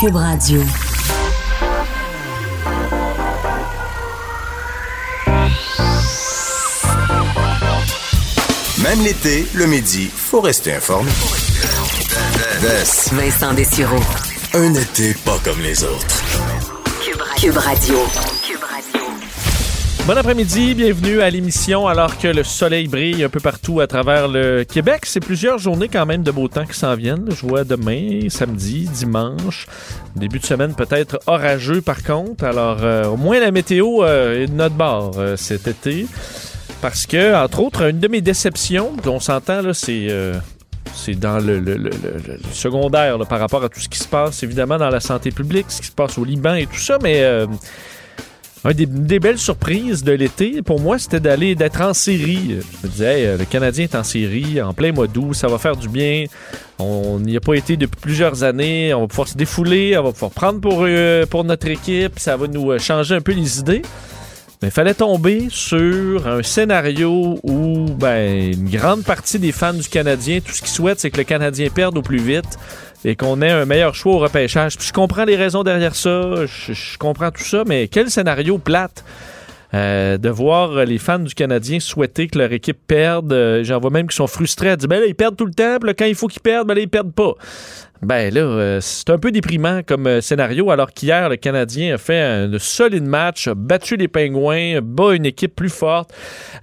Cube 0.00 0.14
Radio. 0.14 0.60
Même 8.78 9.02
l'été, 9.02 9.48
le 9.54 9.66
midi, 9.66 10.08
faut 10.14 10.40
rester 10.40 10.74
informé. 10.74 11.10
Vincent 13.12 13.54
Dessureau. 13.54 13.96
Un 14.54 14.72
été 14.74 15.14
pas 15.14 15.38
comme 15.42 15.60
les 15.62 15.82
autres. 15.82 16.22
Cube 17.40 17.56
Radio. 17.56 17.98
Bon 20.08 20.16
après-midi, 20.16 20.74
bienvenue 20.74 21.20
à 21.20 21.28
l'émission 21.28 21.86
alors 21.86 22.16
que 22.16 22.28
le 22.28 22.42
soleil 22.42 22.88
brille 22.88 23.22
un 23.22 23.28
peu 23.28 23.40
partout 23.40 23.80
à 23.80 23.86
travers 23.86 24.26
le 24.26 24.64
Québec. 24.64 25.02
C'est 25.04 25.20
plusieurs 25.20 25.58
journées 25.58 25.88
quand 25.88 26.06
même 26.06 26.22
de 26.22 26.30
beau 26.30 26.48
temps 26.48 26.64
qui 26.64 26.78
s'en 26.78 26.94
viennent. 26.94 27.26
Je 27.28 27.46
vois 27.46 27.64
demain, 27.64 28.30
samedi, 28.30 28.88
dimanche, 28.88 29.66
début 30.16 30.38
de 30.38 30.46
semaine 30.46 30.74
peut-être 30.74 31.18
orageux 31.26 31.82
par 31.82 32.02
contre. 32.02 32.44
Alors 32.44 32.78
euh, 32.80 33.04
au 33.04 33.18
moins 33.18 33.38
la 33.38 33.50
météo 33.50 34.02
euh, 34.02 34.44
est 34.44 34.46
de 34.46 34.54
notre 34.54 34.76
bord 34.76 35.12
euh, 35.18 35.36
cet 35.36 35.68
été. 35.68 36.06
Parce 36.80 37.04
que, 37.04 37.34
entre 37.34 37.60
autres, 37.60 37.82
une 37.90 38.00
de 38.00 38.08
mes 38.08 38.22
déceptions, 38.22 38.92
on 39.04 39.20
s'entend, 39.20 39.60
là, 39.60 39.74
c'est 39.74 40.08
c'est 40.94 41.16
dans 41.16 41.38
le, 41.38 41.90
secondaire 42.52 43.18
par 43.28 43.40
rapport 43.40 43.62
à 43.62 43.68
tout 43.68 43.80
ce 43.80 43.90
qui 43.90 43.98
se 43.98 44.08
passe, 44.08 44.42
évidemment, 44.42 44.78
dans 44.78 44.88
la 44.88 45.00
santé 45.00 45.32
publique, 45.32 45.66
ce 45.68 45.82
qui 45.82 45.88
se 45.88 45.92
passe 45.92 46.16
au 46.16 46.24
Liban 46.24 46.54
et 46.54 46.66
tout 46.66 46.78
ça, 46.78 46.96
mais 47.02 47.46
une 48.64 49.06
des 49.06 49.20
belles 49.20 49.38
surprises 49.38 50.02
de 50.02 50.12
l'été, 50.12 50.62
pour 50.62 50.80
moi, 50.80 50.98
c'était 50.98 51.20
d'aller 51.20 51.54
d'être 51.54 51.80
en 51.80 51.94
série. 51.94 52.56
Je 52.82 52.86
me 52.86 52.92
disais, 52.92 53.36
le 53.36 53.44
Canadien 53.44 53.84
est 53.84 53.94
en 53.94 54.02
série, 54.02 54.60
en 54.60 54.74
plein 54.74 54.92
mois 54.92 55.06
d'août, 55.06 55.34
ça 55.34 55.48
va 55.48 55.58
faire 55.58 55.76
du 55.76 55.88
bien. 55.88 56.24
On 56.78 57.18
n'y 57.18 57.36
a 57.36 57.40
pas 57.40 57.54
été 57.54 57.76
depuis 57.76 58.00
plusieurs 58.00 58.44
années, 58.44 58.92
on 58.94 59.02
va 59.02 59.06
pouvoir 59.06 59.28
se 59.28 59.36
défouler, 59.36 59.96
on 59.98 60.04
va 60.04 60.12
pouvoir 60.12 60.30
prendre 60.30 60.60
pour, 60.60 60.84
euh, 60.84 61.24
notre 61.44 61.68
équipe, 61.68 62.18
ça 62.18 62.36
va 62.36 62.46
nous 62.46 62.72
euh, 62.72 62.78
changer 62.78 63.14
un 63.14 63.20
peu 63.20 63.32
les 63.32 63.58
idées. 63.58 63.82
Mais 64.60 64.68
il 64.68 64.72
fallait 64.72 64.94
tomber 64.94 65.46
sur 65.50 66.26
un 66.26 66.42
scénario 66.42 67.38
où 67.44 67.86
ben, 67.96 68.52
une 68.52 68.68
grande 68.68 69.04
partie 69.04 69.38
des 69.38 69.52
fans 69.52 69.72
du 69.72 69.88
Canadien, 69.88 70.40
tout 70.40 70.52
ce 70.52 70.60
qu'ils 70.60 70.70
souhaitent, 70.70 70.98
c'est 70.98 71.10
que 71.10 71.18
le 71.18 71.24
Canadien 71.24 71.68
perde 71.72 71.96
au 71.96 72.02
plus 72.02 72.18
vite 72.18 72.58
et 73.04 73.16
qu'on 73.16 73.40
ait 73.42 73.50
un 73.50 73.64
meilleur 73.64 73.94
choix 73.94 74.14
au 74.14 74.18
repêchage. 74.18 74.76
Je 74.80 74.92
comprends 74.92 75.24
les 75.24 75.36
raisons 75.36 75.62
derrière 75.62 75.94
ça, 75.94 76.46
je, 76.46 76.98
comprends 76.98 77.30
tout 77.30 77.42
ça, 77.42 77.64
mais 77.66 77.88
quel 77.88 78.10
scénario 78.10 78.58
plate 78.58 79.04
euh, 79.74 80.16
de 80.16 80.30
voir 80.30 80.86
les 80.86 80.96
fans 80.96 81.18
du 81.18 81.34
Canadien 81.34 81.78
souhaiter 81.78 82.26
que 82.26 82.38
leur 82.38 82.52
équipe 82.52 82.78
perde. 82.86 83.32
Euh, 83.34 83.62
J'en 83.64 83.78
vois 83.78 83.90
même 83.90 84.08
qui 84.08 84.16
sont 84.16 84.26
frustrés 84.26 84.70
à 84.70 84.76
dire 84.76 84.88
ben 84.88 85.00
là, 85.00 85.06
ils 85.06 85.14
perdent 85.14 85.36
tout 85.36 85.44
le 85.44 85.52
temps, 85.52 85.76
puis 85.78 85.94
quand 85.94 86.06
il 86.06 86.14
faut 86.14 86.26
qu'ils 86.26 86.40
perdent, 86.40 86.66
ben 86.66 86.74
là, 86.74 86.80
ils 86.80 86.88
perdent 86.88 87.12
pas. 87.12 87.34
Ben 88.00 88.32
là, 88.32 88.40
euh, 88.42 88.78
c'est 88.80 89.10
un 89.10 89.18
peu 89.18 89.32
déprimant 89.32 89.80
comme 89.84 90.06
euh, 90.06 90.20
scénario, 90.20 90.70
alors 90.70 90.92
qu'hier, 90.92 91.28
le 91.28 91.36
Canadien 91.36 91.94
a 91.94 91.98
fait 91.98 92.20
un 92.20 92.50
solide 92.58 93.04
match, 93.04 93.48
a 93.48 93.54
battu 93.56 93.96
les 93.96 94.06
Pingouins, 94.06 94.80
bat 94.80 95.14
une 95.14 95.26
équipe 95.26 95.56
plus 95.56 95.68
forte 95.68 96.14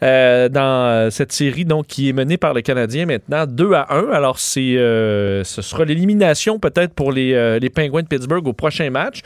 euh, 0.01 0.47
dans 0.47 1.11
cette 1.11 1.33
série 1.33 1.65
donc 1.65 1.87
qui 1.87 2.07
est 2.07 2.13
menée 2.13 2.37
par 2.37 2.53
le 2.53 2.61
Canadien 2.61 3.05
maintenant 3.05 3.45
2 3.47 3.73
à 3.73 3.93
1. 3.93 4.11
Alors 4.13 4.39
c'est 4.39 4.75
ce 4.75 5.61
sera 5.61 5.83
l'élimination 5.83 6.57
peut-être 6.57 6.93
pour 6.93 7.11
les, 7.11 7.59
les 7.59 7.69
Pingouins 7.69 8.03
de 8.03 8.07
Pittsburgh 8.07 8.47
au 8.47 8.53
prochain 8.53 8.89
match. 8.89 9.19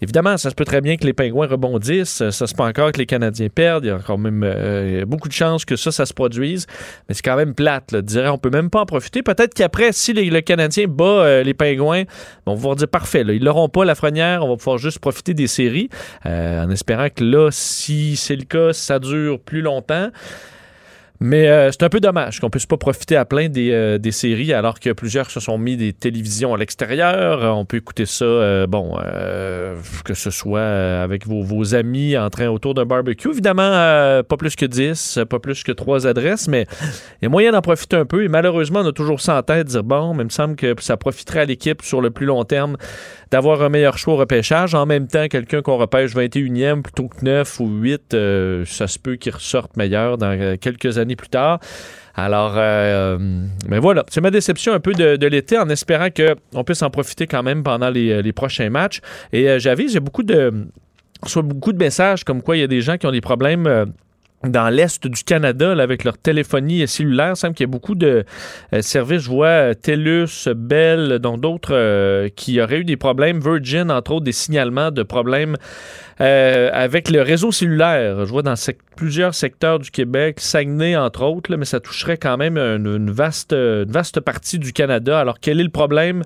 Évidemment, 0.00 0.36
ça 0.36 0.50
se 0.50 0.54
peut 0.54 0.64
très 0.64 0.80
bien 0.80 0.96
que 0.96 1.04
les 1.04 1.12
Pingouins 1.12 1.48
rebondissent, 1.48 2.30
ça 2.30 2.46
se 2.46 2.54
peut 2.54 2.62
encore 2.62 2.92
que 2.92 2.98
les 2.98 3.06
Canadiens 3.06 3.48
perdent, 3.52 3.84
il 3.84 3.88
y 3.88 3.90
a 3.90 3.96
encore 3.96 4.18
même 4.18 5.04
beaucoup 5.06 5.28
de 5.28 5.34
chances 5.34 5.64
que 5.64 5.74
ça, 5.74 5.90
ça 5.90 6.06
se 6.06 6.14
produise, 6.14 6.66
mais 7.08 7.14
c'est 7.14 7.24
quand 7.24 7.36
même 7.36 7.54
plate. 7.54 7.90
Là. 7.90 7.98
Je 7.98 8.04
dirais, 8.04 8.28
on 8.28 8.38
peut 8.38 8.50
même 8.50 8.70
pas 8.70 8.80
en 8.80 8.86
profiter. 8.86 9.22
Peut-être 9.22 9.54
qu'après, 9.54 9.92
si 9.92 10.12
le 10.12 10.40
Canadien 10.40 10.86
bat 10.88 11.42
les 11.42 11.54
Pingouins, 11.56 12.04
on 12.46 12.52
va 12.52 12.56
pouvoir 12.56 12.76
dire 12.76 12.88
parfait. 12.88 13.24
Là, 13.24 13.32
ils 13.32 13.42
l'auront 13.42 13.68
pas 13.68 13.84
la 13.84 13.94
frenière, 13.94 14.44
on 14.44 14.48
va 14.48 14.56
pouvoir 14.56 14.78
juste 14.78 14.98
profiter 14.98 15.34
des 15.34 15.46
séries, 15.46 15.88
euh, 16.26 16.64
en 16.64 16.70
espérant 16.70 17.08
que 17.14 17.24
là, 17.24 17.50
si 17.50 18.16
c'est 18.16 18.36
le 18.36 18.44
cas, 18.44 18.72
ça 18.72 18.98
dure 18.98 19.40
plus 19.40 19.62
longtemps. 19.62 20.10
Mais 21.20 21.48
euh, 21.48 21.70
c'est 21.72 21.82
un 21.82 21.88
peu 21.88 22.00
dommage 22.00 22.40
qu'on 22.40 22.50
puisse 22.50 22.66
pas 22.66 22.76
profiter 22.76 23.16
à 23.16 23.24
plein 23.24 23.48
des, 23.48 23.70
euh, 23.70 23.98
des 23.98 24.12
séries 24.12 24.52
alors 24.52 24.80
que 24.80 24.90
plusieurs 24.92 25.30
se 25.30 25.40
sont 25.40 25.56
mis 25.56 25.76
des 25.76 25.92
télévisions 25.92 26.54
à 26.54 26.58
l'extérieur. 26.58 27.42
Euh, 27.42 27.50
On 27.50 27.64
peut 27.64 27.78
écouter 27.78 28.06
ça, 28.06 28.24
euh, 28.24 28.66
bon, 28.66 28.96
que 30.04 30.14
ce 30.14 30.30
soit 30.30 30.60
avec 30.60 31.26
vos, 31.26 31.42
vos 31.42 31.74
amis 31.74 32.16
en 32.16 32.28
train 32.30 32.48
autour 32.48 32.74
d'un 32.74 32.84
barbecue. 32.84 33.30
Évidemment, 33.30 34.22
pas 34.22 34.36
plus 34.36 34.56
que 34.56 34.66
10, 34.66 35.20
pas 35.28 35.38
plus 35.38 35.62
que 35.62 35.72
trois 35.72 36.06
adresses, 36.06 36.48
mais 36.48 36.66
il 37.20 37.24
y 37.24 37.26
a 37.26 37.28
moyen 37.28 37.52
d'en 37.52 37.62
profiter 37.62 37.96
un 37.96 38.04
peu. 38.06 38.24
Et 38.24 38.28
malheureusement, 38.28 38.80
on 38.80 38.86
a 38.86 38.92
toujours 38.92 39.20
ça 39.20 39.38
en 39.38 39.42
tête, 39.42 39.68
dire 39.68 39.84
bon, 39.84 40.14
mais 40.14 40.22
il 40.22 40.26
me 40.26 40.30
semble 40.30 40.56
que 40.56 40.74
ça 40.80 40.96
profiterait 40.96 41.40
à 41.40 41.44
l'équipe 41.44 41.82
sur 41.82 42.00
le 42.00 42.10
plus 42.10 42.26
long 42.26 42.44
terme 42.44 42.76
d'avoir 43.30 43.62
un 43.62 43.68
meilleur 43.68 43.98
choix 43.98 44.14
au 44.14 44.16
repêchage. 44.16 44.74
En 44.74 44.86
même 44.86 45.08
temps, 45.08 45.26
quelqu'un 45.28 45.62
qu'on 45.62 45.76
repêche 45.76 46.14
21e 46.14 46.82
plutôt 46.82 47.08
que 47.08 47.24
9 47.24 47.60
ou 47.60 47.68
8, 47.68 48.14
euh, 48.14 48.64
ça 48.64 48.86
se 48.86 48.98
peut 48.98 49.16
qu'il 49.16 49.34
ressorte 49.34 49.76
meilleur 49.76 50.18
dans 50.18 50.30
euh, 50.38 50.56
quelques 50.60 50.98
années 50.98 51.16
plus 51.16 51.28
tard. 51.28 51.60
Alors, 52.14 52.54
euh, 52.56 53.18
mais 53.68 53.78
voilà, 53.78 54.04
c'est 54.08 54.20
ma 54.20 54.30
déception 54.30 54.72
un 54.72 54.80
peu 54.80 54.92
de, 54.92 55.26
l'été 55.26 55.58
en 55.58 55.68
espérant 55.68 56.08
qu'on 56.10 56.64
puisse 56.64 56.82
en 56.82 56.90
profiter 56.90 57.26
quand 57.26 57.42
même 57.42 57.62
pendant 57.62 57.90
les, 57.90 58.32
prochains 58.32 58.70
matchs. 58.70 59.00
Et 59.32 59.58
j'avise, 59.58 59.92
j'ai 59.92 60.00
beaucoup 60.00 60.22
de, 60.22 60.66
beaucoup 61.36 61.72
de 61.74 61.78
messages 61.78 62.24
comme 62.24 62.40
quoi 62.40 62.56
il 62.56 62.60
y 62.60 62.62
a 62.62 62.68
des 62.68 62.80
gens 62.80 62.96
qui 62.96 63.06
ont 63.06 63.12
des 63.12 63.20
problèmes. 63.20 63.92
Dans 64.44 64.68
l'est 64.68 65.06
du 65.06 65.24
Canada, 65.24 65.72
avec 65.72 66.04
leur 66.04 66.18
téléphonie 66.18 66.86
cellulaire, 66.86 67.30
il 67.30 67.36
semble 67.36 67.54
qu'il 67.54 67.64
y 67.64 67.68
a 67.68 67.70
beaucoup 67.70 67.94
de 67.94 68.24
euh, 68.72 68.82
services. 68.82 69.22
Je 69.22 69.30
vois 69.30 69.46
euh, 69.46 69.74
TELUS, 69.74 70.48
Bell, 70.54 71.18
dont 71.20 71.38
d'autres 71.38 71.74
euh, 71.74 72.28
qui 72.34 72.60
auraient 72.60 72.80
eu 72.80 72.84
des 72.84 72.96
problèmes. 72.96 73.40
Virgin, 73.40 73.90
entre 73.90 74.12
autres, 74.12 74.24
des 74.24 74.32
signalements 74.32 74.90
de 74.90 75.02
problèmes 75.02 75.56
euh, 76.20 76.70
avec 76.72 77.10
le 77.10 77.22
réseau 77.22 77.52
cellulaire. 77.52 78.24
Je 78.24 78.30
vois 78.30 78.42
dans 78.42 78.56
sec- 78.56 78.78
plusieurs 78.96 79.34
secteurs 79.34 79.78
du 79.78 79.90
Québec, 79.90 80.40
Saguenay, 80.40 80.96
entre 80.96 81.22
autres, 81.24 81.50
là, 81.50 81.56
mais 81.56 81.64
ça 81.66 81.80
toucherait 81.80 82.16
quand 82.18 82.36
même 82.36 82.56
une, 82.56 82.86
une 82.86 83.10
vaste, 83.10 83.52
une 83.52 83.90
vaste 83.90 84.20
partie 84.20 84.58
du 84.58 84.72
Canada. 84.72 85.18
Alors, 85.20 85.38
quel 85.40 85.60
est 85.60 85.64
le 85.64 85.70
problème? 85.70 86.22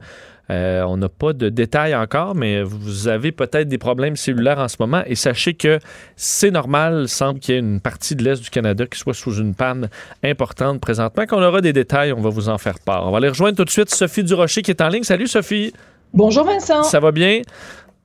Euh, 0.51 0.83
on 0.83 0.97
n'a 0.97 1.09
pas 1.09 1.33
de 1.33 1.49
détails 1.49 1.95
encore, 1.95 2.35
mais 2.35 2.65
vous 2.65 3.07
avez 3.07 3.31
peut-être 3.31 3.69
des 3.69 3.79
problèmes 3.79 4.17
cellulaires 4.17 4.59
en 4.59 4.67
ce 4.67 4.77
moment. 4.81 5.03
Et 5.07 5.15
sachez 5.15 5.55
que 5.55 5.79
c'est 6.17 6.51
normal, 6.51 7.03
il 7.03 7.09
semble 7.09 7.39
qu'il 7.39 7.55
y 7.55 7.57
ait 7.57 7.61
une 7.61 7.81
partie 7.81 8.17
de 8.17 8.25
l'Est 8.25 8.43
du 8.43 8.51
Canada 8.51 8.85
qui 8.85 8.99
soit 8.99 9.15
sous 9.15 9.35
une 9.37 9.55
panne 9.55 9.89
importante 10.25 10.81
présentement. 10.81 11.23
Quand 11.29 11.39
on 11.39 11.43
aura 11.45 11.61
des 11.61 11.73
détails, 11.73 12.13
on 12.13 12.21
va 12.21 12.31
vous 12.31 12.49
en 12.49 12.59
faire 12.59 12.81
part. 12.81 13.07
On 13.07 13.13
va 13.13 13.19
aller 13.19 13.29
rejoindre 13.29 13.57
tout 13.59 13.65
de 13.65 13.71
suite 13.71 13.91
Sophie 13.91 14.25
Durocher 14.25 14.63
qui 14.63 14.73
est 14.73 14.81
en 14.81 14.89
ligne. 14.89 15.05
Salut 15.05 15.29
Sophie, 15.29 15.73
Bonjour 16.13 16.45
Vincent. 16.45 16.83
ça 16.83 16.99
va 16.99 17.13
bien? 17.13 17.43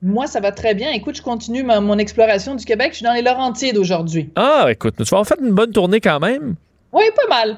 Moi, 0.06 0.26
ça 0.28 0.38
va 0.40 0.52
très 0.52 0.74
bien. 0.74 0.92
Écoute, 0.92 1.16
je 1.16 1.22
continue 1.22 1.62
ma- 1.64 1.80
mon 1.80 1.98
exploration 1.98 2.54
du 2.54 2.64
Québec. 2.64 2.90
Je 2.92 2.98
suis 2.98 3.04
dans 3.04 3.12
les 3.12 3.22
Laurentides 3.22 3.76
aujourd'hui. 3.76 4.30
Ah, 4.36 4.66
écoute, 4.70 4.94
tu 4.98 5.02
vas 5.02 5.18
avoir 5.18 5.26
fait 5.26 5.38
une 5.42 5.50
bonne 5.52 5.72
tournée 5.72 6.00
quand 6.00 6.20
même. 6.20 6.54
Oui, 6.92 7.04
pas 7.16 7.28
mal. 7.28 7.56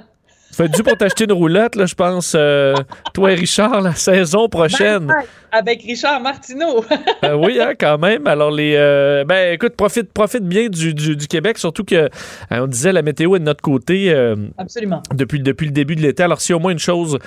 Tu 0.51 0.57
vas 0.57 0.65
être 0.65 0.73
dû 0.75 0.83
pour 0.83 0.97
t'acheter 0.97 1.25
une 1.25 1.33
roulotte, 1.33 1.77
là, 1.77 1.85
je 1.85 1.95
pense. 1.95 2.33
euh, 2.35 2.75
toi 3.13 3.33
et 3.33 3.35
Richard, 3.35 3.83
la 3.83 3.95
saison 3.95 4.49
prochaine. 4.49 5.13
Avec 5.53 5.83
Richard 5.83 6.21
Martineau. 6.21 6.85
Euh, 7.25 7.35
oui, 7.35 7.59
hein, 7.61 7.73
quand 7.79 7.99
même. 7.99 8.27
Alors, 8.29 8.51
les. 8.53 8.75
euh, 8.77 9.25
ben, 9.25 9.53
écoute, 9.53 9.75
profite, 9.75 10.13
profite 10.13 10.45
bien 10.45 10.69
du, 10.69 10.95
du- 10.95 11.17
du 11.17 11.27
Québec, 11.27 11.59
surtout 11.59 11.83
que, 11.85 11.95
euh, 11.97 12.09
on 12.53 12.69
disait, 12.69 12.93
la 12.93 13.03
météo 13.03 13.35
est 13.35 13.41
de 13.41 13.45
notre 13.45 13.61
côté. 13.61 14.13
euh, 14.13 14.37
Absolument. 14.57 15.03
depuis, 15.13 15.41
depuis 15.41 15.67
le 15.67 15.73
début 15.73 15.97
de 15.97 16.01
l'été. 16.01 16.23
Alors, 16.23 16.41
s'il 16.41 16.53
y 16.53 16.55
a 16.55 16.57
au 16.57 16.61
moins 16.61 16.71
une 16.71 16.79
chose 16.79 17.19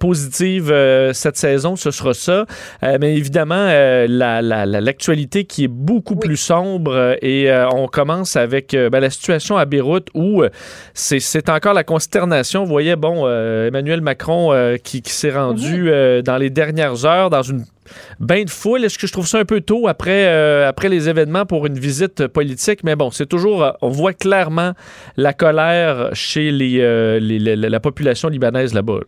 positive 0.00 0.74
cette 1.12 1.36
saison, 1.36 1.76
ce 1.76 1.90
sera 1.90 2.14
ça. 2.14 2.46
Mais 2.82 3.14
évidemment, 3.16 3.54
euh, 3.68 4.06
la- 4.08 4.42
la- 4.42 4.66
l'actualité 4.66 5.44
qui 5.44 5.64
est 5.64 5.68
beaucoup 5.68 6.14
Oui. 6.14 6.20
plus 6.20 6.36
sombre 6.36 7.16
et 7.22 7.48
on 7.72 7.86
commence 7.86 8.36
avec 8.36 8.72
ben, 8.72 9.00
la 9.00 9.10
situation 9.10 9.56
à 9.56 9.64
Beyrouth 9.64 10.08
où 10.14 10.42
c'est 10.94 11.48
encore 11.48 11.74
la 11.74 11.84
consternation. 11.84 12.64
Vous 12.64 12.70
voyez, 12.70 12.96
bon, 12.96 13.28
Emmanuel 13.28 14.00
Macron 14.00 14.76
qui, 14.82 15.02
qui 15.02 15.12
s'est 15.12 15.30
rendu 15.32 15.90
dans 16.24 16.36
les 16.38 16.50
dernières 16.50 17.04
heures 17.06 17.30
dans 17.30 17.42
une 17.42 17.64
bain 18.20 18.44
de 18.44 18.50
foule. 18.50 18.84
Est-ce 18.84 18.98
que 18.98 19.06
je 19.06 19.12
trouve 19.12 19.26
ça 19.26 19.38
un 19.38 19.44
peu 19.44 19.60
tôt 19.60 19.88
après, 19.88 20.26
euh, 20.26 20.70
les 20.84 21.08
événements 21.08 21.46
pour 21.46 21.66
une 21.66 21.78
visite 21.78 22.26
politique? 22.26 22.84
Mais 22.84 22.96
bon, 22.96 23.10
c'est 23.10 23.26
toujours, 23.26 23.62
euh, 23.62 23.70
on 23.82 23.88
voit 23.88 24.12
clairement 24.12 24.72
la 25.16 25.32
colère 25.32 26.10
chez 26.14 26.50
euh, 26.52 27.18
la 27.20 27.80
population 27.80 28.28
libanaise 28.28 28.74
là-bas. 28.74 29.00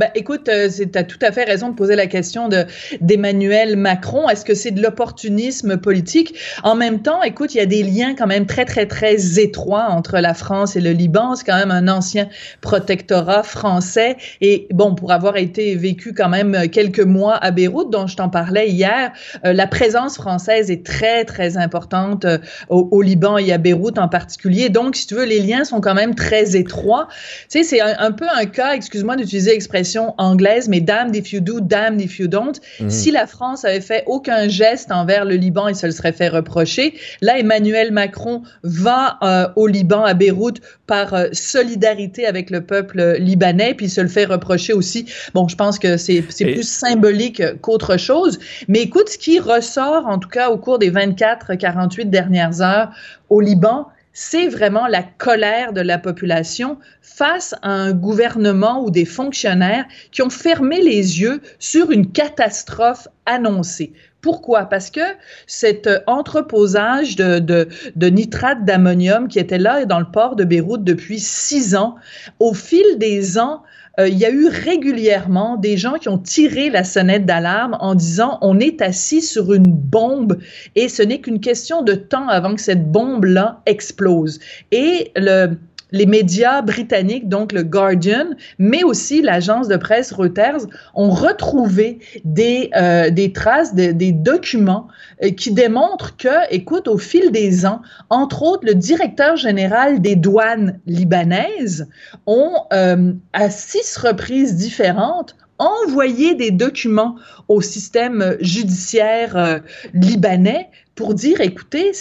Ben, 0.00 0.08
écoute, 0.14 0.48
euh, 0.48 0.70
tu 0.70 0.98
as 0.98 1.04
tout 1.04 1.18
à 1.20 1.30
fait 1.30 1.44
raison 1.44 1.68
de 1.68 1.74
poser 1.74 1.94
la 1.94 2.06
question 2.06 2.48
de 2.48 2.64
d'Emmanuel 3.02 3.76
Macron. 3.76 4.30
Est-ce 4.30 4.46
que 4.46 4.54
c'est 4.54 4.70
de 4.70 4.80
l'opportunisme 4.80 5.76
politique? 5.76 6.38
En 6.62 6.74
même 6.74 7.02
temps, 7.02 7.22
écoute, 7.22 7.54
il 7.54 7.58
y 7.58 7.60
a 7.60 7.66
des 7.66 7.82
liens 7.82 8.14
quand 8.14 8.26
même 8.26 8.46
très, 8.46 8.64
très, 8.64 8.86
très 8.86 9.38
étroits 9.38 9.88
entre 9.90 10.16
la 10.20 10.32
France 10.32 10.74
et 10.74 10.80
le 10.80 10.92
Liban. 10.92 11.34
C'est 11.34 11.44
quand 11.44 11.58
même 11.58 11.70
un 11.70 11.86
ancien 11.86 12.30
protectorat 12.62 13.42
français. 13.42 14.16
Et 14.40 14.68
bon, 14.72 14.94
pour 14.94 15.12
avoir 15.12 15.36
été 15.36 15.74
vécu 15.74 16.14
quand 16.14 16.30
même 16.30 16.70
quelques 16.70 17.00
mois 17.00 17.36
à 17.36 17.50
Beyrouth, 17.50 17.90
dont 17.90 18.06
je 18.06 18.16
t'en 18.16 18.30
parlais 18.30 18.70
hier, 18.70 19.12
euh, 19.44 19.52
la 19.52 19.66
présence 19.66 20.16
française 20.16 20.70
est 20.70 20.82
très, 20.82 21.26
très 21.26 21.58
importante 21.58 22.24
euh, 22.24 22.38
au, 22.70 23.02
Liban 23.02 23.36
et 23.36 23.52
à 23.52 23.58
Beyrouth 23.58 23.98
en 23.98 24.08
particulier. 24.08 24.70
Donc, 24.70 24.96
si 24.96 25.06
tu 25.06 25.14
veux, 25.14 25.26
les 25.26 25.40
liens 25.40 25.64
sont 25.64 25.82
quand 25.82 25.94
même 25.94 26.14
très 26.14 26.56
étroits. 26.56 27.08
Tu 27.50 27.58
sais, 27.58 27.64
c'est 27.64 27.80
un 27.82 28.12
peu 28.12 28.24
un 28.34 28.46
cas, 28.46 28.72
excuse-moi 28.72 29.16
d'utiliser 29.16 29.50
l'expression, 29.50 29.89
expression 29.90 30.14
anglaise, 30.18 30.68
mais 30.68 30.80
damned 30.80 31.16
if 31.16 31.32
you 31.32 31.40
do, 31.40 31.60
damned 31.60 32.00
if 32.00 32.18
you 32.18 32.28
don't. 32.28 32.60
Mhm. 32.80 32.90
Si 32.90 33.10
la 33.10 33.26
France 33.26 33.64
avait 33.64 33.80
fait 33.80 34.04
aucun 34.06 34.48
geste 34.48 34.92
envers 34.92 35.24
le 35.24 35.34
Liban, 35.34 35.68
il 35.68 35.74
se 35.76 35.86
le 35.86 35.92
serait 35.92 36.12
fait 36.12 36.28
reprocher. 36.28 36.94
Là, 37.20 37.38
Emmanuel 37.38 37.90
Macron 37.92 38.42
va 38.62 39.18
euh, 39.22 39.48
au 39.56 39.66
Liban, 39.66 40.04
à 40.04 40.14
Beyrouth, 40.14 40.60
par 40.86 41.14
euh, 41.14 41.26
solidarité 41.32 42.26
avec 42.26 42.50
le 42.50 42.60
peuple 42.60 43.16
libanais, 43.18 43.74
puis 43.74 43.86
il 43.86 43.90
se 43.90 44.00
le 44.00 44.08
fait 44.08 44.24
reprocher 44.24 44.72
aussi. 44.72 45.06
Bon, 45.34 45.48
je 45.48 45.56
pense 45.56 45.78
que 45.78 45.96
c'est 45.96 46.24
c'est 46.28 46.44
Et- 46.44 46.54
plus 46.54 46.68
symbolique 46.68 47.42
qu'autre 47.60 47.96
chose. 47.96 48.38
Mais 48.68 48.80
écoute, 48.82 49.08
ce 49.08 49.18
qui 49.18 49.38
ressort, 49.40 50.06
en 50.06 50.18
tout 50.18 50.28
cas 50.28 50.50
au 50.50 50.58
cours 50.58 50.78
des 50.78 50.90
24-48 50.90 52.10
dernières 52.10 52.60
heures 52.60 52.90
au 53.28 53.40
Liban, 53.40 53.86
c'est 54.12 54.48
vraiment 54.48 54.86
la 54.86 55.02
colère 55.02 55.72
de 55.72 55.80
la 55.80 55.98
population 55.98 56.78
face 57.00 57.54
à 57.62 57.70
un 57.70 57.92
gouvernement 57.92 58.82
ou 58.82 58.90
des 58.90 59.04
fonctionnaires 59.04 59.84
qui 60.10 60.22
ont 60.22 60.30
fermé 60.30 60.80
les 60.82 61.20
yeux 61.20 61.40
sur 61.58 61.90
une 61.90 62.10
catastrophe 62.10 63.08
annoncée. 63.26 63.92
Pourquoi? 64.20 64.66
Parce 64.66 64.90
que 64.90 65.00
cet 65.46 65.86
euh, 65.86 66.00
entreposage 66.06 67.16
de, 67.16 67.68
nitrate 67.96 68.64
d'ammonium 68.64 69.28
qui 69.28 69.38
était 69.38 69.58
là 69.58 69.86
dans 69.86 69.98
le 69.98 70.10
port 70.10 70.36
de 70.36 70.44
Beyrouth 70.44 70.84
depuis 70.84 71.18
six 71.18 71.74
ans, 71.74 71.96
au 72.38 72.52
fil 72.52 72.98
des 72.98 73.38
ans, 73.38 73.62
euh, 73.98 74.08
il 74.08 74.18
y 74.18 74.24
a 74.24 74.30
eu 74.30 74.46
régulièrement 74.46 75.56
des 75.56 75.76
gens 75.76 75.94
qui 75.94 76.08
ont 76.08 76.18
tiré 76.18 76.70
la 76.70 76.84
sonnette 76.84 77.26
d'alarme 77.26 77.76
en 77.80 77.94
disant 77.94 78.38
on 78.40 78.60
est 78.60 78.80
assis 78.82 79.22
sur 79.22 79.52
une 79.52 79.66
bombe 79.66 80.38
et 80.76 80.88
ce 80.88 81.02
n'est 81.02 81.20
qu'une 81.20 81.40
question 81.40 81.82
de 81.82 81.94
temps 81.94 82.28
avant 82.28 82.54
que 82.54 82.60
cette 82.60 82.90
bombe-là 82.90 83.62
explose. 83.66 84.38
Et 84.70 85.10
le, 85.16 85.56
les 85.92 86.06
médias 86.06 86.62
britanniques, 86.62 87.28
donc 87.28 87.52
le 87.52 87.62
Guardian, 87.62 88.26
mais 88.58 88.82
aussi 88.84 89.22
l'agence 89.22 89.68
de 89.68 89.76
presse 89.76 90.12
Reuters, 90.12 90.66
ont 90.94 91.10
retrouvé 91.10 91.98
des, 92.24 92.70
euh, 92.76 93.10
traces, 93.34 93.74
de- 93.74 93.92
des 93.92 94.12
documents 94.12 94.88
euh, 95.22 95.30
qui 95.30 95.52
démontrent 95.52 96.16
que, 96.16 96.52
écoute, 96.52 96.88
au 96.88 96.98
fil 96.98 97.30
des 97.32 97.66
ans, 97.66 97.80
entre 98.08 98.42
autres, 98.42 98.64
le 98.66 98.74
directeur 98.74 99.36
général 99.36 100.00
des 100.00 100.16
douanes 100.16 100.80
libanaises 100.86 101.88
ont, 102.26 102.54
euh, 102.72 103.12
à 103.32 103.50
six 103.50 103.96
reprises 103.96 104.56
différentes, 104.56 105.36
envoyé 105.58 106.34
des 106.34 106.50
documents 106.50 107.16
au 107.48 107.60
système 107.60 108.36
judiciaire 108.40 109.60
libanais 109.92 110.70
pour 111.00 111.14
dire, 111.14 111.40
écoutez, 111.40 111.92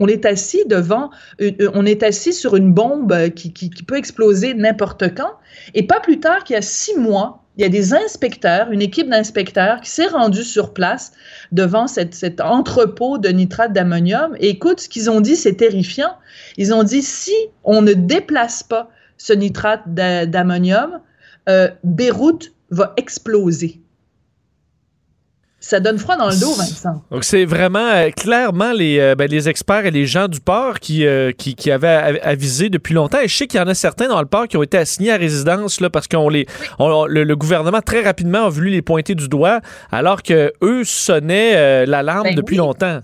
on 0.00 0.08
est 0.08 0.24
assis 0.24 0.64
devant, 0.66 1.10
euh, 1.42 1.50
euh, 1.60 1.70
on 1.74 1.84
est 1.84 2.02
assis 2.02 2.32
sur 2.32 2.56
une 2.56 2.72
bombe 2.72 3.12
euh, 3.12 3.28
qui, 3.28 3.68
peut 3.86 3.98
exploser 3.98 4.54
n'importe 4.54 5.14
quand. 5.14 5.32
Et 5.74 5.86
pas 5.86 6.00
plus 6.00 6.18
tard 6.18 6.42
qu'il 6.42 6.54
y 6.54 6.58
a 6.58 6.62
six 6.62 6.96
mois, 6.96 7.44
il 7.58 7.62
y 7.62 7.66
a 7.66 7.68
des 7.68 7.92
inspecteurs, 7.92 8.70
une 8.70 8.80
équipe 8.80 9.10
d'inspecteurs 9.10 9.82
qui 9.82 9.90
s'est 9.90 10.06
rendue 10.06 10.44
sur 10.44 10.72
place 10.72 11.12
devant 11.52 11.86
cet 11.86 12.40
entrepôt 12.40 13.18
de 13.18 13.28
nitrate 13.28 13.74
d'ammonium. 13.74 14.34
Et 14.40 14.48
écoute, 14.48 14.80
ce 14.80 14.88
qu'ils 14.88 15.10
ont 15.10 15.20
dit, 15.20 15.36
c'est 15.36 15.56
terrifiant. 15.56 16.14
Ils 16.56 16.72
ont 16.72 16.84
dit, 16.84 17.02
si 17.02 17.34
on 17.64 17.82
ne 17.82 17.92
déplace 17.92 18.62
pas 18.62 18.88
ce 19.18 19.34
nitrate 19.34 19.82
d'a- 19.88 20.24
d'ammonium, 20.24 21.00
Beyrouth 21.84 22.50
va 22.70 22.94
exploser. 22.96 23.82
Ça 25.68 25.80
donne 25.80 25.98
froid 25.98 26.16
dans 26.16 26.28
le 26.28 26.36
dos, 26.38 26.52
Vincent. 26.54 27.02
Donc, 27.10 27.24
c'est 27.24 27.44
vraiment 27.44 27.88
euh, 27.88 28.10
clairement 28.10 28.72
les, 28.72 29.00
euh, 29.00 29.14
ben, 29.16 29.28
les 29.28 29.48
experts 29.48 29.84
et 29.84 29.90
les 29.90 30.06
gens 30.06 30.28
du 30.28 30.38
port 30.38 30.78
qui, 30.78 31.04
euh, 31.04 31.32
qui, 31.32 31.56
qui 31.56 31.72
avaient 31.72 31.88
av- 31.88 32.18
avisé 32.22 32.68
depuis 32.70 32.94
longtemps. 32.94 33.18
Et 33.18 33.26
je 33.26 33.36
sais 33.36 33.46
qu'il 33.48 33.58
y 33.58 33.62
en 33.62 33.66
a 33.66 33.74
certains 33.74 34.06
dans 34.06 34.20
le 34.20 34.26
port 34.28 34.46
qui 34.46 34.56
ont 34.56 34.62
été 34.62 34.78
assignés 34.78 35.10
à 35.10 35.16
résidence 35.16 35.80
là, 35.80 35.90
parce 35.90 36.06
les, 36.30 36.46
on- 36.78 37.06
le, 37.06 37.24
le 37.24 37.36
gouvernement 37.36 37.80
très 37.80 38.02
rapidement 38.02 38.44
a 38.46 38.48
voulu 38.48 38.70
les 38.70 38.82
pointer 38.82 39.16
du 39.16 39.28
doigt 39.28 39.60
alors 39.90 40.22
que 40.22 40.52
eux 40.62 40.84
sonnaient 40.84 41.84
l'alarme 41.86 42.24
Ben 42.28 42.34
depuis 42.36 42.52
oui. 42.54 42.58
longtemps. 42.58 43.00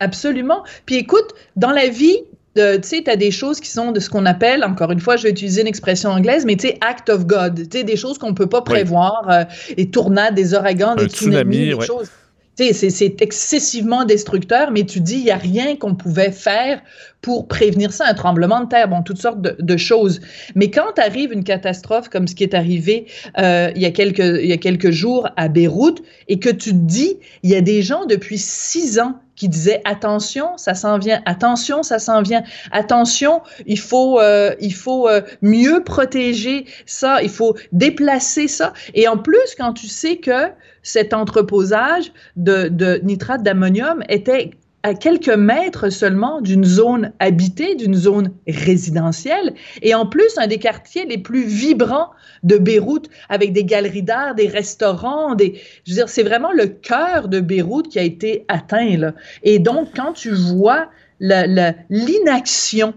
Absolument. 0.00 0.64
Puis 0.84 0.96
écoute, 0.96 1.28
dans 1.54 1.70
la 1.70 1.86
vie, 1.86 2.18
euh, 2.58 2.78
tu 2.78 2.88
sais, 2.88 3.02
tu 3.02 3.10
as 3.10 3.16
des 3.16 3.30
choses 3.30 3.60
qui 3.60 3.70
sont 3.70 3.92
de 3.92 4.00
ce 4.00 4.10
qu'on 4.10 4.26
appelle, 4.26 4.62
encore 4.64 4.90
une 4.90 5.00
fois, 5.00 5.16
je 5.16 5.24
vais 5.24 5.30
utiliser 5.30 5.62
une 5.62 5.66
expression 5.66 6.10
anglaise, 6.10 6.44
mais 6.44 6.56
tu 6.56 6.68
sais, 6.68 6.78
act 6.80 7.08
of 7.08 7.26
God. 7.26 7.68
Tu 7.70 7.78
sais, 7.78 7.84
des 7.84 7.96
choses 7.96 8.18
qu'on 8.18 8.34
peut 8.34 8.48
pas 8.48 8.62
prévoir, 8.62 9.26
euh, 9.30 9.44
les 9.76 9.90
tornades, 9.90 10.34
des 10.34 10.54
ouragans, 10.54 10.94
des 10.94 11.04
Un 11.04 11.08
tsunami, 11.08 11.56
tsunamis, 11.56 11.68
des 11.68 11.74
ouais. 11.74 11.86
choses. 11.86 12.10
Tu 12.54 12.66
sais, 12.66 12.72
c'est- 12.74 12.90
c'est 12.90 13.22
excessivement 13.22 14.04
destructeur, 14.04 14.70
mais 14.72 14.84
tu 14.84 15.00
dis, 15.00 15.14
il 15.16 15.24
n'y 15.24 15.30
a 15.30 15.36
rien 15.38 15.74
qu'on 15.76 15.94
pouvait 15.94 16.30
faire 16.30 16.82
pour 17.22 17.48
prévenir 17.48 17.94
ça, 17.94 18.04
un 18.06 18.12
tremblement 18.12 18.60
de 18.60 18.68
terre, 18.68 18.88
bon, 18.88 19.00
toutes 19.02 19.16
sortes 19.22 19.40
de, 19.40 19.56
de 19.58 19.76
choses. 19.78 20.20
Mais 20.54 20.70
quand 20.70 20.98
arrive 20.98 21.32
une 21.32 21.44
catastrophe 21.44 22.10
comme 22.10 22.26
ce 22.28 22.34
qui 22.34 22.42
est 22.42 22.52
arrivé 22.52 23.06
euh, 23.38 23.70
il, 23.74 23.80
y 23.80 23.86
a 23.86 23.90
quelques, 23.90 24.18
il 24.42 24.46
y 24.46 24.52
a 24.52 24.58
quelques 24.58 24.90
jours 24.90 25.26
à 25.38 25.48
Beyrouth, 25.48 26.02
et 26.28 26.38
que 26.38 26.50
tu 26.50 26.72
te 26.72 26.76
dis, 26.76 27.16
il 27.42 27.48
y 27.48 27.54
a 27.54 27.62
des 27.62 27.80
gens 27.80 28.04
depuis 28.04 28.36
six 28.36 29.00
ans 29.00 29.14
qui 29.36 29.48
disaient 29.48 29.80
attention, 29.84 30.56
ça 30.56 30.74
s'en 30.74 30.98
vient, 30.98 31.22
attention, 31.26 31.82
ça 31.82 31.98
s'en 31.98 32.22
vient, 32.22 32.42
attention, 32.70 33.42
il 33.66 33.78
faut, 33.78 34.20
euh, 34.20 34.54
il 34.60 34.74
faut 34.74 35.08
euh, 35.08 35.22
mieux 35.40 35.82
protéger 35.84 36.66
ça, 36.86 37.22
il 37.22 37.30
faut 37.30 37.56
déplacer 37.72 38.48
ça. 38.48 38.72
Et 38.94 39.08
en 39.08 39.16
plus, 39.16 39.54
quand 39.56 39.72
tu 39.72 39.88
sais 39.88 40.16
que 40.16 40.50
cet 40.82 41.14
entreposage 41.14 42.12
de, 42.36 42.68
de 42.68 43.00
nitrate 43.02 43.42
d'ammonium 43.42 44.02
était 44.08 44.50
à 44.82 44.94
quelques 44.94 45.28
mètres 45.28 45.90
seulement 45.90 46.40
d'une 46.40 46.64
zone 46.64 47.12
habitée, 47.20 47.74
d'une 47.74 47.94
zone 47.94 48.32
résidentielle, 48.46 49.54
et 49.80 49.94
en 49.94 50.06
plus 50.06 50.36
un 50.38 50.46
des 50.46 50.58
quartiers 50.58 51.06
les 51.06 51.18
plus 51.18 51.44
vibrants 51.44 52.10
de 52.42 52.58
Beyrouth, 52.58 53.08
avec 53.28 53.52
des 53.52 53.64
galeries 53.64 54.02
d'art, 54.02 54.34
des 54.34 54.48
restaurants, 54.48 55.34
des, 55.34 55.60
je 55.84 55.92
veux 55.92 55.96
dire, 55.96 56.08
c'est 56.08 56.22
vraiment 56.22 56.52
le 56.52 56.66
cœur 56.66 57.28
de 57.28 57.40
Beyrouth 57.40 57.88
qui 57.88 57.98
a 57.98 58.02
été 58.02 58.44
atteint 58.48 58.96
là. 58.96 59.14
Et 59.42 59.58
donc, 59.58 59.90
quand 59.94 60.12
tu 60.12 60.30
vois 60.30 60.88
l'inaction 61.20 62.94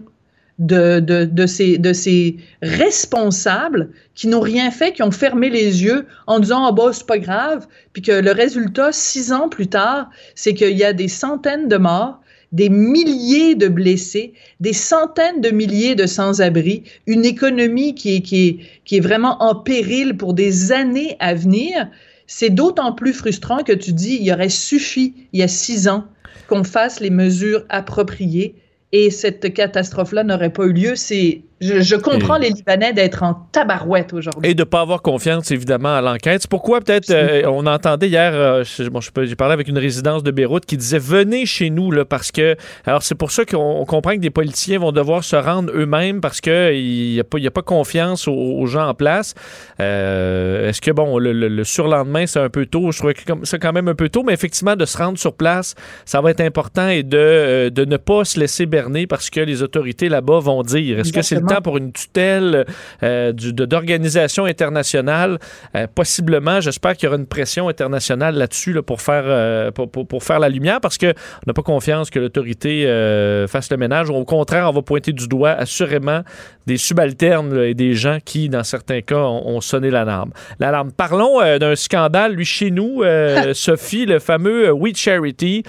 de, 0.58 1.00
de, 1.00 1.24
de, 1.24 1.46
ces, 1.46 1.76
de 1.78 1.92
ces 1.92 2.36
responsables 2.62 3.90
qui 4.14 4.26
n'ont 4.26 4.40
rien 4.40 4.70
fait, 4.70 4.92
qui 4.92 5.02
ont 5.02 5.10
fermé 5.10 5.50
les 5.50 5.84
yeux 5.84 6.06
en 6.26 6.40
disant 6.40 6.64
ah 6.64 6.72
bah 6.72 6.90
c'est 6.92 7.06
pas 7.06 7.18
grave, 7.18 7.66
puis 7.92 8.02
que 8.02 8.12
le 8.12 8.32
résultat 8.32 8.90
six 8.92 9.32
ans 9.32 9.48
plus 9.48 9.68
tard, 9.68 10.08
c'est 10.34 10.54
qu'il 10.54 10.76
y 10.76 10.84
a 10.84 10.92
des 10.92 11.08
centaines 11.08 11.68
de 11.68 11.76
morts, 11.76 12.20
des 12.52 12.70
milliers 12.70 13.54
de 13.54 13.68
blessés, 13.68 14.32
des 14.60 14.72
centaines 14.72 15.42
de 15.42 15.50
milliers 15.50 15.94
de 15.94 16.06
sans-abri, 16.06 16.84
une 17.06 17.24
économie 17.24 17.94
qui 17.94 18.16
est, 18.16 18.20
qui, 18.22 18.46
est, 18.46 18.58
qui 18.84 18.96
est 18.96 19.00
vraiment 19.00 19.42
en 19.42 19.54
péril 19.54 20.16
pour 20.16 20.32
des 20.32 20.72
années 20.72 21.16
à 21.18 21.34
venir. 21.34 21.90
C'est 22.26 22.50
d'autant 22.50 22.92
plus 22.92 23.12
frustrant 23.12 23.62
que 23.62 23.72
tu 23.72 23.92
dis 23.92 24.18
il 24.22 24.32
aurait 24.32 24.48
suffi 24.48 25.14
il 25.32 25.40
y 25.40 25.42
a 25.42 25.48
six 25.48 25.86
ans 25.86 26.06
qu'on 26.48 26.64
fasse 26.64 27.00
les 27.00 27.10
mesures 27.10 27.64
appropriées 27.68 28.54
et 28.92 29.10
cette 29.10 29.52
catastrophe-là 29.52 30.24
n'aurait 30.24 30.52
pas 30.52 30.64
eu 30.64 30.72
lieu. 30.72 30.96
C'est, 30.96 31.42
je, 31.60 31.80
je 31.80 31.96
comprends 31.96 32.36
Et- 32.36 32.48
les 32.48 32.50
Libanais 32.50 32.92
d'être 32.92 33.22
en 33.22 33.34
tabarouette 33.52 34.12
aujourd'hui. 34.12 34.50
Et 34.50 34.54
de 34.54 34.60
ne 34.60 34.64
pas 34.64 34.80
avoir 34.82 35.00
confiance, 35.02 35.50
évidemment, 35.50 35.94
à 35.96 36.00
l'enquête. 36.00 36.42
C'est 36.42 36.50
pourquoi, 36.50 36.80
peut-être, 36.80 37.10
euh, 37.10 37.42
on 37.46 37.66
entendait 37.66 38.08
hier, 38.08 38.32
euh, 38.34 38.62
bon, 38.90 39.00
j'ai 39.00 39.36
parlé 39.36 39.54
avec 39.54 39.68
une 39.68 39.78
résidence 39.78 40.22
de 40.22 40.30
Beyrouth 40.30 40.66
qui 40.66 40.76
disait 40.76 40.98
Venez 40.98 41.46
chez 41.46 41.70
nous, 41.70 41.90
là, 41.90 42.04
parce 42.04 42.30
que. 42.32 42.56
Alors, 42.84 43.02
c'est 43.02 43.14
pour 43.14 43.30
ça 43.30 43.44
qu'on 43.44 43.56
on 43.80 43.84
comprend 43.84 44.12
que 44.12 44.18
des 44.20 44.30
politiciens 44.30 44.78
vont 44.78 44.92
devoir 44.92 45.24
se 45.24 45.36
rendre 45.36 45.72
eux-mêmes 45.74 46.20
parce 46.20 46.40
qu'il 46.40 47.12
n'y 47.12 47.20
a, 47.20 47.24
pas- 47.24 47.38
y 47.38 47.46
a 47.46 47.50
pas 47.50 47.62
confiance 47.62 48.28
aux, 48.28 48.32
aux 48.34 48.66
gens 48.66 48.86
en 48.88 48.94
place. 48.94 49.34
Euh, 49.80 50.68
Est-ce 50.68 50.80
que, 50.80 50.90
bon, 50.90 51.18
le, 51.18 51.32
le- 51.32 51.48
le 51.48 51.64
surlendemain, 51.64 52.26
c'est 52.26 52.40
un 52.40 52.48
peu 52.48 52.66
tôt? 52.66 52.90
Je 52.92 52.98
trouvais 52.98 53.14
que 53.14 53.20
ça 53.44 53.58
quand 53.58 53.72
même 53.72 53.88
un 53.88 53.94
peu 53.94 54.08
tôt, 54.08 54.22
mais 54.22 54.32
effectivement, 54.32 54.76
de 54.76 54.84
se 54.84 54.96
rendre 54.98 55.18
sur 55.18 55.34
place, 55.34 55.74
ça 56.04 56.20
va 56.20 56.30
être 56.30 56.40
important 56.40 56.88
et 56.88 57.02
de, 57.02 57.16
euh, 57.16 57.70
de 57.70 57.84
ne 57.84 57.96
pas 57.96 58.24
se 58.24 58.38
laisser 58.40 58.66
berner 58.66 59.06
parce 59.06 59.30
que 59.30 59.40
les 59.40 59.62
autorités 59.62 60.08
là-bas 60.08 60.40
vont 60.40 60.62
dire 60.62 60.98
est-ce 61.00 61.12
que 61.12 61.22
c'est. 61.22 61.36
Temps 61.46 61.60
pour 61.62 61.76
une 61.78 61.92
tutelle 61.92 62.64
euh, 63.02 63.32
d'organisation 63.32 64.44
internationale? 64.44 65.38
Euh, 65.74 65.86
possiblement, 65.94 66.60
j'espère 66.60 66.94
qu'il 66.96 67.04
y 67.04 67.08
aura 67.08 67.16
une 67.16 67.26
pression 67.26 67.68
internationale 67.68 68.34
là-dessus 68.36 68.72
là, 68.72 68.82
pour, 68.82 69.00
faire, 69.00 69.24
euh, 69.26 69.70
pour, 69.70 69.90
pour- 69.90 70.06
pour 70.06 70.22
faire 70.22 70.38
la 70.38 70.48
lumière 70.48 70.80
parce 70.80 70.98
qu'on 70.98 71.12
n'a 71.46 71.52
pas 71.52 71.62
confiance 71.62 72.10
que 72.10 72.18
l'autorité 72.18 72.86
euh, 72.86 73.46
fasse 73.46 73.70
le 73.70 73.76
ménage. 73.76 74.10
Au 74.10 74.24
contraire, 74.24 74.68
on 74.68 74.72
va 74.72 74.82
pointer 74.82 75.12
du 75.12 75.28
doigt 75.28 75.50
assurément 75.50 76.22
des 76.66 76.76
subalternes 76.76 77.54
là, 77.54 77.66
et 77.66 77.74
des 77.74 77.94
gens 77.94 78.18
qui, 78.24 78.48
dans 78.48 78.64
certains 78.64 79.00
cas, 79.00 79.16
ont, 79.18 79.56
ont 79.56 79.60
sonné 79.60 79.90
l'alarme. 79.90 80.30
L'alarme. 80.60 80.90
Parlons 80.92 81.38
d'un 81.58 81.76
scandale, 81.76 82.32
lui, 82.34 82.44
chez 82.44 82.70
nous, 82.70 83.02
Sophie, 83.52 84.06
le 84.06 84.18
fameux 84.18 84.70
We 84.72 84.94
Charity. 84.96 85.62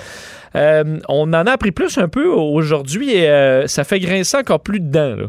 Euh, 0.56 0.98
on 1.08 1.34
en 1.34 1.46
a 1.46 1.52
appris 1.52 1.72
plus 1.72 1.98
un 1.98 2.08
peu 2.08 2.26
aujourd'hui 2.28 3.14
et 3.14 3.30
euh, 3.30 3.68
ça 3.68 3.84
fait 3.84 4.00
grincer 4.00 4.38
encore 4.38 4.62
plus 4.62 4.80
dedans. 4.80 5.16
Là. 5.16 5.26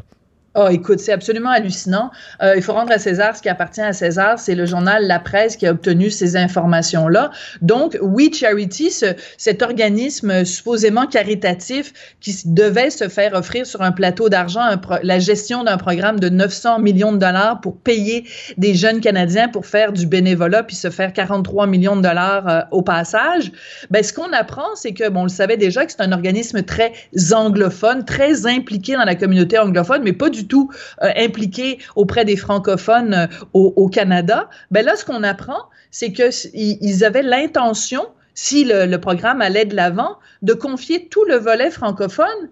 Oh, 0.60 0.66
écoute, 0.68 0.98
c'est 0.98 1.12
absolument 1.12 1.50
hallucinant. 1.50 2.10
Euh, 2.42 2.54
il 2.56 2.62
faut 2.62 2.72
rendre 2.72 2.90
à 2.90 2.98
César 2.98 3.36
ce 3.36 3.42
qui 3.42 3.48
appartient 3.48 3.80
à 3.80 3.92
César. 3.92 4.40
C'est 4.40 4.56
le 4.56 4.66
journal 4.66 5.06
La 5.06 5.20
Presse 5.20 5.56
qui 5.56 5.68
a 5.68 5.70
obtenu 5.70 6.10
ces 6.10 6.36
informations-là. 6.36 7.30
Donc, 7.62 7.96
We 8.02 8.34
Charity, 8.34 8.90
ce, 8.90 9.06
cet 9.36 9.62
organisme 9.62 10.44
supposément 10.44 11.06
caritatif 11.06 11.92
qui 12.20 12.36
devait 12.44 12.90
se 12.90 13.08
faire 13.08 13.34
offrir 13.34 13.66
sur 13.66 13.82
un 13.82 13.92
plateau 13.92 14.28
d'argent 14.28 14.62
la 15.04 15.18
gestion 15.20 15.62
d'un 15.62 15.76
programme 15.76 16.18
de 16.18 16.28
900 16.28 16.80
millions 16.80 17.12
de 17.12 17.18
dollars 17.18 17.60
pour 17.60 17.76
payer 17.76 18.24
des 18.56 18.74
jeunes 18.74 19.00
Canadiens 19.00 19.46
pour 19.46 19.64
faire 19.64 19.92
du 19.92 20.08
bénévolat 20.08 20.64
puis 20.64 20.74
se 20.74 20.90
faire 20.90 21.12
43 21.12 21.68
millions 21.68 21.94
de 21.94 22.02
dollars 22.02 22.48
euh, 22.48 22.60
au 22.72 22.82
passage. 22.82 23.52
Ben, 23.90 24.02
ce 24.02 24.12
qu'on 24.12 24.32
apprend, 24.32 24.74
c'est 24.74 24.92
que, 24.92 25.08
bon, 25.08 25.20
on 25.20 25.24
le 25.24 25.28
savait 25.28 25.56
déjà 25.56 25.84
c'est 25.86 26.00
un 26.00 26.10
organisme 26.10 26.64
très 26.64 26.92
anglophone, 27.32 28.04
très 28.04 28.46
impliqué 28.46 28.94
dans 28.94 29.04
la 29.04 29.14
communauté 29.14 29.56
anglophone, 29.56 30.02
mais 30.02 30.12
pas 30.12 30.30
du 30.30 30.47
tout 30.48 30.70
euh, 31.02 31.10
impliqués 31.16 31.78
auprès 31.96 32.24
des 32.24 32.36
francophones 32.36 33.14
euh, 33.14 33.26
au, 33.52 33.88
Canada, 33.88 34.48
ben 34.70 34.84
là, 34.84 34.96
ce 34.96 35.04
qu'on 35.04 35.22
apprend, 35.22 35.68
c'est 35.90 36.12
qu'ils 36.12 37.04
avaient 37.04 37.22
l'intention, 37.22 38.06
si 38.34 38.64
le, 38.64 38.96
programme 38.96 39.42
allait 39.42 39.64
de 39.64 39.76
l'avant, 39.76 40.18
de 40.42 40.52
confier 40.52 41.08
tout 41.08 41.24
le 41.24 41.36
volet 41.36 41.70
francophone 41.70 42.50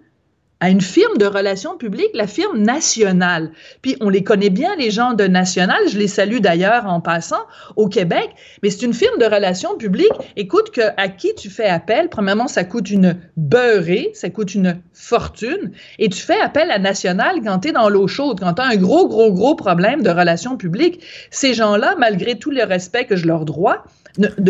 à 0.59 0.69
une 0.69 0.81
firme 0.81 1.17
de 1.17 1.25
relations 1.25 1.77
publiques, 1.77 2.11
la 2.13 2.27
firme 2.27 2.59
nationale. 2.59 3.51
Puis 3.81 3.95
on 4.01 4.09
les 4.09 4.23
connaît 4.23 4.49
bien, 4.49 4.75
les 4.75 4.89
gens 4.89 5.13
de 5.13 5.25
National, 5.25 5.79
je 5.89 5.97
les 5.97 6.07
salue 6.07 6.39
d'ailleurs 6.39 6.87
en 6.87 6.99
passant 6.99 7.45
au 7.75 7.87
Québec, 7.87 8.29
mais 8.63 8.69
c'est 8.69 8.85
une 8.85 8.93
firme 8.93 9.19
de 9.19 9.25
relations 9.25 9.77
publiques. 9.77 10.07
Écoute, 10.35 10.71
que, 10.71 10.81
à 10.97 11.09
qui 11.09 11.35
tu 11.35 11.49
fais 11.49 11.67
appel, 11.67 12.09
premièrement, 12.09 12.47
ça 12.47 12.63
coûte 12.63 12.89
une 12.89 13.17
beurrée, 13.35 14.11
ça 14.13 14.29
coûte 14.29 14.55
une 14.55 14.79
fortune, 14.93 15.71
et 15.99 16.09
tu 16.09 16.21
fais 16.21 16.39
appel 16.39 16.71
à 16.71 16.79
National 16.79 17.41
quand 17.43 17.59
tu 17.59 17.69
es 17.69 17.71
dans 17.71 17.89
l'eau 17.89 18.07
chaude, 18.07 18.39
quand 18.39 18.53
tu 18.53 18.61
as 18.61 18.65
un 18.65 18.77
gros, 18.77 19.07
gros, 19.07 19.31
gros 19.31 19.55
problème 19.55 20.01
de 20.01 20.09
relations 20.09 20.57
publiques. 20.57 21.03
Ces 21.29 21.53
gens-là, 21.53 21.95
malgré 21.99 22.37
tout 22.39 22.51
le 22.51 22.63
respect 22.63 23.05
que 23.05 23.15
je 23.15 23.27
leur 23.27 23.45
dois, 23.45 23.83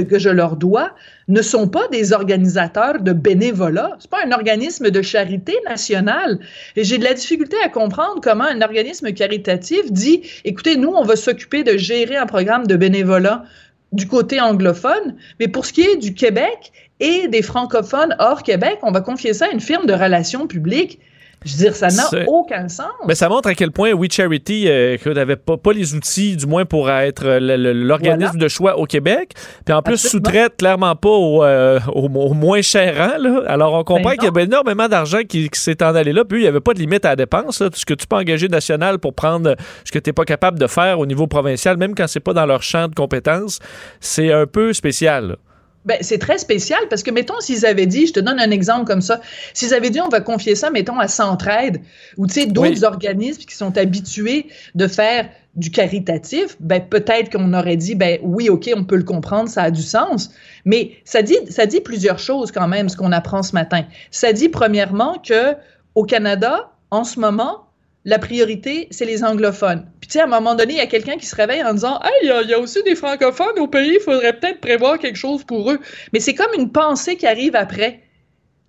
que 0.10 0.20
je 0.20 0.30
leur 0.30 0.56
dois 0.56 0.92
ne 1.28 1.42
sont 1.42 1.68
pas 1.68 1.88
des 1.90 2.14
organisateurs 2.14 3.02
de 3.02 3.12
bénévolat. 3.12 3.98
C'est 4.00 4.10
pas 4.10 4.26
un 4.26 4.32
organisme 4.32 4.90
de 4.90 5.02
charité 5.02 5.54
nationale. 5.66 6.40
Et 6.76 6.84
j'ai 6.84 6.98
de 6.98 7.04
la 7.04 7.14
difficulté 7.14 7.58
à 7.64 7.70
comprendre 7.70 8.22
comment 8.22 8.46
un 8.46 8.62
organisme 8.62 9.12
caritatif 9.12 9.92
dit, 9.92 10.22
écoutez, 10.46 10.78
nous, 10.78 10.90
on 10.90 11.04
va 11.04 11.16
s'occuper 11.16 11.64
de 11.64 11.78
gérer 11.78 12.16
un 12.16 12.26
programme 12.26 12.66
de 12.66 12.76
bénévolat 12.76 13.44
du 13.92 14.08
côté 14.08 14.40
anglophone, 14.40 15.16
mais 15.40 15.48
pour 15.48 15.66
ce 15.66 15.74
qui 15.74 15.82
est 15.82 15.98
du 15.98 16.14
Québec 16.14 16.72
et 17.00 17.28
des 17.28 17.42
francophones 17.42 18.16
hors 18.20 18.44
Québec, 18.44 18.80
on 18.82 18.92
va 18.92 19.02
confier 19.02 19.34
ça 19.34 19.46
à 19.46 19.50
une 19.50 19.60
firme 19.60 19.86
de 19.86 19.94
relations 19.94 20.48
publiques. 20.48 21.00
Je 21.46 21.52
veux 21.52 21.58
dire, 21.58 21.76
ça 21.76 21.88
n'a 21.90 22.28
aucun 22.28 22.68
sens. 22.68 22.88
Mais 23.08 23.16
ça 23.16 23.30
montre 23.30 23.48
à 23.50 23.54
quel 23.56 23.72
point 23.72 23.94
We 23.94 24.12
Charity 24.12 24.66
euh, 24.68 24.98
n'avait 25.06 25.36
pas, 25.36 25.56
pas, 25.56 25.72
les 25.72 25.94
outils, 25.94 26.36
du 26.36 26.48
moins 26.48 26.66
pour 26.66 26.90
être 26.90 27.26
euh, 27.26 27.74
l'organisme 27.74 28.38
de 28.38 28.48
choix 28.48 28.78
au 28.78 28.86
Québec. 28.86 29.34
Puis 29.64 29.74
en 29.74 29.82
plus, 29.82 29.98
sous-traite 29.98 30.58
clairement 30.58 30.96
pas 30.96 31.10
au, 31.10 31.44
euh, 31.44 31.80
moins 32.10 32.62
cher 32.62 32.98
rang. 32.98 33.44
Alors 33.48 33.74
on 33.76 33.84
comprend 33.84 34.10
ben 34.10 34.16
qu'il 34.16 34.26
y 34.26 34.28
avait 34.28 34.44
énormément 34.44 34.88
d'argent 34.88 35.20
qui, 35.28 35.50
s'est 35.54 35.84
en 35.84 35.96
allé 35.96 36.12
là. 36.12 36.26
Puis 36.26 36.40
il 36.40 36.42
n'y 36.42 36.48
avait 36.48 36.60
pas 36.60 36.74
de 36.74 36.80
limite 36.80 37.06
à 37.06 37.10
la 37.10 37.16
dépense. 37.16 37.60
Tout 37.60 37.70
ce 37.74 37.86
que 37.86 37.94
tu 37.94 38.08
peux 38.08 38.16
engager 38.16 38.48
national 38.48 39.00
pour 39.00 39.14
prendre 39.14 39.56
ce 39.86 39.92
que 39.92 40.00
tu 40.00 40.10
n'es 40.10 40.14
pas 40.14 40.26
capable 40.26 40.58
de 40.58 40.68
faire 40.68 41.00
au 41.00 41.06
niveau 41.06 41.28
provincial, 41.28 41.78
même 41.78 41.94
quand 41.94 42.08
c'est 42.08 42.20
pas 42.20 42.34
dans 42.34 42.46
leur 42.46 42.64
champ 42.64 42.88
de 42.88 42.96
compétences, 42.96 43.60
c'est 44.00 44.32
un 44.32 44.48
peu 44.48 44.74
spécial. 44.74 45.38
Ben, 45.86 45.98
c'est 46.02 46.18
très 46.18 46.38
spécial 46.38 46.80
parce 46.90 47.02
que, 47.02 47.12
mettons, 47.12 47.40
s'ils 47.40 47.66
avaient 47.66 47.86
dit, 47.86 48.08
je 48.08 48.14
te 48.14 48.20
donne 48.20 48.40
un 48.40 48.52
exemple 48.52 48.86
comme 48.86 49.02
ça, 49.02 49.22
s'ils 49.54 49.74
avaient 49.74 49.90
dit, 49.90 50.02
on 50.02 50.10
va 50.10 50.20
confier 50.20 50.54
ça, 50.56 50.70
mettons, 50.70 51.00
à 51.00 51.08
Centraide 51.08 51.82
ou, 52.18 52.28
tu 52.28 52.34
sais, 52.34 52.46
d'autres 52.46 52.84
organismes 52.84 53.44
qui 53.44 53.56
sont 53.56 53.78
habitués 53.78 54.48
de 54.76 54.88
faire 54.88 55.30
du 55.56 55.72
caritatif, 55.72 56.58
ben, 56.60 56.82
peut-être 56.82 57.32
qu'on 57.32 57.54
aurait 57.54 57.78
dit, 57.78 57.96
ben, 57.96 58.20
oui, 58.22 58.50
OK, 58.50 58.70
on 58.76 58.84
peut 58.84 58.98
le 58.98 59.04
comprendre, 59.04 59.50
ça 59.50 59.64
a 59.64 59.72
du 59.72 59.82
sens. 59.82 60.30
Mais 60.66 60.92
ça 61.06 61.22
dit, 61.22 61.38
ça 61.50 61.66
dit 61.66 61.80
plusieurs 61.80 62.20
choses 62.20 62.52
quand 62.52 62.68
même, 62.68 62.90
ce 62.90 62.98
qu'on 62.98 63.12
apprend 63.12 63.42
ce 63.42 63.54
matin. 63.54 63.84
Ça 64.12 64.34
dit, 64.34 64.50
premièrement, 64.50 65.18
que 65.20 65.56
au 65.96 66.04
Canada, 66.04 66.72
en 66.92 67.04
ce 67.04 67.20
moment, 67.20 67.67
la 68.08 68.20
priorité, 68.20 68.88
c'est 68.90 69.04
les 69.04 69.26
anglophones. 69.26 69.86
Puis, 70.00 70.08
tu 70.08 70.14
sais, 70.14 70.22
à 70.22 70.24
un 70.24 70.28
moment 70.28 70.56
donné, 70.56 70.76
il 70.76 70.78
y 70.78 70.82
a 70.82 70.88
quelqu'un 70.88 71.18
qui 71.18 71.26
se 71.26 71.36
réveille 71.36 71.62
en 71.62 71.74
disant 71.74 72.00
Hey, 72.02 72.12
il 72.24 72.50
y, 72.50 72.54
a 72.54 72.60
aussi 72.60 72.82
des 72.84 72.96
francophones 72.96 73.60
au 73.60 73.68
pays, 73.68 73.96
il 73.96 74.00
faudrait 74.00 74.32
peut-être 74.32 74.62
prévoir 74.62 74.98
quelque 74.98 75.18
chose 75.18 75.44
pour 75.44 75.70
eux. 75.70 75.80
Mais 76.14 76.22
c'est 76.22 76.34
comme 76.34 76.54
une 76.58 76.72
pensée 76.72 77.18
qui 77.18 77.28
arrive 77.28 77.54
après. 77.54 78.00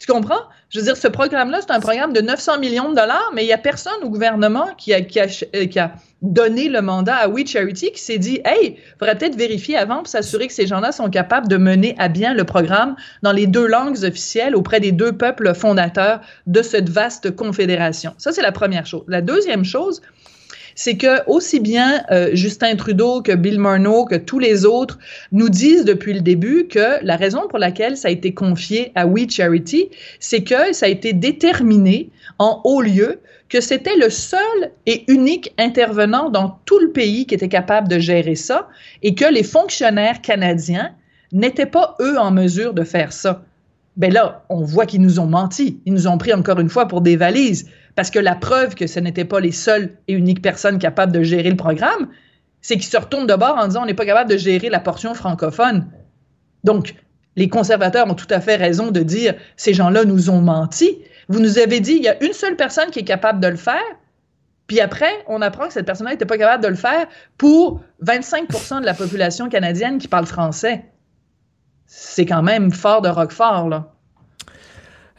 Tu 0.01 0.11
comprends? 0.11 0.41
Je 0.71 0.81
veux 0.81 0.85
dire, 0.85 0.97
ce 0.97 1.07
programme-là, 1.07 1.61
c'est 1.61 1.71
un 1.71 1.79
programme 1.79 2.13
de 2.13 2.21
900 2.21 2.59
millions 2.59 2.91
de 2.91 2.97
dollars, 2.97 3.31
mais 3.33 3.45
il 3.45 3.47
n'y 3.47 3.53
a 3.53 3.59
personne 3.59 4.03
au 4.03 4.09
gouvernement 4.09 4.75
qui 4.77 4.93
a, 4.93 5.03
qui, 5.03 5.21
a, 5.21 5.27
euh, 5.55 5.67
qui 5.67 5.79
a, 5.79 5.93
donné 6.23 6.69
le 6.69 6.83
mandat 6.83 7.17
à 7.17 7.29
We 7.29 7.47
Charity 7.47 7.93
qui 7.93 8.01
s'est 8.01 8.19
dit, 8.19 8.41
hey, 8.45 8.77
il 8.77 8.99
faudrait 8.99 9.17
peut-être 9.17 9.37
vérifier 9.37 9.77
avant 9.77 9.99
pour 9.99 10.09
s'assurer 10.09 10.49
que 10.49 10.53
ces 10.53 10.67
gens-là 10.67 10.93
sont 10.93 11.11
capables 11.11 11.49
de 11.49 11.57
mener 11.57 11.95
à 11.99 12.09
bien 12.09 12.35
le 12.35 12.45
programme 12.45 12.97
dans 13.23 13.33
les 13.33 13.47
deux 13.47 13.67
langues 13.67 14.03
officielles 14.03 14.57
auprès 14.57 14.81
des 14.81 14.93
deux 14.93 15.13
peuples 15.13 15.55
fondateurs 15.55 16.21
de 16.47 16.63
cette 16.63 16.89
vaste 16.89 17.35
confédération. 17.35 18.15
Ça, 18.19 18.33
c'est 18.33 18.43
la 18.43 18.53
première 18.53 18.87
chose. 18.87 19.05
La 19.07 19.23
deuxième 19.23 19.65
chose, 19.65 20.03
c'est 20.79 20.97
que 20.97 21.29
aussi 21.29 21.59
bien 21.59 22.05
euh, 22.13 22.31
Justin 22.35 22.77
Trudeau 22.77 23.21
que 23.21 23.33
Bill 23.33 23.59
Murno, 23.59 24.05
que 24.05 24.15
tous 24.15 24.39
les 24.39 24.65
autres 24.65 24.97
nous 25.33 25.49
disent 25.49 25.85
depuis 25.85 26.13
le 26.13 26.21
début 26.21 26.69
que 26.69 27.05
la 27.05 27.17
raison 27.17 27.49
pour 27.49 27.59
laquelle 27.59 27.97
ça 27.97 28.07
a 28.07 28.11
été 28.13 28.33
confié 28.33 28.93
à 28.95 29.05
We 29.05 29.29
Charity, 29.29 29.91
c'est 30.21 30.45
que 30.45 30.73
ça 30.73 30.87
a 30.87 30.89
été 30.89 31.13
déterminé 31.13 32.11
en 32.39 32.61
haut 32.63 32.81
lieu 32.81 33.19
que 33.49 33.61
c'était 33.61 33.97
le 33.97 34.09
seul 34.09 34.71
et 34.87 35.03
unique 35.11 35.53
intervenant 35.59 36.31
dans 36.31 36.61
tout 36.65 36.79
le 36.79 36.93
pays 36.93 37.27
qui 37.27 37.35
était 37.35 37.49
capable 37.49 37.89
de 37.89 37.99
gérer 37.99 38.37
ça 38.37 38.69
et 39.03 39.17
que 39.17 39.25
les 39.25 39.43
fonctionnaires 39.43 40.23
canadiens 40.23 40.93
n'étaient 41.33 41.67
pas 41.67 41.97
eux 42.01 42.17
en 42.21 42.31
mesure 42.31 42.73
de 42.73 42.85
faire 42.85 43.13
ça. 43.13 43.43
Ben 43.97 44.13
là, 44.13 44.45
on 44.49 44.63
voit 44.63 44.87
qu'ils 44.87 45.03
nous 45.03 45.19
ont 45.19 45.27
menti. 45.27 45.81
Ils 45.85 45.93
nous 45.93 46.07
ont 46.07 46.19
pris 46.19 46.33
encore 46.33 46.61
une 46.61 46.69
fois 46.69 46.87
pour 46.87 47.01
des 47.01 47.17
valises. 47.17 47.69
Parce 47.99 48.13
que 48.13 48.21
la 48.21 48.37
preuve 48.37 48.77
que 48.77 48.87
ce 48.87 49.01
n'étaient 49.01 49.25
pas 49.25 49.41
les 49.41 49.51
seules 49.51 49.91
et 50.07 50.13
uniques 50.13 50.41
personnes 50.41 50.79
capables 50.79 51.11
de 51.11 51.25
gérer 51.25 51.51
le 51.51 51.57
programme, 51.57 52.07
c'est 52.61 52.77
qu'ils 52.77 52.85
se 52.85 52.97
retournent 52.97 53.27
de 53.27 53.35
bord 53.35 53.57
en 53.59 53.67
disant 53.67 53.83
on 53.83 53.87
n'est 53.87 53.93
pas 53.93 54.07
capable 54.07 54.31
de 54.31 54.37
gérer 54.37 54.69
la 54.69 54.79
portion 54.79 55.15
francophone. 55.15 55.91
Donc, 56.63 56.95
les 57.35 57.49
conservateurs 57.49 58.09
ont 58.09 58.15
tout 58.15 58.29
à 58.31 58.41
fait 58.41 58.55
raison 58.55 58.93
de 58.93 59.01
dire 59.01 59.35
ces 59.57 59.75
gens-là 59.75 60.05
nous 60.05 60.31
ont 60.31 60.41
menti. 60.41 60.97
Vous 61.29 61.41
nous 61.41 61.59
avez 61.59 61.81
dit 61.81 61.95
il 61.95 62.05
y 62.05 62.09
a 62.09 62.23
une 62.23 62.35
seule 62.35 62.55
personne 62.55 62.93
qui 62.93 63.01
est 63.01 63.05
capable 63.05 63.41
de 63.41 63.49
le 63.49 63.57
faire, 63.57 63.83
puis 64.69 64.79
après, 64.79 65.25
on 65.27 65.43
apprend 65.43 65.67
que 65.67 65.73
cette 65.73 65.87
personne-là 65.87 66.13
n'était 66.13 66.25
pas 66.25 66.39
capable 66.39 66.63
de 66.63 66.69
le 66.69 66.77
faire 66.77 67.09
pour 67.37 67.81
25% 68.05 68.81
de 68.81 68.87
la 68.87 68.95
population 68.95 69.49
canadienne 69.49 69.99
qui 69.99 70.07
parle 70.07 70.27
français. 70.27 70.85
C'est 71.87 72.27
quand 72.27 72.45
même 72.45 72.71
fort 72.71 73.03
de 73.03 73.09
Roquefort, 73.09 73.69
là. 73.69 73.93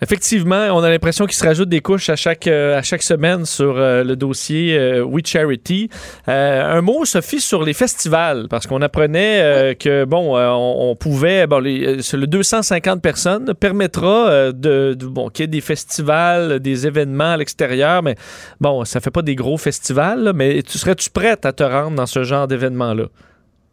Effectivement, 0.02 0.68
on 0.72 0.82
a 0.82 0.90
l'impression 0.90 1.26
qu'il 1.26 1.36
se 1.36 1.44
rajoute 1.44 1.68
des 1.68 1.82
couches 1.82 2.10
à 2.10 2.16
chaque, 2.16 2.48
euh, 2.48 2.78
à 2.78 2.82
chaque 2.82 3.04
semaine 3.04 3.46
sur 3.46 3.78
euh, 3.78 4.04
le 4.04 4.16
dossier 4.16 4.78
euh, 4.78 5.04
We 5.04 5.26
Charity. 5.26 5.90
un 6.28 6.82
mot, 6.82 7.04
Sophie, 7.04 7.42
sur 7.42 7.64
les 7.64 7.74
festivals, 7.74 8.48
parce 8.50 8.66
qu'on 8.66 8.82
apprenait 8.82 9.76
que, 9.80 10.06
bon, 10.06 10.38
on, 10.38 10.96
pouvait, 10.96 11.48
bon, 11.48 11.60
les, 11.60 11.98
le 11.98 12.26
250 12.28 13.02
personnes 13.02 13.54
permettra 13.54 14.52
de, 14.52 14.98
bon, 15.00 15.30
qu'il 15.30 15.44
y 15.44 15.46
ait 15.46 15.48
des 15.48 15.62
festivals, 15.62 16.60
des 16.60 16.88
événements 16.88 17.34
à 17.34 17.38
l'extérieur, 17.38 18.02
mais 18.04 18.16
bon, 18.62 18.86
ça 18.86 19.00
fait 19.02 19.12
pas 19.12 19.22
des 19.22 19.36
gros 19.36 19.58
festivals, 19.58 20.32
mais 20.34 20.62
tu 20.64 20.78
serais-tu 20.78 21.10
prête 21.10 21.46
à 21.46 21.54
te 21.54 21.64
rendre 21.64 21.96
dans 21.96 22.06
ce 22.06 22.24
genre 22.24 22.48
d'événement-là? 22.48 23.06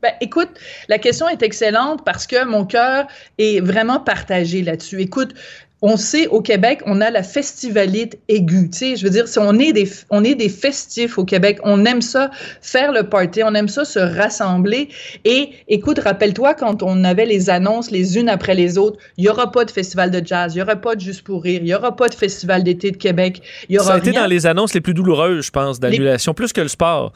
Ben, 0.03 0.13
écoute, 0.21 0.51
la 0.89 0.99
question 0.99 1.29
est 1.29 1.43
excellente 1.43 2.05
parce 2.05 2.27
que 2.27 2.45
mon 2.45 2.67
cœur 2.67 3.07
est 3.39 3.61
vraiment 3.61 3.99
partagé 3.99 4.63
là-dessus. 4.63 5.01
Écoute, 5.01 5.35
on 5.83 5.97
sait 5.97 6.27
au 6.29 6.41
Québec, 6.41 6.81
on 6.87 7.01
a 7.01 7.11
la 7.11 7.23
festivalite 7.23 8.19
aiguë. 8.29 8.71
Tu 8.71 8.79
sais, 8.79 8.97
je 8.97 9.05
veux 9.05 9.11
dire, 9.11 9.29
si 9.29 9.39
on 9.39 9.59
est 9.59 9.73
des, 9.73 9.89
on 10.11 10.25
est 10.25 10.35
des 10.35 10.49
festifs 10.49 11.19
au 11.19 11.25
Québec, 11.25 11.59
on 11.65 11.85
aime 11.85 12.01
ça 12.01 12.31
faire 12.63 12.93
le 12.93 13.03
party, 13.09 13.43
on 13.45 13.55
aime 13.55 13.69
ça 13.69 13.85
se 13.85 13.99
rassembler. 13.99 14.89
Et 15.25 15.51
écoute, 15.69 15.99
rappelle-toi 15.99 16.55
quand 16.55 16.83
on 16.83 17.05
avait 17.05 17.27
les 17.27 17.51
annonces 17.51 17.91
les 17.91 18.19
unes 18.19 18.31
après 18.31 18.55
les 18.55 18.79
autres, 18.79 18.99
il 19.19 19.25
y 19.25 19.29
aura 19.29 19.53
pas 19.53 19.65
de 19.67 19.71
festival 19.71 20.11
de 20.11 20.27
jazz, 20.27 20.55
il 20.55 20.59
y 20.59 20.63
aura 20.63 20.77
pas 20.77 20.95
de 20.95 21.01
juste 21.01 21.23
pour 21.23 21.43
rire, 21.43 21.61
il 21.63 21.69
y 21.69 21.75
aura 21.75 21.95
pas 21.95 22.09
de 22.09 22.15
festival 22.15 22.65
d'été 22.65 22.91
de 22.91 22.97
Québec. 22.97 23.43
Il 23.69 23.75
y 23.75 23.79
aura 23.79 23.89
ça 23.89 23.95
a 23.95 23.99
été 23.99 24.13
dans 24.13 24.27
les 24.27 24.47
annonces 24.47 24.73
les 24.73 24.81
plus 24.81 24.95
douloureuses, 24.95 25.47
je 25.47 25.51
pense, 25.51 25.79
d'annulation, 25.79 26.33
plus 26.33 26.53
que 26.53 26.63
le 26.63 26.69
sport. 26.69 27.13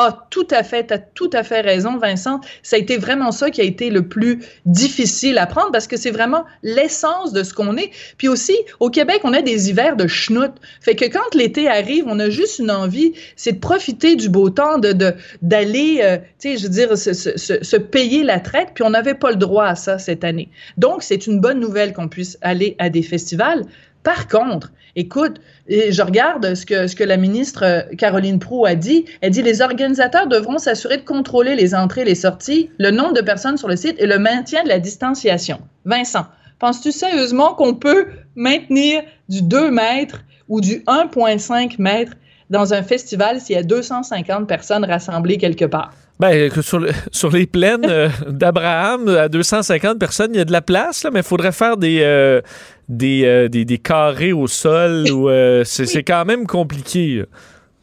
Ah, 0.00 0.28
tout 0.30 0.46
à 0.52 0.62
fait, 0.62 0.86
tu 0.86 0.94
as 0.94 0.98
tout 0.98 1.28
à 1.32 1.42
fait 1.42 1.60
raison, 1.60 1.96
Vincent. 1.96 2.40
Ça 2.62 2.76
a 2.76 2.78
été 2.78 2.98
vraiment 2.98 3.32
ça 3.32 3.50
qui 3.50 3.60
a 3.60 3.64
été 3.64 3.90
le 3.90 4.06
plus 4.06 4.44
difficile 4.64 5.38
à 5.38 5.46
prendre 5.46 5.72
parce 5.72 5.88
que 5.88 5.96
c'est 5.96 6.12
vraiment 6.12 6.44
l'essence 6.62 7.32
de 7.32 7.42
ce 7.42 7.52
qu'on 7.52 7.76
est. 7.76 7.90
Puis 8.16 8.28
aussi, 8.28 8.56
au 8.78 8.90
Québec, 8.90 9.22
on 9.24 9.32
a 9.32 9.42
des 9.42 9.70
hivers 9.70 9.96
de 9.96 10.06
schnout. 10.06 10.52
Fait 10.80 10.94
que 10.94 11.04
quand 11.04 11.34
l'été 11.34 11.66
arrive, 11.66 12.04
on 12.06 12.20
a 12.20 12.30
juste 12.30 12.60
une 12.60 12.70
envie, 12.70 13.12
c'est 13.34 13.54
de 13.54 13.58
profiter 13.58 14.14
du 14.14 14.28
beau 14.28 14.50
temps, 14.50 14.78
de 14.78 14.94
d'aller, 15.42 15.98
euh, 16.04 16.18
tu 16.38 16.50
sais, 16.50 16.58
je 16.58 16.62
veux 16.62 16.68
dire, 16.68 16.96
se, 16.96 17.76
payer 17.76 18.22
la 18.22 18.38
traite. 18.38 18.68
Puis 18.76 18.84
on 18.84 18.90
n'avait 18.90 19.14
pas 19.14 19.30
le 19.30 19.36
droit 19.36 19.64
à 19.64 19.74
ça 19.74 19.98
cette 19.98 20.22
année. 20.22 20.48
Donc, 20.76 21.02
c'est 21.02 21.26
une 21.26 21.40
bonne 21.40 21.58
nouvelle 21.58 21.92
qu'on 21.92 22.06
puisse 22.06 22.38
aller 22.40 22.76
à 22.78 22.88
des 22.88 23.02
festivals. 23.02 23.64
Par 24.02 24.28
contre, 24.28 24.72
écoute, 24.96 25.40
je 25.68 26.02
regarde 26.02 26.54
ce 26.54 26.64
que, 26.64 27.04
la 27.04 27.16
ministre 27.16 27.64
euh, 27.64 27.82
Caroline 27.96 28.38
Proux 28.38 28.64
a 28.64 28.74
dit. 28.74 29.04
Elle 29.20 29.32
dit 29.32 29.42
les 29.42 29.60
organisateurs 29.60 30.26
devront 30.26 30.58
s'assurer 30.58 30.98
de 30.98 31.02
contrôler 31.02 31.54
les 31.56 31.74
entrées 31.74 32.02
et 32.02 32.06
les 32.06 32.14
sorties, 32.14 32.70
le 32.78 32.90
nombre 32.90 33.14
de 33.14 33.20
personnes 33.20 33.56
sur 33.56 33.68
le 33.68 33.76
site 33.76 33.96
et 33.98 34.06
le 34.06 34.18
maintien 34.18 34.62
de 34.62 34.68
la 34.68 34.78
distanciation. 34.78 35.60
Vincent, 35.84 36.26
penses-tu 36.58 36.92
sérieusement 36.92 37.54
qu'on 37.54 37.74
peut 37.74 38.06
maintenir 38.34 39.02
du 39.28 39.42
2 39.42 39.70
mètres 39.70 40.20
ou 40.48 40.60
du 40.60 40.80
1,5 40.86 41.76
mètres 41.78 42.12
dans 42.50 42.72
un 42.72 42.82
festival 42.82 43.40
s'il 43.40 43.56
y 43.56 43.58
a 43.58 43.62
250 43.62 44.48
personnes 44.48 44.84
rassemblées 44.84 45.38
quelque 45.38 45.66
part? 45.66 45.92
Ben, 46.20 46.50
sur, 46.62 46.84
sur 47.12 47.30
les 47.30 47.46
plaines 47.46 47.86
euh, 47.88 48.08
d'Abraham, 48.28 49.08
à 49.08 49.28
250 49.28 49.98
personnes, 49.98 50.30
il 50.34 50.38
y 50.38 50.40
a 50.40 50.44
de 50.44 50.52
la 50.52 50.62
place, 50.62 51.04
là, 51.04 51.10
mais 51.12 51.20
il 51.20 51.26
faudrait 51.26 51.52
faire 51.52 51.76
des, 51.76 52.00
euh, 52.02 52.40
des, 52.88 53.24
euh, 53.24 53.48
des, 53.48 53.64
des, 53.64 53.78
carrés 53.78 54.32
au 54.32 54.46
sol. 54.46 55.10
ou 55.10 55.30
c'est 55.64 56.02
quand 56.02 56.24
même 56.24 56.46
compliqué. 56.46 57.24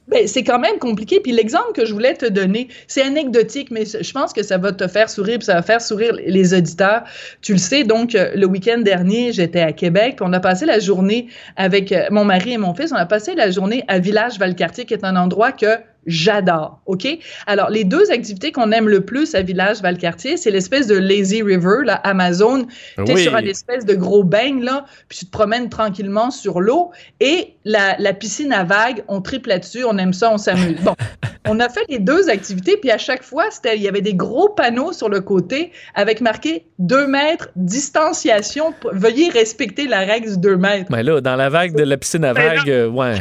Ben, 0.07 0.27
c'est 0.27 0.43
quand 0.43 0.59
même 0.59 0.77
compliqué. 0.77 1.19
Puis 1.19 1.31
l'exemple 1.31 1.71
que 1.73 1.83
je 1.83 1.91
voulais 1.91 2.13
te 2.13 2.27
donner, 2.27 2.67
c'est 2.85 3.01
anecdotique, 3.01 3.71
mais 3.71 3.85
je 3.85 4.11
pense 4.11 4.33
que 4.33 4.43
ça 4.43 4.59
va 4.59 4.71
te 4.71 4.87
faire 4.87 5.09
sourire, 5.09 5.39
puis 5.39 5.45
ça 5.45 5.55
va 5.55 5.63
faire 5.63 5.81
sourire 5.81 6.13
les 6.27 6.53
auditeurs. 6.53 7.03
Tu 7.41 7.53
le 7.53 7.57
sais, 7.57 7.83
donc, 7.85 8.13
le 8.13 8.45
week-end 8.45 8.77
dernier, 8.79 9.33
j'étais 9.33 9.61
à 9.61 9.71
Québec, 9.71 10.17
on 10.21 10.31
a 10.33 10.39
passé 10.39 10.67
la 10.67 10.77
journée 10.77 11.27
avec 11.55 11.91
mon 12.11 12.23
mari 12.23 12.53
et 12.53 12.57
mon 12.59 12.75
fils, 12.75 12.91
on 12.91 12.97
a 12.97 13.07
passé 13.07 13.33
la 13.33 13.49
journée 13.49 13.83
à 13.87 13.97
Village 13.97 14.37
Valcartier, 14.37 14.85
qui 14.85 14.93
est 14.93 15.03
un 15.03 15.15
endroit 15.15 15.51
que 15.51 15.79
j'adore. 16.05 16.79
OK? 16.85 17.07
Alors, 17.47 17.69
les 17.69 17.83
deux 17.83 18.11
activités 18.11 18.51
qu'on 18.51 18.71
aime 18.71 18.87
le 18.89 19.01
plus 19.01 19.35
à 19.35 19.41
Village 19.41 19.81
Valcartier, 19.81 20.37
c'est 20.37 20.51
l'espèce 20.51 20.87
de 20.87 20.95
lazy 20.95 21.41
river, 21.41 21.83
là, 21.85 21.95
Amazon. 21.95 22.67
Tu 23.05 23.11
es 23.11 23.17
sur 23.17 23.35
une 23.35 23.47
espèce 23.47 23.85
de 23.85 23.95
gros 23.95 24.23
beigne, 24.23 24.63
là, 24.63 24.85
puis 25.09 25.19
tu 25.19 25.25
te 25.25 25.31
promènes 25.31 25.69
tranquillement 25.69 26.31
sur 26.31 26.61
l'eau. 26.61 26.91
Et 27.19 27.55
la, 27.65 27.95
la, 27.99 28.13
piscine 28.13 28.53
à 28.53 28.63
vagues, 28.63 29.03
on 29.07 29.21
triple 29.21 29.49
là-dessus, 29.49 29.83
on 29.83 29.97
aime 29.97 30.13
ça, 30.13 30.31
on 30.31 30.37
s'amuse. 30.37 30.79
Bon, 30.81 30.95
on 31.47 31.59
a 31.59 31.69
fait 31.69 31.85
les 31.89 31.99
deux 31.99 32.29
activités, 32.29 32.77
puis 32.77 32.91
à 32.91 32.97
chaque 32.97 33.23
fois, 33.23 33.49
il 33.73 33.81
y 33.81 33.87
avait 33.87 34.01
des 34.01 34.13
gros 34.13 34.49
panneaux 34.49 34.93
sur 34.93 35.09
le 35.09 35.21
côté 35.21 35.71
avec 35.93 36.21
marqué 36.21 36.65
2 36.79 37.07
mètres, 37.07 37.49
distanciation, 37.55 38.73
veuillez 38.91 39.29
respecter 39.29 39.87
la 39.87 39.99
règle 39.99 40.31
du 40.31 40.37
2 40.37 40.57
mètres. 40.57 40.91
Mais 40.91 41.03
là, 41.03 41.21
dans 41.21 41.35
la 41.35 41.49
vague 41.49 41.75
de 41.75 41.83
la 41.83 41.97
piscine 41.97 42.25
à 42.25 42.33
vagues, 42.33 42.69
euh, 42.69 42.87
ouais, 42.87 43.15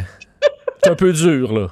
c'est 0.83 0.89
un 0.89 0.95
peu 0.95 1.11
dur, 1.13 1.53
là 1.53 1.69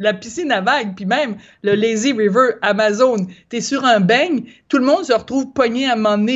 la 0.00 0.14
piscine 0.14 0.50
à 0.50 0.60
vagues, 0.60 0.94
puis 0.96 1.06
même 1.06 1.36
le 1.62 1.74
Lazy 1.74 2.12
River 2.12 2.54
Amazon. 2.62 3.26
Tu 3.50 3.58
es 3.58 3.60
sur 3.60 3.84
un 3.84 4.00
beigne, 4.00 4.44
tout 4.68 4.78
le 4.78 4.84
monde 4.84 5.04
se 5.04 5.12
retrouve 5.12 5.52
pogné 5.52 5.88
à 5.88 5.92
un 5.92 5.96
moment 5.96 6.26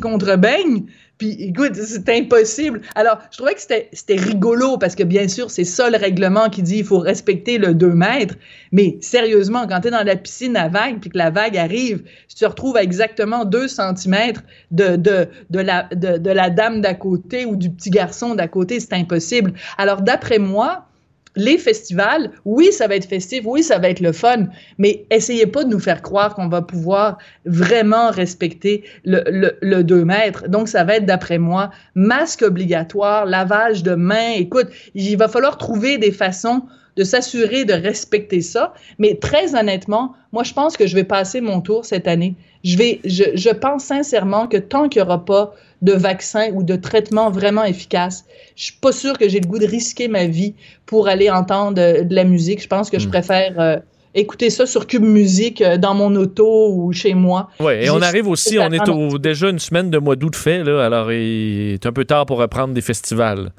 contre 0.00 0.36
beigne. 0.36 0.84
Puis 1.18 1.30
écoute, 1.40 1.74
c'est 1.74 2.10
impossible. 2.10 2.82
Alors, 2.94 3.18
je 3.30 3.38
trouvais 3.38 3.54
que 3.54 3.60
c'était 3.60 4.16
rigolo 4.16 4.76
parce 4.76 4.94
que 4.94 5.02
bien 5.02 5.28
sûr, 5.28 5.50
c'est 5.50 5.64
ça 5.64 5.88
le 5.88 5.96
règlement 5.96 6.50
qui 6.50 6.62
dit 6.62 6.78
il 6.78 6.84
faut 6.84 6.98
respecter 6.98 7.56
le 7.56 7.72
2 7.74 7.88
mètres. 7.88 8.34
Mais 8.70 8.98
sérieusement, 9.00 9.66
quand 9.66 9.80
tu 9.80 9.88
es 9.88 9.90
dans 9.90 10.04
la 10.04 10.16
piscine 10.16 10.56
à 10.58 10.68
vagues 10.68 10.98
puis 11.00 11.08
que 11.08 11.16
la 11.16 11.30
vague 11.30 11.56
arrive, 11.56 12.02
tu 12.28 12.36
te 12.36 12.44
retrouves 12.44 12.76
à 12.76 12.82
exactement 12.82 13.46
2 13.46 13.66
cm 13.66 14.34
de, 14.70 15.28
la, 15.50 15.84
de 15.94 16.30
la 16.30 16.50
dame 16.50 16.82
d'à 16.82 16.92
côté 16.92 17.46
ou 17.46 17.56
du 17.56 17.70
petit 17.70 17.88
garçon 17.88 18.34
d'à 18.34 18.46
côté, 18.46 18.78
c'est 18.78 18.92
impossible. 18.92 19.54
Alors, 19.78 20.02
d'après 20.02 20.38
moi, 20.38 20.86
les 21.36 21.58
festivals, 21.58 22.30
oui, 22.44 22.72
ça 22.72 22.88
va 22.88 22.96
être 22.96 23.06
festif, 23.08 23.42
oui, 23.44 23.62
ça 23.62 23.78
va 23.78 23.90
être 23.90 24.00
le 24.00 24.12
fun, 24.12 24.46
mais 24.78 25.06
essayez 25.10 25.46
pas 25.46 25.64
de 25.64 25.68
nous 25.68 25.78
faire 25.78 26.02
croire 26.02 26.34
qu'on 26.34 26.48
va 26.48 26.62
pouvoir 26.62 27.18
vraiment 27.44 28.10
respecter 28.10 28.84
le, 29.04 29.52
le, 29.60 29.84
2 29.84 30.04
mètres. 30.04 30.48
Donc, 30.48 30.68
ça 30.68 30.82
va 30.84 30.96
être, 30.96 31.06
d'après 31.06 31.38
moi, 31.38 31.70
masque 31.94 32.42
obligatoire, 32.42 33.26
lavage 33.26 33.82
de 33.82 33.94
mains. 33.94 34.32
Écoute, 34.36 34.68
il 34.94 35.16
va 35.16 35.28
falloir 35.28 35.58
trouver 35.58 35.98
des 35.98 36.12
façons 36.12 36.62
de 36.96 37.04
s'assurer 37.04 37.64
de 37.64 37.74
respecter 37.74 38.40
ça. 38.40 38.72
Mais 38.98 39.16
très 39.16 39.54
honnêtement, 39.54 40.14
moi, 40.32 40.42
je 40.42 40.54
pense 40.54 40.76
que 40.76 40.86
je 40.86 40.94
vais 40.94 41.04
passer 41.04 41.40
mon 41.40 41.60
tour 41.60 41.84
cette 41.84 42.08
année. 42.08 42.34
Je 42.64 42.76
vais, 42.76 43.00
je, 43.04 43.24
je 43.34 43.50
pense 43.50 43.84
sincèrement 43.84 44.46
que 44.48 44.56
tant 44.56 44.88
qu'il 44.88 45.02
n'y 45.02 45.06
aura 45.06 45.24
pas 45.24 45.54
de 45.82 45.92
vaccin 45.92 46.50
ou 46.54 46.62
de 46.62 46.76
traitement 46.76 47.30
vraiment 47.30 47.64
efficace. 47.64 48.24
Je 48.54 48.64
suis 48.64 48.78
pas 48.80 48.92
sûre 48.92 49.18
que 49.18 49.28
j'ai 49.28 49.40
le 49.40 49.46
goût 49.46 49.58
de 49.58 49.66
risquer 49.66 50.08
ma 50.08 50.26
vie 50.26 50.54
pour 50.86 51.08
aller 51.08 51.30
entendre 51.30 51.80
euh, 51.80 52.02
de, 52.02 52.14
la 52.14 52.24
musique. 52.24 52.62
Je 52.62 52.68
pense 52.68 52.90
que 52.90 52.98
je 52.98 53.06
hmm. 53.06 53.10
préfère 53.10 53.60
euh, 53.60 53.76
écouter 54.14 54.50
ça 54.50 54.66
sur 54.66 54.86
Cube 54.86 55.02
Musique 55.02 55.60
euh, 55.60 55.76
dans 55.76 55.94
mon 55.94 56.14
auto 56.16 56.72
ou 56.72 56.92
chez 56.92 57.14
moi. 57.14 57.50
Oui, 57.60 57.74
et 57.74 57.90
on 57.90 58.00
arrive 58.00 58.28
aussi, 58.28 58.58
on 58.58 58.72
est 58.72 58.88
au, 58.88 59.18
déjà 59.18 59.50
une 59.50 59.58
semaine 59.58 59.90
de 59.90 59.98
mois 59.98 60.16
d'août 60.16 60.34
fait, 60.34 60.64
là, 60.64 60.84
alors 60.84 61.12
il 61.12 61.74
est 61.74 61.86
un 61.86 61.92
peu 61.92 62.04
tard 62.04 62.26
pour 62.26 62.38
reprendre 62.38 62.72
des 62.72 62.80
festivals. 62.80 63.52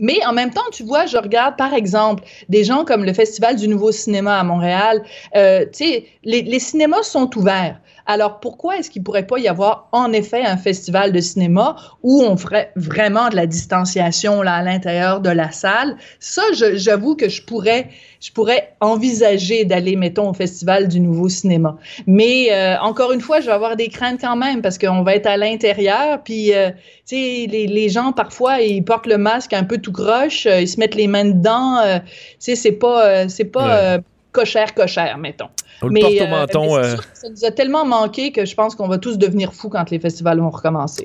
Mais 0.00 0.18
en 0.26 0.32
même 0.32 0.50
temps, 0.50 0.62
tu 0.72 0.82
vois, 0.82 1.04
je 1.06 1.18
regarde 1.18 1.56
par 1.56 1.74
exemple 1.74 2.24
des 2.48 2.64
gens 2.64 2.84
comme 2.84 3.04
le 3.04 3.12
Festival 3.12 3.56
du 3.56 3.68
Nouveau 3.68 3.92
Cinéma 3.92 4.38
à 4.38 4.42
Montréal. 4.42 5.02
Euh, 5.36 5.66
tu 5.66 5.84
sais, 5.84 6.06
les, 6.24 6.42
les 6.42 6.58
cinémas 6.58 7.02
sont 7.02 7.30
ouverts. 7.36 7.78
Alors 8.10 8.40
pourquoi 8.40 8.76
est-ce 8.76 8.90
qu'il 8.90 9.04
pourrait 9.04 9.28
pas 9.28 9.38
y 9.38 9.46
avoir 9.46 9.88
en 9.92 10.12
effet 10.12 10.44
un 10.44 10.56
festival 10.56 11.12
de 11.12 11.20
cinéma 11.20 11.76
où 12.02 12.24
on 12.24 12.36
ferait 12.36 12.72
vraiment 12.74 13.28
de 13.28 13.36
la 13.36 13.46
distanciation 13.46 14.42
là 14.42 14.54
à 14.54 14.62
l'intérieur 14.64 15.20
de 15.20 15.30
la 15.30 15.52
salle? 15.52 15.96
Ça, 16.18 16.42
j'avoue 16.74 17.14
que 17.14 17.28
je 17.28 17.40
pourrais, 17.40 17.86
je 18.20 18.32
pourrais 18.32 18.74
envisager 18.80 19.64
d'aller, 19.64 19.94
mettons, 19.94 20.28
au 20.28 20.32
festival 20.32 20.88
du 20.88 20.98
nouveau 20.98 21.28
cinéma. 21.28 21.76
Mais 22.08 22.48
euh, 22.50 22.80
encore 22.80 23.12
une 23.12 23.20
fois, 23.20 23.38
je 23.38 23.46
vais 23.46 23.52
avoir 23.52 23.76
des 23.76 23.86
craintes 23.86 24.20
quand 24.20 24.34
même 24.34 24.60
parce 24.60 24.76
qu'on 24.76 25.04
va 25.04 25.14
être 25.14 25.28
à 25.28 25.36
l'intérieur, 25.36 26.20
puis 26.24 26.52
euh, 26.52 26.70
tu 27.06 27.14
sais, 27.14 27.46
les, 27.48 27.68
les, 27.68 27.88
gens 27.90 28.10
parfois 28.10 28.60
ils 28.60 28.84
portent 28.84 29.06
le 29.06 29.18
masque 29.18 29.52
un 29.52 29.62
peu 29.62 29.78
tout 29.78 29.92
croche, 29.92 30.46
euh, 30.46 30.60
ils 30.60 30.68
se 30.68 30.80
mettent 30.80 30.96
les 30.96 31.06
mains 31.06 31.26
dedans. 31.26 31.78
tu 32.00 32.10
sais, 32.40 32.56
c'est 32.56 32.72
pas, 32.72 33.28
c'est 33.28 33.44
pas 33.44 34.00
cochère 34.32 34.74
cochère, 34.74 35.18
mettons 35.18 35.48
mais, 35.88 36.20
euh, 36.20 36.26
menton, 36.26 36.76
euh, 36.76 36.96
ça 37.14 37.28
nous 37.28 37.44
a 37.44 37.50
tellement 37.50 37.84
manqué 37.84 38.32
que 38.32 38.44
je 38.44 38.54
pense 38.54 38.74
qu'on 38.74 38.88
va 38.88 38.98
tous 38.98 39.16
devenir 39.16 39.54
fous 39.54 39.68
quand 39.68 39.90
les 39.90 39.98
festivals 39.98 40.38
vont 40.40 40.50
recommencer. 40.50 41.04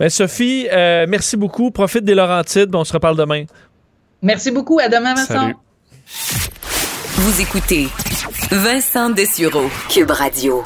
Ben, 0.00 0.08
Sophie, 0.08 0.68
euh, 0.72 1.06
merci 1.08 1.36
beaucoup. 1.36 1.70
Profite 1.70 2.04
des 2.04 2.14
Laurentides. 2.14 2.74
On 2.74 2.84
se 2.84 2.92
reparle 2.92 3.16
demain. 3.16 3.44
Merci 4.22 4.50
beaucoup. 4.50 4.78
À 4.78 4.88
demain, 4.88 5.14
Vincent. 5.14 5.52
Vous 7.16 7.40
écoutez 7.40 7.88
Vincent 8.50 9.10
Dessureau, 9.10 9.68
Cube 9.88 10.10
Radio. 10.10 10.62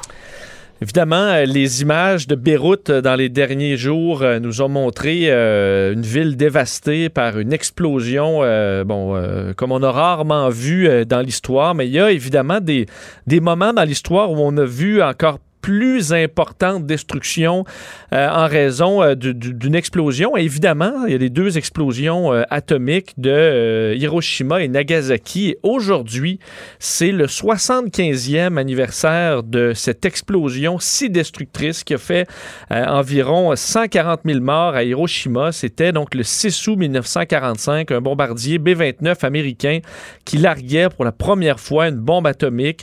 Évidemment, 0.83 1.14
euh, 1.14 1.45
les 1.45 1.83
images 1.83 2.27
de 2.27 2.35
Beyrouth 2.35 2.90
euh, 2.90 3.01
dans 3.01 3.14
les 3.14 3.29
derniers 3.29 3.77
jours 3.77 4.23
euh, 4.23 4.40
nous 4.40 4.62
ont 4.62 4.68
montré 4.68 5.31
une 5.31 6.03
ville 6.03 6.37
dévastée 6.37 7.09
par 7.09 7.38
une 7.38 7.53
explosion, 7.53 8.40
bon, 8.85 9.55
comme 9.57 9.71
on 9.71 9.83
a 9.83 9.92
rarement 9.92 10.49
vu 10.49 11.07
dans 11.07 11.21
l'histoire, 11.21 11.75
mais 11.75 11.87
il 11.87 11.92
y 11.92 12.01
a 12.01 12.11
évidemment 12.11 12.61
des, 12.61 12.87
des 13.27 13.38
moments 13.38 13.73
dans 13.73 13.85
l'histoire 13.85 14.33
où 14.33 14.37
on 14.38 14.57
a 14.57 14.64
vu 14.64 15.01
encore 15.03 15.38
plus 15.62 16.12
importante 16.12 16.85
destruction 16.87 17.64
euh, 18.12 18.29
en 18.29 18.48
raison 18.48 19.03
euh, 19.03 19.14
d'une 19.14 19.75
explosion. 19.75 20.37
évidemment, 20.37 21.07
il 21.07 21.12
y 21.12 21.14
a 21.14 21.18
les 21.18 21.31
deux 21.31 21.57
explosions 21.57 22.33
euh, 22.33 22.42
atomiques 22.51 23.14
de 23.16 23.94
Hiroshima 23.96 24.62
et 24.62 24.68
Nagasaki. 24.68 25.55
Aujourd'hui, 25.62 26.40
c'est 26.81 27.12
le 27.12 27.27
75e 27.27 28.59
anniversaire 28.59 29.44
de 29.44 29.72
cette 29.75 30.05
explosion 30.05 30.79
si 30.81 31.09
destructrice 31.09 31.85
qui 31.85 31.94
a 31.94 31.98
fait 31.98 32.27
environ 32.70 33.55
140 33.55 34.20
000 34.25 34.40
morts 34.40 34.75
à 34.75 34.83
Hiroshima. 34.83 35.53
C'était 35.53 35.92
donc 35.92 36.14
le 36.14 36.25
6 36.25 36.66
août 36.66 36.77
1945, 36.77 37.92
un 37.92 38.01
bombardier 38.01 38.59
B-29 38.59 39.25
américain 39.25 39.79
qui 40.25 40.38
larguait 40.38 40.88
pour 40.88 41.05
la 41.05 41.12
première 41.12 41.61
fois 41.61 41.88
une 41.88 41.96
bombe 41.96 42.27
atomique 42.27 42.83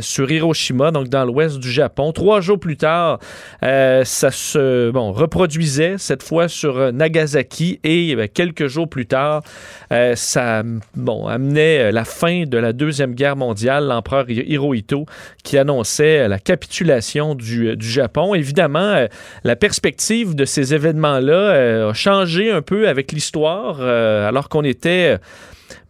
sur 0.00 0.30
Hiroshima, 0.30 0.90
donc 0.90 1.08
dans 1.08 1.24
l'ouest 1.24 1.58
du 1.58 1.70
Japon 1.70 2.12
trois 2.18 2.40
jours 2.40 2.58
plus 2.58 2.76
tard, 2.76 3.20
euh, 3.62 4.02
ça 4.04 4.32
se 4.32 4.90
reproduisait 4.92 5.98
cette 5.98 6.24
fois 6.24 6.48
sur 6.48 6.76
euh, 6.76 6.90
Nagasaki 6.90 7.78
et 7.84 8.16
ben, 8.16 8.26
quelques 8.26 8.66
jours 8.66 8.88
plus 8.88 9.06
tard, 9.06 9.44
euh, 9.92 10.16
ça 10.16 10.64
bon, 10.96 11.28
amenait 11.28 11.92
la 11.92 12.04
fin 12.04 12.42
de 12.42 12.58
la 12.58 12.72
Deuxième 12.72 13.14
Guerre 13.14 13.36
mondiale, 13.36 13.86
l'empereur 13.86 14.28
Hirohito 14.28 15.06
qui 15.44 15.58
annonçait 15.58 16.26
la 16.26 16.40
capitulation 16.40 17.36
du, 17.36 17.76
du 17.76 17.88
Japon. 17.88 18.34
Évidemment, 18.34 19.06
la 19.44 19.56
perspective 19.56 20.34
de 20.34 20.44
ces 20.44 20.74
événements-là 20.74 21.88
a 21.88 21.92
changé 21.92 22.50
un 22.50 22.62
peu 22.62 22.88
avec 22.88 23.12
l'histoire 23.12 23.80
alors 23.80 24.48
qu'on 24.48 24.64
était 24.64 25.18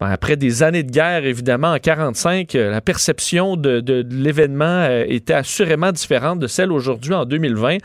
ben, 0.01 0.09
après 0.09 0.37
des 0.37 0.63
années 0.63 0.83
de 0.83 0.91
guerre, 0.91 1.25
évidemment, 1.25 1.73
en 1.73 1.79
45, 1.79 2.53
la 2.55 2.81
perception 2.81 3.57
de, 3.57 4.05
l'événement 4.11 4.89
était 5.07 5.35
assurément 5.35 5.93
différente 5.93 6.39
de 6.39 6.47
celle 6.47 6.73
aujourd'hui 6.73 7.15
en 7.15 7.25
2020. 7.25 7.79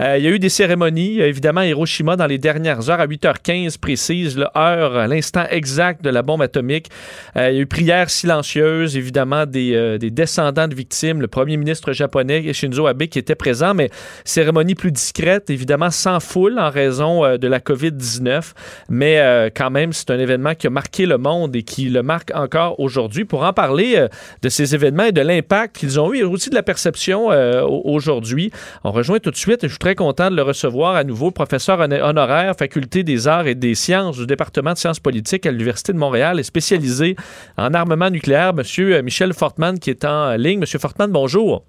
il 0.00 0.22
y 0.22 0.26
a 0.26 0.30
eu 0.30 0.38
des 0.38 0.48
cérémonies, 0.48 1.20
évidemment, 1.20 1.60
à 1.60 1.66
Hiroshima 1.66 2.16
dans 2.16 2.26
les 2.26 2.38
dernières 2.38 2.90
heures, 2.90 3.00
à 3.00 3.06
8h15 3.06 3.78
précise, 3.78 4.36
l'heure, 4.36 5.06
l'instant 5.08 5.44
exact 5.50 6.02
de 6.02 6.10
la 6.10 6.22
bombe 6.22 6.42
atomique. 6.42 6.88
il 7.36 7.40
y 7.40 7.44
a 7.44 7.52
eu 7.52 7.66
prière 7.66 8.10
silencieuse, 8.10 8.96
évidemment, 8.96 9.46
des, 9.46 9.98
des 9.98 10.10
descendants 10.10 10.68
de 10.68 10.74
victimes, 10.74 11.20
le 11.20 11.28
premier 11.28 11.56
ministre 11.56 11.92
japonais, 11.92 12.52
Shinzo 12.52 12.86
Abe, 12.86 13.04
qui 13.04 13.18
était 13.18 13.34
présent, 13.34 13.74
mais 13.74 13.90
cérémonie 14.24 14.74
plus 14.74 14.92
discrète, 14.92 15.50
évidemment, 15.50 15.90
sans 15.90 16.20
foule 16.20 16.58
en 16.58 16.70
raison 16.70 17.36
de 17.36 17.46
la 17.48 17.60
COVID-19. 17.60 18.52
Mais 18.88 19.50
quand 19.54 19.70
même, 19.70 19.92
c'est 19.92 20.10
un 20.10 20.18
événement 20.18 20.54
qui 20.54 20.66
a 20.66 20.70
marqué 20.70 21.06
le 21.06 21.18
monde 21.18 21.37
et 21.52 21.62
qui 21.62 21.88
le 21.88 22.02
marque 22.02 22.32
encore 22.34 22.78
aujourd'hui. 22.80 23.24
Pour 23.24 23.42
en 23.42 23.52
parler 23.52 23.94
euh, 23.96 24.08
de 24.42 24.48
ces 24.48 24.74
événements 24.74 25.04
et 25.04 25.12
de 25.12 25.20
l'impact 25.20 25.76
qu'ils 25.78 26.00
ont 26.00 26.12
eu 26.12 26.18
et 26.18 26.24
aussi 26.24 26.50
de 26.50 26.54
la 26.54 26.62
perception 26.62 27.30
euh, 27.30 27.62
aujourd'hui, 27.62 28.50
on 28.84 28.90
rejoint 28.90 29.18
tout 29.18 29.30
de 29.30 29.36
suite, 29.36 29.60
je 29.62 29.68
suis 29.68 29.78
très 29.78 29.94
content 29.94 30.30
de 30.30 30.36
le 30.36 30.42
recevoir 30.42 30.96
à 30.96 31.04
nouveau, 31.04 31.30
professeur 31.30 31.80
honoraire, 31.80 32.54
faculté 32.58 33.02
des 33.02 33.28
arts 33.28 33.46
et 33.46 33.54
des 33.54 33.74
sciences 33.74 34.18
du 34.18 34.26
département 34.26 34.72
de 34.72 34.78
sciences 34.78 35.00
politiques 35.00 35.46
à 35.46 35.50
l'Université 35.50 35.92
de 35.92 35.98
Montréal 35.98 36.40
et 36.40 36.42
spécialisé 36.42 37.16
en 37.56 37.74
armement 37.74 38.10
nucléaire, 38.10 38.54
Monsieur 38.54 38.96
euh, 38.96 39.02
Michel 39.02 39.32
Fortman, 39.32 39.78
qui 39.78 39.90
est 39.90 40.04
en 40.04 40.34
ligne. 40.36 40.60
Monsieur 40.60 40.78
Fortman, 40.78 41.10
bonjour. 41.10 41.64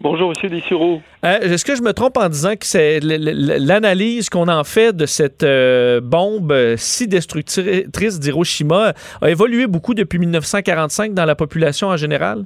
Bonjour, 0.00 0.32
M. 0.42 0.50
Dessureau. 0.50 1.00
Euh, 1.24 1.38
Est-ce 1.40 1.64
que 1.64 1.76
je 1.76 1.82
me 1.82 1.92
trompe 1.92 2.16
en 2.16 2.28
disant 2.28 2.54
que 2.54 2.66
c'est 2.66 3.00
l'analyse 3.00 4.28
qu'on 4.28 4.48
en 4.48 4.64
fait 4.64 4.94
de 4.94 5.06
cette 5.06 5.44
euh, 5.44 6.00
bombe 6.00 6.52
euh, 6.52 6.74
si 6.76 7.06
destructrice 7.06 8.20
d'Hiroshima 8.20 8.92
a 9.22 9.30
évolué 9.30 9.66
beaucoup 9.66 9.94
depuis 9.94 10.18
1945 10.18 11.14
dans 11.14 11.24
la 11.24 11.34
population 11.34 11.88
en 11.88 11.96
général? 11.96 12.44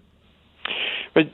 Ben, 1.14 1.26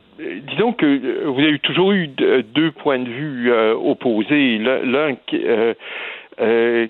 disons 0.48 0.72
que 0.72 1.27
vous 1.27 1.40
avez 1.40 1.59
toujours 1.59 1.92
eu 1.92 2.09
deux 2.55 2.70
points 2.70 3.00
de 3.00 3.11
vue 3.11 3.53
opposés. 3.53 4.59
L'un 4.59 5.16
qui, 5.27 5.40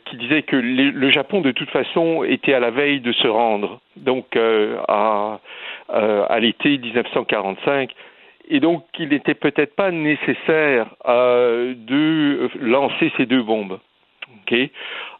qui 0.04 0.16
disait 0.16 0.42
que 0.42 0.56
le 0.56 1.10
Japon, 1.10 1.40
de 1.40 1.50
toute 1.50 1.70
façon, 1.70 2.24
était 2.24 2.52
à 2.52 2.60
la 2.60 2.70
veille 2.70 3.00
de 3.00 3.12
se 3.12 3.26
rendre, 3.26 3.80
donc 3.96 4.36
à, 4.36 5.40
à 5.88 6.40
l'été 6.40 6.78
1945 6.78 7.90
et 8.48 8.60
donc 8.60 8.84
il 8.98 9.08
n'était 9.08 9.34
peut-être 9.34 9.74
pas 9.74 9.90
nécessaire 9.90 10.94
euh, 11.06 11.74
de 11.76 12.50
lancer 12.60 13.12
ces 13.16 13.26
deux 13.26 13.42
bombes. 13.42 13.78
Okay. 14.42 14.72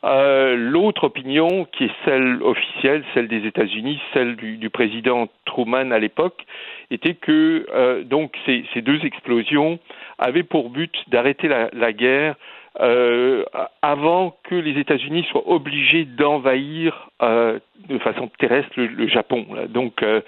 Euh, 0.04 0.54
L'autre 0.54 1.04
opinion, 1.04 1.66
qui 1.72 1.84
est 1.84 1.90
celle 2.04 2.42
officielle, 2.42 3.04
celle 3.14 3.26
des 3.26 3.46
États-Unis, 3.46 3.98
celle 4.12 4.36
du, 4.36 4.68
président 4.68 5.28
Truman 5.46 5.92
à 5.92 5.98
l'époque, 5.98 6.44
était 6.90 7.14
que 7.14 7.66
euh, 7.72 8.02
donc 8.02 8.36
ces, 8.44 8.64
deux 8.82 9.02
explosions 9.04 9.78
avaient 10.18 10.42
pour 10.42 10.68
but 10.68 10.94
d'arrêter 11.08 11.48
la, 11.48 11.92
guerre 11.92 12.34
euh, 12.80 13.44
avant 13.80 14.36
que 14.44 14.56
les 14.56 14.78
États-Unis 14.78 15.24
soient 15.30 15.48
obligés 15.48 16.04
d'envahir 16.04 17.08
euh, 17.22 17.58
de 17.88 17.98
façon 17.98 18.30
terrestre 18.38 18.72
le, 18.76 19.08
Japon. 19.08 19.46
Donc, 19.68 20.02
euh, 20.02 20.20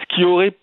ce 0.00 0.14
qui 0.14 0.24
aurait 0.24 0.54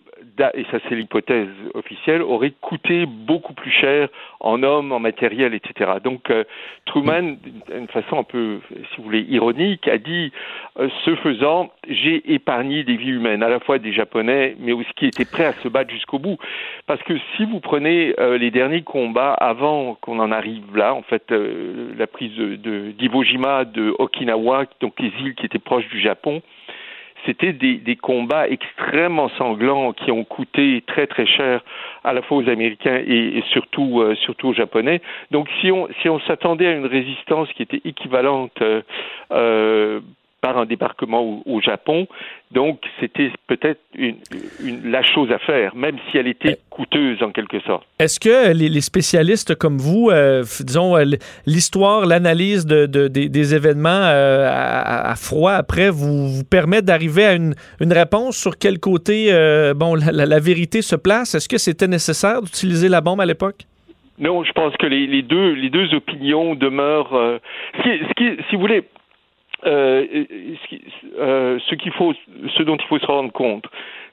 et 0.54 0.64
ça 0.70 0.78
c'est 0.88 0.94
l'hypothèse 0.94 1.48
officielle, 1.74 2.22
aurait 2.22 2.52
coûté 2.60 3.06
beaucoup 3.06 3.52
plus 3.52 3.70
cher 3.70 4.08
en 4.40 4.62
hommes, 4.62 4.92
en 4.92 5.00
matériel, 5.00 5.54
etc. 5.54 5.92
Donc 6.02 6.30
euh, 6.30 6.44
Truman, 6.86 7.36
d'une 7.68 7.88
façon 7.88 8.18
un 8.18 8.22
peu, 8.22 8.60
si 8.70 8.96
vous 8.98 9.04
voulez, 9.04 9.20
ironique, 9.28 9.88
a 9.88 9.98
dit, 9.98 10.32
euh, 10.78 10.88
ce 11.04 11.14
faisant, 11.16 11.70
j'ai 11.88 12.32
épargné 12.32 12.84
des 12.84 12.96
vies 12.96 13.10
humaines, 13.10 13.42
à 13.42 13.48
la 13.48 13.60
fois 13.60 13.78
des 13.78 13.92
Japonais, 13.92 14.56
mais 14.60 14.72
aussi 14.72 14.90
qui 14.96 15.06
étaient 15.06 15.24
prêts 15.24 15.46
à 15.46 15.52
se 15.54 15.68
battre 15.68 15.90
jusqu'au 15.90 16.18
bout. 16.18 16.38
Parce 16.86 17.02
que 17.02 17.14
si 17.36 17.44
vous 17.44 17.60
prenez 17.60 18.14
euh, 18.18 18.38
les 18.38 18.50
derniers 18.50 18.82
combats 18.82 19.34
avant 19.34 19.94
qu'on 20.00 20.18
en 20.20 20.30
arrive 20.30 20.76
là, 20.76 20.94
en 20.94 21.02
fait, 21.02 21.30
la 21.30 22.06
prise 22.06 22.36
de 22.36 22.92
d'Iwo 22.92 23.22
Jima, 23.22 23.64
de 23.64 23.94
Okinawa, 23.98 24.64
donc 24.80 24.94
les 25.00 25.12
îles 25.20 25.34
qui 25.34 25.46
étaient 25.46 25.58
proches 25.58 25.88
du 25.88 26.00
Japon, 26.00 26.42
c'était 27.26 27.52
des, 27.52 27.76
des, 27.76 27.96
combats 27.96 28.48
extrêmement 28.48 29.28
sanglants 29.30 29.92
qui 29.92 30.10
ont 30.10 30.24
coûté 30.24 30.82
très 30.86 31.06
très 31.06 31.26
cher 31.26 31.62
à 32.04 32.12
la 32.12 32.22
fois 32.22 32.38
aux 32.38 32.48
Américains 32.48 33.02
et, 33.06 33.42
surtout 33.50 34.00
euh, 34.00 34.14
surtout 34.16 34.48
aux 34.48 34.54
Japonais. 34.54 35.00
Donc 35.30 35.48
si 35.60 35.70
on 35.72 35.88
si 36.00 36.08
on 36.08 36.20
s'attendait 36.20 36.66
à 36.66 36.72
une 36.72 36.86
résistance 36.86 37.48
qui 37.52 37.62
était 37.62 37.80
équivalente 37.84 38.62
euh, 38.62 38.82
euh 39.32 40.00
par 40.40 40.56
un 40.58 40.66
débarquement 40.66 41.20
au, 41.20 41.42
au 41.46 41.60
Japon. 41.60 42.06
Donc, 42.52 42.80
c'était 43.00 43.30
peut-être 43.46 43.80
une, 43.94 44.16
une, 44.64 44.90
la 44.90 45.02
chose 45.02 45.30
à 45.32 45.38
faire, 45.38 45.74
même 45.74 45.96
si 46.10 46.16
elle 46.16 46.28
était 46.28 46.58
coûteuse 46.70 47.22
en 47.22 47.30
quelque 47.30 47.60
sorte. 47.60 47.86
Est-ce 47.98 48.20
que 48.20 48.52
les, 48.52 48.68
les, 48.68 48.80
spécialistes 48.80 49.54
comme 49.54 49.78
vous, 49.78 50.10
euh, 50.10 50.44
disons, 50.60 50.96
euh, 50.96 51.04
l'histoire, 51.46 52.06
l'analyse 52.06 52.64
de, 52.66 52.86
de, 52.86 53.08
des, 53.08 53.28
des, 53.28 53.54
événements 53.54 53.88
euh, 53.88 54.48
à, 54.48 55.10
à, 55.10 55.16
froid 55.16 55.52
après 55.52 55.90
vous, 55.90 56.28
vous 56.28 56.44
permet 56.44 56.80
d'arriver 56.82 57.24
à 57.24 57.34
une, 57.34 57.54
une, 57.80 57.92
réponse 57.92 58.36
sur 58.36 58.58
quel 58.58 58.78
côté 58.78 59.28
euh, 59.30 59.74
bon, 59.74 59.94
la, 59.94 60.24
la, 60.24 60.40
vérité 60.40 60.82
se 60.82 60.96
place? 60.96 61.34
Est-ce 61.34 61.48
que 61.48 61.58
c'était 61.58 61.88
nécessaire 61.88 62.40
d'utiliser 62.42 62.88
la 62.88 63.00
bombe 63.00 63.20
à 63.20 63.26
l'époque? 63.26 63.66
Non, 64.18 64.42
je 64.42 64.52
pense 64.52 64.76
que 64.76 64.86
les, 64.86 65.06
les, 65.06 65.22
deux, 65.22 65.52
les 65.52 65.70
deux 65.70 65.94
opinions 65.94 66.54
demeurent. 66.54 67.14
Euh, 67.14 67.38
si 67.84 68.54
vous 68.54 68.60
voulez, 68.60 68.84
euh, 69.66 70.06
euh, 71.18 71.58
ce 71.68 71.74
qu'il 71.74 71.92
faut, 71.92 72.12
ce 72.56 72.62
dont 72.62 72.76
il 72.76 72.86
faut 72.86 72.98
se 72.98 73.06
rendre 73.06 73.32
compte, 73.32 73.66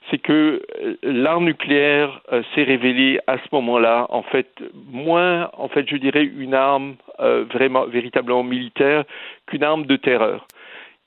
c'est 0.09 0.17
que 0.17 0.61
l'arme 1.03 1.45
nucléaire 1.45 2.21
euh, 2.31 2.43
s'est 2.53 2.63
révélée 2.63 3.19
à 3.27 3.37
ce 3.37 3.47
moment-là, 3.53 4.07
en 4.09 4.21
fait, 4.21 4.47
moins, 4.91 5.49
en 5.53 5.67
fait, 5.67 5.87
je 5.89 5.97
dirais, 5.97 6.23
une 6.23 6.53
arme 6.53 6.95
euh, 7.19 7.45
vraiment, 7.51 7.85
véritablement 7.85 8.43
militaire 8.43 9.03
qu'une 9.47 9.63
arme 9.63 9.85
de 9.85 9.95
terreur 9.95 10.45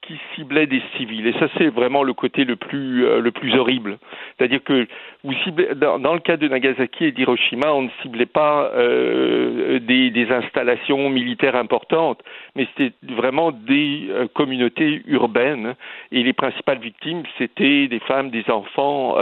qui 0.08 0.18
ciblait 0.34 0.66
des 0.66 0.80
civils. 0.96 1.26
Et 1.26 1.34
ça, 1.34 1.48
c'est 1.58 1.68
vraiment 1.68 2.02
le 2.02 2.14
côté 2.14 2.44
le 2.44 2.56
plus, 2.56 3.04
euh, 3.04 3.20
le 3.20 3.30
plus 3.30 3.54
horrible. 3.54 3.98
C'est-à-dire 4.36 4.64
que 4.64 4.86
vous 5.22 5.34
ciblez, 5.44 5.68
dans, 5.74 6.14
le 6.14 6.20
cas 6.20 6.38
de 6.38 6.48
Nagasaki 6.48 7.04
et 7.04 7.12
d'Hiroshima, 7.12 7.72
on 7.74 7.82
ne 7.82 7.90
ciblait 8.00 8.24
pas 8.24 8.70
euh, 8.74 9.78
des, 9.80 10.28
installations 10.30 11.10
militaires 11.10 11.56
importantes, 11.56 12.20
mais 12.56 12.66
c'était 12.76 12.94
vraiment 13.14 13.52
des 13.52 14.08
euh, 14.10 14.26
communautés 14.34 15.02
urbaines. 15.06 15.74
Et 16.10 16.22
les 16.22 16.32
principales 16.32 16.78
victimes, 16.78 17.22
c'était 17.36 17.86
des 17.88 18.00
femmes, 18.00 18.30
des 18.30 18.48
enfants, 18.50 19.16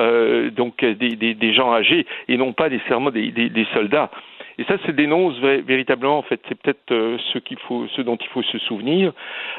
donc 0.56 0.84
des, 0.84 1.52
gens 1.52 1.72
âgés, 1.72 2.06
et 2.28 2.36
non 2.36 2.52
pas 2.52 2.68
nécessairement 2.68 3.10
des, 3.10 3.30
des 3.30 3.66
soldats. 3.74 4.10
Et 4.58 4.64
ça 4.64 4.78
se 4.86 4.90
dénonce 4.90 5.38
véritablement, 5.38 6.18
en 6.18 6.22
fait, 6.22 6.40
c'est 6.48 6.54
peut-être 6.54 6.90
euh, 6.90 7.18
ce 7.32 7.38
qu'il 7.38 7.58
faut, 7.58 7.86
ce 7.88 8.00
dont 8.00 8.16
il 8.16 8.28
faut 8.28 8.42
se 8.42 8.58
souvenir, 8.58 9.12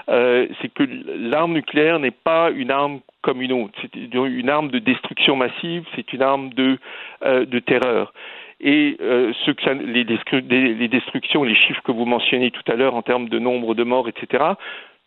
euh, 0.09 0.47
c'est 0.61 0.73
que 0.73 0.83
l'arme 0.83 1.53
nucléaire 1.53 1.99
n'est 1.99 2.11
pas 2.11 2.49
une 2.49 2.71
arme 2.71 3.01
comme 3.21 3.41
une 3.41 3.51
autre. 3.51 3.73
C'est 3.81 3.95
une 3.95 4.49
arme 4.49 4.69
de 4.69 4.79
destruction 4.79 5.35
massive, 5.35 5.85
c'est 5.95 6.13
une 6.13 6.21
arme 6.21 6.49
de, 6.53 6.79
euh, 7.23 7.45
de 7.45 7.59
terreur. 7.59 8.13
Et 8.59 8.97
euh, 9.01 9.33
ce 9.45 9.51
que 9.51 9.61
ça, 9.61 9.73
les 9.73 10.03
destructions, 10.87 11.43
les 11.43 11.55
chiffres 11.55 11.81
que 11.83 11.91
vous 11.91 12.05
mentionnez 12.05 12.49
tout 12.49 12.71
à 12.71 12.75
l'heure 12.75 12.95
en 12.95 13.03
termes 13.03 13.29
de 13.29 13.37
nombre 13.37 13.75
de 13.75 13.83
morts, 13.83 14.09
etc., 14.09 14.43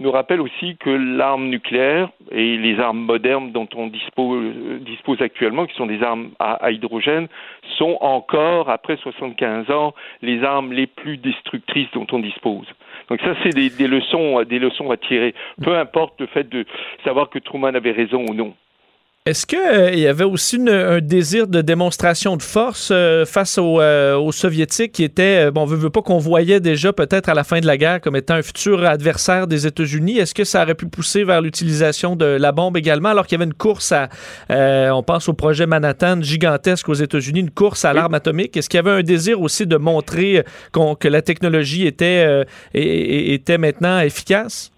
nous 0.01 0.11
rappelle 0.11 0.41
aussi 0.41 0.77
que 0.79 0.91
l'arme 0.91 1.49
nucléaire 1.49 2.09
et 2.33 2.57
les 2.57 2.81
armes 2.81 3.01
modernes 3.01 3.53
dont 3.53 3.69
on 3.77 3.87
dispose, 3.87 4.55
dispose 4.81 5.21
actuellement, 5.21 5.67
qui 5.67 5.75
sont 5.75 5.87
des 5.87 6.03
armes 6.03 6.31
à, 6.39 6.71
hydrogène, 6.71 7.29
sont 7.77 7.99
encore, 8.01 8.71
après 8.71 8.97
75 8.97 9.71
ans, 9.71 9.95
les 10.23 10.43
armes 10.43 10.73
les 10.73 10.87
plus 10.87 11.19
destructrices 11.19 11.91
dont 11.93 12.07
on 12.13 12.19
dispose. 12.19 12.67
Donc 13.09 13.21
ça, 13.21 13.35
c'est 13.43 13.55
des, 13.55 13.87
leçons, 13.87 14.43
des 14.43 14.59
leçons 14.59 14.91
à 14.91 14.97
tirer. 14.97 15.35
Peu 15.63 15.77
importe 15.77 16.19
le 16.21 16.27
fait 16.27 16.49
de 16.49 16.65
savoir 17.05 17.29
que 17.29 17.39
Truman 17.39 17.75
avait 17.75 17.93
raison 17.93 18.25
ou 18.29 18.35
non. 18.35 18.55
Est-ce 19.27 19.45
qu'il 19.45 19.59
euh, 19.59 19.95
y 19.95 20.07
avait 20.07 20.25
aussi 20.25 20.57
une, 20.57 20.71
un 20.71 20.99
désir 21.03 21.47
de 21.47 21.61
démonstration 21.61 22.39
de 22.39 22.43
force 22.43 22.89
euh, 22.91 23.27
face 23.27 23.59
aux, 23.59 23.79
euh, 23.79 24.17
aux, 24.17 24.33
Soviétiques 24.33 24.93
qui 24.93 25.05
était, 25.05 25.49
euh, 25.49 25.51
bon, 25.51 25.61
on 25.61 25.67
veut, 25.67 25.77
veut 25.77 25.91
pas 25.91 26.01
qu'on 26.01 26.17
voyait 26.17 26.59
déjà 26.59 26.95
peut-être 26.95 27.29
à 27.29 27.35
la 27.35 27.45
fin 27.45 27.61
de 27.61 27.67
la 27.67 27.77
guerre 27.77 28.01
comme 28.01 28.17
étant 28.17 28.33
un 28.33 28.43
futur 28.43 28.83
adversaire 28.83 29.47
des 29.47 29.67
États-Unis? 29.67 30.17
Est-ce 30.17 30.33
que 30.33 30.45
ça 30.45 30.63
aurait 30.63 30.75
pu 30.75 30.87
pousser 30.87 31.23
vers 31.23 31.43
l'utilisation 31.43 32.17
de 32.17 32.25
la 32.25 32.51
bombe 32.53 32.79
également, 32.79 33.11
alors 33.11 33.27
qu'il 33.27 33.37
y 33.37 33.43
avait 33.43 33.51
une 33.51 33.53
course 33.53 33.93
à, 33.93 34.09
on 34.49 35.03
pense 35.03 35.29
au 35.29 35.35
projet 35.35 35.67
Manhattan 35.67 36.23
gigantesque 36.23 36.89
aux 36.89 36.95
États-Unis, 36.95 37.41
une 37.41 37.51
course 37.51 37.85
à 37.85 37.93
l'arme 37.93 38.15
atomique? 38.15 38.57
Est-ce 38.57 38.71
qu'il 38.71 38.79
y 38.79 38.81
avait 38.81 39.01
un 39.01 39.03
désir 39.03 39.39
aussi 39.43 39.67
de 39.67 39.77
montrer 39.77 40.45
que 40.73 41.09
la 41.09 41.21
technologie 41.21 41.87
était, 41.87 42.47
était 42.73 43.59
maintenant 43.59 44.01
efficace? 44.01 44.73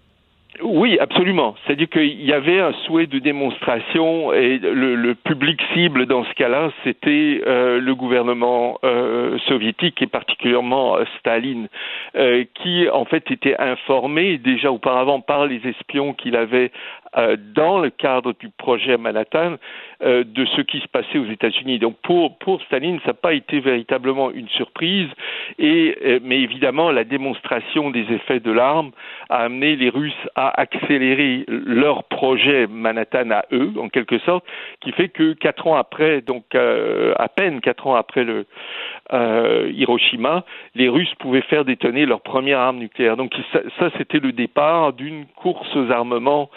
Oui, 0.61 0.99
absolument. 1.01 1.55
C'est-à-dire 1.65 1.89
qu'il 1.89 2.23
y 2.23 2.33
avait 2.33 2.61
un 2.61 2.73
souhait 2.85 3.07
de 3.07 3.19
démonstration 3.19 4.35
et 4.35 4.59
le, 4.59 4.97
le 4.97 5.15
public 5.15 5.59
cible 5.73 6.05
dans 6.05 6.25
ce 6.25 6.35
cas-là, 6.35 6.71
c'était 6.85 7.41
euh, 7.47 7.81
le 7.81 7.95
gouvernement 7.95 8.79
euh, 8.85 9.39
soviétique 9.49 10.03
et 10.03 10.07
particulièrement 10.07 10.99
euh, 10.99 11.05
Staline, 11.19 11.69
qui 12.63 12.89
en 12.91 13.07
fait 13.07 13.31
était 13.31 13.57
informé 13.59 14.37
déjà 14.37 14.71
auparavant 14.71 15.21
par 15.21 15.47
les 15.47 15.61
espions 15.67 16.13
qu'il 16.13 16.37
avait 16.37 16.71
euh, 17.19 17.37
dans 17.55 17.79
le 17.79 17.91
cadre 17.91 18.33
du 18.41 18.49
projet 18.49 18.97
Manhattan 18.97 19.57
euh, 20.03 20.25
de 20.25 20.47
ce 20.47 20.63
qui 20.63 20.81
se 20.81 20.89
passait 20.89 21.19
aux 21.19 21.27
États-Unis. 21.27 21.79
Donc 21.79 21.97
pour 22.01 22.63
Staline, 22.63 23.01
ça 23.01 23.09
n'a 23.09 23.15
pas 23.15 23.35
été 23.35 23.61
véritablement 23.61 24.31
une 24.31 24.49
surprise, 24.49 25.09
euh, 25.61 26.21
mais 26.23 26.41
évidemment 26.41 26.91
la 26.91 27.05
démonstration 27.05 27.91
des 27.91 28.11
effets 28.11 28.41
de 28.41 28.51
l'arme 28.51 28.93
a 29.29 29.45
amené 29.45 29.77
les 29.77 29.91
Russes 29.91 30.15
à 30.37 30.59
accélérer 30.59 31.45
leur 31.49 32.05
projet 32.05 32.67
Manhattan 32.67 33.31
à 33.31 33.45
eux, 33.53 33.73
en 33.79 33.91
quelque 33.91 34.19
sorte, 34.21 34.47
qui 34.81 34.93
fait 34.93 35.11
que 35.11 35.35
quatre 35.35 35.67
ans 35.67 35.77
après, 35.77 36.23
donc 36.23 36.55
à 36.55 37.29
peine 37.29 37.61
quatre 37.61 37.87
ans 37.87 37.95
après 37.95 38.25
le 38.25 38.47
Hiroshima, 39.71 40.45
les 40.75 40.89
Russes 40.89 41.15
pouvaient 41.19 41.43
faire 41.43 41.67
détonner 41.67 42.07
leur 42.07 42.23
première 42.23 42.61
arme 42.61 42.79
nucléaire. 42.79 43.17
Donc 43.17 43.35
ça 43.79 43.91
c'était 43.99 44.21
le 44.21 44.33
départ 44.33 44.95
d'une 44.95 45.27
course 45.37 45.75
aux 45.77 45.91
armements 45.91 46.51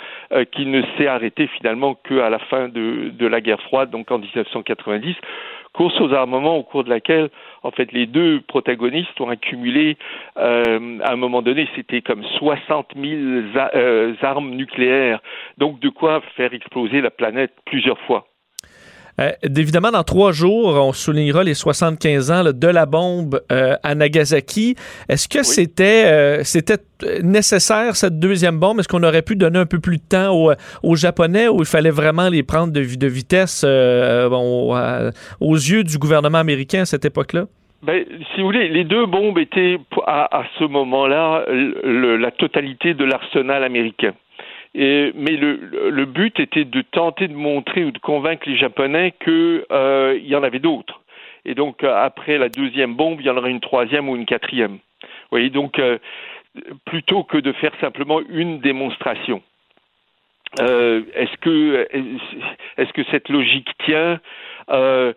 qui 0.45 0.65
ne 0.65 0.81
s'est 0.97 1.07
arrêté 1.07 1.47
finalement 1.47 1.95
qu'à 1.95 2.29
la 2.29 2.39
fin 2.39 2.69
de, 2.69 3.09
de, 3.09 3.27
la 3.27 3.41
guerre 3.41 3.61
froide, 3.61 3.89
donc 3.89 4.11
en 4.11 4.19
1990, 4.19 5.15
course 5.73 5.99
aux 5.99 6.13
armements 6.13 6.57
au 6.57 6.63
cours 6.63 6.83
de 6.83 6.89
laquelle, 6.89 7.29
en 7.63 7.71
fait, 7.71 7.91
les 7.91 8.05
deux 8.05 8.41
protagonistes 8.47 9.19
ont 9.19 9.29
accumulé, 9.29 9.97
euh, 10.37 10.99
à 11.03 11.11
un 11.11 11.15
moment 11.15 11.41
donné, 11.41 11.67
c'était 11.75 12.01
comme 12.01 12.23
60 12.23 12.93
000 12.95 13.05
euh, 13.75 14.13
armes 14.21 14.51
nucléaires, 14.51 15.19
donc 15.57 15.79
de 15.79 15.89
quoi 15.89 16.21
faire 16.35 16.53
exploser 16.53 17.01
la 17.01 17.11
planète 17.11 17.51
plusieurs 17.65 17.99
fois. 18.01 18.25
Euh, 19.19 19.31
évidemment, 19.43 19.91
dans 19.91 20.03
trois 20.03 20.31
jours, 20.31 20.75
on 20.75 20.91
soulignera 20.91 21.43
les 21.43 21.53
75 21.53 22.31
ans 22.31 22.43
là, 22.43 22.51
de 22.51 22.67
la 22.67 22.85
bombe 22.85 23.41
euh, 23.51 23.75
à 23.81 23.95
Nagasaki. 23.95 24.75
Est-ce 25.07 25.29
que 25.29 25.39
oui. 25.39 25.45
c'était 25.45 26.05
euh, 26.05 26.43
c'était 26.43 26.77
nécessaire 27.23 27.95
cette 27.95 28.19
deuxième 28.19 28.59
bombe? 28.59 28.79
Est-ce 28.79 28.89
qu'on 28.89 29.03
aurait 29.03 29.21
pu 29.21 29.35
donner 29.35 29.59
un 29.59 29.65
peu 29.65 29.79
plus 29.79 29.97
de 29.97 30.03
temps 30.03 30.35
aux, 30.35 30.51
aux 30.83 30.95
Japonais 30.95 31.47
ou 31.47 31.59
il 31.59 31.65
fallait 31.65 31.91
vraiment 31.91 32.27
les 32.27 32.43
prendre 32.43 32.73
de, 32.73 32.81
de 32.81 33.07
vitesse 33.07 33.63
euh, 33.65 34.27
bon, 34.27 34.75
aux 35.39 35.55
yeux 35.55 35.83
du 35.83 35.97
gouvernement 35.97 36.39
américain 36.39 36.81
à 36.81 36.85
cette 36.85 37.05
époque-là? 37.05 37.45
Ben, 37.83 38.03
si 38.33 38.41
vous 38.41 38.47
voulez, 38.47 38.67
les 38.67 38.83
deux 38.83 39.05
bombes 39.05 39.37
étaient 39.37 39.77
à, 40.07 40.39
à 40.39 40.43
ce 40.57 40.63
moment-là 40.63 41.45
la 41.47 42.31
totalité 42.31 42.95
de 42.95 43.05
l'arsenal 43.05 43.63
américain. 43.63 44.13
Mais 44.77 45.37
le, 45.37 46.05
but 46.05 46.39
était 46.39 46.65
de 46.65 46.81
tenter 46.81 47.27
de 47.27 47.33
montrer 47.33 47.85
ou 47.85 47.91
de 47.91 47.97
convaincre 47.99 48.43
les 48.47 48.57
Japonais 48.57 49.13
qu'il 49.23 49.63
euh, 49.71 50.19
y 50.21 50.35
en 50.35 50.43
avait 50.43 50.59
d'autres. 50.59 51.01
Et 51.45 51.55
donc, 51.55 51.83
après 51.83 52.37
la 52.37 52.49
deuxième 52.49 52.95
bombe, 52.95 53.21
il 53.21 53.27
y 53.27 53.29
en 53.29 53.37
aurait 53.37 53.51
une 53.51 53.61
troisième 53.61 54.09
ou 54.09 54.15
une 54.15 54.25
quatrième. 54.25 54.73
Vous 54.73 55.31
voyez, 55.31 55.49
donc, 55.49 55.79
euh, 55.79 55.97
plutôt 56.85 57.23
que 57.23 57.37
de 57.37 57.53
faire 57.53 57.73
simplement 57.79 58.19
une 58.29 58.59
démonstration. 58.59 59.41
Euh, 60.61 61.01
est-ce 61.13 61.37
que 61.41 61.87
est-ce 62.77 62.93
que 62.93 63.03
cette 63.11 63.29
logique 63.29 63.69
tient? 63.85 64.19
Euh, 64.69 65.13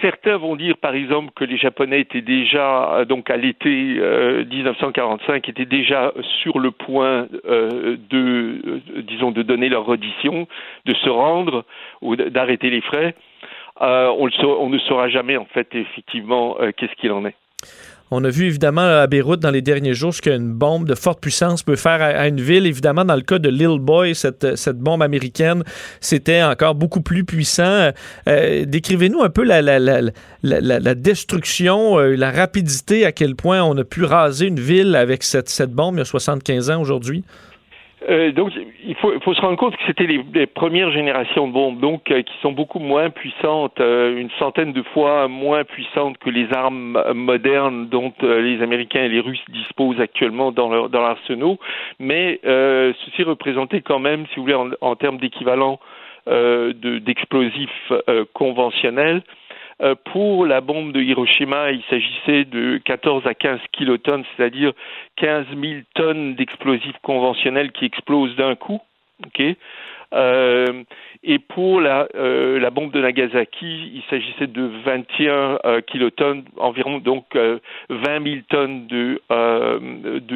certains 0.00 0.36
vont 0.36 0.56
dire, 0.56 0.76
par 0.76 0.94
exemple, 0.94 1.32
que 1.34 1.44
les 1.44 1.56
Japonais 1.56 2.00
étaient 2.00 2.20
déjà, 2.20 3.04
donc 3.08 3.30
à 3.30 3.36
l'été 3.36 3.96
euh, 3.98 4.44
1945, 4.44 5.48
étaient 5.48 5.64
déjà 5.64 6.12
sur 6.42 6.58
le 6.58 6.70
point 6.70 7.26
euh, 7.46 7.96
de, 8.10 8.80
disons, 9.02 9.32
de 9.32 9.42
donner 9.42 9.68
leur 9.68 9.88
audition, 9.88 10.46
de 10.84 10.94
se 10.94 11.08
rendre 11.08 11.64
ou 12.00 12.16
d'arrêter 12.16 12.70
les 12.70 12.80
frais. 12.80 13.14
on, 13.80 14.28
on, 14.42 14.68
ne 14.68 14.78
saura 14.78 15.08
jamais, 15.08 15.36
en 15.36 15.46
fait, 15.46 15.68
effectivement, 15.74 16.56
qu'est-ce 16.76 16.94
qu'il 16.94 17.12
en 17.12 17.24
est. 17.26 17.34
On 18.12 18.22
a 18.22 18.28
vu 18.28 18.46
évidemment 18.46 18.82
à 18.82 19.06
Beyrouth 19.08 19.40
dans 19.40 19.50
les 19.50 19.62
derniers 19.62 19.94
jours 19.94 20.14
ce 20.14 20.22
qu'une 20.22 20.52
bombe 20.52 20.86
de 20.86 20.94
forte 20.94 21.20
puissance 21.20 21.64
peut 21.64 21.74
faire 21.74 22.00
à, 22.00 22.28
une 22.28 22.40
ville. 22.40 22.64
Évidemment, 22.64 23.04
dans 23.04 23.16
le 23.16 23.22
cas 23.22 23.40
de 23.40 23.48
Little 23.48 23.80
Boy, 23.80 24.14
cette, 24.14 24.54
cette 24.54 24.78
bombe 24.78 25.02
américaine, 25.02 25.64
c'était 26.00 26.42
encore 26.42 26.76
beaucoup 26.76 27.00
plus 27.00 27.24
puissant. 27.24 27.90
Euh, 28.28 28.64
Décrivez-nous 28.64 29.22
un 29.22 29.30
peu 29.30 29.42
la, 29.42 29.60
la, 29.60 29.78
la, 29.80 30.94
destruction, 30.94 31.98
euh, 31.98 32.14
la 32.14 32.30
rapidité, 32.30 33.04
à 33.04 33.10
quel 33.10 33.34
point 33.34 33.62
on 33.64 33.76
a 33.76 33.84
pu 33.84 34.04
raser 34.04 34.46
une 34.46 34.60
ville 34.60 34.94
avec 34.94 35.24
cette, 35.24 35.48
cette 35.48 35.72
bombe 35.72 35.96
il 35.96 35.98
y 35.98 36.02
a 36.02 36.04
75 36.04 36.70
ans 36.70 36.80
aujourd'hui. 36.80 37.24
Euh, 38.08 38.30
donc, 38.30 38.52
il 38.84 38.94
faut, 38.96 39.18
faut, 39.20 39.32
se 39.32 39.40
rendre 39.40 39.56
compte 39.56 39.74
que 39.76 39.82
c'était 39.86 40.06
les, 40.06 40.46
premières 40.46 40.90
générations 40.90 41.48
de 41.48 41.52
bombes, 41.52 41.80
donc 41.80 42.10
euh, 42.10 42.22
qui 42.22 42.34
sont 42.42 42.52
beaucoup 42.52 42.78
moins 42.78 43.08
puissantes, 43.08 43.80
euh, 43.80 44.20
une 44.20 44.30
centaine 44.38 44.72
de 44.72 44.82
fois 44.82 45.28
moins 45.28 45.64
puissantes 45.64 46.18
que 46.18 46.28
les 46.28 46.52
armes 46.52 47.02
modernes 47.14 47.88
dont 47.88 48.12
euh, 48.22 48.42
les 48.42 48.62
Américains 48.62 49.04
et 49.04 49.08
les 49.08 49.20
Russes 49.20 49.42
disposent 49.48 50.00
actuellement 50.00 50.52
dans 50.52 50.68
leur 50.68 50.90
dans 50.90 51.00
l'arsenal. 51.00 51.56
Mais 51.98 52.38
euh, 52.44 52.92
ceci 53.04 53.22
représentait 53.22 53.80
quand 53.80 53.98
même, 53.98 54.26
si 54.26 54.36
vous 54.36 54.42
voulez, 54.42 54.54
en, 54.54 54.70
en 54.80 54.96
termes 54.96 55.18
d'équivalent 55.18 55.80
d'explosifs 56.28 57.92
conventionnels, 58.32 59.22
pour 60.12 60.46
la 60.46 60.60
bombe 60.60 60.92
de 60.92 61.00
Hiroshima, 61.00 61.70
il 61.70 61.82
s'agissait 61.90 62.44
de 62.44 62.78
14 62.84 63.26
à 63.26 63.34
15 63.34 63.60
kilotonnes, 63.72 64.24
c'est-à-dire 64.36 64.72
15 65.16 65.46
000 65.60 65.80
tonnes 65.94 66.34
d'explosifs 66.34 66.98
conventionnels 67.02 67.72
qui 67.72 67.84
explosent 67.84 68.36
d'un 68.36 68.54
coup. 68.54 68.80
Okay 69.26 69.56
euh, 70.12 70.84
et 71.28 71.40
pour 71.40 71.80
la, 71.80 72.06
euh, 72.14 72.60
la 72.60 72.70
bombe 72.70 72.92
de 72.92 73.00
Nagasaki, 73.00 73.90
il 73.94 74.02
s'agissait 74.08 74.46
de 74.46 74.70
21 74.84 75.58
euh, 75.64 75.80
kilotonnes, 75.80 76.44
environ 76.56 76.98
donc 76.98 77.24
20 77.34 77.60
000 78.22 78.36
tonnes 78.48 78.86
de, 78.86 79.20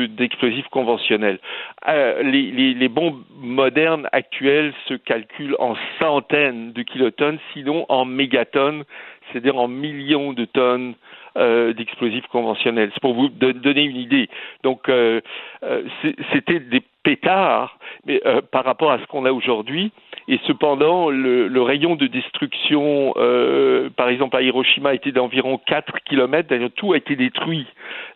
d'explosifs 0.07 0.65
de, 0.65 0.71
conventionnels. 0.71 1.39
Les, 1.87 2.89
bombes 2.89 3.23
modernes 3.41 4.09
actuelles 4.11 4.75
se 4.89 4.95
calculent 4.95 5.57
en 5.61 5.77
centaines 6.01 6.73
de 6.73 6.83
kilotonnes, 6.83 7.39
sinon 7.53 7.87
en 7.89 8.05
mégatonnes, 8.05 8.83
c'est-à-dire 9.31 9.57
en 9.57 9.69
millions 9.69 10.33
de 10.33 10.45
tonnes 10.45 10.95
euh, 11.37 11.73
d'explosifs 11.73 12.27
conventionnels. 12.27 12.91
C'est 12.93 13.01
pour 13.01 13.15
vous 13.15 13.29
donner 13.29 13.85
une 13.85 13.97
idée. 13.97 14.29
Donc, 14.65 14.89
euh, 14.89 15.21
euh, 15.63 15.83
c'était 16.33 16.61
des 16.61 16.83
pétards 17.03 17.79
mais, 18.07 18.21
euh, 18.27 18.41
par 18.41 18.65
rapport 18.65 18.91
à 18.91 18.99
ce 18.99 19.07
qu'on 19.07 19.25
a 19.25 19.33
aujourd'hui. 19.33 19.93
Et 20.29 20.39
cependant, 20.47 21.11
le, 21.11 21.49
le, 21.49 21.63
rayon 21.63 21.97
de 21.97 22.07
destruction, 22.07 23.15
euh, 23.17 23.91
par 23.97 24.09
exemple 24.09 24.37
à 24.37 24.43
Hiroshima, 24.43 24.95
était 24.95 25.13
d'environ 25.13 25.59
4 25.67 26.01
kilomètres. 26.05 26.49
D'ailleurs, 26.49 26.71
tout 26.77 26.93
a 26.93 26.97
été 26.97 27.17
détruit. 27.17 27.67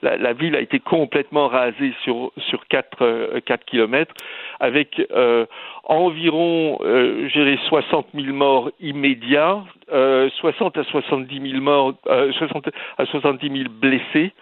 La, 0.03 0.17
la, 0.17 0.33
ville 0.33 0.55
a 0.55 0.61
été 0.61 0.79
complètement 0.79 1.49
rasée 1.49 1.93
sur, 2.05 2.31
sur 2.49 2.67
4, 2.69 3.41
4 3.41 3.65
kilomètres, 3.65 4.15
avec 4.61 5.03
euh, 5.11 5.47
environ, 5.85 6.79
euh, 6.83 7.29
je 7.29 7.41
dirais, 7.41 7.59
60 7.69 8.07
000 8.15 8.35
morts 8.35 8.71
immédiats, 8.81 9.65
euh, 9.93 10.29
60 10.41 10.79
à 10.79 10.85
70 10.85 11.51
000 11.51 11.63
morts, 11.63 11.95
euh, 12.07 12.33
60 12.33 12.69
à 12.99 13.07
70 13.07 13.49
000 13.49 13.71
blessés. 13.71 14.33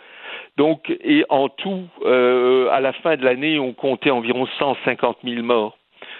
Donc, 0.56 0.90
et 1.02 1.24
en 1.30 1.48
tout, 1.48 1.84
euh, 2.04 2.68
à 2.70 2.80
la 2.80 2.92
fin 2.92 3.16
de 3.16 3.24
l'année, 3.24 3.58
on 3.58 3.72
comptait 3.72 4.10
environ 4.10 4.46
150 4.58 5.18
000 5.24 5.42
morts. 5.42 5.78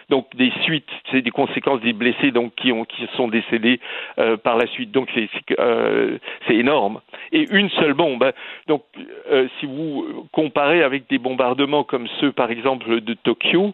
Donc 0.09 0.27
des 0.37 0.53
suites, 0.62 0.90
c'est 1.11 1.23
des 1.23 1.31
conséquences 1.31 1.81
des 1.81 1.92
blessés 1.92 2.33
donc 2.33 2.55
qui 2.57 2.73
ont 2.73 2.85
qui 2.85 3.07
sont 3.16 3.29
décédés 3.29 3.81
euh, 4.18 4.37
par 4.37 4.57
la 4.57 4.66
suite. 4.66 4.90
Donc 4.90 5.09
c'est 5.14 5.29
euh, 5.59 6.18
énorme. 6.51 7.01
Et 7.33 7.49
une 7.51 7.71
seule 7.71 7.95
bombe. 7.95 8.23
Hein. 8.23 8.33
Donc 8.68 8.83
euh, 9.31 9.49
si 9.59 9.66
vous 9.66 10.29
comparez 10.33 10.83
avec 10.83 11.09
des 11.09 11.18
bombardements 11.18 11.85
comme 11.85 12.09
ceux 12.21 12.33
par 12.33 12.51
exemple 12.51 13.01
de 13.01 13.14
Tokyo, 13.14 13.73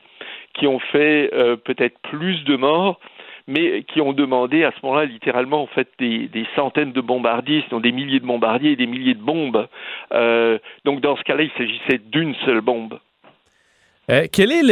qui 0.54 0.66
ont 0.66 0.78
fait 0.78 1.30
peut-être 1.64 1.98
plus 2.02 2.44
de 2.44 2.56
morts, 2.56 2.98
mais 3.48 3.82
qui 3.84 4.00
ont 4.00 4.12
demandé 4.12 4.62
à 4.62 4.70
ce 4.70 4.76
moment-là 4.84 5.06
littéralement 5.06 5.62
en 5.62 5.66
fait 5.66 5.88
des, 5.98 6.28
des, 6.28 6.46
centaines 6.54 6.92
de 6.92 7.00
bombardiers, 7.00 7.64
sinon 7.66 7.80
des 7.80 7.92
milliers 7.92 8.20
de 8.20 8.26
bombardiers 8.26 8.72
et 8.72 8.76
des 8.76 8.86
milliers 8.86 9.14
de 9.14 9.22
bombes. 9.22 9.66
Euh, 10.12 10.58
donc 10.84 11.00
dans 11.00 11.16
ce 11.16 11.22
cas-là, 11.22 11.42
il 11.42 11.50
s'agissait 11.56 11.98
d'une 11.98 12.34
seule 12.44 12.60
bombe. 12.60 13.00
Euh, 14.10 14.26
quelle 14.30 14.52
est 14.52 14.62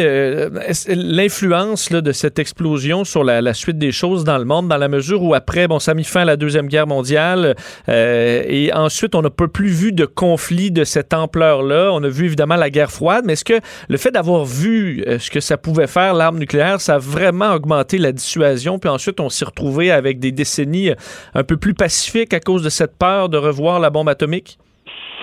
l'influence 0.88 1.90
de 1.90 2.12
cette 2.12 2.38
explosion 2.38 3.04
sur 3.04 3.22
la, 3.22 3.42
la, 3.42 3.52
suite 3.52 3.76
des 3.76 3.92
choses 3.92 4.24
dans 4.24 4.38
le 4.38 4.46
monde, 4.46 4.68
dans 4.68 4.78
la 4.78 4.88
mesure 4.88 5.22
où 5.22 5.34
après, 5.34 5.68
bon, 5.68 5.78
ça 5.78 5.90
a 5.90 5.94
mis 5.94 6.04
fin 6.04 6.22
à 6.22 6.24
la 6.24 6.36
Deuxième 6.36 6.68
Guerre 6.68 6.86
mondiale 6.86 7.54
euh, 7.88 8.42
et 8.46 8.72
ensuite, 8.72 9.14
on 9.14 9.20
n'a 9.20 9.30
pas 9.30 9.48
plus 9.48 9.68
vu 9.68 9.92
de 9.92 10.06
conflit 10.06 10.70
de 10.70 10.84
cette 10.84 11.12
ampleur-là. 11.12 11.90
On 11.92 12.02
a 12.02 12.08
vu 12.08 12.24
évidemment 12.24 12.56
la 12.56 12.70
guerre 12.70 12.90
froide, 12.90 13.24
mais 13.26 13.34
est-ce 13.34 13.44
que 13.44 13.60
le 13.88 13.96
fait 13.98 14.10
d'avoir 14.10 14.44
vu 14.44 15.04
euh, 15.06 15.18
ce 15.18 15.30
que 15.30 15.40
ça 15.40 15.58
pouvait 15.58 15.86
faire, 15.86 16.14
l'arme 16.14 16.38
nucléaire, 16.38 16.80
ça 16.80 16.94
a 16.94 16.98
vraiment 16.98 17.52
augmenté 17.52 17.98
la 17.98 18.12
dissuasion, 18.12 18.78
puis 18.78 18.88
ensuite, 18.88 19.20
on 19.20 19.28
s'est 19.28 19.44
retrouvé 19.44 19.90
avec 19.90 20.18
des 20.18 20.32
décennies 20.32 20.92
un 21.34 21.44
peu 21.44 21.56
plus 21.56 21.74
pacifiques 21.74 22.32
à 22.32 22.40
cause 22.40 22.62
de 22.62 22.70
cette 22.70 22.96
peur 22.96 23.28
de 23.28 23.36
revoir 23.36 23.80
la 23.80 23.90
bombe 23.90 24.08
atomique? 24.08 24.58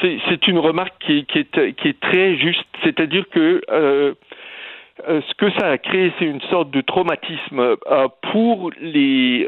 C'est 0.04 0.48
une 0.48 0.60
remarque 0.60 0.94
qui, 1.00 1.26
est, 1.36 2.00
très 2.02 2.36
juste, 2.36 2.66
c'est-à-dire 2.84 3.26
que 3.30 3.62
euh, 3.72 4.14
euh, 5.08 5.22
ce 5.28 5.34
que 5.36 5.50
ça 5.58 5.70
a 5.70 5.78
créé, 5.78 6.12
c'est 6.20 6.26
une 6.26 6.42
sorte 6.42 6.72
de 6.72 6.82
traumatisme 6.82 7.60
euh, 7.60 8.08
pour 8.32 8.72
les, 8.82 9.48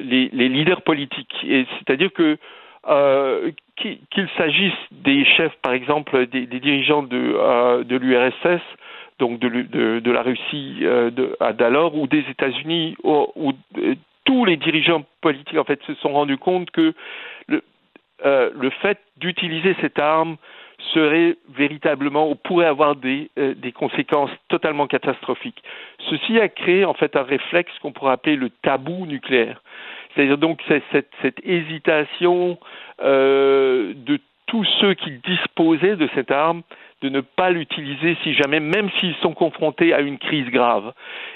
leaders 0.00 0.82
politiques. 0.82 1.34
C'est-à-dire 1.42 2.12
que 2.12 2.38
qu'il 3.76 4.28
s'agisse 4.38 4.72
des 4.90 5.24
chefs, 5.24 5.54
par 5.62 5.74
exemple, 5.74 6.26
des, 6.26 6.46
dirigeants 6.46 7.02
de, 7.02 7.82
de 7.82 7.96
l'URSS, 7.96 8.62
donc 9.18 9.38
de, 9.38 10.10
la 10.10 10.22
Russie 10.22 10.76
de, 10.80 11.36
d'alors, 11.52 11.94
ou 11.94 12.06
des 12.06 12.24
États-Unis, 12.30 12.96
tous 14.24 14.44
les 14.44 14.56
dirigeants 14.56 15.04
politiques 15.20 15.58
en 15.58 15.64
fait 15.64 15.80
se 15.86 15.94
sont 15.96 16.12
rendus 16.12 16.38
compte 16.38 16.70
que 16.70 16.94
le, 18.24 18.52
le 18.54 18.70
fait 18.70 18.98
d'utiliser 19.16 19.74
cette 19.80 19.98
arme 19.98 20.36
serait 20.94 21.36
véritablement 21.48 22.30
ou 22.30 22.34
pourrait 22.34 22.66
avoir 22.66 22.96
des, 22.96 23.30
euh, 23.38 23.54
des 23.54 23.72
conséquences 23.72 24.30
totalement 24.48 24.86
catastrophiques. 24.86 25.62
Ceci 26.08 26.38
a 26.38 26.48
créé 26.48 26.84
en 26.84 26.94
fait 26.94 27.16
un 27.16 27.22
réflexe 27.22 27.72
qu'on 27.80 27.92
pourrait 27.92 28.12
appeler 28.12 28.36
le 28.36 28.50
tabou 28.50 29.06
nucléaire. 29.06 29.60
C'est-à-dire 30.14 30.38
donc 30.38 30.60
cette, 30.68 31.10
cette 31.22 31.40
hésitation 31.44 32.58
euh, 33.02 33.92
de 33.94 34.20
tous 34.46 34.64
ceux 34.80 34.94
qui 34.94 35.10
disposaient 35.24 35.96
de 35.96 36.08
cette 36.14 36.30
arme 36.30 36.62
de 37.02 37.08
ne 37.08 37.20
pas 37.20 37.50
l'utiliser 37.50 38.16
si 38.22 38.34
jamais, 38.34 38.58
même 38.58 38.90
s'ils 38.98 39.14
sont 39.16 39.32
confrontés 39.32 39.92
à 39.94 40.00
une 40.00 40.18
crise 40.18 40.48
grave. 40.50 40.92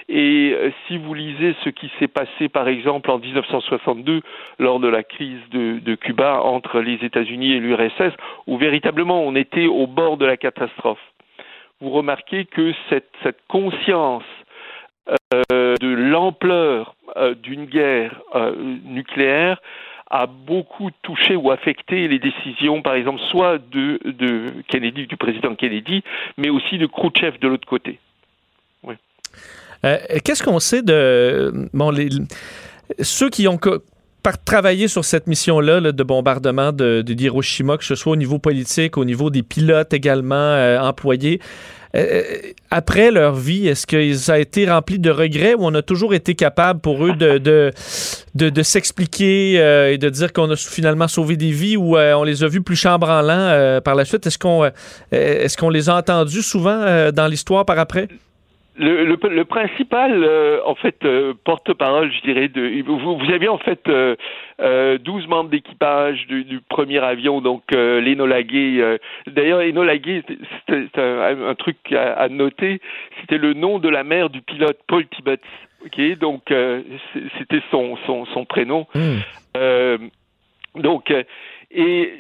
Et 0.08 0.52
euh, 0.54 0.70
si 0.86 0.98
vous 0.98 1.14
lisez 1.14 1.54
ce 1.62 1.68
qui 1.68 1.90
s'est 1.98 2.08
passé, 2.08 2.48
par 2.48 2.66
exemple, 2.68 3.10
en 3.10 3.18
1962, 3.18 4.22
lors 4.58 4.80
de 4.80 4.88
la 4.88 5.04
crise 5.04 5.40
de, 5.50 5.94
Cuba 5.94 6.40
entre 6.42 6.80
les 6.80 6.94
États-Unis 7.04 7.52
et 7.52 7.60
l'URSS, 7.60 8.12
où 8.46 8.56
véritablement 8.56 9.22
on 9.22 9.36
était 9.36 9.66
au 9.66 9.86
bord 9.86 10.16
de 10.16 10.26
la 10.26 10.36
catastrophe, 10.36 10.98
vous 11.80 11.90
remarquez 11.90 12.44
que 12.46 12.72
cette, 12.88 13.12
conscience 13.48 14.24
euh, 15.52 15.74
de 15.80 15.88
l'ampleur 15.88 16.94
euh, 17.16 17.34
d'une 17.34 17.66
guerre 17.66 18.20
nucléaire 18.84 19.60
a 20.12 20.26
beaucoup 20.26 20.90
touché 21.00 21.34
ou 21.34 21.50
affecté 21.50 22.06
les 22.06 22.18
décisions, 22.18 22.82
par 22.82 22.94
exemple, 22.94 23.20
soit 23.30 23.58
de, 23.58 23.98
Kennedy, 24.68 25.06
du 25.06 25.16
président 25.16 25.54
Kennedy, 25.54 26.02
mais 26.36 26.50
aussi 26.50 26.76
de 26.76 26.86
Khrouchtchev 26.86 27.38
de 27.40 27.48
l'autre 27.48 27.66
côté. 27.66 27.98
Euh, 29.84 29.96
qu'est-ce 30.22 30.44
qu'on 30.44 30.60
sait 30.60 30.82
de 30.82 31.68
bon, 31.72 31.92
ceux 33.00 33.30
qui 33.30 33.48
ont 33.48 33.58
travaillé 34.44 34.86
sur 34.86 35.04
cette 35.04 35.26
mission-là 35.26 35.80
de 35.80 36.02
bombardement 36.04 36.70
de, 36.72 37.02
d'Hiroshima, 37.02 37.78
que 37.78 37.84
ce 37.84 37.96
soit 37.96 38.12
au 38.12 38.16
niveau 38.16 38.38
politique, 38.38 38.96
au 38.96 39.04
niveau 39.04 39.28
des 39.28 39.42
pilotes 39.42 39.92
également 39.92 40.34
euh, 40.36 40.78
employés, 40.78 41.40
euh, 41.94 42.22
après 42.70 43.10
leur 43.10 43.34
vie, 43.34 43.68
est-ce 43.68 43.86
que 43.86 44.14
ça 44.14 44.34
a 44.34 44.38
été 44.38 44.70
rempli 44.70 44.98
de 44.98 45.10
regrets 45.10 45.54
ou 45.54 45.60
on 45.62 45.74
a 45.74 45.82
toujours 45.82 46.14
été 46.14 46.34
capable 46.34 46.80
pour 46.80 47.06
eux 47.06 47.12
de, 47.14 47.72
s'expliquer 48.62 49.54
et 49.92 49.98
de 49.98 50.08
dire 50.08 50.32
qu'on 50.32 50.50
a 50.50 50.56
finalement 50.56 51.08
sauvé 51.08 51.36
des 51.36 51.50
vies 51.50 51.76
ou 51.76 51.96
on 51.96 52.24
les 52.24 52.42
a 52.42 52.48
vus 52.48 52.62
plus 52.62 52.76
chambranlants 52.76 53.80
par 53.82 53.94
la 53.94 54.04
suite? 54.04 54.26
Est-ce 54.26 55.56
qu'on 55.56 55.70
les 55.70 55.88
a 55.90 55.96
entendus 55.96 56.42
souvent 56.42 57.10
dans 57.12 57.26
l'histoire 57.26 57.66
par 57.66 57.78
après? 57.78 58.08
Le, 58.74 59.04
le, 59.04 59.18
le, 59.28 59.44
principal, 59.44 60.24
euh, 60.24 60.60
en 60.64 60.74
fait, 60.74 61.04
euh, 61.04 61.34
porte-parole, 61.44 62.10
je 62.10 62.22
dirais, 62.22 62.48
de, 62.48 62.82
vous, 62.82 63.18
vous 63.18 63.30
aviez 63.30 63.48
en 63.48 63.58
fait 63.58 63.86
euh, 63.88 64.16
12 64.98 65.24
euh, 65.24 65.28
membres 65.28 65.50
d'équipage 65.50 66.26
du, 66.26 66.44
du, 66.44 66.60
premier 66.60 66.98
avion, 66.98 67.42
donc 67.42 67.64
l'Enola 67.72 68.42
Gay. 68.42 68.98
D'ailleurs, 69.26 69.60
Enola 69.60 69.98
Gay, 69.98 70.22
c'est 70.68 70.98
un, 70.98 71.48
un, 71.48 71.54
truc 71.54 71.76
à, 71.92 72.14
à 72.14 72.28
noter, 72.30 72.80
c'était 73.20 73.36
le 73.36 73.52
nom 73.52 73.78
de 73.78 73.90
la 73.90 74.04
mère 74.04 74.30
du 74.30 74.40
pilote 74.40 74.78
Paul 74.86 75.06
Tibbets. 75.06 75.40
Ok, 75.84 76.00
donc 76.18 76.42
c'était 77.38 77.62
son, 77.70 77.98
son, 78.06 78.24
son 78.26 78.44
prénom. 78.46 78.86
Mmh. 78.94 80.08
donc 80.76 81.12
et 81.74 82.12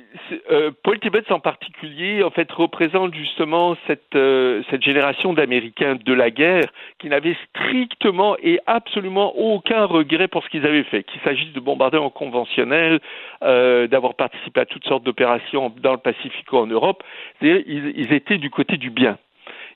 euh, 0.50 0.70
Paul 0.82 0.98
Tibbets 0.98 1.30
en 1.30 1.40
particulier, 1.40 2.22
en 2.22 2.30
fait, 2.30 2.50
représente 2.52 3.14
justement 3.14 3.76
cette, 3.86 4.14
euh, 4.14 4.62
cette 4.70 4.82
génération 4.82 5.34
d'Américains 5.34 5.96
de 6.02 6.12
la 6.14 6.30
guerre 6.30 6.64
qui 6.98 7.08
n'avaient 7.08 7.36
strictement 7.50 8.36
et 8.42 8.60
absolument 8.66 9.36
aucun 9.36 9.84
regret 9.84 10.28
pour 10.28 10.42
ce 10.42 10.48
qu'ils 10.48 10.66
avaient 10.66 10.84
fait, 10.84 11.02
qu'il 11.04 11.20
s'agisse 11.20 11.52
de 11.52 11.60
bombardements 11.60 12.10
conventionnels, 12.10 13.00
euh, 13.42 13.86
d'avoir 13.88 14.14
participé 14.14 14.60
à 14.60 14.64
toutes 14.64 14.86
sortes 14.86 15.04
d'opérations 15.04 15.72
dans 15.82 15.92
le 15.92 15.98
Pacifique 15.98 16.50
ou 16.52 16.56
en 16.56 16.66
Europe. 16.66 17.02
Ils 17.42 18.12
étaient 18.12 18.38
du 18.38 18.50
côté 18.50 18.78
du 18.78 18.90
bien. 18.90 19.18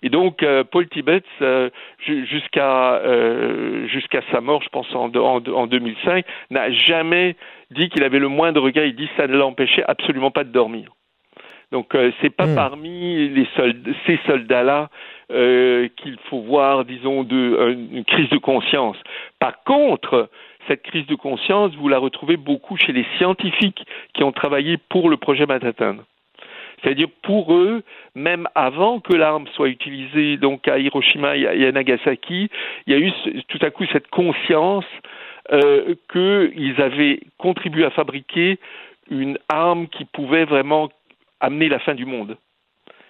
Et 0.02 0.08
donc, 0.08 0.42
euh, 0.42 0.64
Paul 0.64 0.88
Tibbets, 0.88 1.24
euh, 1.42 1.70
jusqu'à 2.06 2.94
euh, 2.96 3.86
jusqu'à 3.88 4.20
sa 4.30 4.40
mort, 4.40 4.62
je 4.62 4.68
pense 4.68 4.92
en, 4.94 5.10
en, 5.14 5.42
en 5.46 5.66
2005, 5.66 6.24
n'a 6.50 6.70
jamais 6.70 7.36
dit 7.70 7.88
qu'il 7.88 8.04
avait 8.04 8.18
le 8.18 8.28
moindre 8.28 8.62
regret. 8.62 8.88
Il 8.88 8.96
dit 8.96 9.08
que 9.08 9.16
ça 9.16 9.26
ne 9.26 9.36
l'empêchait 9.36 9.84
absolument 9.86 10.30
pas 10.30 10.44
de 10.44 10.50
dormir. 10.50 10.90
Donc, 11.72 11.94
euh, 11.94 12.12
c'est 12.20 12.30
pas 12.30 12.46
hmm. 12.46 12.54
parmi 12.54 13.28
les 13.28 13.46
soldats, 13.56 13.90
ces 14.06 14.18
soldats-là 14.26 14.90
qu'il 15.28 16.16
faut 16.30 16.42
voir, 16.42 16.84
disons, 16.84 17.24
de, 17.24 17.74
une 17.92 18.04
crise 18.04 18.28
de 18.28 18.38
conscience. 18.38 18.96
Par 19.40 19.64
contre, 19.64 20.30
cette 20.68 20.82
crise 20.82 21.06
de 21.06 21.16
conscience, 21.16 21.74
vous 21.74 21.88
la 21.88 21.98
retrouvez 21.98 22.36
beaucoup 22.36 22.76
chez 22.76 22.92
les 22.92 23.04
scientifiques 23.18 23.84
qui 24.14 24.22
ont 24.22 24.30
travaillé 24.30 24.76
pour 24.76 25.08
le 25.10 25.16
projet 25.16 25.46
Manhattan. 25.46 25.96
C'est-à-dire 26.82 27.08
pour 27.22 27.54
eux, 27.54 27.82
même 28.14 28.48
avant 28.54 29.00
que 29.00 29.14
l'arme 29.14 29.46
soit 29.54 29.68
utilisée 29.68 30.36
donc 30.36 30.68
à 30.68 30.78
Hiroshima 30.78 31.36
et 31.36 31.66
à 31.66 31.72
Nagasaki, 31.72 32.50
il 32.86 32.92
y 32.92 32.96
a 32.96 32.98
eu 32.98 33.12
tout 33.48 33.58
à 33.62 33.70
coup 33.70 33.84
cette 33.92 34.08
conscience 34.08 34.84
euh, 35.52 35.94
qu'ils 36.12 36.80
avaient 36.80 37.20
contribué 37.38 37.84
à 37.84 37.90
fabriquer 37.90 38.58
une 39.10 39.38
arme 39.48 39.88
qui 39.88 40.04
pouvait 40.04 40.44
vraiment 40.44 40.88
amener 41.40 41.68
la 41.68 41.78
fin 41.78 41.94
du 41.94 42.04
monde. 42.04 42.36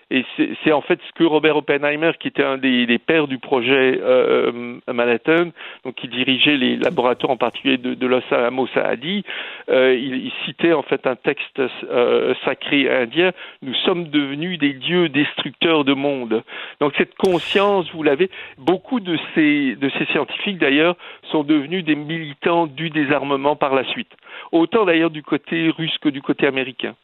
Et 0.08 0.24
c'est 0.62 0.70
en 0.70 0.82
fait 0.82 1.00
ce 1.08 1.12
que 1.14 1.24
Robert 1.24 1.56
Oppenheimer, 1.56 2.12
qui 2.20 2.28
était 2.28 2.44
un 2.44 2.58
des, 2.58 2.98
pères 3.04 3.26
du 3.26 3.38
projet 3.38 3.98
euh, 4.00 4.78
Manhattan, 4.86 5.50
donc 5.84 5.96
qui 5.96 6.06
dirigeait 6.06 6.56
les 6.56 6.76
laboratoires 6.76 7.32
en 7.32 7.36
particulier 7.36 7.76
de, 7.76 7.94
de 7.94 8.06
Los 8.06 8.22
Alamos, 8.30 8.68
a 8.76 8.94
dit. 8.94 9.24
Euh, 9.68 9.96
il, 9.96 10.30
citait 10.44 10.72
en 10.72 10.82
fait 10.82 11.08
un 11.08 11.16
texte 11.16 11.58
euh, 11.58 12.34
sacré 12.44 12.88
indien. 12.88 13.32
Nous 13.62 13.74
sommes 13.84 14.08
devenus 14.08 14.60
des 14.60 14.74
dieux 14.74 15.08
destructeurs 15.08 15.84
de 15.84 15.94
monde. 15.94 16.44
Donc 16.80 16.92
cette 16.96 17.16
conscience, 17.16 17.90
vous 17.92 18.04
l'avez. 18.04 18.30
Beaucoup 18.58 19.00
de 19.00 19.18
ces 19.34 19.74
de 19.74 19.90
ces 19.98 20.04
scientifiques 20.06 20.58
d'ailleurs 20.58 20.94
sont 21.32 21.42
devenus 21.42 21.84
des 21.84 21.96
militants 21.96 22.68
du 22.68 22.90
désarmement 22.90 23.56
par 23.56 23.74
la 23.74 23.82
suite. 23.84 24.12
Autant 24.52 24.84
d'ailleurs 24.84 25.10
du 25.10 25.24
côté 25.24 25.68
russe 25.70 25.98
que 26.00 26.10
du 26.10 26.22
côté 26.22 26.46
américain. 26.46 26.94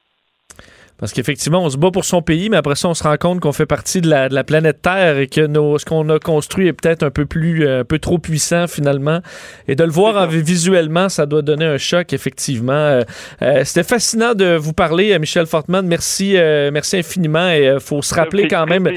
Parce 1.02 1.12
qu'effectivement, 1.12 1.64
on 1.64 1.68
se 1.68 1.76
bat 1.76 1.90
pour 1.90 2.04
son 2.04 2.22
pays, 2.22 2.48
mais 2.48 2.58
après 2.58 2.76
ça, 2.76 2.86
on 2.86 2.94
se 2.94 3.02
rend 3.02 3.16
compte 3.16 3.40
qu'on 3.40 3.50
fait 3.50 3.66
partie 3.66 4.00
de 4.00 4.08
la, 4.08 4.28
de 4.28 4.36
la, 4.36 4.44
planète 4.44 4.82
Terre 4.82 5.18
et 5.18 5.26
que 5.26 5.44
nos, 5.44 5.76
ce 5.76 5.84
qu'on 5.84 6.08
a 6.10 6.20
construit 6.20 6.68
est 6.68 6.72
peut-être 6.72 7.02
un 7.02 7.10
peu 7.10 7.26
plus, 7.26 7.66
euh, 7.66 7.80
un 7.80 7.84
peu 7.84 7.98
trop 7.98 8.18
puissant 8.18 8.68
finalement. 8.68 9.18
Et 9.66 9.74
de 9.74 9.82
le 9.82 9.90
voir 9.90 10.16
en, 10.16 10.28
visuellement, 10.28 11.08
ça 11.08 11.26
doit 11.26 11.42
donner 11.42 11.64
un 11.64 11.76
choc, 11.76 12.12
effectivement. 12.12 12.72
Euh, 12.72 13.02
euh, 13.42 13.64
c'était 13.64 13.82
fascinant 13.82 14.34
de 14.34 14.54
vous 14.54 14.74
parler, 14.74 15.18
Michel 15.18 15.46
Fortman. 15.46 15.84
Merci, 15.84 16.34
merci 16.72 16.98
infiniment. 16.98 17.48
Et 17.48 17.64
il 17.64 17.80
faut 17.80 18.00
se 18.00 18.14
rappeler 18.14 18.46
quand 18.46 18.66
même 18.66 18.88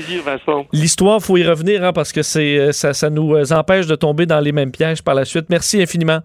l'histoire. 0.73 1.19
Faut 1.23 1.37
y 1.37 1.43
revenir 1.43 1.83
hein, 1.83 1.91
parce 1.91 2.11
que 2.11 2.21
c'est 2.21 2.71
ça, 2.71 2.93
ça 2.93 3.09
nous 3.09 3.51
empêche 3.51 3.87
de 3.87 3.95
tomber 3.95 4.27
dans 4.27 4.41
les 4.41 4.51
mêmes 4.51 4.69
pièges 4.69 5.01
par 5.01 5.15
la 5.15 5.25
suite. 5.25 5.47
Merci 5.49 5.81
infiniment. 5.81 6.19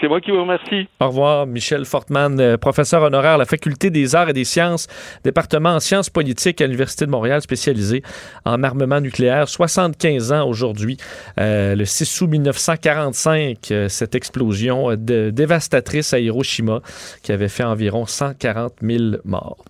C'est 0.00 0.08
moi 0.08 0.20
qui 0.20 0.30
vous 0.30 0.40
remercie. 0.40 0.88
Au 1.00 1.06
revoir, 1.08 1.46
Michel 1.46 1.86
Fortman, 1.86 2.38
euh, 2.38 2.58
professeur 2.58 3.02
honoraire 3.02 3.32
à 3.32 3.36
la 3.38 3.46
Faculté 3.46 3.88
des 3.88 4.14
arts 4.14 4.28
et 4.28 4.34
des 4.34 4.44
sciences, 4.44 4.88
département 5.24 5.70
en 5.70 5.80
sciences 5.80 6.10
politiques 6.10 6.60
à 6.60 6.66
l'Université 6.66 7.06
de 7.06 7.10
Montréal, 7.10 7.40
spécialisé 7.40 8.02
en 8.44 8.62
armement 8.62 9.00
nucléaire. 9.00 9.48
75 9.48 10.32
ans 10.32 10.46
aujourd'hui, 10.46 10.98
euh, 11.40 11.74
le 11.74 11.84
6 11.86 12.20
août 12.20 12.28
1945, 12.28 13.70
euh, 13.70 13.88
cette 13.88 14.14
explosion 14.14 14.94
dévastatrice 14.96 16.12
à 16.12 16.18
Hiroshima 16.18 16.82
qui 17.22 17.32
avait 17.32 17.48
fait 17.48 17.64
environ 17.64 18.04
140 18.04 18.74
000 18.82 19.02
morts. 19.24 19.64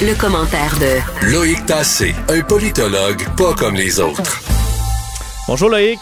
Le, 0.00 0.18
commentaire 0.18 0.74
de 0.78 1.32
Loïc 1.32 1.66
Tassé, 1.66 2.14
un 2.28 2.40
politologue 2.42 3.22
pas 3.36 3.54
comme 3.54 3.74
les 3.74 4.00
autres. 4.00 4.40
Bonjour 5.48 5.68
Loïc. 5.68 5.98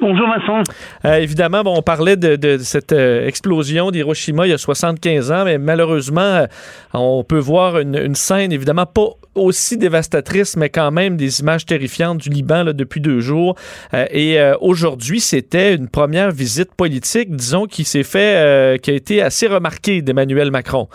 Bonjour 0.00 0.26
Vincent. 0.26 0.62
Euh, 1.04 1.16
évidemment, 1.16 1.62
bon, 1.62 1.76
on 1.76 1.82
parlait 1.82 2.16
de, 2.16 2.58
cette 2.58 2.92
euh, 2.92 3.26
explosion 3.26 3.90
d'Hiroshima 3.90 4.46
il 4.46 4.50
y 4.50 4.52
a 4.52 4.58
75 4.58 5.30
ans, 5.30 5.44
mais 5.44 5.58
malheureusement, 5.58 6.20
euh, 6.20 6.46
on 6.94 7.22
peut 7.22 7.38
voir 7.38 7.78
une, 7.78 8.14
scène 8.14 8.50
évidemment 8.50 8.86
pas 8.86 9.08
aussi 9.34 9.76
dévastatrice, 9.76 10.56
mais 10.56 10.70
quand 10.70 10.90
même 10.90 11.16
des 11.16 11.40
images 11.40 11.66
terrifiantes 11.66 12.18
du 12.18 12.30
Liban 12.30 12.64
là, 12.64 12.72
depuis 12.72 13.00
deux 13.00 13.20
jours. 13.20 13.54
et 13.92 14.38
aujourd'hui, 14.60 15.20
c'était 15.20 15.74
une 15.74 15.88
première 15.88 16.32
visite 16.32 16.74
politique, 16.74 17.34
disons, 17.36 17.66
qui 17.66 17.84
s'est 17.84 18.02
fait, 18.02 18.80
qui 18.82 18.90
a 18.90 18.94
été 18.94 19.22
assez 19.22 19.46
remarquée 19.46 20.02
d'Emmanuel 20.02 20.50
Macron. 20.50 20.88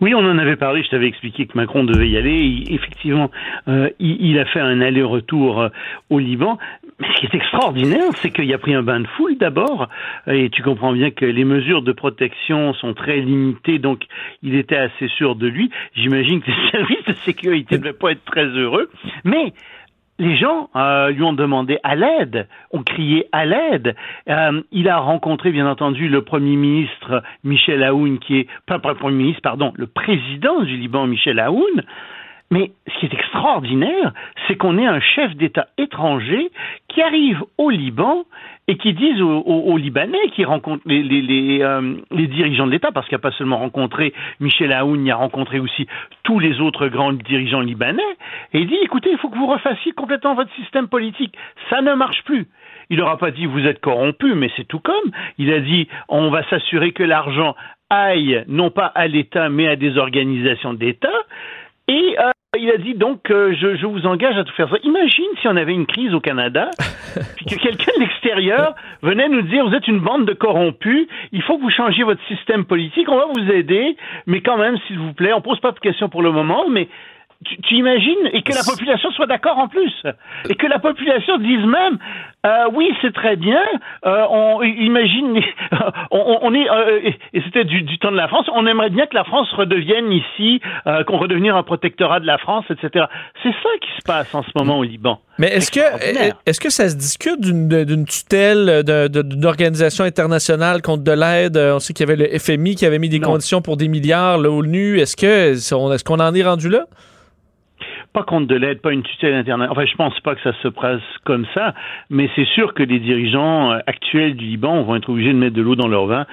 Oui, 0.00 0.14
on 0.14 0.18
en 0.18 0.38
avait 0.38 0.56
parlé. 0.56 0.82
Je 0.82 0.90
t'avais 0.90 1.08
expliqué 1.08 1.46
que 1.46 1.56
Macron 1.56 1.84
devait 1.84 2.08
y 2.08 2.16
aller. 2.16 2.64
effectivement, 2.68 3.30
euh, 3.68 3.88
il, 3.98 4.38
a 4.38 4.44
fait 4.44 4.60
un 4.60 4.80
aller-retour 4.80 5.60
euh, 5.60 5.68
au 6.10 6.18
Liban. 6.18 6.58
Mais 6.98 7.08
ce 7.14 7.20
qui 7.20 7.26
est 7.26 7.34
extraordinaire, 7.34 8.12
c'est 8.14 8.30
qu'il 8.30 8.52
a 8.52 8.58
pris 8.58 8.74
un 8.74 8.82
bain 8.82 9.00
de 9.00 9.06
foule 9.08 9.36
d'abord. 9.36 9.88
Et 10.26 10.50
tu 10.50 10.62
comprends 10.62 10.92
bien 10.92 11.10
que 11.10 11.24
les 11.24 11.44
mesures 11.44 11.82
de 11.82 11.92
protection 11.92 12.74
sont 12.74 12.94
très 12.94 13.18
limitées, 13.18 13.78
donc 13.78 14.04
il 14.42 14.54
était 14.54 14.76
assez 14.76 15.08
sûr 15.08 15.34
de 15.36 15.46
lui. 15.46 15.70
J'imagine 15.94 16.40
que 16.40 16.50
les 16.50 16.70
services 16.70 17.04
de 17.06 17.14
sécurité 17.24 17.76
ne 17.76 17.80
devaient 17.80 17.92
pas 17.92 18.12
être 18.12 18.24
très 18.24 18.46
heureux. 18.46 18.90
Mais 19.24 19.52
les 20.18 20.36
gens 20.36 20.70
euh, 20.76 21.10
lui 21.10 21.22
ont 21.22 21.32
demandé 21.32 21.78
à 21.82 21.96
l'aide, 21.96 22.46
ont 22.70 22.82
crié 22.82 23.26
à 23.32 23.44
l'aide. 23.44 23.96
Euh, 24.28 24.62
il 24.70 24.88
a 24.88 24.98
rencontré, 24.98 25.50
bien 25.50 25.66
entendu, 25.66 26.08
le 26.08 26.22
Premier 26.22 26.56
ministre 26.56 27.22
Michel 27.44 27.82
Aoun, 27.82 28.18
qui 28.18 28.40
est, 28.40 28.48
pas, 28.66 28.80
le 28.84 28.94
Premier 28.94 29.16
ministre, 29.16 29.42
pardon, 29.42 29.72
le 29.74 29.86
président 29.86 30.62
du 30.62 30.76
Liban, 30.76 31.06
Michel 31.06 31.40
Aoun. 31.40 31.82
Mais 32.52 32.70
ce 32.86 32.98
qui 32.98 33.06
est 33.06 33.14
extraordinaire, 33.14 34.12
c'est 34.46 34.56
qu'on 34.56 34.76
ait 34.76 34.86
un 34.86 35.00
chef 35.00 35.34
d'État 35.36 35.68
étranger 35.78 36.50
qui 36.88 37.00
arrive 37.00 37.42
au 37.56 37.70
Liban 37.70 38.24
et 38.68 38.76
qui 38.76 38.92
disent 38.92 39.22
aux, 39.22 39.76
Libanais, 39.78 40.28
qui 40.34 40.44
rencontrent 40.44 40.86
euh, 40.86 41.94
les, 42.10 42.26
dirigeants 42.26 42.66
de 42.66 42.70
l'État, 42.70 42.92
parce 42.92 43.08
qu'il 43.08 43.16
n'a 43.16 43.22
pas 43.22 43.32
seulement 43.32 43.56
rencontré 43.56 44.12
Michel 44.38 44.70
Aoun, 44.70 45.04
il 45.04 45.10
a 45.10 45.16
rencontré 45.16 45.60
aussi 45.60 45.86
tous 46.24 46.38
les 46.40 46.60
autres 46.60 46.88
grands 46.88 47.14
dirigeants 47.14 47.60
libanais, 47.60 48.02
et 48.52 48.60
il 48.60 48.68
dit, 48.68 48.76
écoutez, 48.82 49.10
il 49.10 49.16
faut 49.16 49.30
que 49.30 49.38
vous 49.38 49.46
refassiez 49.46 49.92
complètement 49.92 50.34
votre 50.34 50.54
système 50.56 50.88
politique. 50.88 51.34
Ça 51.70 51.80
ne 51.80 51.94
marche 51.94 52.22
plus. 52.24 52.48
Il 52.90 52.98
n'aura 52.98 53.16
pas 53.16 53.30
dit 53.30 53.46
vous 53.46 53.66
êtes 53.66 53.80
corrompu, 53.80 54.34
mais 54.34 54.50
c'est 54.56 54.68
tout 54.68 54.80
comme. 54.80 55.10
Il 55.38 55.50
a 55.54 55.60
dit 55.60 55.88
on 56.10 56.28
va 56.28 56.46
s'assurer 56.50 56.92
que 56.92 57.02
l'argent 57.02 57.56
aille 57.88 58.44
non 58.46 58.70
pas 58.70 58.86
à 58.86 59.06
l'État, 59.06 59.48
mais 59.48 59.68
à 59.68 59.76
des 59.76 59.96
organisations 59.96 60.74
d'État. 60.74 61.08
Et 61.88 62.16
euh, 62.18 62.30
il 62.58 62.70
a 62.70 62.76
dit 62.76 62.92
donc, 62.92 63.30
euh, 63.30 63.54
je, 63.58 63.76
je, 63.76 63.86
vous 63.86 64.04
engage 64.04 64.36
à 64.36 64.44
tout 64.44 64.52
faire 64.52 64.68
ça. 64.68 64.76
Imagine 64.82 65.24
si 65.40 65.48
on 65.48 65.56
avait 65.56 65.72
une 65.72 65.86
crise 65.86 66.12
au 66.12 66.20
Canada, 66.20 66.68
puis 67.36 67.46
que 67.46 67.54
quelqu'un 67.54 67.92
de 67.96 68.00
l'extérieur 68.00 68.74
venait 69.00 69.30
nous 69.30 69.40
dire, 69.40 69.66
vous 69.66 69.74
êtes 69.74 69.88
une 69.88 70.00
bande 70.00 70.26
de 70.26 70.34
corrompus, 70.34 71.08
il 71.32 71.42
faut 71.42 71.56
que 71.56 71.62
vous 71.62 71.70
changiez 71.70 72.04
votre 72.04 72.22
système 72.26 72.66
politique, 72.66 73.08
on 73.08 73.16
va 73.16 73.24
vous 73.24 73.50
aider, 73.50 73.96
mais 74.26 74.42
quand 74.42 74.58
même, 74.58 74.76
s'il 74.86 74.98
vous 74.98 75.14
plaît, 75.14 75.32
on 75.32 75.40
pose 75.40 75.60
pas 75.60 75.72
de 75.72 75.78
questions 75.78 76.10
pour 76.10 76.20
le 76.20 76.30
moment, 76.30 76.68
mais 76.68 76.88
tu, 77.42 77.74
imagines 77.74 78.30
et 78.32 78.42
que 78.42 78.52
la 78.52 78.62
population 78.62 79.10
soit 79.12 79.26
d'accord 79.26 79.58
en 79.58 79.68
plus 79.68 79.92
et 80.48 80.54
que 80.54 80.66
la 80.66 80.78
population 80.78 81.38
dise 81.38 81.64
même 81.64 81.98
euh, 82.46 82.64
oui 82.72 82.90
c'est 83.00 83.12
très 83.12 83.36
bien 83.36 83.60
euh, 84.06 84.24
on 84.30 84.62
imagine 84.62 85.40
on, 86.10 86.38
on, 86.42 86.54
est 86.54 86.68
euh, 86.68 87.10
et 87.32 87.42
c'était 87.42 87.64
du, 87.64 87.82
du, 87.82 87.98
temps 87.98 88.10
de 88.10 88.16
la 88.16 88.28
France 88.28 88.46
on 88.54 88.66
aimerait 88.66 88.90
bien 88.90 89.06
que 89.06 89.14
la 89.14 89.24
France 89.24 89.50
redevienne 89.52 90.12
ici 90.12 90.60
qu'on 91.06 91.18
redevienne 91.18 91.54
un 91.54 91.62
protectorat 91.62 92.20
de 92.20 92.26
la 92.26 92.38
France 92.38 92.64
etc 92.70 93.06
c'est 93.42 93.52
ça 93.52 93.70
qui 93.80 93.88
se 93.98 94.02
passe 94.04 94.34
en 94.34 94.42
ce 94.42 94.50
moment 94.56 94.78
au 94.78 94.82
Liban. 94.82 95.20
Mais 95.38 95.48
est-ce 95.48 95.70
que 95.70 95.80
est-ce 96.46 96.60
que 96.60 96.70
ça 96.70 96.88
se 96.88 96.96
discute 96.96 97.40
d'une 97.40 98.04
tutelle 98.04 98.82
d'une 98.84 99.44
organisation 99.46 100.04
internationale 100.04 100.82
contre 100.82 101.04
de 101.04 101.12
l'aide? 101.12 101.56
On 101.56 101.78
sait 101.78 101.92
qu'il 101.92 102.06
y 102.06 102.10
avait 102.10 102.28
le 102.28 102.38
FMI 102.38 102.74
qui 102.76 102.86
avait 102.86 102.98
mis 102.98 103.08
des 103.08 103.20
conditions 103.20 103.62
pour 103.62 103.76
des 103.76 103.88
milliards 103.88 104.38
l'ONU 104.38 105.00
est-ce 105.00 105.16
que 105.16 105.52
est-ce 105.52 106.04
qu'on 106.04 106.20
en 106.20 106.34
est 106.34 106.42
rendu 106.42 106.68
là? 106.68 106.86
Pas 108.12 108.22
contre 108.22 108.46
de 108.46 108.56
l'aide, 108.56 108.80
pas 108.80 108.92
une 108.92 109.02
tutelle 109.02 109.34
internationale. 109.34 109.70
Enfin, 109.70 109.86
je 109.86 109.96
pense 109.96 110.18
pas 110.20 110.34
que 110.34 110.42
ça 110.42 110.52
se 110.62 110.68
passe 110.68 111.00
comme 111.24 111.46
ça, 111.54 111.74
mais 112.10 112.28
c'est 112.36 112.46
sûr 112.46 112.74
que 112.74 112.82
les 112.82 112.98
dirigeants 112.98 113.72
euh, 113.72 113.78
actuels 113.86 114.36
du 114.36 114.44
Liban 114.44 114.82
vont 114.82 114.96
être 114.96 115.08
obligés 115.08 115.32
de 115.32 115.38
mettre 115.38 115.56
de 115.56 115.62
l'eau 115.62 115.76
dans 115.76 115.88
leur 115.88 116.06
vin 116.06 116.26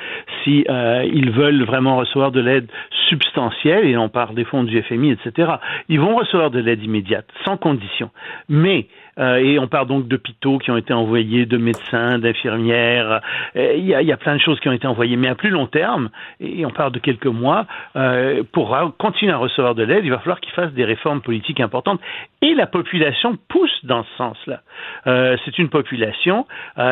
si 0.43 0.65
euh, 0.69 1.07
ils 1.11 1.32
veulent 1.32 1.63
vraiment 1.63 1.97
recevoir 1.97 2.32
de 2.32 2.41
l'aide 2.41 2.69
substantielle, 3.07 3.86
et 3.86 3.97
on 3.97 4.09
parle 4.09 4.36
des 4.36 4.45
fonds 4.45 4.63
du 4.63 4.82
FMI, 4.82 5.11
etc. 5.11 5.53
Ils 5.88 5.99
vont 5.99 6.15
recevoir 6.15 6.51
de 6.51 6.59
l'aide 6.59 6.84
immédiate, 6.84 7.25
sans 7.45 7.57
condition. 7.57 8.11
Mais 8.49 8.88
euh, 9.20 9.38
et 9.38 9.59
on 9.59 9.67
parle 9.67 9.88
donc 9.88 10.07
d'hôpitaux 10.07 10.57
qui 10.57 10.72
ont 10.72 10.78
été 10.78 10.93
envoyés, 10.93 11.45
de 11.45 11.57
médecins, 11.57 12.20
d'infirmières. 12.20 13.22
Euh, 13.55 13.74
il 13.78 13.86
y, 13.86 14.11
a, 14.11 14.17
plein 14.17 14.36
de 14.36 14.41
choses 14.41 14.59
qui 14.59 14.70
ont 14.70 14.74
été 14.74 14.88
envoyées, 14.88 15.17
mais 15.17 15.28
à 15.28 15.36
plus 15.36 15.49
long 15.49 15.67
terme, 15.67 16.09
et 16.39 16.65
on 16.65 16.72
parle 16.72 16.91
de 16.91 16.99
quelques 16.99 17.26
mois, 17.26 17.65
euh, 17.95 18.43
pour 18.51 18.78
continuer 18.97 19.32
à 19.32 19.38
recevoir 19.38 19.76
de 19.76 19.84
l'aide, 19.84 20.05
il 20.05 20.11
va 20.11 20.20
falloir 20.20 20.39
qu'ils 20.39 20.53
fassent 20.53 20.74
des 20.74 20.86
réformes 20.86 21.22
politiques 21.22 21.59
importantes. 21.59 21.99
Et 22.41 22.53
la 22.53 22.67
population 22.67 23.38
pousse 23.49 23.84
dans 23.84 24.03
ce 24.03 24.17
sens-là. 24.17 24.61
C'est 25.45 25.57
une 25.57 25.70
population 25.70 26.45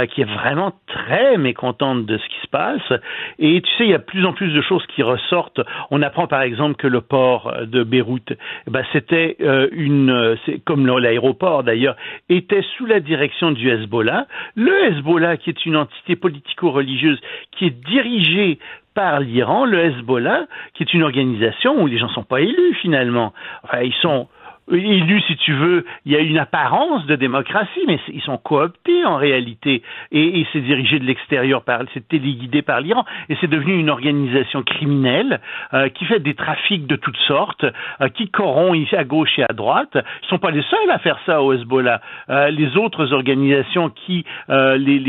qui 0.09 0.21
est 0.21 0.25
vraiment 0.25 0.73
très 0.87 1.37
mécontente 1.37 2.05
de 2.05 2.17
ce 2.17 2.23
qui 2.27 2.41
se 2.41 2.47
passe. 2.47 3.01
Et 3.39 3.61
tu 3.61 3.69
sais, 3.77 3.85
il 3.85 3.89
y 3.89 3.93
a 3.93 3.97
de 3.97 4.03
plus 4.03 4.25
en 4.25 4.33
plus 4.33 4.51
de 4.53 4.61
choses 4.61 4.85
qui 4.87 5.03
ressortent. 5.03 5.61
On 5.89 6.01
apprend 6.01 6.27
par 6.27 6.41
exemple 6.41 6.75
que 6.75 6.87
le 6.87 7.01
port 7.01 7.53
de 7.65 7.83
Beyrouth, 7.83 8.31
eh 8.31 8.35
ben, 8.69 8.83
c'était 8.91 9.37
une, 9.71 10.37
comme 10.65 10.85
l'aéroport 10.85 11.63
d'ailleurs, 11.63 11.95
était 12.29 12.63
sous 12.77 12.85
la 12.85 12.99
direction 12.99 13.51
du 13.51 13.69
Hezbollah. 13.69 14.27
Le 14.55 14.85
Hezbollah, 14.85 15.37
qui 15.37 15.49
est 15.49 15.65
une 15.65 15.75
entité 15.75 16.15
politico-religieuse 16.15 17.19
qui 17.51 17.65
est 17.65 17.85
dirigée 17.85 18.59
par 18.93 19.19
l'Iran, 19.19 19.65
le 19.65 19.79
Hezbollah, 19.79 20.47
qui 20.73 20.83
est 20.83 20.93
une 20.93 21.03
organisation 21.03 21.81
où 21.81 21.87
les 21.87 21.97
gens 21.97 22.07
ne 22.07 22.13
sont 22.13 22.23
pas 22.23 22.41
élus 22.41 22.73
finalement. 22.81 23.33
Ils 23.81 23.93
sont 24.01 24.27
élus, 24.75 25.21
si 25.27 25.35
tu 25.37 25.53
veux, 25.53 25.85
il 26.05 26.11
y 26.11 26.15
a 26.15 26.19
une 26.19 26.37
apparence 26.37 27.05
de 27.05 27.15
démocratie, 27.15 27.81
mais 27.87 27.99
ils 28.09 28.21
sont 28.21 28.37
cooptés 28.37 29.05
en 29.05 29.17
réalité. 29.17 29.81
Et, 30.11 30.39
et 30.39 30.47
c'est 30.51 30.61
dirigé 30.61 30.99
de 30.99 31.05
l'extérieur, 31.05 31.63
par, 31.63 31.81
c'est 31.93 32.07
téléguidé 32.07 32.61
par 32.61 32.81
l'Iran. 32.81 33.05
Et 33.29 33.37
c'est 33.39 33.49
devenu 33.49 33.77
une 33.77 33.89
organisation 33.89 34.63
criminelle 34.63 35.39
euh, 35.73 35.89
qui 35.89 36.05
fait 36.05 36.19
des 36.19 36.33
trafics 36.33 36.87
de 36.87 36.95
toutes 36.95 37.17
sortes, 37.27 37.65
euh, 38.01 38.09
qui 38.09 38.29
corrompt 38.29 38.93
à 38.93 39.03
gauche 39.03 39.37
et 39.37 39.43
à 39.43 39.53
droite. 39.53 39.95
Ils 39.95 40.27
sont 40.27 40.39
pas 40.39 40.51
les 40.51 40.63
seuls 40.63 40.91
à 40.91 40.99
faire 40.99 41.19
ça 41.25 41.41
au 41.41 41.53
Hezbollah. 41.53 42.01
Euh, 42.29 42.49
les 42.49 42.75
autres 42.77 43.13
organisations 43.13 43.89
qui, 43.89 44.25
les, 44.49 44.99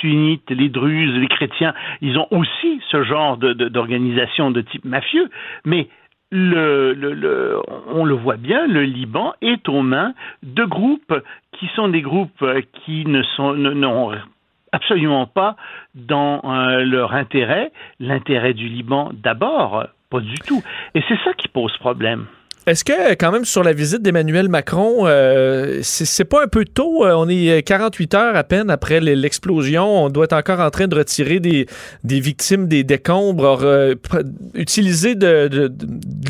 sunnites, 0.00 0.50
les 0.50 0.68
druzes, 0.68 1.14
les 1.14 1.28
chrétiens, 1.28 1.74
ils 2.00 2.18
ont 2.18 2.26
aussi 2.30 2.80
ce 2.90 3.02
genre 3.02 3.36
d'organisation 3.36 4.50
de, 4.50 4.60
de 4.60 4.68
type 4.68 4.84
mafieux. 4.84 5.28
Mais 5.64 5.88
le, 6.30 6.92
le, 6.92 7.14
le, 7.14 7.60
on 7.88 8.04
le 8.04 8.14
voit 8.14 8.36
bien, 8.36 8.66
le 8.66 8.82
Liban 8.82 9.34
est 9.40 9.68
aux 9.68 9.82
mains 9.82 10.14
de 10.42 10.64
groupes 10.64 11.14
qui 11.52 11.66
sont 11.74 11.88
des 11.88 12.02
groupes 12.02 12.44
qui 12.84 13.06
ne 13.06 13.22
sont 13.22 13.54
n'ont 13.54 14.12
absolument 14.72 15.26
pas 15.26 15.56
dans 15.94 16.42
euh, 16.44 16.84
leur 16.84 17.14
intérêt, 17.14 17.72
l'intérêt 18.00 18.52
du 18.52 18.68
Liban 18.68 19.10
d'abord, 19.14 19.86
pas 20.10 20.20
du 20.20 20.34
tout. 20.46 20.62
Et 20.94 21.02
c'est 21.08 21.18
ça 21.24 21.32
qui 21.34 21.48
pose 21.48 21.76
problème. 21.78 22.26
Est-ce 22.68 22.84
que, 22.84 23.14
quand 23.14 23.32
même, 23.32 23.46
sur 23.46 23.62
la 23.62 23.72
visite 23.72 24.02
d'Emmanuel 24.02 24.50
Macron, 24.50 25.06
euh, 25.06 25.78
c'est 25.82 26.26
pas 26.26 26.44
un 26.44 26.48
peu 26.48 26.66
tôt? 26.66 27.02
Euh, 27.02 27.14
on 27.16 27.26
est 27.26 27.62
48 27.62 28.14
heures 28.14 28.36
à 28.36 28.44
peine 28.44 28.68
après 28.68 29.00
l'explosion. 29.00 30.04
On 30.04 30.10
doit 30.10 30.24
être 30.24 30.34
encore 30.34 30.60
en 30.60 30.68
train 30.68 30.86
de 30.86 30.94
retirer 30.94 31.40
des, 31.40 31.64
des 32.04 32.20
victimes 32.20 32.68
des 32.68 32.84
décombres, 32.84 33.60
euh, 33.62 33.94
utiliser 34.52 35.14
de, 35.14 35.72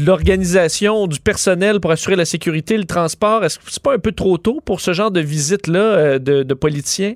l'organisation, 0.01 1.09
du 1.09 1.19
personnel 1.19 1.81
pour 1.81 1.91
assurer 1.91 2.15
la 2.15 2.25
sécurité, 2.25 2.77
le 2.77 2.85
transport. 2.85 3.45
Est-ce 3.45 3.59
que 3.59 3.65
c'est 3.67 3.83
pas 3.83 3.95
un 3.95 3.99
peu 3.99 4.13
trop 4.13 4.39
tôt 4.39 4.61
pour 4.65 4.81
ce 4.81 4.93
genre 4.93 5.11
de 5.11 5.21
visite-là 5.21 6.21
de, 6.21 6.45
de 6.45 6.55
politiciens? 6.55 7.15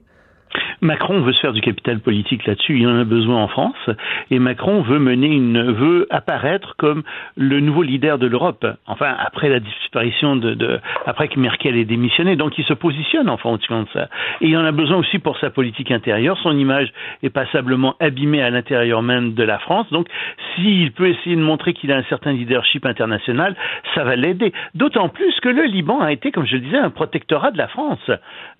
Macron 0.82 1.20
veut 1.20 1.32
se 1.32 1.40
faire 1.40 1.52
du 1.52 1.60
capital 1.60 2.00
politique 2.00 2.44
là-dessus, 2.44 2.80
il 2.80 2.88
en 2.88 2.98
a 2.98 3.04
besoin 3.04 3.36
en 3.36 3.46
France, 3.46 3.88
et 4.32 4.40
Macron 4.40 4.82
veut 4.82 4.98
mener 4.98 5.28
une, 5.28 5.70
veut 5.70 6.08
apparaître 6.10 6.74
comme 6.76 7.04
le 7.36 7.60
nouveau 7.60 7.82
leader 7.82 8.18
de 8.18 8.26
l'Europe. 8.26 8.66
Enfin, 8.86 9.14
après 9.16 9.48
la 9.48 9.60
disparition 9.60 10.34
de, 10.34 10.54
de, 10.54 10.80
après 11.06 11.28
que 11.28 11.38
Merkel 11.38 11.76
ait 11.76 11.84
démissionné, 11.84 12.34
donc 12.34 12.58
il 12.58 12.64
se 12.64 12.72
positionne 12.74 13.30
en 13.30 13.36
fonction 13.36 13.82
de 13.84 13.88
ça. 13.92 14.08
Et 14.40 14.48
il 14.48 14.56
en 14.56 14.64
a 14.64 14.72
besoin 14.72 14.96
aussi 14.96 15.20
pour 15.20 15.38
sa 15.38 15.50
politique 15.50 15.92
intérieure. 15.92 16.36
Son 16.42 16.58
image 16.58 16.92
est 17.22 17.30
passablement 17.30 17.94
abîmée 18.00 18.42
à 18.42 18.50
l'intérieur 18.50 19.02
même 19.02 19.34
de 19.34 19.42
la 19.44 19.60
France. 19.60 19.86
Donc, 19.92 20.08
s'il 20.56 20.90
peut 20.90 21.08
essayer 21.08 21.36
de 21.36 21.42
montrer 21.42 21.74
qu'il 21.74 21.92
a 21.92 21.96
un 21.96 22.02
certain 22.04 22.32
leadership 22.32 22.84
international, 22.86 23.54
ça 23.94 24.02
va 24.02 24.16
l'aider. 24.16 24.52
D'autant 24.74 25.08
plus 25.08 25.38
que 25.40 25.48
le 25.48 25.64
Liban 25.64 26.00
a 26.00 26.10
été, 26.10 26.32
comme 26.32 26.46
je 26.46 26.54
le 26.54 26.60
disais, 26.60 26.78
un 26.78 26.90
protectorat 26.90 27.52
de 27.52 27.58
la 27.58 27.68
France. 27.68 28.10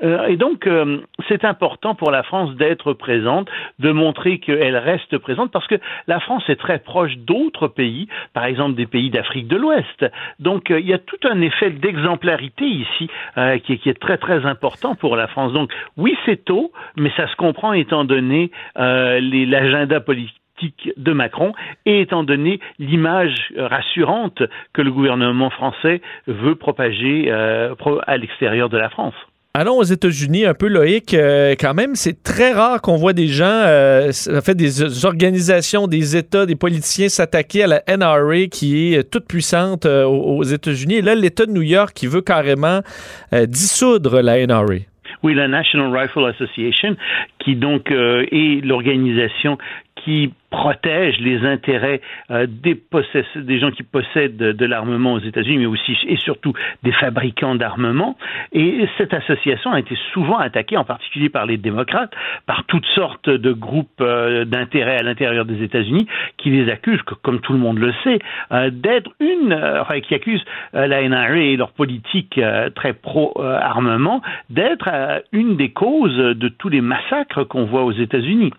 Euh, 0.05 0.27
et 0.27 0.37
donc, 0.37 0.69
euh, 0.69 0.99
c'est 1.29 1.45
important 1.45 1.97
pour 1.97 2.12
la 2.13 2.23
France 2.23 2.55
d'être 2.57 2.93
présente, 2.93 3.49
de 3.79 3.91
montrer 3.91 4.39
qu'elle 4.39 4.77
reste 4.77 5.19
présente, 5.19 5.51
parce 5.51 5.67
que 5.67 5.77
la 6.07 6.21
France 6.21 6.45
est 6.49 6.57
très 6.57 6.79
proche 6.79 7.17
d'autres 7.17 7.69
pays, 7.69 8.09
par 8.33 8.45
exemple 8.45 8.75
des 8.75 8.87
pays 8.87 9.11
d'Afrique 9.11 9.49
de 9.49 9.57
l'Ouest. 9.57 10.07
Donc 10.39 10.71
euh, 10.71 10.81
il 10.81 10.87
y 10.87 10.93
a 10.93 10.99
tout 10.99 11.19
un 11.25 11.41
effet 11.41 11.71
d'exemplarité 11.71 12.65
ici 12.65 13.09
euh, 13.39 13.59
qui, 13.59 13.73
est 13.73 14.01
très 14.01 14.19
très 14.19 14.47
important 14.47 14.95
pour 14.95 15.17
la 15.17 15.27
France. 15.27 15.53
Donc 15.53 15.73
oui, 15.97 16.17
c'est 16.25 16.45
tôt, 16.45 16.73
mais 16.97 17.11
ça 17.17 17.29
se 17.29 17.37
comprend 17.37 17.73
étant 17.73 18.05
donné 18.05 18.51
euh, 18.79 19.21
l'agenda 19.21 20.01
politique 20.01 20.33
de 20.97 21.13
Macron 21.13 21.53
et 21.87 22.03
étant 22.03 22.23
donné 22.23 22.61
l'image 22.79 23.53
rassurante 23.57 24.43
que 24.73 24.83
le 24.83 24.93
gouvernement 24.93 25.51
français 25.51 26.01
veut 26.29 26.55
propager 26.55 27.33
à 27.33 28.17
l'extérieur 28.17 28.69
de 28.69 28.79
la 28.79 28.89
France. 28.89 29.15
Allons 29.55 29.77
aux 29.77 29.83
États-Unis 29.83 30.47
un 30.47 30.55
peu, 30.55 30.67
Loïc. 30.67 31.13
Euh, 31.13 31.55
quand 31.61 31.75
même, 31.75 31.95
c'est 31.95 32.23
très 32.23 32.53
rare 32.53 32.81
qu'on 32.81 32.97
voit 32.97 33.13
des 33.13 33.27
gens, 33.27 33.45
euh, 33.67 34.11
fait 34.43 34.55
des 34.55 35.05
organisations, 35.05 35.87
des 35.87 36.17
États, 36.17 36.47
des 36.47 36.57
politiciens 36.57 37.11
s'attaquer 37.11 37.65
à 37.65 37.67
la 37.67 37.83
NRA 37.87 38.47
qui 38.51 38.95
est 38.95 39.05
toute 39.11 39.27
puissante 39.29 39.85
euh, 39.85 40.07
aux 40.07 40.43
États-Unis. 40.43 40.95
Et 40.95 41.03
là, 41.03 41.15
l'État 41.15 41.45
de 41.45 41.51
New 41.51 41.61
York 41.61 41.93
qui 41.95 42.07
veut 42.07 42.23
carrément 42.23 42.81
dissoudre 43.47 44.23
la 44.23 44.47
NRA. 44.47 44.87
Oui, 45.23 45.35
la 45.35 45.49
National 45.49 45.95
Rifle 45.95 46.25
Association, 46.25 46.97
qui 47.39 47.55
donc 47.55 47.91
est 47.91 48.65
l'organisation 48.65 49.59
qui 50.05 50.33
protège 50.51 51.19
les 51.19 51.45
intérêts 51.47 52.01
euh, 52.31 52.47
des, 52.47 53.59
gens 53.59 53.71
qui 53.71 53.83
possèdent 53.83 54.37
de, 54.37 54.67
l'armement 54.67 55.15
aux 55.15 55.19
États-Unis, 55.19 55.59
mais 55.59 55.67
aussi 55.67 55.97
et 56.07 56.17
surtout 56.17 56.53
des 56.83 56.93
fabricants 56.93 57.55
d'armement. 57.55 58.17
Et 58.53 58.87
cette 58.99 59.15
association 59.15 59.73
a 59.73 59.81
été 59.81 59.97
souvent 60.13 60.39
attaquée, 60.39 60.77
en 60.77 60.85
particulier 60.85 61.31
par 61.31 61.47
les 61.47 61.57
démocrates, 61.57 62.13
par 62.47 62.65
toutes 62.65 62.87
sortes 62.95 63.31
de 63.31 63.53
groupes 63.53 64.01
euh, 64.01 64.45
d'intérêts 64.45 64.99
à 64.99 65.03
l'intérieur 65.03 65.47
des 65.47 65.63
États-Unis 65.63 66.07
qui 66.37 66.51
les 66.51 66.71
accusent, 66.71 67.03
comme 67.23 67.41
tout 67.41 67.55
le 67.55 67.59
monde 67.59 67.79
le 67.79 67.93
sait, 68.05 68.19
euh, 68.53 68.71
d'être 68.71 69.11
une, 69.21 69.55
enfin, 69.55 70.01
qui 70.01 70.15
accusent 70.15 70.45
la 70.75 71.09
NRA 71.09 71.37
et 71.37 71.57
leur 71.57 71.73
politique 71.73 72.41
très 72.75 72.93
pro-armement 72.93 74.21
d'être 74.51 74.89
une 75.33 75.57
des 75.57 75.71
causes 75.71 76.17
de 76.17 76.49
tous 76.49 76.69
les 76.69 76.81
massacres 76.81 77.45
qu'on 77.45 77.65
voit 77.65 77.85
aux 77.85 77.93
États-Unis. 77.93 78.53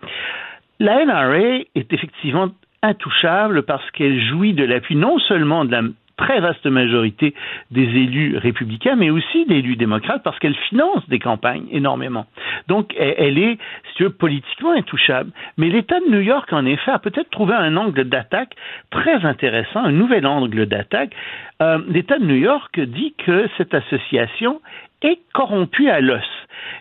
La 0.80 1.04
NRA 1.04 1.62
est 1.74 1.92
effectivement 1.92 2.48
intouchable 2.82 3.62
parce 3.62 3.88
qu'elle 3.92 4.20
jouit 4.20 4.52
de 4.52 4.64
l'appui 4.64 4.96
non 4.96 5.18
seulement 5.18 5.64
de 5.64 5.72
la 5.72 5.82
très 6.16 6.40
vaste 6.40 6.66
majorité 6.66 7.34
des 7.70 7.82
élus 7.82 8.36
républicains, 8.36 8.96
mais 8.96 9.10
aussi 9.10 9.46
d'élus 9.46 9.76
démocrates, 9.76 10.22
parce 10.22 10.38
qu'elle 10.38 10.54
finance 10.68 11.08
des 11.08 11.18
campagnes 11.18 11.66
énormément. 11.70 12.26
Donc, 12.68 12.94
elle 12.98 13.38
est, 13.38 13.58
si 13.88 13.94
tu 13.96 14.04
veux, 14.04 14.10
politiquement 14.10 14.72
intouchable. 14.72 15.30
Mais 15.56 15.68
l'État 15.68 15.98
de 16.00 16.10
New 16.10 16.20
York, 16.20 16.52
en 16.52 16.64
effet, 16.66 16.90
a 16.90 16.98
peut-être 16.98 17.30
trouvé 17.30 17.54
un 17.54 17.76
angle 17.76 18.04
d'attaque 18.04 18.54
très 18.90 19.24
intéressant, 19.24 19.80
un 19.84 19.92
nouvel 19.92 20.26
angle 20.26 20.66
d'attaque. 20.66 21.14
Euh, 21.62 21.78
L'État 21.88 22.18
de 22.18 22.24
New 22.24 22.36
York 22.36 22.78
dit 22.78 23.14
que 23.24 23.48
cette 23.56 23.74
association 23.74 24.60
est 25.04 25.20
corrompue 25.32 25.88
à 25.88 26.00
l'os. 26.00 26.24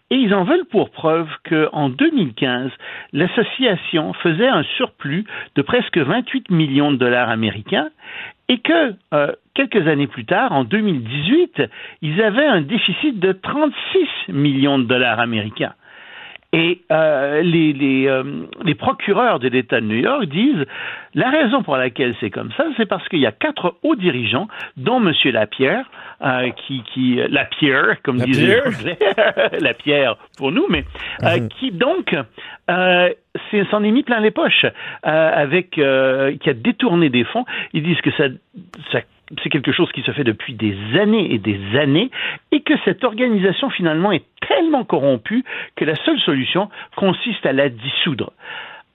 Et 0.09 0.15
ils 0.15 0.33
en 0.33 0.45
veulent 0.45 0.65
pour 0.65 0.89
preuve 0.89 1.27
qu'en 1.47 1.89
2015, 1.89 2.71
l'association 3.11 4.13
faisait 4.13 4.47
un 4.47 4.63
surplus 4.77 5.25
de 5.55 5.61
presque 5.61 5.97
28 5.97 6.49
millions 6.49 6.91
de 6.91 6.97
dollars 6.97 7.29
américains 7.29 7.89
et 8.49 8.59
que 8.59 8.95
euh, 9.13 9.31
quelques 9.53 9.87
années 9.87 10.07
plus 10.07 10.25
tard, 10.25 10.51
en 10.51 10.63
2018, 10.63 11.63
ils 12.01 12.21
avaient 12.21 12.45
un 12.45 12.61
déficit 12.61 13.19
de 13.19 13.31
36 13.33 14.33
millions 14.33 14.79
de 14.79 14.85
dollars 14.85 15.19
américains. 15.19 15.73
Et 16.53 16.81
euh, 16.91 17.41
les, 17.41 17.73
les, 17.73 18.07
euh, 18.07 18.45
les, 18.63 18.75
procureurs 18.75 19.39
de 19.39 19.47
l'État 19.47 19.81
de 19.81 19.87
New 19.87 19.97
York 19.97 20.25
disent 20.25 20.65
la 21.15 21.31
raison 21.31 21.63
pour 21.63 21.77
laquelle 21.77 22.15
c'est 22.19 22.29
comme 22.29 22.51
ça, 22.55 22.65
c'est 22.77 22.85
parce 22.85 23.07
qu'il 23.09 23.19
y 23.19 23.25
a 23.25 23.31
quatre 23.31 23.75
hauts 23.81 23.95
dirigeants, 23.95 24.47
dont 24.77 25.01
M. 25.03 25.13
Lapierre, 25.31 25.85
euh, 26.23 26.51
qui, 26.51 26.83
qui 26.93 27.19
Lapierre, 27.27 28.01
comme 28.03 28.17
disait 28.17 28.61
les 28.61 28.61
Anglais, 28.61 28.97
Lapierre 29.59 30.15
pour 30.37 30.51
nous, 30.51 30.67
mais 30.69 30.85
euh, 31.23 31.39
mhm. 31.39 31.49
qui 31.49 31.71
donc 31.71 32.15
euh, 32.69 33.09
s'en 33.71 33.83
est 33.83 33.91
mis 33.91 34.03
plein 34.03 34.19
les 34.19 34.31
poches, 34.31 34.65
avec 35.01 35.71
qui 35.71 35.81
a 35.81 36.53
détourné 36.53 37.09
des 37.09 37.23
fonds. 37.25 37.45
Ils 37.73 37.83
disent 37.83 38.01
que 38.01 38.11
ça, 38.11 38.25
ça 38.91 38.99
c'est 39.41 39.49
quelque 39.49 39.71
chose 39.71 39.91
qui 39.91 40.01
se 40.01 40.11
fait 40.11 40.23
depuis 40.23 40.53
des 40.53 40.75
années 40.99 41.33
et 41.33 41.39
des 41.39 41.59
années, 41.77 42.11
et 42.51 42.61
que 42.61 42.73
cette 42.85 43.03
organisation 43.03 43.69
finalement 43.69 44.11
est 44.11 44.25
tellement 44.47 44.83
corrompue 44.83 45.43
que 45.75 45.85
la 45.85 45.95
seule 46.03 46.19
solution 46.19 46.69
consiste 46.95 47.45
à 47.45 47.53
la 47.53 47.69
dissoudre. 47.69 48.33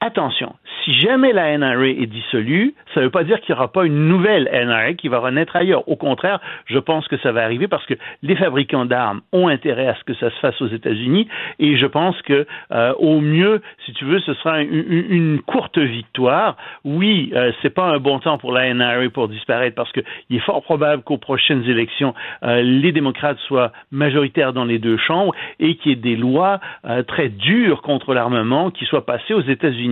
Attention, 0.01 0.55
si 0.85 0.95
jamais 0.95 1.33
la 1.33 1.59
NRA 1.59 1.89
est 1.89 2.07
dissolue, 2.07 2.73
ça 2.95 3.01
ne 3.01 3.07
veut 3.07 3.11
pas 3.11 3.25
dire 3.25 3.41
qu'il 3.41 3.53
n'y 3.53 3.59
aura 3.59 3.73
pas 3.73 3.85
une 3.85 4.07
nouvelle 4.07 4.49
NRA 4.53 4.93
qui 4.93 5.09
va 5.09 5.19
renaître 5.19 5.57
ailleurs. 5.57 5.89
Au 5.89 5.97
contraire, 5.97 6.39
je 6.67 6.79
pense 6.79 7.09
que 7.09 7.17
ça 7.19 7.33
va 7.33 7.43
arriver 7.43 7.67
parce 7.67 7.85
que 7.85 7.95
les 8.23 8.37
fabricants 8.37 8.85
d'armes 8.85 9.23
ont 9.33 9.49
intérêt 9.49 9.89
à 9.89 9.97
ce 9.97 10.05
que 10.05 10.15
ça 10.15 10.31
se 10.31 10.37
fasse 10.37 10.63
aux 10.63 10.69
États-Unis 10.69 11.27
et 11.59 11.77
je 11.77 11.87
pense 11.87 12.21
que 12.23 12.47
euh, 12.71 12.95
au 12.99 13.21
mieux, 13.21 13.61
si 13.87 13.93
tu 13.95 14.05
veux, 14.05 14.21
ce 14.21 14.35
sera 14.35 14.63
une, 14.63 15.41
courte 15.45 15.79
victoire. 15.79 16.57
Oui, 16.85 17.33
euh, 17.35 17.51
c'est 17.61 17.75
pas 17.75 17.87
un 17.87 17.99
bon 17.99 18.21
temps 18.21 18.39
pour 18.39 18.53
la 18.53 18.73
NRA 18.73 19.09
pour 19.13 19.27
disparaître 19.27 19.75
parce 19.75 19.91
qu'il 19.91 20.05
est 20.31 20.39
fort 20.39 20.63
probable 20.63 21.03
qu'aux 21.03 21.19
prochaines 21.19 21.65
élections, 21.65 22.15
euh, 22.45 22.63
les 22.63 22.93
démocrates 22.93 23.39
soient 23.49 23.73
majoritaires 23.91 24.53
dans 24.53 24.65
les 24.65 24.79
deux 24.79 24.97
chambres 24.97 25.35
et 25.59 25.75
qu'il 25.75 25.91
y 25.91 25.95
ait 25.95 25.97
des 25.97 26.17
lois 26.17 26.61
euh, 26.85 27.03
très 27.03 27.31
dures 27.31 27.83
contre 27.83 28.15
l'armement 28.15 28.71
qui 28.71 28.85
soient 28.85 29.05
passées 29.05 29.35
aux 29.35 29.43
États-Unis 29.43 29.88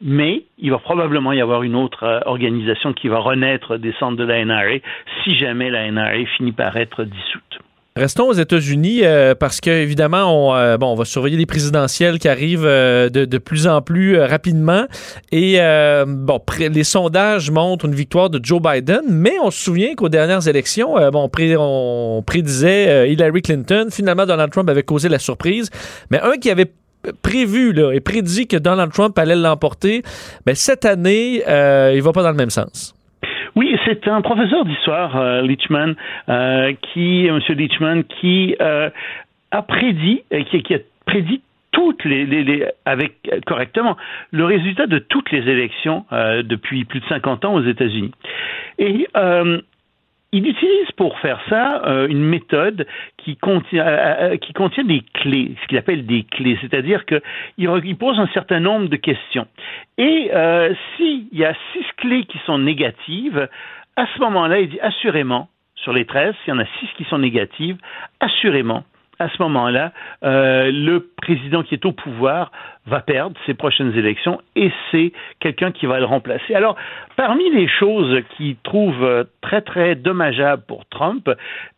mais 0.00 0.44
il 0.58 0.70
va 0.70 0.78
probablement 0.78 1.32
y 1.32 1.40
avoir 1.40 1.62
une 1.62 1.74
autre 1.74 2.04
euh, 2.04 2.20
organisation 2.26 2.92
qui 2.92 3.08
va 3.08 3.18
renaître 3.18 3.78
des 3.78 3.94
centres 3.98 4.16
de 4.16 4.24
la 4.24 4.44
NRA 4.44 4.78
si 5.24 5.36
jamais 5.38 5.70
la 5.70 5.90
NRA 5.90 6.26
finit 6.36 6.52
par 6.52 6.76
être 6.76 7.04
dissoute. 7.04 7.42
Restons 7.96 8.28
aux 8.28 8.34
États-Unis 8.34 9.00
euh, 9.04 9.34
parce 9.34 9.62
qu'évidemment, 9.62 10.50
on, 10.50 10.54
euh, 10.54 10.76
bon, 10.76 10.92
on 10.92 10.96
va 10.96 11.06
surveiller 11.06 11.38
les 11.38 11.46
présidentielles 11.46 12.18
qui 12.18 12.28
arrivent 12.28 12.66
de, 12.66 13.38
plus 13.38 13.66
en 13.66 13.80
plus 13.80 14.20
rapidement. 14.20 14.84
Et 15.32 15.58
bon, 16.06 16.40
les 16.58 16.84
sondages 16.84 17.50
montrent 17.50 17.86
une 17.86 17.94
victoire 17.94 18.28
de 18.28 18.38
Joe 18.42 18.60
Biden, 18.60 19.00
mais 19.08 19.38
on 19.42 19.50
se 19.50 19.64
souvient 19.64 19.94
qu'aux 19.94 20.10
dernières 20.10 20.46
élections, 20.46 20.96
bon, 21.10 21.30
on 21.58 22.22
prédisait 22.22 23.10
Hillary 23.10 23.40
Clinton. 23.40 23.86
Finalement, 23.90 24.26
Donald 24.26 24.52
Trump 24.52 24.68
avait 24.68 24.82
causé 24.82 25.08
la 25.08 25.18
surprise. 25.18 25.70
Mais 26.10 26.20
un 26.20 26.36
qui 26.36 26.50
avait 26.50 26.70
prévu 27.22 27.72
là, 27.72 27.92
et 27.92 28.00
prédit 28.00 28.46
que 28.46 28.56
Donald 28.56 28.92
Trump 28.92 29.18
allait 29.18 29.36
l'emporter, 29.36 30.02
mais 30.46 30.52
ben, 30.52 30.54
cette 30.54 30.84
année, 30.84 31.42
euh, 31.48 31.92
il 31.94 32.02
va 32.02 32.12
pas 32.12 32.22
dans 32.22 32.30
le 32.30 32.36
même 32.36 32.50
sens. 32.50 32.96
Oui, 33.56 33.74
c'est 33.86 34.06
un 34.06 34.20
professeur 34.20 34.66
d'histoire, 34.66 35.16
euh, 35.16 35.40
Leachman, 35.40 35.94
euh, 36.28 36.74
qui, 36.92 37.26
M. 37.26 37.40
Leachman, 37.48 38.02
qui 38.04 38.54
euh, 38.60 38.90
a 39.50 39.62
prédit, 39.62 40.22
qui, 40.50 40.74
a 40.74 40.78
prédit 41.06 41.40
toutes 41.72 42.04
les, 42.04 42.66
avec 42.84 43.14
correctement 43.46 43.96
le 44.30 44.44
résultat 44.44 44.86
de 44.86 44.98
toutes 44.98 45.30
les 45.30 45.48
élections 45.50 46.04
depuis 46.10 46.84
plus 46.84 47.00
de 47.00 47.06
50 47.06 47.44
ans 47.44 47.54
aux 47.54 47.62
États-Unis. 47.62 48.12
Et 48.78 49.06
il 50.32 50.46
utilise 50.46 50.90
pour 50.96 51.18
faire 51.20 51.40
ça 51.48 51.82
euh, 51.86 52.08
une 52.08 52.24
méthode 52.24 52.86
qui 53.16 53.36
contient, 53.36 53.86
euh, 53.86 54.14
euh, 54.32 54.36
qui 54.36 54.52
contient 54.52 54.84
des 54.84 55.02
clés, 55.14 55.54
ce 55.62 55.68
qu'il 55.68 55.78
appelle 55.78 56.04
des 56.04 56.24
clés, 56.24 56.58
c'est-à-dire 56.60 57.04
qu'il 57.06 57.20
il 57.56 57.96
pose 57.96 58.18
un 58.18 58.26
certain 58.28 58.60
nombre 58.60 58.88
de 58.88 58.96
questions. 58.96 59.46
Et 59.98 60.30
s'il 60.96 61.28
y 61.32 61.44
a 61.44 61.54
six 61.72 61.84
clés 61.96 62.24
qui 62.24 62.38
sont 62.44 62.58
négatives, 62.58 63.48
à 63.96 64.06
ce 64.14 64.20
moment-là, 64.20 64.60
il 64.60 64.68
dit 64.68 64.80
assurément, 64.80 65.48
sur 65.74 65.92
les 65.92 66.04
13, 66.04 66.34
s'il 66.44 66.52
y 66.52 66.56
en 66.56 66.60
a 66.60 66.66
six 66.80 66.88
qui 66.96 67.04
sont 67.04 67.18
négatives, 67.18 67.78
assurément, 68.20 68.84
à 69.18 69.30
ce 69.30 69.40
moment-là, 69.42 69.92
le 70.22 70.98
président 71.16 71.62
qui 71.62 71.74
est 71.74 71.86
au 71.86 71.92
pouvoir 71.92 72.50
va 72.86 73.00
perdre 73.00 73.36
ses 73.46 73.54
prochaines 73.54 73.96
élections 73.96 74.40
et 74.54 74.70
c'est 74.90 75.12
quelqu'un 75.40 75.72
qui 75.72 75.86
va 75.86 75.98
le 75.98 76.04
remplacer. 76.04 76.54
Alors, 76.54 76.76
parmi 77.16 77.50
les 77.50 77.68
choses 77.68 78.20
qui 78.36 78.56
trouvent 78.62 79.04
euh, 79.04 79.24
très, 79.40 79.60
très 79.60 79.94
dommageables 79.94 80.62
pour 80.66 80.86
Trump, 80.86 81.30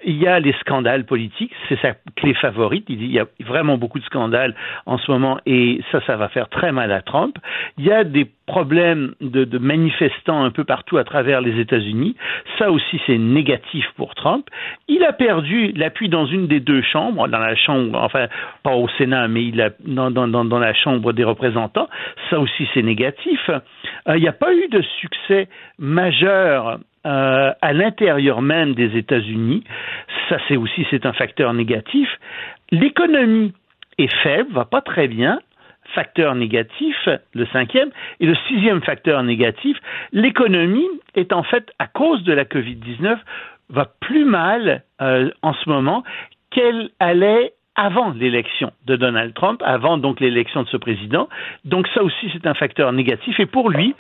il 0.05 0.17
y 0.17 0.27
a 0.27 0.39
les 0.41 0.53
scandales 0.61 1.05
politiques. 1.05 1.53
C'est 1.69 1.81
sa 1.81 1.95
clé 2.17 2.35
favorite. 2.35 2.85
Il 2.89 3.11
y 3.11 3.19
a 3.19 3.27
vraiment 3.41 3.79
beaucoup 3.79 3.99
de 3.99 4.05
scandales 4.05 4.55
en 4.87 4.99
ce 4.99 5.11
moment 5.11 5.39
et 5.47 5.81
ça, 5.91 6.01
ça 6.07 6.17
va 6.17 6.29
faire 6.29 6.49
très 6.49 6.73
mal 6.73 6.93
à 6.93 7.01
Trump. 7.03 7.37
Il 7.79 7.85
y 7.85 7.93
a 7.93 8.05
des 8.05 8.29
problèmes 8.47 9.15
de, 9.21 9.59
manifestants 9.59 10.43
un 10.43 10.51
peu 10.51 10.65
partout 10.65 10.97
à 10.97 11.05
travers 11.05 11.41
les 11.41 11.61
États-Unis. 11.61 12.17
Ça 12.59 12.71
aussi, 12.71 13.01
c'est 13.07 13.19
négatif 13.19 13.85
pour 13.97 14.15
Trump. 14.15 14.49
Il 14.89 15.05
a 15.05 15.13
perdu 15.13 15.73
l'appui 15.73 16.09
dans 16.09 16.27
une 16.27 16.47
des 16.47 16.61
deux 16.61 16.83
chambres, 16.83 17.29
dans 17.29 17.39
la 17.39 17.55
chambre, 17.55 17.99
enfin, 18.03 18.27
pas 18.63 18.75
au 18.75 18.89
Sénat, 18.97 19.29
mais 19.29 19.53
dans, 19.85 20.11
dans, 20.11 20.27
dans 20.27 20.59
la 20.59 20.75
chambre 20.75 20.98
des 21.13 21.25
représentants. 21.25 21.89
Ça 22.31 22.39
aussi, 22.39 22.69
c'est 22.75 22.83
négatif. 22.83 23.41
Euh, 23.49 24.17
il 24.17 24.21
n'y 24.21 24.29
a 24.29 24.33
pas 24.33 24.53
eu 24.55 24.69
de 24.69 24.83
succès 25.01 25.49
majeur 25.79 26.79
euh, 27.07 27.53
à 27.61 27.73
l'intérieur 27.73 28.43
même 28.43 28.75
des 28.75 28.97
États-Unis. 28.97 29.65
Ça, 30.29 30.39
c'est 30.49 30.57
aussi 30.57 30.87
c'est 30.91 31.07
un 31.07 31.13
facteur 31.13 31.55
négatif. 31.55 32.09
L'économie 32.71 33.55
est 33.99 34.13
faible, 34.23 34.53
va 34.53 34.65
pas 34.65 34.81
très 34.81 35.09
bien. 35.09 35.41
Facteur 35.95 36.35
négatif, 36.35 37.09
le 37.33 37.47
cinquième, 37.47 37.89
et 38.21 38.27
le 38.27 38.37
sixième 38.47 38.83
facteur 38.83 39.23
négatif, 39.23 39.79
l'économie 40.13 40.89
est 41.15 41.33
en 41.33 41.43
fait, 41.43 41.71
à 41.79 41.87
cause 41.87 42.23
de 42.25 42.33
la 42.35 42.45
COVID-19, 42.45 43.17
va 43.71 43.87
plus 44.01 44.27
mal 44.27 44.83
euh, 45.01 45.31
en 45.41 45.55
ce 45.55 45.69
moment 45.69 46.05
qu'elle 46.51 46.91
allait 47.01 47.53
avant 47.79 48.11
l'élection 48.11 48.73
de 48.87 48.97
Donald 48.97 49.33
Trump, 49.35 49.63
avant 49.65 49.99
donc 49.99 50.19
l'élection 50.19 50.65
de 50.65 50.69
ce 50.69 50.77
président. 50.77 51.29
Donc 51.65 51.87
ça 51.95 52.03
aussi, 52.03 52.29
c'est 52.33 52.45
un 52.49 52.55
facteur 52.55 52.93
négatif. 52.93 53.39
Et 53.39 53.47
pour 53.47 53.71
lui, 53.71 53.95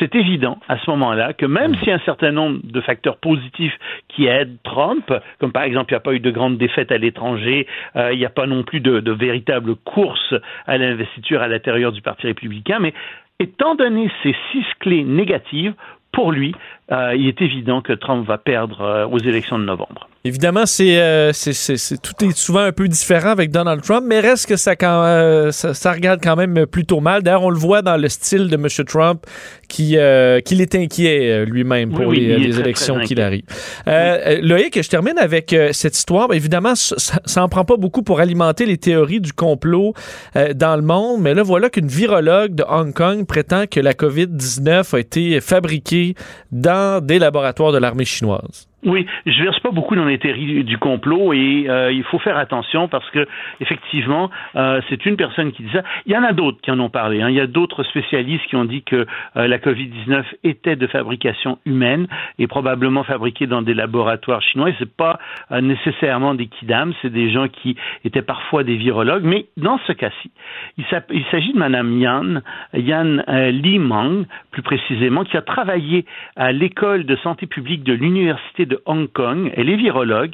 c'est 0.00 0.16
évident 0.16 0.58
à 0.68 0.78
ce 0.78 0.90
moment-là 0.90 1.32
que 1.32 1.46
même 1.46 1.76
a 1.86 1.92
un 1.92 1.98
certain 2.00 2.32
nombre 2.32 2.58
de 2.64 2.80
facteurs 2.80 3.18
positifs 3.18 3.78
qui 4.08 4.26
aident 4.26 4.56
Trump, 4.64 5.12
comme 5.38 5.52
par 5.52 5.62
exemple 5.62 5.92
il 5.92 5.94
n'y 5.94 5.98
a 5.98 6.00
pas 6.00 6.12
eu 6.12 6.20
de 6.20 6.30
grandes 6.32 6.58
défaites 6.58 6.90
à 6.90 6.98
l'étranger, 6.98 7.68
euh, 7.94 8.12
il 8.12 8.18
n'y 8.18 8.26
a 8.26 8.30
pas 8.30 8.46
non 8.46 8.64
plus 8.64 8.80
de, 8.80 8.98
de 8.98 9.12
véritable 9.12 9.76
course 9.76 10.34
à 10.66 10.76
l'investiture 10.76 11.40
à 11.40 11.46
l'intérieur 11.46 11.92
du 11.92 12.02
Parti 12.02 12.26
républicain, 12.26 12.78
mais 12.80 12.92
étant 13.38 13.76
donné 13.76 14.10
ces 14.24 14.34
six 14.50 14.64
clés 14.80 15.04
négatives, 15.04 15.74
pour 16.12 16.32
lui, 16.32 16.54
euh, 16.92 17.14
il 17.16 17.28
est 17.28 17.40
évident 17.42 17.82
que 17.82 17.92
Trump 17.92 18.26
va 18.26 18.38
perdre 18.38 18.80
euh, 18.80 19.06
aux 19.06 19.18
élections 19.18 19.58
de 19.58 19.64
novembre. 19.64 20.08
Évidemment, 20.24 20.66
c'est, 20.66 21.00
euh, 21.00 21.32
c'est, 21.32 21.54
c'est, 21.54 21.96
tout 21.96 22.24
est 22.24 22.36
souvent 22.36 22.60
un 22.60 22.72
peu 22.72 22.88
différent 22.88 23.30
avec 23.30 23.50
Donald 23.50 23.80
Trump, 23.80 24.04
mais 24.06 24.20
reste 24.20 24.46
que 24.46 24.56
ça, 24.56 24.76
quand, 24.76 25.02
euh, 25.04 25.50
ça, 25.50 25.72
ça, 25.72 25.92
regarde 25.92 26.20
quand 26.22 26.36
même 26.36 26.66
plutôt 26.66 27.00
mal. 27.00 27.22
D'ailleurs, 27.22 27.44
on 27.44 27.50
le 27.50 27.58
voit 27.58 27.80
dans 27.80 27.96
le 27.96 28.08
style 28.10 28.48
de 28.48 28.54
M. 28.56 28.66
Trump 28.86 29.24
qui, 29.66 29.96
euh, 29.96 30.40
qu'il 30.40 30.60
est 30.60 30.74
inquiet 30.74 31.46
lui-même 31.46 31.90
pour 31.92 32.06
Oui, 32.06 32.18
oui, 32.18 32.26
les, 32.26 32.36
les 32.38 32.50
très, 32.50 32.60
élections 32.60 33.00
qu'il 33.00 33.20
arrive. 33.20 33.44
Euh, 33.86 34.40
Loïc, 34.42 34.82
je 34.82 34.88
termine 34.88 35.18
avec 35.18 35.52
euh, 35.52 35.70
cette 35.72 35.96
histoire. 35.96 36.28
Ben, 36.28 36.34
évidemment, 36.34 36.74
ça, 36.74 36.96
ça 37.24 37.42
en 37.42 37.48
prend 37.48 37.64
pas 37.64 37.76
beaucoup 37.76 38.02
pour 38.02 38.20
alimenter 38.20 38.66
les 38.66 38.76
théories 38.76 39.20
du 39.20 39.32
complot 39.32 39.94
euh, 40.36 40.52
dans 40.54 40.76
le 40.76 40.82
monde, 40.82 41.20
mais 41.20 41.34
là, 41.34 41.42
voilà 41.42 41.70
qu'une 41.70 41.88
virologue 41.88 42.54
de 42.54 42.64
Hong 42.68 42.92
Kong 42.92 43.26
prétend 43.26 43.66
que 43.66 43.80
la 43.80 43.92
COVID-19 43.92 44.94
a 44.94 44.98
été 44.98 45.40
fabriquée 45.40 46.14
dans 46.52 46.79
des 47.02 47.18
laboratoires 47.18 47.72
de 47.72 47.78
l'armée 47.78 48.04
chinoise. 48.04 48.69
Oui, 48.84 49.06
je 49.26 49.42
verse 49.42 49.60
pas 49.60 49.72
beaucoup 49.72 49.94
dans 49.94 50.06
les 50.06 50.18
théories 50.18 50.64
du 50.64 50.78
complot 50.78 51.34
et 51.34 51.66
euh, 51.68 51.92
il 51.92 52.02
faut 52.04 52.18
faire 52.18 52.38
attention 52.38 52.88
parce 52.88 53.08
que 53.10 53.26
effectivement, 53.60 54.30
euh, 54.56 54.80
c'est 54.88 55.04
une 55.04 55.16
personne 55.16 55.52
qui 55.52 55.62
dit 55.64 55.70
ça. 55.72 55.82
Il 56.06 56.12
y 56.12 56.16
en 56.16 56.22
a 56.22 56.32
d'autres 56.32 56.60
qui 56.62 56.70
en 56.70 56.80
ont 56.80 56.88
parlé. 56.88 57.20
Hein. 57.20 57.28
Il 57.28 57.36
y 57.36 57.40
a 57.40 57.46
d'autres 57.46 57.82
spécialistes 57.82 58.46
qui 58.46 58.56
ont 58.56 58.64
dit 58.64 58.82
que 58.82 59.06
euh, 59.36 59.46
la 59.48 59.58
Covid-19 59.58 60.24
était 60.44 60.76
de 60.76 60.86
fabrication 60.86 61.58
humaine 61.66 62.06
et 62.38 62.46
probablement 62.46 63.04
fabriquée 63.04 63.46
dans 63.46 63.60
des 63.60 63.74
laboratoires 63.74 64.40
chinois. 64.40 64.70
C'est 64.78 64.90
pas 64.90 65.18
euh, 65.52 65.60
nécessairement 65.60 66.34
des 66.34 66.46
kidam, 66.46 66.94
c'est 67.02 67.12
des 67.12 67.30
gens 67.30 67.48
qui 67.48 67.76
étaient 68.06 68.22
parfois 68.22 68.64
des 68.64 68.76
virologues. 68.76 69.24
Mais 69.24 69.46
dans 69.58 69.78
ce 69.86 69.92
cas-ci, 69.92 70.30
il 70.78 71.24
s'agit 71.30 71.52
de 71.52 71.58
Madame 71.58 71.98
Yan, 71.98 72.40
Yan 72.72 73.22
euh, 73.28 73.50
Li 73.50 73.78
Mang, 73.78 74.24
plus 74.52 74.62
précisément, 74.62 75.24
qui 75.24 75.36
a 75.36 75.42
travaillé 75.42 76.06
à 76.36 76.52
l'école 76.52 77.04
de 77.04 77.16
santé 77.16 77.46
publique 77.46 77.84
de 77.84 77.92
l'université 77.92 78.69
de 78.70 78.80
Hong 78.86 79.10
Kong. 79.12 79.52
Elle 79.56 79.68
est 79.68 79.76
virologue. 79.76 80.32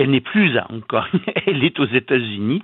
Elle 0.00 0.10
n'est 0.10 0.20
plus 0.20 0.56
à 0.56 0.66
Hong 0.70 0.82
Kong, 0.86 1.20
elle 1.46 1.62
est 1.62 1.78
aux 1.78 1.86
États-Unis. 1.86 2.62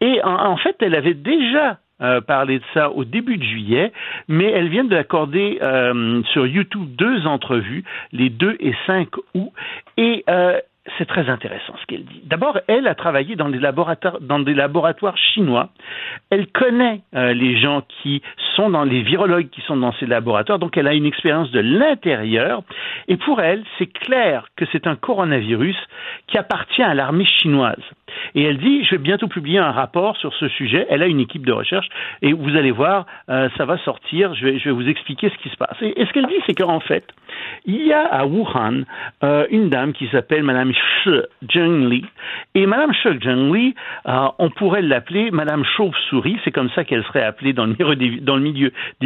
Et 0.00 0.22
en, 0.24 0.56
fait, 0.56 0.76
elle 0.80 0.94
avait 0.94 1.12
déjà 1.12 1.78
euh, 2.00 2.22
parlé 2.22 2.58
de 2.58 2.64
ça 2.72 2.90
au 2.90 3.04
début 3.04 3.36
de 3.36 3.44
juillet, 3.44 3.92
mais 4.28 4.50
elle 4.50 4.70
vient 4.70 4.84
d'accorder 4.84 5.58
euh, 5.60 6.22
sur 6.32 6.46
YouTube 6.46 6.96
deux 6.96 7.26
entrevues, 7.26 7.84
les 8.12 8.30
2 8.30 8.56
et 8.60 8.72
5 8.86 9.08
août, 9.34 9.52
et 9.98 10.24
euh, 10.30 10.58
c'est 10.98 11.06
très 11.06 11.28
intéressant 11.28 11.74
ce 11.80 11.86
qu'elle 11.86 12.04
dit. 12.04 12.22
D'abord, 12.24 12.58
elle 12.66 12.86
a 12.86 12.94
travaillé 12.94 13.36
dans 13.36 13.48
des 13.48 13.58
laboratoires, 13.58 15.16
chinois. 15.16 15.70
Elle 16.30 16.46
connaît 16.48 17.00
euh, 17.14 17.32
les 17.32 17.58
gens 17.58 17.82
qui 18.02 18.22
sont 18.56 18.70
dans 18.70 18.84
les 18.84 19.02
virologues 19.02 19.48
qui 19.50 19.60
sont 19.62 19.76
dans 19.76 19.92
ces 19.94 20.06
laboratoires, 20.06 20.58
donc 20.58 20.76
elle 20.76 20.86
a 20.86 20.94
une 20.94 21.06
expérience 21.06 21.50
de 21.50 21.60
l'intérieur. 21.60 22.62
Et 23.08 23.16
pour 23.16 23.40
elle, 23.40 23.64
c'est 23.78 23.86
clair 23.86 24.46
que 24.56 24.64
c'est 24.72 24.86
un 24.86 24.96
coronavirus 24.96 25.76
qui 26.26 26.38
appartient 26.38 26.82
à 26.82 26.94
l'armée 26.94 27.26
chinoise. 27.26 27.82
Et 28.34 28.42
elle 28.42 28.58
dit, 28.58 28.84
je 28.84 28.92
vais 28.92 28.98
bientôt 28.98 29.28
publier 29.28 29.58
un 29.58 29.70
rapport 29.70 30.16
sur 30.16 30.34
ce 30.34 30.48
sujet. 30.48 30.86
Elle 30.90 31.02
a 31.02 31.06
une 31.06 31.20
équipe 31.20 31.46
de 31.46 31.52
recherche 31.52 31.88
et 32.22 32.32
vous 32.32 32.56
allez 32.56 32.72
voir, 32.72 33.06
euh, 33.28 33.48
ça 33.56 33.64
va 33.64 33.78
sortir. 33.78 34.34
Je 34.34 34.44
vais, 34.44 34.58
je 34.58 34.64
vais 34.64 34.74
vous 34.74 34.88
expliquer 34.88 35.30
ce 35.30 35.42
qui 35.42 35.48
se 35.48 35.56
passe. 35.56 35.76
Et, 35.80 36.00
et 36.00 36.06
ce 36.06 36.12
qu'elle 36.12 36.26
dit, 36.26 36.40
c'est 36.46 36.54
qu'en 36.54 36.80
fait, 36.80 37.04
il 37.64 37.86
y 37.86 37.92
a 37.92 38.04
à 38.06 38.26
Wuhan 38.26 38.82
euh, 39.22 39.46
une 39.50 39.68
dame 39.68 39.92
qui 39.92 40.08
s'appelle 40.08 40.42
Madame 40.42 40.72
Shi 40.72 41.10
Zhengli. 41.52 42.04
Et 42.54 42.66
Madame 42.66 42.92
Shi 42.92 43.08
Zhengli, 43.22 43.74
euh, 44.06 44.28
on 44.38 44.50
pourrait 44.50 44.82
l'appeler 44.82 45.30
Madame 45.30 45.64
Chauve-souris. 45.64 46.38
C'est 46.44 46.52
comme 46.52 46.70
ça 46.70 46.84
qu'elle 46.84 47.04
serait 47.04 47.24
appelée 47.24 47.52
dans 47.52 47.66
le, 47.66 47.74
milieu 47.74 47.94
des, 47.96 48.20
dans 48.20 48.36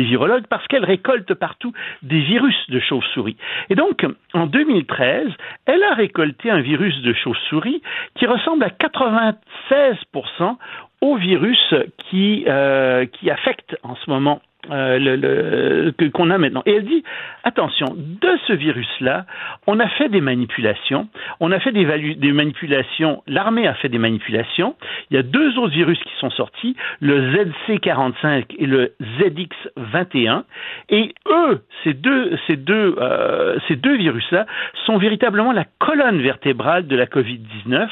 virologues 0.03 0.47
parce 0.49 0.66
qu'elle 0.68 0.85
récolte 0.85 1.35
partout 1.35 1.72
des 2.03 2.20
virus 2.20 2.57
de 2.68 2.80
chauve-souris. 2.80 3.37
Et 3.70 3.74
donc, 3.74 4.07
en 4.32 4.47
2013, 4.47 5.28
elle 5.66 5.82
a 5.82 5.95
récolté 5.95 6.51
un 6.51 6.61
virus 6.61 7.01
de 7.03 7.12
chauve-souris 7.12 7.82
qui 8.14 8.26
ressemble 8.26 8.64
à 8.64 8.68
96% 8.68 10.57
au 11.01 11.16
virus 11.16 11.74
qui, 11.99 12.45
euh, 12.47 13.05
qui 13.07 13.30
affecte 13.30 13.76
en 13.82 13.95
ce 13.97 14.09
moment 14.09 14.41
euh, 14.71 14.99
le, 14.99 15.17
le, 15.17 16.11
qu'on 16.11 16.31
a 16.31 16.39
maintenant. 16.39 16.62
Et 16.67 16.77
elle 16.77 16.85
dit, 16.85 17.03
attention, 17.43 17.95
de 17.97 18.31
ce 18.47 18.53
virus-là, 18.53 19.27
on 19.67 19.79
a 19.81 19.89
fait 19.89 20.09
des 20.09 20.21
manipulations, 20.21 21.09
on 21.41 21.53
a 21.53 21.61
fait 21.61 21.73
des 21.73 22.33
manipulations, 22.33 23.23
l'armée 23.27 23.67
a 23.67 23.75
fait 23.75 23.89
des 23.89 23.99
manipulations, 23.99 24.77
il 25.11 25.17
y 25.17 25.21
a 25.21 25.23
deux 25.23 25.59
autres 25.59 25.73
virus 25.73 25.99
qui 25.99 26.12
sont 26.19 26.31
sortis, 26.31 26.77
le 27.01 27.33
ZC45 27.33 28.45
et 28.59 28.67
le 28.67 28.95
ZX21, 29.19 30.45
et 30.89 31.15
eux, 31.29 31.61
ces 31.83 31.95
deux, 31.95 32.37
ces 32.47 32.57
deux, 32.57 32.97
euh, 32.99 33.59
ces 33.69 33.77
deux 33.77 33.97
virus-là 33.97 34.47
sont 34.87 34.99
véritablement 34.99 35.53
la 35.53 35.65
colonne 35.79 36.21
vertébrale 36.21 36.87
de 36.87 36.97
la 36.97 37.07
COVID-19. 37.07 37.89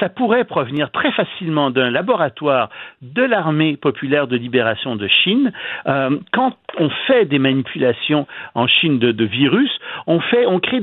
Ça 0.00 0.08
pourrait 0.08 0.44
provenir 0.44 0.90
très 0.90 1.12
facilement 1.12 1.70
d'un 1.70 1.90
laboratoire 1.90 2.70
de 3.02 3.22
l'armée 3.22 3.76
populaire 3.76 4.26
de 4.26 4.36
libération 4.36 4.96
de 4.96 5.08
Chine. 5.08 5.52
Euh, 5.86 5.97
quand 6.32 6.56
on 6.78 6.90
fait 7.06 7.24
des 7.24 7.38
manipulations 7.38 8.26
en 8.54 8.66
Chine 8.66 8.98
de, 8.98 9.24
virus, 9.24 9.70
on 10.06 10.20
fait, 10.20 10.46
on 10.46 10.60
crée 10.60 10.80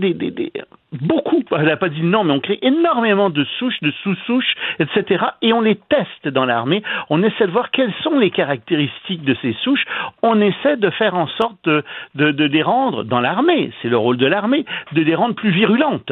beaucoup, 0.91 1.43
elle 1.51 1.65
n'a 1.65 1.77
pas 1.77 1.89
dit 1.89 2.01
non, 2.03 2.23
mais 2.23 2.33
on 2.33 2.39
crée 2.39 2.59
énormément 2.61 3.29
de 3.29 3.43
souches, 3.59 3.79
de 3.81 3.91
sous-souches, 4.03 4.55
etc. 4.79 5.25
Et 5.41 5.53
on 5.53 5.61
les 5.61 5.75
teste 5.75 6.27
dans 6.27 6.45
l'armée. 6.45 6.83
On 7.09 7.23
essaie 7.23 7.47
de 7.47 7.51
voir 7.51 7.71
quelles 7.71 7.93
sont 8.03 8.17
les 8.17 8.31
caractéristiques 8.31 9.23
de 9.23 9.35
ces 9.41 9.53
souches. 9.63 9.85
On 10.21 10.39
essaie 10.41 10.77
de 10.77 10.89
faire 10.91 11.15
en 11.15 11.27
sorte 11.27 11.67
de 12.15 12.45
les 12.45 12.63
rendre, 12.63 13.03
dans 13.03 13.19
l'armée, 13.19 13.71
c'est 13.81 13.89
le 13.89 13.97
rôle 13.97 14.17
de 14.17 14.25
l'armée, 14.25 14.65
de 14.93 15.01
les 15.01 15.15
rendre 15.15 15.35
plus 15.35 15.51
virulentes. 15.51 16.11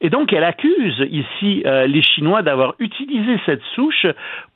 Et 0.00 0.10
donc, 0.10 0.32
elle 0.32 0.44
accuse 0.44 1.06
ici 1.10 1.62
euh, 1.66 1.86
les 1.86 2.02
Chinois 2.02 2.42
d'avoir 2.42 2.74
utilisé 2.78 3.38
cette 3.46 3.62
souche 3.74 4.06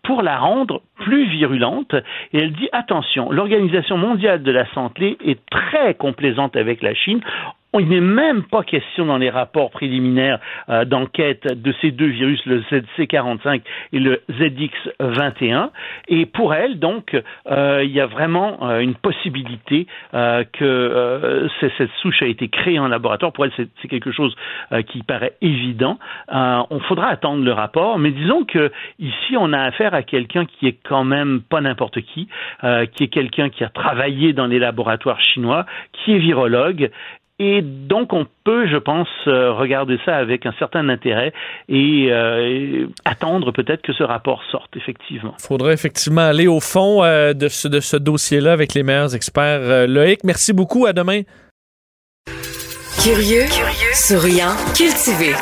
pour 0.02 0.22
la 0.22 0.38
rendre 0.38 0.82
plus 0.96 1.26
virulente. 1.28 1.94
Et 2.32 2.38
elle 2.38 2.52
dit 2.52 2.68
attention, 2.72 3.30
l'Organisation 3.30 3.96
mondiale 3.96 4.42
de 4.42 4.52
la 4.52 4.66
santé 4.72 5.16
est 5.24 5.44
très 5.50 5.94
complaisante 5.94 6.56
avec 6.56 6.82
la 6.82 6.94
Chine. 6.94 7.20
Il 7.80 7.88
n'est 7.88 8.00
même 8.00 8.44
pas 8.44 8.62
question 8.62 9.04
dans 9.06 9.18
les 9.18 9.30
rapports 9.30 9.70
préliminaires 9.70 10.38
euh, 10.68 10.84
d'enquête 10.84 11.60
de 11.60 11.74
ces 11.80 11.90
deux 11.90 12.06
virus, 12.06 12.40
le 12.46 12.60
ZC45 12.60 13.62
et 13.92 13.98
le 13.98 14.22
ZX21. 14.30 15.70
Et 16.06 16.24
pour 16.26 16.54
elle, 16.54 16.78
donc, 16.78 17.20
euh, 17.50 17.82
il 17.84 17.90
y 17.90 18.00
a 18.00 18.06
vraiment 18.06 18.68
euh, 18.68 18.78
une 18.78 18.94
possibilité 18.94 19.86
que 20.12 21.48
cette 21.60 21.90
souche 22.00 22.22
a 22.22 22.26
été 22.26 22.48
créée 22.48 22.78
en 22.78 22.88
laboratoire. 22.88 23.32
Pour 23.32 23.44
elle, 23.44 23.52
c'est 23.56 23.88
quelque 23.88 24.12
chose 24.12 24.34
qui 24.86 25.02
paraît 25.02 25.34
évident. 25.40 25.98
On 26.28 26.80
faudra 26.80 27.08
attendre 27.08 27.42
le 27.42 27.52
rapport, 27.52 27.98
mais 27.98 28.10
disons 28.10 28.44
que 28.44 28.70
ici, 28.98 29.36
on 29.36 29.52
a 29.52 29.60
affaire 29.60 29.94
à 29.94 30.02
quelqu'un 30.02 30.44
qui 30.46 30.66
est 30.66 30.78
quand 30.84 31.04
même 31.04 31.40
pas 31.42 31.60
n'importe 31.60 32.00
qui, 32.02 32.28
qui 32.92 33.04
est 33.04 33.08
quelqu'un 33.08 33.48
qui 33.50 33.64
a 33.64 33.68
travaillé 33.68 34.32
dans 34.32 34.46
les 34.46 34.58
laboratoires 34.58 35.20
chinois, 35.20 35.66
qui 35.92 36.12
est 36.12 36.18
virologue 36.18 36.90
et 37.41 37.62
donc, 37.62 38.12
on 38.12 38.26
peut, 38.45 38.68
je 38.68 38.76
pense, 38.76 39.09
euh, 39.26 39.53
regarder 39.53 39.99
ça 40.05 40.16
avec 40.16 40.47
un 40.47 40.53
certain 40.57 40.89
intérêt 40.89 41.32
et, 41.68 42.07
euh, 42.11 42.47
et 42.47 42.87
attendre 43.05 43.51
peut-être 43.51 43.82
que 43.82 43.93
ce 43.93 44.05
rapport 44.05 44.41
sorte, 44.53 44.76
effectivement. 44.76 45.35
Il 45.41 45.43
faudra 45.43 45.72
effectivement 45.72 46.20
aller 46.20 46.47
au 46.47 46.61
fond 46.61 47.03
euh, 47.03 47.32
de 47.32 47.49
ce, 47.49 47.66
de 47.66 47.80
ce 47.80 47.97
dossier-là 47.97 48.53
avec 48.53 48.74
les 48.74 48.85
meilleurs 48.85 49.16
experts. 49.16 49.62
Euh, 49.62 49.87
Loïc, 49.89 50.20
merci 50.22 50.53
beaucoup. 50.53 50.87
À 50.87 50.93
demain. 50.93 51.22
Curieux, 53.03 53.47
souriant, 53.95 54.55
cultivé. 54.76 55.32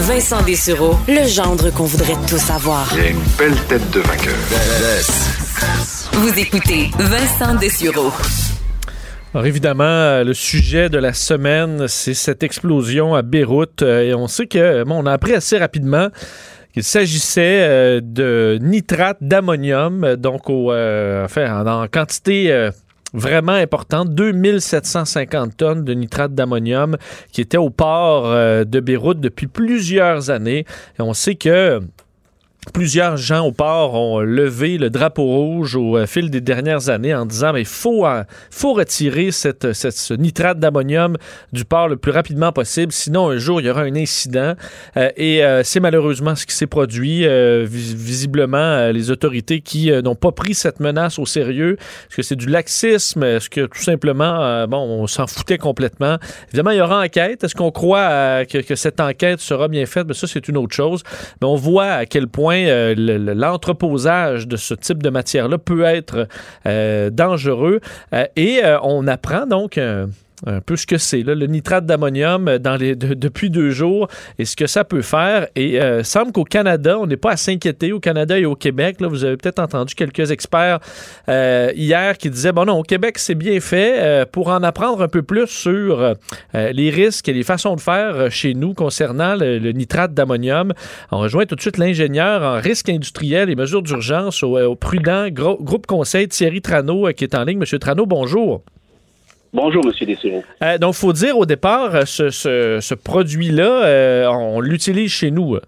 Vincent 0.00 0.42
Dessureau, 0.42 0.96
le 1.06 1.28
gendre 1.28 1.70
qu'on 1.70 1.84
voudrait 1.84 2.16
tous 2.28 2.38
savoir. 2.38 2.88
Il 2.96 3.00
a 3.00 3.08
une 3.10 3.18
belle 3.38 3.56
tête 3.68 3.88
de 3.92 4.00
vainqueur. 4.00 4.34
Vous 6.12 6.38
écoutez 6.38 6.90
Vincent 6.98 7.54
Dessureau. 7.54 8.10
Alors 9.32 9.46
évidemment, 9.46 9.84
euh, 9.84 10.24
le 10.24 10.34
sujet 10.34 10.88
de 10.88 10.98
la 10.98 11.12
semaine, 11.12 11.86
c'est 11.86 12.14
cette 12.14 12.42
explosion 12.42 13.14
à 13.14 13.22
Beyrouth. 13.22 13.80
Euh, 13.82 14.02
et 14.02 14.12
on 14.12 14.26
sait 14.26 14.48
que, 14.48 14.82
bon, 14.82 15.04
on 15.04 15.06
a 15.06 15.12
appris 15.12 15.34
assez 15.34 15.56
rapidement 15.56 16.08
qu'il 16.74 16.82
s'agissait 16.82 17.60
euh, 17.60 18.00
de 18.02 18.58
nitrate 18.60 19.18
d'ammonium, 19.20 20.16
donc 20.16 20.50
au, 20.50 20.72
enfin, 20.72 21.64
en, 21.64 21.86
quantité 21.86 22.70
vraiment 23.14 23.52
importante, 23.52 24.12
2750 24.16 25.56
tonnes 25.56 25.84
de 25.84 25.94
nitrate 25.94 26.34
d'ammonium 26.34 26.96
qui 27.30 27.40
était 27.40 27.56
au 27.56 27.70
port 27.70 28.32
de 28.32 28.80
Beyrouth 28.80 29.20
depuis 29.20 29.46
plusieurs 29.46 30.30
années. 30.30 30.64
Et 30.98 31.02
on 31.02 31.14
sait 31.14 31.36
que 31.36 31.80
plusieurs 32.72 33.16
gens 33.16 33.46
au 33.46 33.52
port 33.52 33.94
ont 33.94 34.20
levé 34.20 34.78
le 34.78 34.90
drapeau 34.90 35.24
rouge 35.24 35.76
au 35.76 35.96
euh, 35.96 36.06
fil 36.06 36.30
des 36.30 36.40
dernières 36.40 36.88
années 36.88 37.14
en 37.14 37.26
disant 37.26 37.52
mais 37.52 37.64
faut, 37.64 38.06
faut 38.50 38.72
retirer 38.74 39.30
cette, 39.30 39.72
cette, 39.72 39.96
ce 39.96 40.14
nitrate 40.14 40.58
d'ammonium 40.58 41.16
du 41.52 41.64
port 41.64 41.88
le 41.88 41.96
plus 41.96 42.12
rapidement 42.12 42.52
possible, 42.52 42.92
sinon 42.92 43.30
un 43.30 43.38
jour 43.38 43.60
il 43.60 43.66
y 43.66 43.70
aura 43.70 43.82
un 43.82 43.96
incident. 43.96 44.54
Euh, 44.96 45.10
et 45.16 45.44
euh, 45.44 45.62
c'est 45.64 45.80
malheureusement 45.80 46.34
ce 46.34 46.46
qui 46.46 46.54
s'est 46.54 46.66
produit. 46.66 47.26
visiblement, 47.64 48.90
les 48.90 49.10
autorités 49.10 49.60
qui 49.60 49.90
n'ont 50.02 50.14
pas 50.14 50.32
pris 50.32 50.54
cette 50.54 50.80
menace 50.80 51.18
au 51.18 51.26
sérieux, 51.26 51.76
est-ce 52.08 52.16
que 52.16 52.22
c'est 52.22 52.36
du 52.36 52.46
laxisme, 52.46 53.22
est-ce 53.22 53.50
que 53.50 53.66
tout 53.66 53.82
simplement, 53.82 54.66
bon, 54.66 54.78
on 54.78 55.06
s'en 55.06 55.26
foutait 55.26 55.58
complètement? 55.58 56.18
Évidemment, 56.48 56.70
il 56.70 56.78
y 56.78 56.80
aura 56.80 57.02
enquête. 57.02 57.44
Est-ce 57.44 57.54
qu'on 57.54 57.70
croit 57.70 58.44
que, 58.46 58.58
que, 58.58 58.74
cette 58.74 59.00
enquête 59.00 59.40
sera 59.40 59.68
bien 59.68 59.86
faite? 59.86 60.06
Mais 60.06 60.14
ça, 60.14 60.26
c'est 60.26 60.48
une 60.48 60.56
autre 60.56 60.74
chose. 60.74 61.02
Mais 61.40 61.46
on 61.46 61.56
voit 61.56 61.92
à 61.92 62.06
quel 62.06 62.28
point 62.28 62.59
l'entreposage 62.66 64.46
de 64.46 64.56
ce 64.56 64.74
type 64.74 65.02
de 65.02 65.10
matière-là 65.10 65.58
peut 65.58 65.84
être 65.84 66.28
euh, 66.66 67.10
dangereux. 67.10 67.80
Euh, 68.14 68.26
et 68.36 68.60
euh, 68.64 68.78
on 68.82 69.06
apprend 69.06 69.46
donc 69.46 69.78
un 70.46 70.60
peu 70.60 70.76
ce 70.76 70.86
que 70.86 70.98
c'est, 70.98 71.22
le 71.22 71.46
nitrate 71.46 71.86
d'ammonium 71.86 72.48
euh, 72.48 72.58
depuis 72.58 73.50
deux 73.50 73.70
jours 73.70 74.08
et 74.38 74.44
ce 74.44 74.56
que 74.56 74.66
ça 74.66 74.84
peut 74.84 75.02
faire. 75.02 75.48
Et 75.56 75.80
euh, 75.80 76.02
semble 76.02 76.32
qu'au 76.32 76.44
Canada, 76.44 76.98
on 76.98 77.06
n'est 77.06 77.16
pas 77.16 77.32
à 77.32 77.36
s'inquiéter. 77.36 77.92
Au 77.92 78.00
Canada 78.00 78.38
et 78.38 78.44
au 78.44 78.56
Québec, 78.56 78.96
vous 79.00 79.24
avez 79.24 79.36
peut-être 79.36 79.58
entendu 79.58 79.94
quelques 79.94 80.30
experts 80.30 80.80
euh, 81.28 81.72
hier 81.74 82.16
qui 82.16 82.30
disaient, 82.30 82.52
bon 82.52 82.64
non, 82.64 82.78
au 82.78 82.82
Québec, 82.82 83.18
c'est 83.18 83.34
bien 83.34 83.60
fait. 83.60 84.26
pour 84.30 84.48
en 84.48 84.62
apprendre 84.62 85.02
un 85.02 85.08
peu 85.08 85.22
plus 85.22 85.46
sur 85.46 86.14
les 86.54 86.90
risques 86.90 87.28
et 87.28 87.32
les 87.32 87.42
façons 87.42 87.76
de 87.76 87.80
faire 87.80 88.30
chez 88.30 88.54
nous 88.54 88.74
concernant 88.74 89.34
le, 89.34 89.72
nitrate 89.72 90.14
d'ammonium, 90.14 90.72
on 91.10 91.18
rejoint 91.18 91.46
tout 91.46 91.54
de 91.54 91.60
suite 91.60 91.78
l'ingénieur 91.78 92.42
en 92.42 92.60
risque 92.60 92.88
industriel 92.88 93.50
et 93.50 93.56
mesures 93.56 93.82
d'urgence 93.82 94.42
au, 94.42 94.74
Prudent 94.76 95.28
Groupe 95.30 95.86
Conseil, 95.86 96.28
Thierry 96.28 96.60
Trano, 96.60 97.08
qui 97.12 97.24
est 97.24 97.34
en 97.34 97.44
ligne. 97.44 97.58
Monsieur 97.58 97.78
Trano, 97.78 98.06
bonjour. 98.06 98.62
Bonjour, 99.52 99.84
Monsieur 99.84 100.06
Dessureau. 100.06 100.44
Euh, 100.62 100.78
donc, 100.78 100.94
faut 100.94 101.12
dire 101.12 101.36
au 101.36 101.44
départ, 101.44 101.94
euh, 101.94 102.04
ce, 102.04 102.30
ce, 102.30 102.94
produit-là, 102.94 103.84
euh, 103.84 104.26
on 104.28 104.60
l'utilise 104.60 105.12
chez 105.12 105.30
nous. 105.30 105.58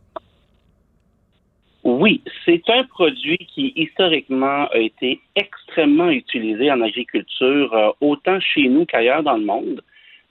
Oui, 1.82 2.22
c'est 2.44 2.62
un 2.68 2.84
produit 2.84 3.38
qui 3.52 3.72
historiquement 3.74 4.68
a 4.68 4.78
été 4.78 5.20
extrêmement 5.34 6.10
utilisé 6.10 6.70
en 6.70 6.80
agriculture, 6.80 7.74
euh, 7.74 7.90
autant 8.00 8.38
chez 8.38 8.68
nous 8.68 8.86
qu'ailleurs 8.86 9.24
dans 9.24 9.36
le 9.36 9.44
monde. 9.44 9.82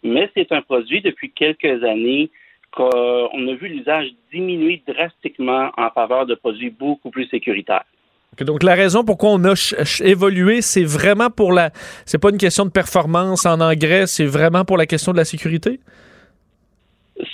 Mais 0.02 0.30
c'est 0.34 0.54
un 0.54 0.62
produit 0.62 1.02
depuis 1.02 1.32
quelques 1.32 1.84
années 1.84 2.30
qu'on 2.72 2.86
a 2.88 3.54
vu 3.54 3.68
l'usage 3.68 4.08
diminuer 4.32 4.82
drastiquement 4.88 5.72
en 5.78 5.89
faveur 5.89 6.26
de 6.26 6.36
produits 6.36 6.70
beaucoup 6.70 7.10
plus 7.10 7.28
sécuritaires 7.28 7.84
donc 8.39 8.63
la 8.63 8.75
raison 8.75 9.03
pourquoi 9.03 9.32
on 9.32 9.43
a 9.43 9.53
évolué, 10.03 10.61
c'est 10.61 10.86
vraiment 10.86 11.29
pour 11.29 11.51
la. 11.51 11.71
C'est 12.05 12.17
pas 12.17 12.29
une 12.29 12.38
question 12.38 12.65
de 12.65 12.71
performance 12.71 13.45
en 13.45 13.59
engrais, 13.59 14.07
c'est 14.07 14.25
vraiment 14.25 14.63
pour 14.63 14.77
la 14.77 14.86
question 14.86 15.11
de 15.11 15.17
la 15.17 15.25
sécurité? 15.25 15.79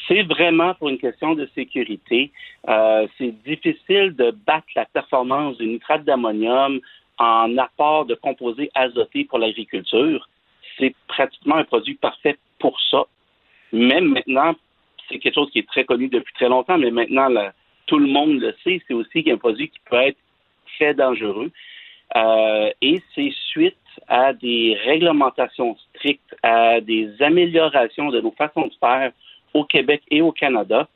C'est 0.07 0.23
vraiment 0.23 0.73
pour 0.73 0.89
une 0.89 0.97
question 0.97 1.35
de 1.35 1.47
sécurité. 1.53 2.31
Euh, 2.67 3.07
c'est 3.17 3.31
difficile 3.45 4.15
de 4.15 4.35
battre 4.45 4.67
la 4.75 4.85
performance 4.85 5.57
du 5.57 5.67
nitrate 5.67 6.03
d'ammonium 6.03 6.79
en 7.19 7.57
apport 7.57 8.05
de 8.05 8.15
composés 8.15 8.69
azotés 8.73 9.25
pour 9.25 9.37
l'agriculture. 9.37 10.27
C'est 10.77 10.95
pratiquement 11.07 11.55
un 11.55 11.63
produit 11.63 11.95
parfait 11.95 12.37
pour 12.59 12.77
ça. 12.89 13.03
Même 13.71 14.13
maintenant, 14.13 14.55
c'est 15.07 15.19
quelque 15.19 15.35
chose 15.35 15.51
qui 15.51 15.59
est 15.59 15.67
très 15.67 15.85
connu 15.85 16.09
depuis 16.09 16.33
très 16.33 16.49
longtemps, 16.49 16.77
mais 16.77 16.91
maintenant, 16.91 17.29
tout 17.85 17.99
le 17.99 18.07
monde 18.07 18.39
le 18.39 18.53
sait. 18.63 18.81
C'est 18.87 18.93
aussi 18.93 19.23
un 19.31 19.37
produit 19.37 19.69
qui 19.69 19.79
peut 19.89 19.95
être 19.97 20.17
très 20.77 20.93
dangereux. 20.93 21.51
Euh, 22.15 22.69
et 22.81 23.01
c'est 23.13 23.33
suite 23.51 23.75
à 24.07 24.33
des 24.33 24.77
réglementations 24.85 25.75
strictes, 25.89 26.35
à 26.41 26.79
des 26.79 27.09
améliorations 27.21 28.09
de 28.09 28.21
nos 28.21 28.31
façons 28.31 28.67
de 28.67 28.73
faire 28.79 29.11
au 29.53 29.65
Québec 29.65 30.01
et 30.09 30.21
au 30.21 30.31
Canada 30.31 30.87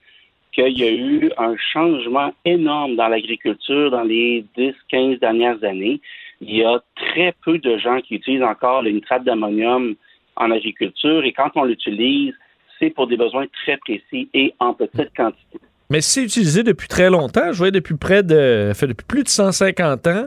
qu'il 0.53 0.77
y 0.77 0.83
a 0.83 0.91
eu 0.91 1.31
un 1.37 1.55
changement 1.57 2.33
énorme 2.43 2.95
dans 2.95 3.07
l'agriculture 3.07 3.89
dans 3.89 4.03
les 4.03 4.45
10-15 4.57 5.19
dernières 5.19 5.63
années. 5.63 6.01
Il 6.41 6.55
y 6.55 6.63
a 6.63 6.81
très 6.95 7.33
peu 7.43 7.57
de 7.57 7.77
gens 7.77 8.01
qui 8.01 8.15
utilisent 8.15 8.43
encore 8.43 8.81
le 8.81 8.91
nitrate 8.91 9.23
d'ammonium 9.23 9.95
en 10.35 10.51
agriculture 10.51 11.23
et 11.23 11.31
quand 11.31 11.51
on 11.55 11.63
l'utilise, 11.63 12.33
c'est 12.79 12.89
pour 12.89 13.07
des 13.07 13.17
besoins 13.17 13.45
très 13.63 13.77
précis 13.77 14.29
et 14.33 14.53
en 14.59 14.73
petite 14.73 15.15
quantité. 15.15 15.59
Mais 15.91 15.99
c'est 15.99 16.23
utilisé 16.23 16.63
depuis 16.63 16.87
très 16.87 17.09
longtemps. 17.09 17.51
Je 17.51 17.57
vois 17.57 17.69
depuis 17.69 17.97
près 17.97 18.23
de, 18.23 18.71
fait 18.73 18.87
depuis 18.87 19.05
plus 19.05 19.23
de 19.23 19.27
150 19.27 20.07
ans 20.07 20.23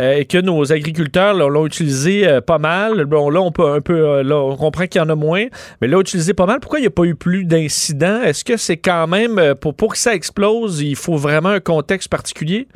euh, 0.00 0.16
et 0.16 0.24
que 0.24 0.38
nos 0.38 0.72
agriculteurs 0.72 1.34
l'ont 1.34 1.66
utilisé 1.66 2.26
euh, 2.26 2.40
pas 2.40 2.58
mal. 2.58 3.04
Bon, 3.04 3.30
là, 3.30 3.40
on 3.40 3.52
peut 3.52 3.64
un 3.64 3.80
peu, 3.80 3.94
euh, 3.94 4.22
là, 4.24 4.36
on 4.40 4.56
comprend 4.56 4.88
qu'il 4.88 5.00
y 5.00 5.04
en 5.04 5.08
a 5.08 5.14
moins, 5.14 5.44
mais 5.80 5.86
là, 5.86 6.00
utilisé 6.00 6.34
pas 6.34 6.46
mal. 6.46 6.58
Pourquoi 6.58 6.80
il 6.80 6.82
n'y 6.82 6.88
a 6.88 6.90
pas 6.90 7.04
eu 7.04 7.14
plus 7.14 7.44
d'incidents? 7.44 8.22
Est-ce 8.22 8.44
que 8.44 8.56
c'est 8.56 8.76
quand 8.76 9.06
même, 9.06 9.54
pour 9.60 9.76
que 9.76 9.96
ça 9.96 10.16
explose, 10.16 10.82
il 10.82 10.96
faut 10.96 11.16
vraiment 11.16 11.50
un 11.50 11.60
contexte 11.60 12.10
particulier? 12.10 12.66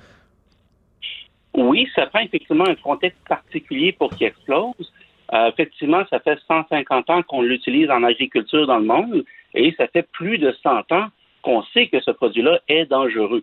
Oui, 1.55 1.89
ça 1.97 2.07
prend 2.07 2.21
effectivement 2.21 2.69
un 2.69 2.77
contexte 2.77 3.19
particulier 3.29 3.91
pour 3.91 4.11
qu'il 4.11 4.29
explose. 4.29 4.93
effectivement, 5.33 6.05
ça 6.09 6.21
fait 6.21 6.39
150 6.47 7.11
ans 7.11 7.23
qu'on 7.25 7.43
l'utilise 7.43 7.91
en 7.91 8.05
agriculture 8.05 8.69
dans 8.69 8.79
le 8.79 8.85
monde 8.85 9.25
et 9.55 9.75
ça 9.77 9.89
fait 9.89 10.07
plus 10.13 10.39
de 10.39 10.55
100 10.63 10.93
ans 10.93 11.09
qu'on 11.49 11.63
sait 11.73 11.87
que 11.87 11.99
ce 12.01 12.11
produit-là 12.11 12.61
est 12.69 12.85
dangereux. 12.85 13.43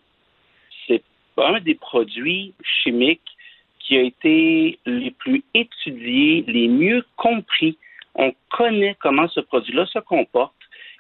C'est 0.86 1.02
un 1.38 1.60
des 1.60 1.74
produits 1.74 2.54
chimiques 2.62 3.36
qui 3.80 3.98
a 3.98 4.02
été 4.02 4.78
les 4.86 5.10
plus 5.10 5.44
étudiés, 5.56 6.46
les 6.48 6.68
mieux 6.68 7.04
compris. 7.16 7.80
On 8.14 8.32
connaît 8.52 8.96
comment 9.00 9.28
ce 9.30 9.40
produit-là 9.40 9.88
se 9.88 9.98
comporte 9.98 10.54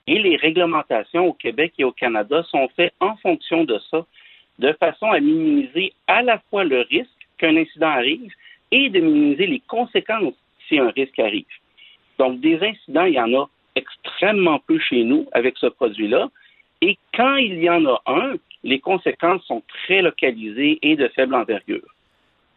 et 0.07 0.17
les 0.17 0.35
réglementations 0.35 1.27
au 1.27 1.33
Québec 1.33 1.73
et 1.77 1.83
au 1.83 1.91
Canada 1.91 2.41
sont 2.49 2.67
faites 2.75 2.95
en 2.99 3.15
fonction 3.17 3.65
de 3.65 3.79
ça, 3.91 4.03
de 4.57 4.73
façon 4.73 5.05
à 5.05 5.19
minimiser 5.19 5.93
à 6.07 6.23
la 6.23 6.39
fois 6.49 6.63
le 6.63 6.81
risque 6.89 7.27
qu'un 7.37 7.55
incident 7.55 7.89
arrive 7.89 8.33
et 8.71 8.89
de 8.89 8.99
minimiser 8.99 9.45
les 9.45 9.61
conséquences 9.67 10.33
si 10.67 10.79
un 10.79 10.89
risque 10.89 11.19
arrive. 11.19 11.45
Donc, 12.17 12.39
des 12.39 12.57
incidents, 12.63 13.05
il 13.05 13.13
y 13.13 13.19
en 13.19 13.31
a 13.35 13.47
extrêmement 13.75 14.57
peu 14.57 14.79
chez 14.79 15.03
nous 15.03 15.27
avec 15.33 15.55
ce 15.59 15.67
produit-là, 15.67 16.29
et 16.85 16.97
quand 17.15 17.35
il 17.37 17.63
y 17.63 17.69
en 17.69 17.83
a 17.85 17.99
un, 18.05 18.33
les 18.63 18.79
conséquences 18.79 19.43
sont 19.45 19.63
très 19.85 20.01
localisées 20.01 20.77
et 20.81 20.95
de 20.95 21.07
faible 21.15 21.33
envergure. 21.33 21.81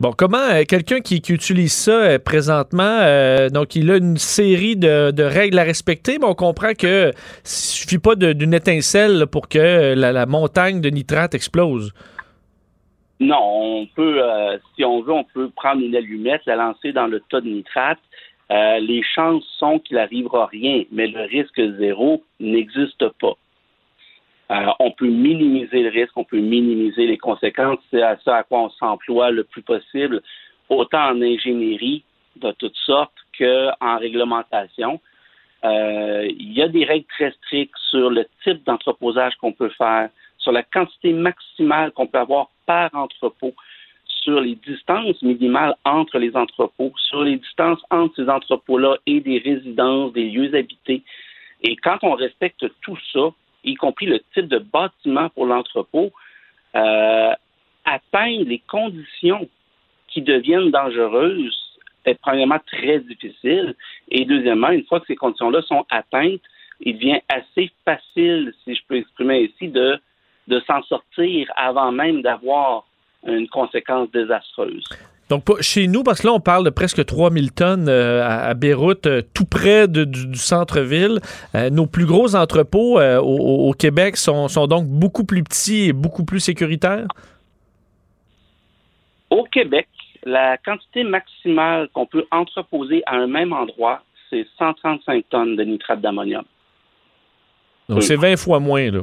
Bon, 0.00 0.12
comment 0.16 0.38
euh, 0.38 0.62
quelqu'un 0.68 1.00
qui, 1.00 1.16
utilise 1.16 1.72
ça 1.72 1.90
euh, 1.90 2.18
présentement, 2.20 2.98
euh, 3.00 3.48
donc 3.48 3.74
il 3.74 3.90
a 3.90 3.96
une 3.96 4.16
série 4.16 4.76
de, 4.76 5.22
règles 5.22 5.58
à 5.58 5.64
respecter, 5.64 6.18
mais 6.18 6.26
on 6.26 6.34
comprend 6.34 6.72
que 6.78 7.10
suffit 7.42 7.98
pas 7.98 8.14
d'une 8.14 8.54
étincelle 8.54 9.26
pour 9.26 9.48
que 9.48 9.94
la, 9.96 10.26
montagne 10.26 10.80
de 10.80 10.90
nitrate 10.90 11.34
explose. 11.34 11.92
Non, 13.18 13.40
on 13.40 13.86
peut, 13.96 14.20
si 14.76 14.84
on 14.84 15.02
veut, 15.02 15.12
on 15.12 15.24
peut 15.24 15.50
prendre 15.56 15.82
une 15.82 15.96
allumette, 15.96 16.42
la 16.46 16.54
lancer 16.54 16.92
dans 16.92 17.08
le 17.08 17.20
tas 17.28 17.40
de 17.40 17.48
nitrate. 17.48 17.98
les 18.50 19.02
chances 19.02 19.42
sont 19.58 19.80
qu'il 19.80 19.96
n'arrivera 19.96 20.46
rien, 20.46 20.84
mais 20.92 21.08
le 21.08 21.22
risque 21.22 21.60
zéro 21.78 22.22
n'existe 22.38 23.08
pas. 23.20 23.36
Euh, 24.50 24.66
on 24.78 24.90
peut 24.90 25.08
minimiser 25.08 25.82
le 25.82 25.90
risque, 25.90 26.16
on 26.16 26.24
peut 26.24 26.40
minimiser 26.40 27.06
les 27.06 27.18
conséquences. 27.18 27.78
C'est 27.90 28.02
à 28.02 28.18
ça 28.24 28.36
à 28.36 28.42
quoi 28.44 28.62
on 28.62 28.70
s'emploie 28.70 29.30
le 29.30 29.44
plus 29.44 29.62
possible, 29.62 30.22
autant 30.68 31.10
en 31.10 31.20
ingénierie 31.20 32.02
de 32.36 32.52
toutes 32.52 32.76
sortes 32.76 33.12
qu'en 33.38 33.98
réglementation. 33.98 35.00
Euh, 35.64 36.26
il 36.38 36.52
y 36.52 36.62
a 36.62 36.68
des 36.68 36.84
règles 36.84 37.06
très 37.06 37.32
strictes 37.32 37.76
sur 37.90 38.10
le 38.10 38.26
type 38.44 38.64
d'entreposage 38.64 39.34
qu'on 39.36 39.52
peut 39.52 39.70
faire, 39.76 40.08
sur 40.38 40.52
la 40.52 40.62
quantité 40.62 41.12
maximale 41.12 41.90
qu'on 41.92 42.06
peut 42.06 42.18
avoir 42.18 42.48
par 42.64 42.94
entrepôt, 42.94 43.54
sur 44.22 44.40
les 44.40 44.54
distances 44.54 45.20
minimales 45.22 45.74
entre 45.84 46.18
les 46.18 46.34
entrepôts, 46.36 46.92
sur 46.96 47.22
les 47.22 47.36
distances 47.36 47.80
entre 47.90 48.14
ces 48.16 48.28
entrepôts-là 48.28 48.96
et 49.06 49.20
des 49.20 49.38
résidences, 49.38 50.12
des 50.12 50.30
lieux 50.30 50.54
habités. 50.54 51.02
Et 51.62 51.76
quand 51.76 51.98
on 52.02 52.14
respecte 52.14 52.64
tout 52.82 52.98
ça, 53.12 53.30
y 53.64 53.74
compris 53.74 54.06
le 54.06 54.20
type 54.34 54.48
de 54.48 54.58
bâtiment 54.58 55.28
pour 55.30 55.46
l'entrepôt, 55.46 56.10
euh, 56.74 57.32
atteindre 57.84 58.44
les 58.44 58.62
conditions 58.68 59.48
qui 60.08 60.22
deviennent 60.22 60.70
dangereuses 60.70 61.56
est 62.04 62.14
premièrement 62.20 62.58
très 62.66 63.00
difficile. 63.00 63.74
Et 64.10 64.24
deuxièmement, 64.24 64.70
une 64.70 64.84
fois 64.84 65.00
que 65.00 65.06
ces 65.06 65.16
conditions-là 65.16 65.62
sont 65.62 65.84
atteintes, 65.90 66.40
il 66.80 66.94
devient 66.94 67.20
assez 67.28 67.70
facile, 67.84 68.54
si 68.64 68.74
je 68.74 68.82
peux 68.88 68.96
exprimer 68.96 69.42
ici, 69.42 69.68
de, 69.68 69.98
de 70.46 70.60
s'en 70.60 70.82
sortir 70.82 71.50
avant 71.56 71.92
même 71.92 72.22
d'avoir 72.22 72.84
une 73.26 73.48
conséquence 73.48 74.10
désastreuse. 74.10 74.84
Donc, 75.28 75.44
chez 75.60 75.88
nous, 75.88 76.02
parce 76.02 76.22
que 76.22 76.26
là, 76.26 76.32
on 76.32 76.40
parle 76.40 76.64
de 76.64 76.70
presque 76.70 77.04
3000 77.04 77.52
tonnes 77.52 77.88
euh, 77.88 78.26
à, 78.26 78.54
Beyrouth, 78.54 79.06
euh, 79.06 79.22
tout 79.34 79.44
près 79.44 79.86
du, 79.86 80.34
centre-ville. 80.34 81.20
Euh, 81.54 81.68
nos 81.68 81.86
plus 81.86 82.06
gros 82.06 82.34
entrepôts 82.34 83.00
au, 83.00 83.72
Québec 83.72 84.16
sont, 84.16 84.48
donc 84.66 84.86
beaucoup 84.86 85.24
plus 85.24 85.42
petits 85.44 85.88
et 85.88 85.92
beaucoup 85.92 86.24
plus 86.24 86.40
sécuritaires? 86.40 87.06
Au 89.30 89.44
Québec, 89.44 89.88
la 90.24 90.56
quantité 90.56 91.04
maximale 91.04 91.88
qu'on 91.92 92.06
peut 92.06 92.24
entreposer 92.30 93.02
à 93.06 93.16
un 93.16 93.26
même 93.26 93.52
endroit, 93.52 94.02
c'est 94.30 94.46
135 94.58 95.24
tonnes 95.28 95.56
de 95.56 95.64
nitrate 95.64 96.00
d'ammonium. 96.00 96.44
Donc, 97.88 98.02
c'est 98.02 98.16
20 98.16 98.36
fois 98.36 98.60
moins, 98.60 98.90
là. 98.90 99.00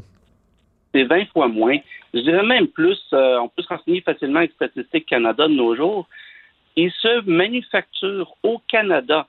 C'est 0.95 1.03
20 1.03 1.25
fois 1.33 1.49
moins. 1.49 1.77
Je 2.13 2.21
dirais 2.21 2.45
même 2.45 2.67
plus, 2.67 2.97
euh, 3.11 3.37
on 3.39 3.49
peut 3.49 3.61
se 3.61 3.67
renseigner 3.67 3.99
facilement 3.99 4.39
avec 4.39 4.53
Statistique 4.53 5.05
Canada 5.05 5.45
de 5.45 5.53
nos 5.53 5.75
jours. 5.75 6.07
Il 6.77 6.89
se 6.89 7.21
manufacture 7.29 8.33
au 8.43 8.61
Canada, 8.69 9.27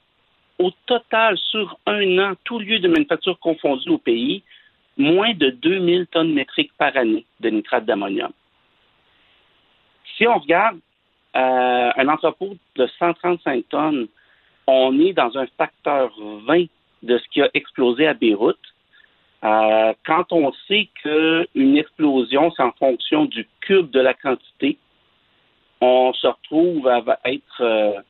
au 0.60 0.70
total, 0.86 1.36
sur 1.36 1.76
un 1.86 2.18
an, 2.20 2.34
tout 2.44 2.60
lieu 2.60 2.78
de 2.78 2.86
manufacture 2.86 3.36
confondu 3.40 3.88
au 3.88 3.98
pays, 3.98 4.44
moins 4.96 5.34
de 5.34 5.50
2000 5.50 6.06
tonnes 6.06 6.34
métriques 6.34 6.72
par 6.78 6.96
année 6.96 7.26
de 7.40 7.50
nitrate 7.50 7.84
d'ammonium. 7.84 8.30
Si 10.16 10.24
on 10.28 10.38
regarde 10.38 10.78
euh, 11.34 11.90
un 11.96 12.08
entrepôt 12.08 12.56
de 12.76 12.86
135 12.96 13.68
tonnes, 13.68 14.06
on 14.68 15.00
est 15.00 15.14
dans 15.14 15.36
un 15.36 15.46
facteur 15.58 16.12
20 16.46 16.66
de 17.02 17.18
ce 17.18 17.28
qui 17.28 17.42
a 17.42 17.50
explosé 17.54 18.06
à 18.06 18.14
Beyrouth. 18.14 18.56
Euh, 19.46 19.92
quand 20.04 20.32
on 20.32 20.52
sait 20.66 20.88
qu'une 21.02 21.76
explosion, 21.76 22.50
c'est 22.56 22.62
en 22.62 22.72
fonction 22.72 23.26
du 23.26 23.46
cube 23.60 23.90
de 23.90 24.00
la 24.00 24.12
quantité, 24.12 24.76
on 25.80 26.12
se 26.14 26.26
retrouve 26.26 26.88
à 26.88 27.02
être 27.26 28.02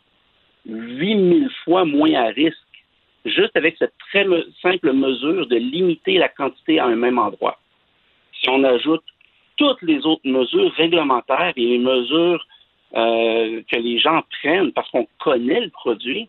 8000 0.65 1.45
euh, 1.45 1.49
fois 1.65 1.85
moins 1.85 2.15
à 2.15 2.27
risque, 2.29 2.57
juste 3.27 3.55
avec 3.55 3.77
cette 3.79 3.93
très 4.11 4.25
simple 4.63 4.93
mesure 4.93 5.47
de 5.47 5.57
limiter 5.57 6.17
la 6.17 6.29
quantité 6.29 6.79
à 6.79 6.87
un 6.87 6.97
même 6.97 7.19
endroit. 7.19 7.59
Si 8.41 8.49
on 8.49 8.65
ajoute 8.65 9.05
toutes 9.57 9.83
les 9.83 10.07
autres 10.07 10.27
mesures 10.27 10.73
réglementaires 10.75 11.53
et 11.57 11.67
les 11.67 11.79
mesures 11.79 12.47
euh, 12.95 13.63
que 13.71 13.77
les 13.77 13.99
gens 13.99 14.23
prennent 14.41 14.73
parce 14.73 14.89
qu'on 14.91 15.07
connaît 15.19 15.61
le 15.61 15.71
produit, 15.71 16.29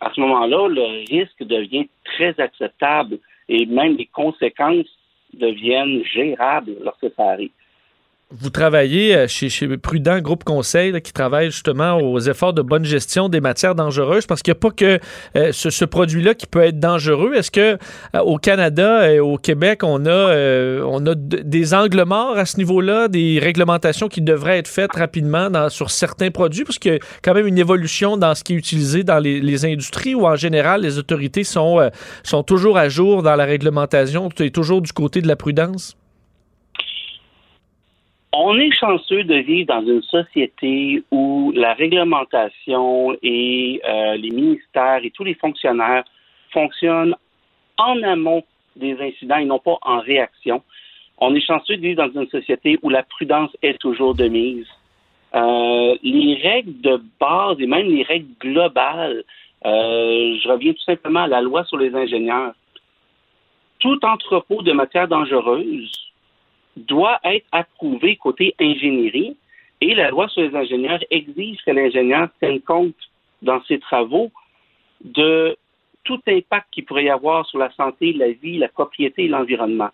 à 0.00 0.12
ce 0.12 0.20
moment-là, 0.20 0.68
le 0.68 1.04
risque 1.08 1.42
devient 1.42 1.88
très 2.04 2.38
acceptable 2.38 3.18
et 3.48 3.66
même 3.66 3.96
les 3.96 4.06
conséquences 4.06 4.86
deviennent 5.34 6.02
gérables 6.04 6.76
lorsque 6.82 7.12
ça 7.14 7.30
arrive. 7.30 7.50
Vous 8.32 8.50
travaillez 8.50 9.14
euh, 9.14 9.28
chez, 9.28 9.48
chez 9.48 9.68
Prudent 9.78 10.18
Groupe 10.18 10.42
Conseil 10.42 11.00
qui 11.00 11.12
travaille 11.12 11.52
justement 11.52 11.98
aux 11.98 12.18
efforts 12.18 12.52
de 12.52 12.60
bonne 12.60 12.84
gestion 12.84 13.28
des 13.28 13.40
matières 13.40 13.76
dangereuses 13.76 14.26
parce 14.26 14.42
qu'il 14.42 14.50
n'y 14.50 14.56
a 14.56 14.60
pas 14.60 14.70
que 14.72 14.98
euh, 15.36 15.52
ce, 15.52 15.84
produit-là 15.84 16.34
qui 16.34 16.48
peut 16.48 16.64
être 16.64 16.80
dangereux. 16.80 17.34
Est-ce 17.34 17.52
que 17.52 17.78
euh, 18.16 18.18
au 18.18 18.38
Canada 18.38 19.12
et 19.12 19.20
au 19.20 19.36
Québec, 19.36 19.84
on 19.84 20.06
a, 20.06 20.80
on 20.84 21.06
a 21.06 21.14
des 21.14 21.72
angles 21.72 22.02
morts 22.04 22.36
à 22.36 22.46
ce 22.46 22.56
niveau-là, 22.56 23.06
des 23.06 23.38
réglementations 23.40 24.08
qui 24.08 24.22
devraient 24.22 24.58
être 24.58 24.66
faites 24.66 24.96
rapidement 24.96 25.48
dans, 25.48 25.68
sur 25.68 25.92
certains 25.92 26.32
produits? 26.32 26.64
Parce 26.64 26.80
qu'il 26.80 26.94
y 26.94 26.96
a 26.96 26.98
quand 27.22 27.32
même 27.32 27.46
une 27.46 27.58
évolution 27.58 28.16
dans 28.16 28.34
ce 28.34 28.42
qui 28.42 28.54
est 28.54 28.56
utilisé 28.56 29.04
dans 29.04 29.20
les, 29.20 29.40
les 29.40 29.64
industries 29.64 30.16
où 30.16 30.26
en 30.26 30.34
général 30.34 30.82
les 30.82 30.98
autorités 30.98 31.44
sont, 31.44 31.78
sont 32.24 32.42
toujours 32.42 32.76
à 32.76 32.88
jour 32.88 33.22
dans 33.22 33.36
la 33.36 33.44
réglementation, 33.44 34.30
es 34.40 34.50
toujours 34.50 34.82
du 34.82 34.92
côté 34.92 35.22
de 35.22 35.28
la 35.28 35.36
prudence? 35.36 35.96
On 38.38 38.58
est 38.58 38.70
chanceux 38.70 39.24
de 39.24 39.36
vivre 39.36 39.68
dans 39.68 39.80
une 39.80 40.02
société 40.02 41.02
où 41.10 41.52
la 41.56 41.72
réglementation 41.72 43.16
et 43.22 43.80
euh, 43.88 44.16
les 44.16 44.28
ministères 44.28 45.00
et 45.02 45.10
tous 45.10 45.24
les 45.24 45.32
fonctionnaires 45.32 46.04
fonctionnent 46.52 47.16
en 47.78 48.02
amont 48.02 48.44
des 48.76 48.94
incidents 49.00 49.38
et 49.38 49.46
non 49.46 49.58
pas 49.58 49.78
en 49.80 50.00
réaction. 50.00 50.62
On 51.16 51.34
est 51.34 51.40
chanceux 51.40 51.78
de 51.78 51.80
vivre 51.80 52.06
dans 52.06 52.20
une 52.20 52.28
société 52.28 52.78
où 52.82 52.90
la 52.90 53.04
prudence 53.04 53.56
est 53.62 53.78
toujours 53.78 54.14
de 54.14 54.28
mise. 54.28 54.68
Euh, 55.34 55.96
les 56.02 56.34
règles 56.34 56.78
de 56.82 57.02
base 57.18 57.58
et 57.58 57.66
même 57.66 57.86
les 57.86 58.02
règles 58.02 58.34
globales, 58.38 59.24
euh, 59.64 60.36
je 60.42 60.48
reviens 60.50 60.74
tout 60.74 60.84
simplement 60.84 61.20
à 61.20 61.28
la 61.28 61.40
loi 61.40 61.64
sur 61.64 61.78
les 61.78 61.94
ingénieurs. 61.94 62.52
Tout 63.78 63.98
entrepôt 64.04 64.60
de 64.60 64.72
matières 64.72 65.08
dangereuses 65.08 66.05
doit 66.76 67.20
être 67.24 67.46
approuvé 67.52 68.16
côté 68.16 68.54
ingénierie 68.60 69.36
et 69.80 69.94
la 69.94 70.10
loi 70.10 70.28
sur 70.28 70.42
les 70.42 70.54
ingénieurs 70.54 71.00
exige 71.10 71.58
que 71.64 71.70
l'ingénieur 71.70 72.28
tienne 72.38 72.60
compte 72.60 72.94
dans 73.42 73.62
ses 73.64 73.78
travaux 73.78 74.30
de 75.02 75.56
tout 76.04 76.20
impact 76.26 76.68
qu'il 76.70 76.84
pourrait 76.84 77.04
y 77.04 77.10
avoir 77.10 77.46
sur 77.46 77.58
la 77.58 77.70
santé, 77.72 78.12
la 78.12 78.30
vie, 78.30 78.58
la 78.58 78.68
propriété 78.68 79.24
et 79.24 79.28
l'environnement. 79.28 79.90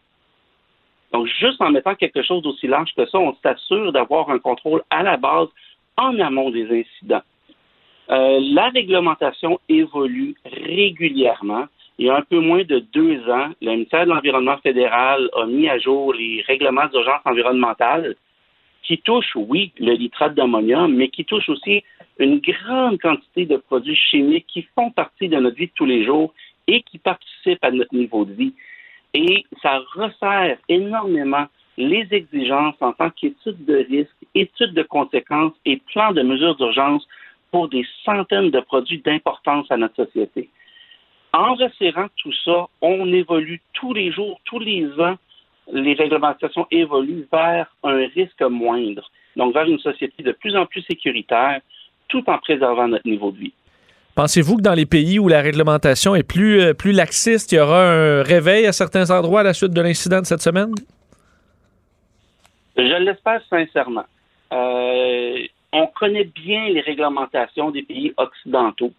Donc, 1.13 1.27
juste 1.27 1.61
en 1.61 1.71
mettant 1.71 1.95
quelque 1.95 2.23
chose 2.23 2.43
d'aussi 2.43 2.67
large 2.67 2.93
que 2.97 3.07
ça, 3.07 3.19
on 3.19 3.35
s'assure 3.43 3.93
d'avoir 3.93 4.31
un 4.31 4.39
contrôle 4.39 4.83
à 4.91 5.03
la 5.03 5.17
base 5.17 5.49
en 5.97 6.19
amont 6.21 6.51
des 6.51 6.65
incidents. 6.65 7.23
Euh, 8.11 8.39
la 8.41 8.69
réglementation 8.71 9.61
évolue 9.69 10.35
régulièrement. 10.45 11.67
Il 12.03 12.07
y 12.07 12.11
a 12.11 12.17
un 12.17 12.23
peu 12.23 12.41
moins 12.41 12.65
de 12.65 12.81
deux 12.81 13.31
ans, 13.31 13.51
le 13.61 13.71
ministère 13.71 14.07
de 14.07 14.11
l'Environnement 14.11 14.59
fédéral 14.59 15.31
a 15.37 15.47
mis 15.47 15.69
à 15.69 15.79
jour 15.79 16.13
les 16.13 16.43
règlements 16.49 16.89
d'urgence 16.89 17.21
environnementale 17.25 18.17
qui 18.83 18.99
touchent, 18.99 19.37
oui, 19.37 19.71
le 19.79 19.95
nitrate 19.95 20.35
d'ammonium, 20.35 20.93
mais 20.93 21.11
qui 21.11 21.25
touchent 21.25 21.49
aussi 21.49 21.85
une 22.19 22.41
grande 22.41 23.01
quantité 23.01 23.47
de 23.47 23.57
produits 23.57 23.95
chimiques 23.95 24.49
qui 24.49 24.67
font 24.75 24.91
partie 24.91 25.29
de 25.29 25.37
notre 25.37 25.55
vie 25.55 25.69
de 25.69 25.73
tous 25.77 25.85
les 25.85 26.05
jours 26.05 26.35
et 26.67 26.83
qui 26.83 26.99
participent 26.99 27.63
à 27.63 27.71
notre 27.71 27.95
niveau 27.95 28.25
de 28.25 28.33
vie. 28.33 28.55
Et 29.15 29.47
ça 29.63 29.81
resserre 29.95 30.59
énormément 30.69 31.47
les 31.77 32.09
exigences 32.11 32.75
en 32.81 32.95
tant 32.95 33.11
qu'études 33.11 33.65
de 33.65 33.87
risque, 33.89 34.17
études 34.35 34.75
de 34.75 34.83
conséquences 34.83 35.55
et 35.65 35.81
plans 35.93 36.11
de 36.11 36.23
mesures 36.23 36.57
d'urgence 36.57 37.07
pour 37.53 37.69
des 37.69 37.87
centaines 38.05 38.51
de 38.51 38.59
produits 38.59 38.99
d'importance 38.99 39.71
à 39.71 39.77
notre 39.77 40.05
société. 40.05 40.51
En 41.33 41.55
resserrant 41.55 42.09
tout 42.17 42.33
ça, 42.45 42.67
on 42.83 43.11
évolue 43.13 43.61
tous 43.73 43.95
les 43.95 44.13
jours, 44.13 44.39
tous 44.45 44.59
les 44.59 44.87
ans, 45.01 45.17
les 45.73 45.95
réglementations 45.95 46.67
évoluent 46.71 47.27
vers 47.33 47.75
un 47.85 48.07
risque 48.15 48.43
moindre, 48.43 49.11
donc 49.37 49.55
vers 49.55 49.65
une 49.65 49.79
société 49.79 50.23
de 50.23 50.33
plus 50.33 50.55
en 50.57 50.67
plus 50.67 50.83
sécuritaire, 50.83 51.61
tout 52.09 52.29
en 52.29 52.39
préservant 52.39 52.89
notre 52.89 53.09
niveau 53.09 53.31
de 53.31 53.39
vie. 53.39 53.53
Pensez-vous 54.15 54.59
que 54.59 54.63
dans 54.63 54.75
les 54.75 54.85
pays 54.85 55.19
où 55.19 55.29
la 55.29 55.41
réglementation 55.41 56.15
est 56.15 56.23
plus, 56.23 56.61
euh, 56.61 56.75
plus 56.75 56.93
laxiste, 56.93 57.53
il 57.53 57.55
y 57.55 57.59
aura 57.61 57.83
un 57.83 58.23
réveil 58.23 58.67
à 58.67 58.73
certains 58.73 59.11
endroits 59.11 59.41
à 59.41 59.45
la 59.45 59.55
suite 59.55 59.73
de 59.73 59.81
l'incident 59.81 60.21
de 60.21 60.27
cette 60.27 60.43
semaine? 60.43 60.75
Je 62.77 63.03
l'espère 63.03 63.41
sincèrement. 63.49 64.05
Euh, 64.53 65.47
on 65.73 65.87
connaît 65.87 66.25
bien 66.25 66.69
les 66.69 66.83
réglementations 66.83 67.71
des 67.71 67.83
pays 67.83 68.13
occidentaux. 68.19 68.93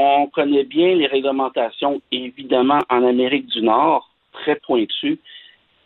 On 0.00 0.28
connaît 0.28 0.62
bien 0.62 0.94
les 0.94 1.08
réglementations, 1.08 2.00
évidemment, 2.12 2.78
en 2.88 3.02
Amérique 3.02 3.46
du 3.46 3.62
Nord, 3.62 4.08
très 4.32 4.54
pointues. 4.54 5.18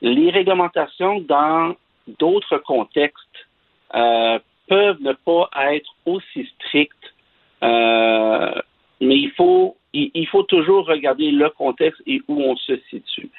Les 0.03 0.31
réglementations 0.31 1.21
dans 1.21 1.75
d'autres 2.19 2.59
contextes 2.59 3.47
euh, 3.95 4.39
peuvent 4.69 5.01
ne 5.01 5.15
pas 5.15 5.49
être 5.73 5.91
aussi 6.05 6.47
strictes, 6.57 7.15
euh, 7.63 8.53
mais 9.01 9.17
il 9.17 9.31
faut, 9.31 9.77
toujours 10.43 10.87
regarder 10.87 11.31
le 11.31 11.49
contexte 11.49 12.03
et 12.07 12.21
où 12.29 12.39
on 12.43 12.55
se 12.57 12.77
situe. 12.91 13.31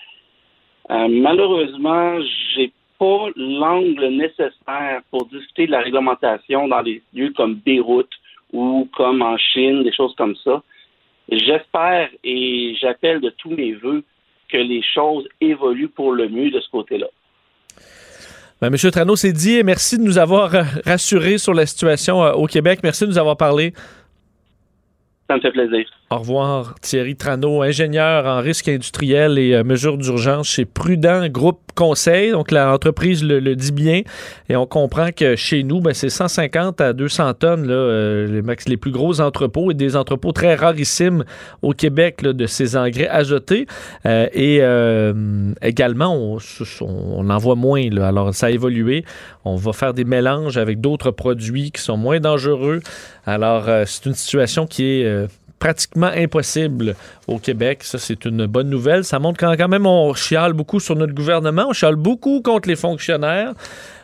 Euh, 0.90 1.08
malheureusement, 1.08 2.18
j'ai 2.56 2.72
pas 2.98 3.28
l'angle 3.36 4.08
nécessaire 4.08 5.02
pour 5.12 5.28
discuter 5.28 5.68
de 5.68 5.72
la 5.72 5.82
réglementation 5.82 6.68
dans 6.68 6.82
des 6.82 7.04
lieux 7.14 7.32
comme 7.38 7.56
Beyrouth 7.64 8.10
ou 8.54 8.88
comme 8.96 9.22
en 9.22 9.38
Chine, 9.38 9.84
des 9.84 9.92
choses 9.92 10.14
comme 10.16 10.36
ça. 10.44 10.64
J'espère 11.30 12.10
et 12.24 12.76
j'appelle 12.80 13.20
de 13.20 13.30
tous 13.32 13.50
mes 13.50 13.74
voeux 13.74 14.04
que 14.50 14.58
les 14.58 14.84
choses 14.94 15.28
évoluent 15.42 15.90
pour 15.90 16.14
le 16.14 16.30
mieux 16.30 16.52
de 16.52 16.60
ce 16.60 16.70
côté-là. 16.70 17.08
Ben, 18.62 18.70
Monsieur 18.70 18.92
Trano, 18.92 19.16
c'est 19.16 19.34
dit 19.34 19.58
et 19.58 19.64
merci 19.64 19.98
de 19.98 20.04
nous 20.04 20.18
avoir 20.18 20.56
euh, 20.56 20.64
rassurés 20.86 21.38
sur 21.38 21.54
la 21.54 21.66
situation 21.66 22.24
euh, 22.24 22.32
au 22.34 22.46
Québec. 22.46 22.80
Merci 22.84 23.04
de 23.04 23.10
nous 23.10 23.18
avoir 23.18 23.36
parlé. 23.36 23.74
Ça 25.30 25.36
me 25.36 25.42
fait 25.42 25.52
plaisir. 25.52 25.86
Au 26.14 26.20
revoir, 26.20 26.76
Thierry 26.80 27.16
Trano, 27.16 27.64
ingénieur 27.64 28.28
en 28.28 28.40
risque 28.40 28.68
industriel 28.68 29.40
et 29.40 29.56
euh, 29.56 29.64
mesures 29.64 29.98
d'urgence 29.98 30.48
chez 30.48 30.64
Prudent 30.64 31.28
Groupe 31.28 31.60
Conseil. 31.74 32.30
Donc, 32.30 32.52
l'entreprise 32.52 33.24
le, 33.24 33.56
dit 33.56 33.72
bien. 33.72 34.02
Et 34.48 34.56
on 34.56 34.68
comprend 34.68 35.08
que 35.12 35.36
chez 35.36 35.64
nous, 35.64 35.82
ben, 35.82 35.96
c'est 35.96 36.12
150 36.12 36.82
à 36.82 36.94
200 36.94 37.34
tonnes, 37.34 37.68
là, 37.68 37.74
euh, 37.74 38.44
les, 38.68 38.78
plus 38.78 38.92
gros 38.92 39.22
entrepôts 39.22 39.72
et 39.72 39.74
des 39.74 39.96
entrepôts 39.96 40.34
très 40.34 40.54
rarissimes 40.54 41.24
au 41.64 41.74
Québec 41.74 42.22
là, 42.22 42.32
de 42.34 42.46
ces 42.46 42.78
engrais 42.78 43.08
azotés. 43.08 43.66
Euh, 44.06 44.28
et 44.34 44.62
également, 45.68 46.16
on, 46.16 46.38
on, 46.82 47.28
en 47.28 47.38
voit 47.40 47.56
moins. 47.56 47.90
Là. 47.90 48.10
Alors, 48.10 48.36
ça 48.36 48.48
a 48.48 48.50
évolué. 48.52 49.04
On 49.46 49.56
va 49.56 49.74
faire 49.74 49.96
des 49.96 50.06
mélanges 50.06 50.58
avec 50.58 50.80
d'autres 50.80 51.10
produits 51.10 51.72
qui 51.72 51.82
sont 51.82 51.98
moins 51.98 52.20
dangereux. 52.20 52.82
Alors, 53.26 53.68
c'est 53.88 54.06
une 54.06 54.14
situation 54.14 54.68
qui 54.68 54.84
est 54.84 55.28
pratiquement 55.64 56.12
impossible 56.14 56.94
au 57.28 57.40
Québec. 57.40 57.84
Ça, 57.84 57.98
c'est 57.98 58.26
une 58.26 58.48
bonne 58.48 58.70
nouvelle. 58.70 59.06
Ça 59.06 59.18
montre 59.20 59.40
quand, 59.40 59.56
quand 59.56 59.70
même 59.70 59.86
on 59.86 60.14
chiale 60.14 60.52
beaucoup 60.52 60.82
sur 60.82 60.98
notre 60.98 61.14
gouvernement, 61.14 61.68
on 61.70 61.74
chiale 61.74 61.96
beaucoup 61.96 62.42
contre 62.42 62.68
les 62.68 62.76
fonctionnaires. 62.76 63.54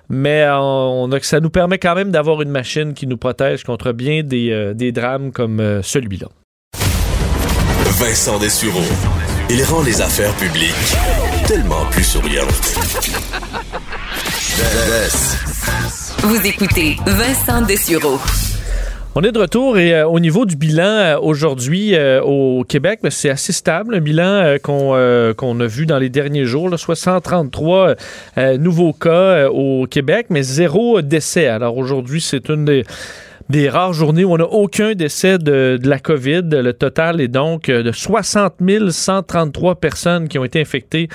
mais 0.07 0.47
on, 0.49 1.11
a, 1.11 1.19
ça 1.19 1.41
nous 1.41 1.49
permet 1.49 1.77
quand 1.77 1.95
même 1.95 2.11
d'avoir 2.11 2.41
une 2.41 2.49
machine 2.49 2.93
qui 2.93 3.07
nous 3.07 3.17
protège 3.17 3.65
contre 3.65 3.91
bien 3.91 4.23
des, 4.23 4.71
des 4.73 4.93
drames 4.93 5.33
comme 5.33 5.81
celui-là. 5.83 6.27
Vincent 7.99 8.39
Dessureau. 8.39 8.79
Il 9.49 9.61
rend 9.63 9.83
les 9.83 9.99
affaires 9.99 10.33
publiques 10.35 10.95
tellement 11.45 11.85
plus 11.91 12.05
souriantes. 12.05 12.47
Vous 16.23 16.47
écoutez 16.47 16.97
Vincent 17.05 17.61
Dessureau. 17.63 18.17
On 19.21 19.23
est 19.23 19.33
de 19.33 19.39
retour 19.39 19.77
et 19.77 19.93
euh, 19.93 20.07
au 20.07 20.17
niveau 20.21 20.45
du 20.45 20.55
bilan 20.55 20.83
euh, 20.85 21.19
aujourd'hui 21.19 21.93
euh, 21.93 22.21
au 22.21 22.63
Québec, 22.63 23.01
ben, 23.03 23.09
c'est 23.09 23.29
assez 23.29 23.51
stable, 23.51 23.95
un 23.95 23.99
bilan 23.99 24.55
qu'on 24.63 24.93
a 24.93 25.67
vu 25.67 25.85
dans 25.85 25.99
les 25.99 26.07
derniers 26.07 26.45
jours, 26.45 26.69
là, 26.69 26.77
633 26.77 27.95
nouveaux 28.59 28.93
cas 28.93 29.49
au 29.49 29.87
Québec, 29.87 30.27
mais 30.29 30.41
zéro 30.41 31.01
décès. 31.01 31.47
Alors 31.47 31.75
aujourd'hui, 31.75 32.21
c'est 32.21 32.47
une 32.47 32.63
des 32.63 32.85
des 33.49 33.67
rares 33.67 33.91
journées 33.91 34.23
où 34.23 34.31
on 34.31 34.37
n'a 34.37 34.45
aucun 34.45 34.93
décès 34.93 35.37
de, 35.37 35.77
la 35.83 35.99
COVID. 35.99 36.43
Le 36.51 36.71
total 36.71 37.19
est 37.19 37.27
donc 37.27 37.69
de 37.69 37.91
60 37.91 38.53
133 38.89 39.75
personnes 39.81 40.29
qui 40.29 40.39
ont 40.39 40.45
été 40.45 40.61
infectées 40.61 41.09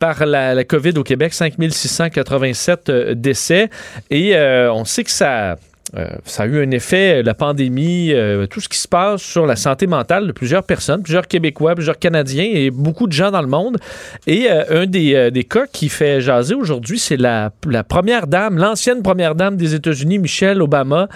par 0.00 0.26
la, 0.26 0.64
COVID 0.64 0.98
au 0.98 1.04
Québec, 1.04 1.32
5 1.32 1.54
687 1.70 2.90
décès. 3.12 3.70
Et 4.10 4.36
on 4.36 4.84
sait 4.84 5.04
que 5.04 5.12
ça 5.12 5.56
euh, 5.96 6.08
ça 6.24 6.42
a 6.42 6.46
eu 6.46 6.62
un 6.62 6.70
effet, 6.72 7.22
la 7.22 7.34
pandémie, 7.34 8.12
euh, 8.12 8.46
tout 8.46 8.60
ce 8.60 8.68
qui 8.68 8.78
se 8.78 8.88
passe 8.88 9.22
sur 9.22 9.46
la 9.46 9.54
santé 9.54 9.86
mentale 9.86 10.26
de 10.26 10.32
plusieurs 10.32 10.64
personnes, 10.64 11.02
plusieurs 11.02 11.28
Québécois, 11.28 11.74
plusieurs 11.74 11.98
Canadiens 11.98 12.48
et 12.52 12.70
beaucoup 12.70 13.06
de 13.06 13.12
gens 13.12 13.30
dans 13.30 13.42
le 13.42 13.46
monde. 13.46 13.78
Et 14.26 14.50
euh, 14.50 14.82
un 14.82 14.86
des, 14.86 15.30
des, 15.30 15.44
cas 15.44 15.66
qui 15.66 15.88
fait 15.88 16.20
jaser 16.20 16.54
aujourd'hui, 16.54 16.98
c'est 16.98 17.16
la, 17.16 17.52
la, 17.68 17.84
première 17.84 18.26
dame, 18.26 18.58
l'ancienne 18.58 19.02
première 19.02 19.34
dame 19.34 19.56
des 19.56 19.74
États-Unis, 19.74 20.18
Michelle 20.18 20.60
Obama, 20.62 21.08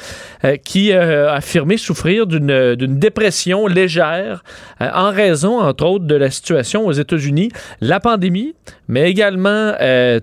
qui 0.65 0.93
a 0.93 1.33
affirmé 1.33 1.77
souffrir 1.77 2.27
d'une 2.27 2.99
dépression 2.99 3.67
légère 3.67 4.45
en 4.81 5.11
raison, 5.11 5.61
entre 5.61 5.87
autres, 5.87 6.05
de 6.05 6.15
la 6.15 6.31
situation 6.31 6.87
aux 6.87 6.93
États-Unis, 6.93 7.51
la 7.81 8.01
pandémie, 8.01 8.55
mais 8.89 9.11
également 9.11 9.73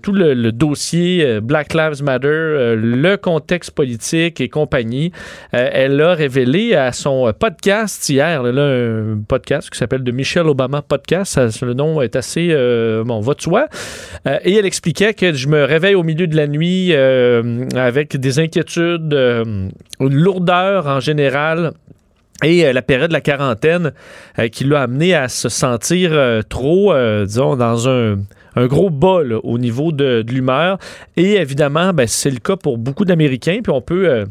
tout 0.02 0.12
le, 0.12 0.50
dossier 0.50 1.40
Black 1.40 1.74
Lives 1.74 2.02
Matter, 2.02 2.74
le 2.76 3.16
contexte 3.16 3.70
politique 3.70 4.40
et 4.40 4.48
compagnie. 4.48 5.12
Euh, 5.54 5.68
elle 5.72 6.00
a 6.00 6.14
révélé 6.14 6.74
à 6.74 6.92
son 6.92 7.32
podcast 7.38 8.08
hier, 8.08 8.42
là, 8.42 8.62
un 8.62 9.18
podcast 9.26 9.70
qui 9.70 9.78
s'appelle 9.78 10.02
de 10.02 10.12
Michelle 10.12 10.46
Obama 10.46 10.82
Podcast. 10.82 11.38
le 11.62 11.74
nom 11.74 12.00
est 12.02 12.16
assez, 12.16 12.48
euh, 12.50 13.04
bon, 13.04 13.20
va 13.20 13.34
de. 13.34 13.68
Euh, 14.26 14.38
et 14.44 14.54
elle 14.54 14.66
expliquait 14.66 15.14
que 15.14 15.32
je 15.32 15.48
me 15.48 15.64
réveille 15.64 15.94
au 15.94 16.02
milieu 16.02 16.26
de 16.26 16.36
la 16.36 16.46
nuit 16.46 16.94
avec 16.94 18.16
des 18.16 18.38
inquiétudes, 18.38 19.12
une 19.12 20.14
lourdeur 20.14 20.86
en 20.86 21.00
général 21.00 21.72
et 22.42 22.70
la 22.72 22.82
période 22.82 23.08
de 23.08 23.14
la 23.14 23.20
quarantaine 23.20 23.92
qui 24.52 24.64
l'a 24.64 24.82
amené 24.82 25.14
à 25.14 25.28
se 25.28 25.48
sentir 25.48 26.12
trop, 26.48 26.94
disons, 27.24 27.56
dans 27.56 27.88
un 27.88 28.18
un 28.56 28.66
gros 28.66 28.90
bas 28.90 29.20
au 29.42 29.58
niveau 29.58 29.92
de, 29.92 30.24
l'humeur. 30.26 30.78
Et 31.16 31.34
évidemment, 31.34 31.92
ben, 31.92 32.06
c'est 32.06 32.30
le 32.30 32.38
cas 32.38 32.56
pour 32.56 32.78
beaucoup 32.78 33.04
d'Américains. 33.04 33.60
Puis 33.62 33.72
on 33.72 33.82
peut 33.82 34.08
euh, 34.08 34.24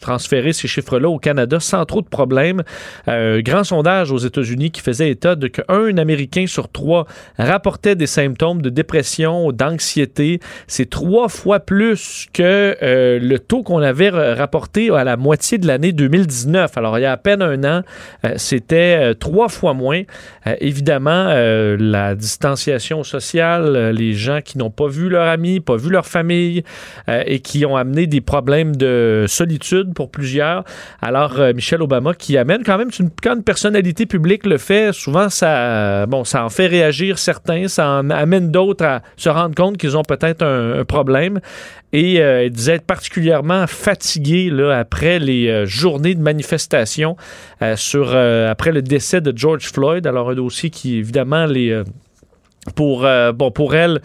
transférer 0.00 0.52
ces 0.52 0.68
chiffres-là 0.68 1.08
au 1.08 1.18
Canada 1.18 1.60
sans 1.60 1.84
trop 1.84 2.02
de 2.02 2.08
problèmes. 2.08 2.62
Euh, 3.08 3.42
grand 3.42 3.64
sondage 3.64 4.12
aux 4.12 4.18
États-Unis 4.18 4.70
qui 4.70 4.80
faisait 4.80 5.10
état 5.10 5.34
de 5.34 5.48
qu'un 5.48 5.96
Américain 5.96 6.46
sur 6.46 6.70
trois 6.70 7.06
rapportait 7.38 7.96
des 7.96 8.06
symptômes 8.06 8.62
de 8.62 8.70
dépression, 8.70 9.52
d'anxiété. 9.52 10.40
C'est 10.66 10.90
trois 10.90 11.28
fois 11.28 11.60
plus 11.60 12.26
que 12.32 12.76
euh, 12.82 13.18
le 13.20 13.38
taux 13.38 13.62
qu'on 13.62 13.78
avait 13.78 14.10
rapporté 14.10 14.90
à 14.90 15.04
la 15.04 15.16
moitié 15.16 15.58
de 15.58 15.66
l'année 15.66 15.92
2019. 15.92 16.76
Alors, 16.76 16.98
il 16.98 17.02
y 17.02 17.04
a 17.04 17.12
à 17.12 17.16
peine 17.16 17.42
un 17.42 17.64
an, 17.64 17.82
c'était 18.36 19.14
trois 19.14 19.48
fois 19.48 19.74
moins. 19.74 20.02
évidemment, 20.60 21.28
la 21.78 22.14
distanciation 22.14 23.02
sociale, 23.02 23.90
les 23.90 24.12
gens 24.12 24.40
qui 24.44 24.58
n'ont 24.58 24.70
pas 24.70 24.88
vu 24.88 25.08
leur 25.08 25.26
ami, 25.26 25.60
pas 25.60 25.76
vu 25.76 25.90
leur 25.90 26.06
famille 26.06 26.62
et 27.08 27.40
qui 27.40 27.64
ont 27.66 27.76
amené 27.76 28.06
des 28.06 28.20
problèmes 28.20 28.76
de 28.76 29.24
solitude 29.38 29.94
pour 29.94 30.10
plusieurs. 30.10 30.64
Alors, 31.00 31.38
euh, 31.38 31.52
Michelle 31.52 31.82
Obama 31.82 32.14
qui 32.14 32.36
amène 32.36 32.62
quand 32.64 32.78
même, 32.78 32.90
une, 32.98 33.10
quand 33.22 33.36
une 33.36 33.42
personnalité 33.42 34.06
publique 34.06 34.46
le 34.46 34.58
fait, 34.58 34.92
souvent 34.92 35.28
ça, 35.28 36.06
bon, 36.06 36.24
ça 36.24 36.44
en 36.44 36.48
fait 36.48 36.66
réagir 36.66 37.18
certains, 37.18 37.68
ça 37.68 37.88
en 37.88 38.10
amène 38.10 38.50
d'autres 38.50 38.84
à 38.84 39.02
se 39.16 39.28
rendre 39.28 39.54
compte 39.54 39.76
qu'ils 39.76 39.96
ont 39.96 40.02
peut-être 40.02 40.42
un, 40.42 40.84
problème. 40.84 41.40
Et 41.92 42.20
euh, 42.20 42.44
elle 42.44 42.50
disait 42.50 42.74
être 42.74 42.86
particulièrement 42.86 43.66
fatiguée 43.66 44.50
là, 44.50 44.78
après 44.78 45.18
les 45.18 45.48
euh, 45.48 45.66
journées 45.66 46.14
de 46.14 46.20
manifestation 46.20 47.16
sur, 47.76 48.14
après 48.14 48.72
le 48.72 48.82
décès 48.82 49.20
de 49.20 49.32
George 49.36 49.70
Floyd. 49.72 50.06
Alors, 50.06 50.30
un 50.30 50.34
dossier 50.34 50.70
qui, 50.70 50.98
évidemment, 50.98 51.46
les, 51.46 51.82
pour, 52.74 53.06
bon, 53.34 53.50
pour 53.50 53.74
elle, 53.74 54.00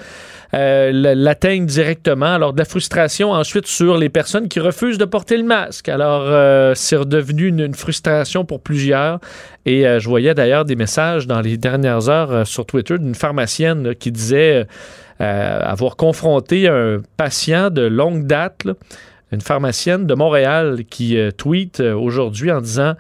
euh, 0.53 0.91
l'atteignent 1.15 1.65
directement. 1.65 2.33
Alors, 2.35 2.53
de 2.53 2.59
la 2.59 2.65
frustration 2.65 3.31
ensuite 3.31 3.65
sur 3.65 3.97
les 3.97 4.09
personnes 4.09 4.47
qui 4.47 4.59
refusent 4.59 4.99
de 4.99 5.05
porter 5.05 5.37
le 5.37 5.43
masque. 5.43 5.89
Alors, 5.89 6.25
euh, 6.25 6.73
c'est 6.75 6.95
redevenu 6.95 7.47
une, 7.47 7.73
frustration 7.73 8.45
pour 8.45 8.61
plusieurs. 8.61 9.19
Et 9.65 9.87
euh, 9.87 9.99
je 9.99 10.07
voyais 10.07 10.35
d'ailleurs 10.35 10.65
des 10.65 10.75
messages 10.75 11.25
dans 11.25 11.41
les 11.41 11.57
dernières 11.57 12.07
heures 12.07 12.45
sur 12.45 12.67
Twitter 12.67 12.99
d'une 12.99 13.15
pharmacienne 13.15 13.95
qui 13.95 14.11
disait 14.11 14.67
avoir 15.19 15.95
confronté 15.95 16.67
un 16.67 17.01
patient 17.15 17.69
de 17.69 17.83
longue 17.83 18.27
date, 18.27 18.67
une 19.31 19.39
pharmacienne 19.39 20.05
de 20.05 20.13
Montréal 20.15 20.81
qui 20.89 21.17
tweet 21.37 21.79
aujourd'hui 21.79 22.51
en 22.51 22.59
disant 22.59 22.95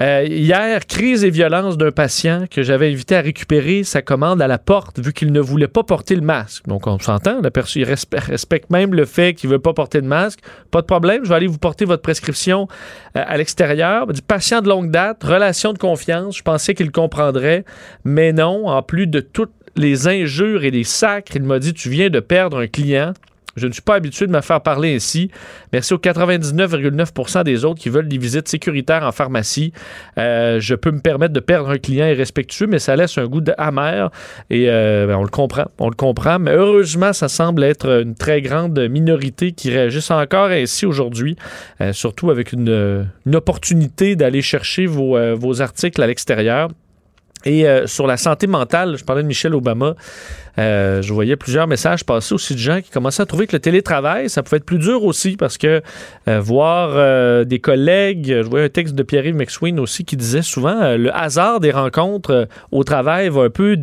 euh, 0.00 0.24
hier, 0.26 0.86
crise 0.86 1.22
et 1.22 1.30
violence 1.30 1.76
d'un 1.76 1.90
patient 1.90 2.46
que 2.50 2.62
j'avais 2.62 2.90
invité 2.90 3.14
à 3.14 3.20
récupérer 3.20 3.84
sa 3.84 4.00
commande 4.00 4.40
à 4.40 4.46
la 4.46 4.58
porte 4.58 4.98
vu 4.98 5.12
qu'il 5.12 5.32
ne 5.32 5.40
voulait 5.40 5.68
pas 5.68 5.82
porter 5.82 6.14
le 6.14 6.22
masque. 6.22 6.66
Donc, 6.66 6.86
on 6.86 6.98
s'entend, 6.98 7.42
personne 7.52 7.84
respecte 7.84 8.70
même 8.70 8.94
le 8.94 9.04
fait 9.04 9.34
qu'il 9.34 9.50
ne 9.50 9.54
veut 9.54 9.60
pas 9.60 9.74
porter 9.74 10.00
de 10.00 10.06
masque. 10.06 10.40
Pas 10.70 10.80
de 10.80 10.86
problème, 10.86 11.24
je 11.24 11.28
vais 11.28 11.34
aller 11.34 11.46
vous 11.46 11.58
porter 11.58 11.84
votre 11.84 12.02
prescription 12.02 12.68
euh, 13.16 13.22
à 13.26 13.36
l'extérieur. 13.36 14.06
Du 14.06 14.22
patient 14.22 14.62
de 14.62 14.68
longue 14.68 14.90
date, 14.90 15.22
relation 15.22 15.74
de 15.74 15.78
confiance, 15.78 16.38
je 16.38 16.42
pensais 16.42 16.74
qu'il 16.74 16.90
comprendrait, 16.90 17.64
mais 18.04 18.32
non, 18.32 18.68
en 18.68 18.82
plus 18.82 19.06
de 19.06 19.20
toutes 19.20 19.52
les 19.76 20.08
injures 20.08 20.64
et 20.64 20.70
les 20.70 20.84
sacres, 20.84 21.36
il 21.36 21.42
m'a 21.42 21.58
dit, 21.58 21.74
tu 21.74 21.90
viens 21.90 22.08
de 22.08 22.20
perdre 22.20 22.58
un 22.60 22.66
client. 22.66 23.12
Je 23.56 23.66
ne 23.66 23.72
suis 23.72 23.82
pas 23.82 23.94
habitué 23.94 24.26
de 24.26 24.32
me 24.32 24.40
faire 24.40 24.60
parler 24.60 24.94
ainsi. 24.94 25.30
Merci 25.72 25.92
aux 25.92 25.98
99,9% 25.98 27.44
des 27.44 27.64
autres 27.64 27.80
qui 27.80 27.90
veulent 27.90 28.08
des 28.08 28.18
visites 28.18 28.48
sécuritaires 28.48 29.04
en 29.04 29.12
pharmacie. 29.12 29.72
Euh, 30.18 30.58
je 30.58 30.74
peux 30.74 30.90
me 30.90 31.00
permettre 31.00 31.34
de 31.34 31.40
perdre 31.40 31.70
un 31.70 31.78
client 31.78 32.06
irrespectueux, 32.06 32.66
mais 32.66 32.78
ça 32.78 32.96
laisse 32.96 33.18
un 33.18 33.26
goût 33.26 33.42
amer 33.58 34.10
et 34.48 34.68
euh, 34.68 35.06
ben, 35.06 35.16
on 35.16 35.22
le 35.22 35.28
comprend. 35.28 35.66
On 35.78 35.88
le 35.88 35.94
comprend, 35.94 36.38
mais 36.38 36.52
heureusement, 36.52 37.12
ça 37.12 37.28
semble 37.28 37.62
être 37.64 38.02
une 38.02 38.14
très 38.14 38.40
grande 38.40 38.78
minorité 38.88 39.52
qui 39.52 39.70
réagissent 39.70 40.10
encore 40.10 40.48
ainsi 40.48 40.86
aujourd'hui, 40.86 41.36
euh, 41.80 41.92
surtout 41.92 42.30
avec 42.30 42.52
une, 42.52 43.06
opportunité 43.34 44.14
d'aller 44.14 44.42
chercher 44.42 44.86
vos, 44.86 45.60
articles 45.60 46.00
à 46.02 46.06
l'extérieur. 46.06 46.68
Et 47.44 47.66
sur 47.86 48.06
la 48.06 48.16
santé 48.16 48.46
mentale, 48.46 48.96
je 48.96 49.04
parlais 49.04 49.22
de 49.22 49.26
Michelle 49.26 49.54
Obama. 49.54 49.94
Euh, 50.58 51.00
je 51.00 51.12
voyais 51.12 51.36
plusieurs 51.36 51.66
messages 51.66 52.04
passer 52.04 52.34
aussi 52.34 52.54
de 52.54 52.58
gens 52.58 52.80
qui 52.82 52.90
commençaient 52.90 53.22
à 53.22 53.26
trouver 53.26 53.46
que 53.46 53.56
le 53.56 53.60
télétravail, 53.60 54.28
ça 54.28 54.42
pouvait 54.42 54.58
être 54.58 54.64
plus 54.64 54.78
dur 54.78 55.04
aussi 55.04 55.36
parce 55.36 55.56
que 55.56 55.80
euh, 56.28 56.40
voir 56.40 56.90
euh, 56.92 57.44
des 57.44 57.58
collègues, 57.58 58.26
je 58.42 58.48
voyais 58.48 58.66
un 58.66 58.68
texte 58.68 58.94
de 58.94 59.02
Pierre-Yves 59.02 59.34
McSween 59.34 59.80
aussi 59.80 60.04
qui 60.04 60.16
disait 60.16 60.42
souvent 60.42 60.96
le 60.96 61.14
hasard 61.14 61.60
des 61.60 61.70
rencontres 61.70 62.48
au 62.70 62.84
travail 62.84 63.28
va 63.30 63.44
un 63.44 63.50
peu 63.50 63.76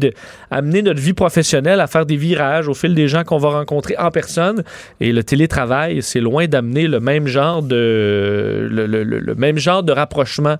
amener 0.51 0.81
notre 0.81 0.99
vie 0.99 1.13
professionnelle 1.13 1.79
à 1.79 1.87
faire 1.87 2.05
des 2.05 2.17
virages 2.17 2.67
au 2.67 2.73
fil 2.73 2.93
des 2.93 3.07
gens 3.07 3.23
qu'on 3.23 3.37
va 3.37 3.49
rencontrer 3.49 3.95
en 3.97 4.11
personne. 4.11 4.63
Et 4.99 5.11
le 5.11 5.23
télétravail, 5.23 6.01
c'est 6.01 6.19
loin 6.19 6.47
d'amener 6.47 6.87
le 6.87 6.99
même 6.99 7.27
genre 7.27 7.63
de 7.63 8.67
le, 8.69 9.35
même 9.35 9.57
genre 9.57 9.83
de 9.83 9.91
rapprochement 9.91 10.57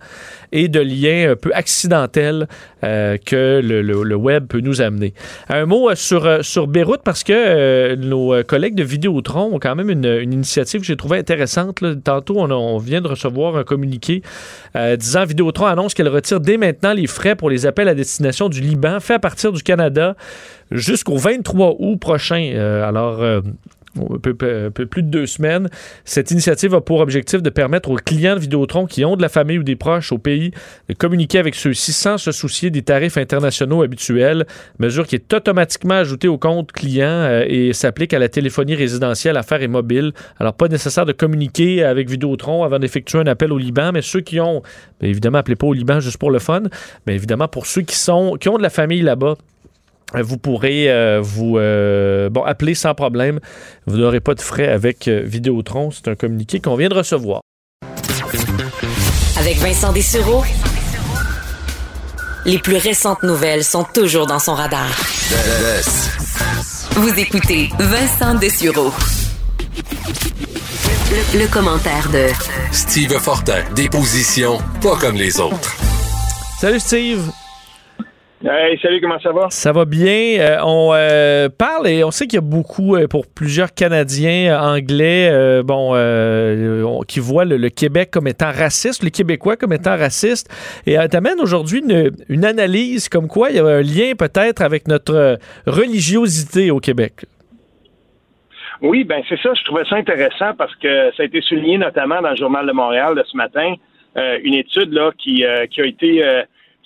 et 0.52 0.68
de 0.68 0.80
lien 0.80 1.32
un 1.32 1.36
peu 1.36 1.52
accidentel 1.54 2.48
que 2.82 3.62
le, 3.64 4.16
web 4.16 4.48
peut 4.48 4.62
nous 4.62 4.82
amener. 4.82 5.14
Un 5.50 5.66
mot 5.66 5.90
sur, 6.00 6.26
euh, 6.26 6.42
sur 6.42 6.68
Beyrouth 6.68 7.02
parce 7.04 7.24
que 7.24 7.34
euh, 7.34 7.96
nos 7.96 8.34
euh, 8.34 8.44
collègues 8.44 8.76
de 8.76 8.84
Vidéotron 8.84 9.54
ont 9.54 9.60
quand 9.60 9.76
même 9.76 9.90
une, 9.90 10.06
initiative 10.32 10.82
que 10.82 10.88
j'ai 10.88 10.96
trouvée 10.96 11.18
intéressante. 11.18 11.84
Tantôt, 12.04 12.40
on, 12.40 12.78
vient 12.78 13.02
de 13.02 13.08
recevoir 13.08 13.58
un 13.58 13.64
communiqué 13.64 14.22
disant 14.98 15.26
Vidéotron 15.26 15.66
annonce 15.66 15.94
qu'elle 15.94 16.08
retire 16.08 16.40
dès 16.40 16.58
maintenant 16.58 16.94
les 16.94 17.08
frais 17.08 17.36
pour 17.36 17.50
les 17.50 17.66
appels 17.66 17.88
à 17.88 17.96
destination 17.96 18.48
du 18.48 18.62
Liban 18.62 19.00
fait 19.00 19.16
à 19.16 19.20
partir 19.20 19.52
du 19.52 19.62
Canada 19.62 20.16
jusqu'au 20.72 21.18
23 21.18 21.76
août 21.80 21.98
prochain. 21.98 22.54
alors, 22.86 23.22
peu, 24.22 24.34
plus 24.86 25.04
de 25.04 25.10
deux 25.10 25.26
semaines. 25.26 25.70
Cette 26.06 26.32
initiative 26.32 26.76
a 26.76 26.82
pour 26.82 27.00
objectif 27.00 27.42
de 27.42 27.50
permettre 27.50 27.90
aux 27.90 27.96
clients 27.96 28.36
de 28.36 28.40
Vidéotron 28.40 28.86
qui 28.86 29.06
ont 29.06 29.16
de 29.16 29.22
la 29.22 29.30
famille 29.30 29.60
ou 29.60 29.64
des 29.64 29.76
proches 29.76 30.12
au 30.12 30.18
pays 30.18 30.52
de 30.88 30.94
communiquer 30.94 31.40
avec 31.40 31.56
ceux-ci 31.56 31.94
sans 31.94 32.18
se 32.18 32.32
soucier 32.32 32.70
des 32.70 32.82
tarifs 32.82 33.18
internationaux 33.18 33.82
habituels, 33.82 34.46
mesure 34.80 35.08
qui 35.08 35.16
est 35.16 35.34
automatiquement 35.34 35.96
ajoutée 35.96 36.28
au 36.28 36.38
compte 36.38 36.72
client 36.72 37.08
euh, 37.08 37.46
et 37.48 37.74
s'applique 37.74 38.14
à 38.14 38.20
la 38.20 38.30
téléphonie 38.30 38.76
résidentielle, 38.76 39.38
affaires 39.38 39.62
et 39.62 39.68
mobile. 39.68 40.14
Alors, 40.40 40.54
pas 40.54 40.68
nécessaire 40.68 41.06
de 41.06 41.12
communiquer 41.12 41.84
avec 41.84 42.10
Vidéotron 42.10 42.64
avant 42.64 42.80
d'effectuer 42.80 43.20
un 43.20 43.28
appel 43.28 43.52
au 43.52 43.58
Liban, 43.58 43.92
mais 43.94 44.02
ceux 44.02 44.22
qui 44.22 44.40
ont, 44.40 44.62
évidemment, 45.02 45.40
appelez 45.40 45.56
pas 45.56 45.68
au 45.68 45.74
Liban 45.74 46.00
juste 46.00 46.18
pour 46.18 46.32
le 46.32 46.40
fun, 46.40 46.64
mais 47.06 47.16
évidemment, 47.16 47.48
pour 47.48 47.66
ceux 47.66 47.82
qui, 47.82 47.98
ont 48.10 48.36
de 48.36 48.62
la 48.62 48.70
famille 48.70 49.02
là-bas, 49.02 49.36
euh, 49.36 49.59
vous 50.14 50.38
pourrez 50.38 50.90
euh, 50.90 51.20
vous 51.22 51.58
euh, 51.58 52.30
bon, 52.30 52.44
appeler 52.44 52.76
sans 52.76 52.94
problème. 52.96 53.40
Vous 53.86 53.98
n'aurez 53.98 54.20
pas 54.20 54.34
de 54.34 54.42
frais 54.42 54.68
avec 54.68 55.08
Vidéotron. 55.08 55.92
C'est 55.92 56.08
un 56.08 56.16
communiqué 56.16 56.60
qu'on 56.60 56.76
vient 56.76 56.90
de 56.90 56.96
recevoir. 56.96 57.42
Avec 59.38 59.58
Vincent 59.58 59.94
Dessureau, 59.94 60.44
les 62.46 62.60
plus 62.60 62.78
récentes 62.78 63.24
nouvelles 63.24 63.64
sont 63.64 63.86
toujours 63.94 64.28
dans 64.28 64.40
son 64.40 64.54
radar. 64.54 64.90
Vous 66.94 67.20
écoutez 67.20 67.70
Vincent 67.80 68.36
Dessureau. 68.36 68.92
Le, 71.12 71.40
le 71.40 71.48
commentaire 71.48 72.10
de 72.12 72.28
Steve 72.72 73.18
Fortin, 73.20 73.64
des 73.76 73.90
positions 73.90 74.60
pas 74.82 74.96
comme 74.98 75.16
les 75.16 75.40
autres. 75.40 75.76
Salut 76.60 76.80
Steve. 76.80 77.32
Hey, 78.42 78.80
salut, 78.82 79.02
comment 79.02 79.20
ça 79.20 79.34
va? 79.34 79.48
Ça 79.50 79.74
va 79.74 79.84
bien. 79.84 80.40
Euh, 80.40 80.58
on 80.64 80.92
euh, 80.94 81.50
parle 81.50 81.90
et 81.90 82.06
on 82.06 82.12
sait 82.12 82.26
qu'il 82.26 82.36
y 82.36 82.38
a 82.38 82.42
beaucoup, 82.42 82.96
euh, 82.96 83.06
pour 83.06 83.26
plusieurs 83.28 83.74
Canadiens 83.74 84.58
anglais, 84.58 85.62
bon, 85.62 85.92
qui 87.06 87.20
voient 87.20 87.44
le, 87.44 87.68
Québec 87.68 88.12
comme 88.12 88.28
étant 88.30 88.50
raciste, 88.52 89.04
les 89.04 89.12
Québécois 89.12 89.58
comme 89.58 89.74
étant 89.74 89.98
racistes. 89.98 90.50
Et 90.88 90.96
t'amène 91.10 91.42
aujourd'hui 91.42 91.80
une, 91.80 92.12
une, 92.30 92.46
analyse 92.46 93.10
comme 93.10 93.28
quoi 93.28 93.50
il 93.50 93.58
y 93.58 93.60
a 93.60 93.66
un 93.66 93.82
lien 93.82 94.14
peut-être 94.18 94.62
avec 94.62 94.88
notre 94.88 95.38
religiosité 95.68 96.72
au 96.72 96.80
Québec. 96.80 97.26
Oui, 98.82 99.04
ben 99.04 99.22
c'est 99.28 99.40
ça. 99.42 99.50
Je 99.54 99.66
trouvais 99.66 99.84
ça 99.84 99.98
intéressant 99.98 100.54
parce 100.58 100.74
que 100.78 101.12
ça 101.18 101.24
a 101.24 101.26
été 101.26 101.42
souligné 101.42 101.78
notamment 101.78 102.22
dans 102.22 102.30
le 102.30 102.38
Journal 102.38 102.66
de 102.66 102.72
Montréal 102.72 103.16
de 103.16 103.24
ce 103.30 103.36
matin, 103.36 103.74
une 104.16 104.54
étude 104.54 104.94
là 104.94 105.12
qui, 105.18 105.44
qui 105.72 105.82
a 105.82 105.86
été 105.86 106.24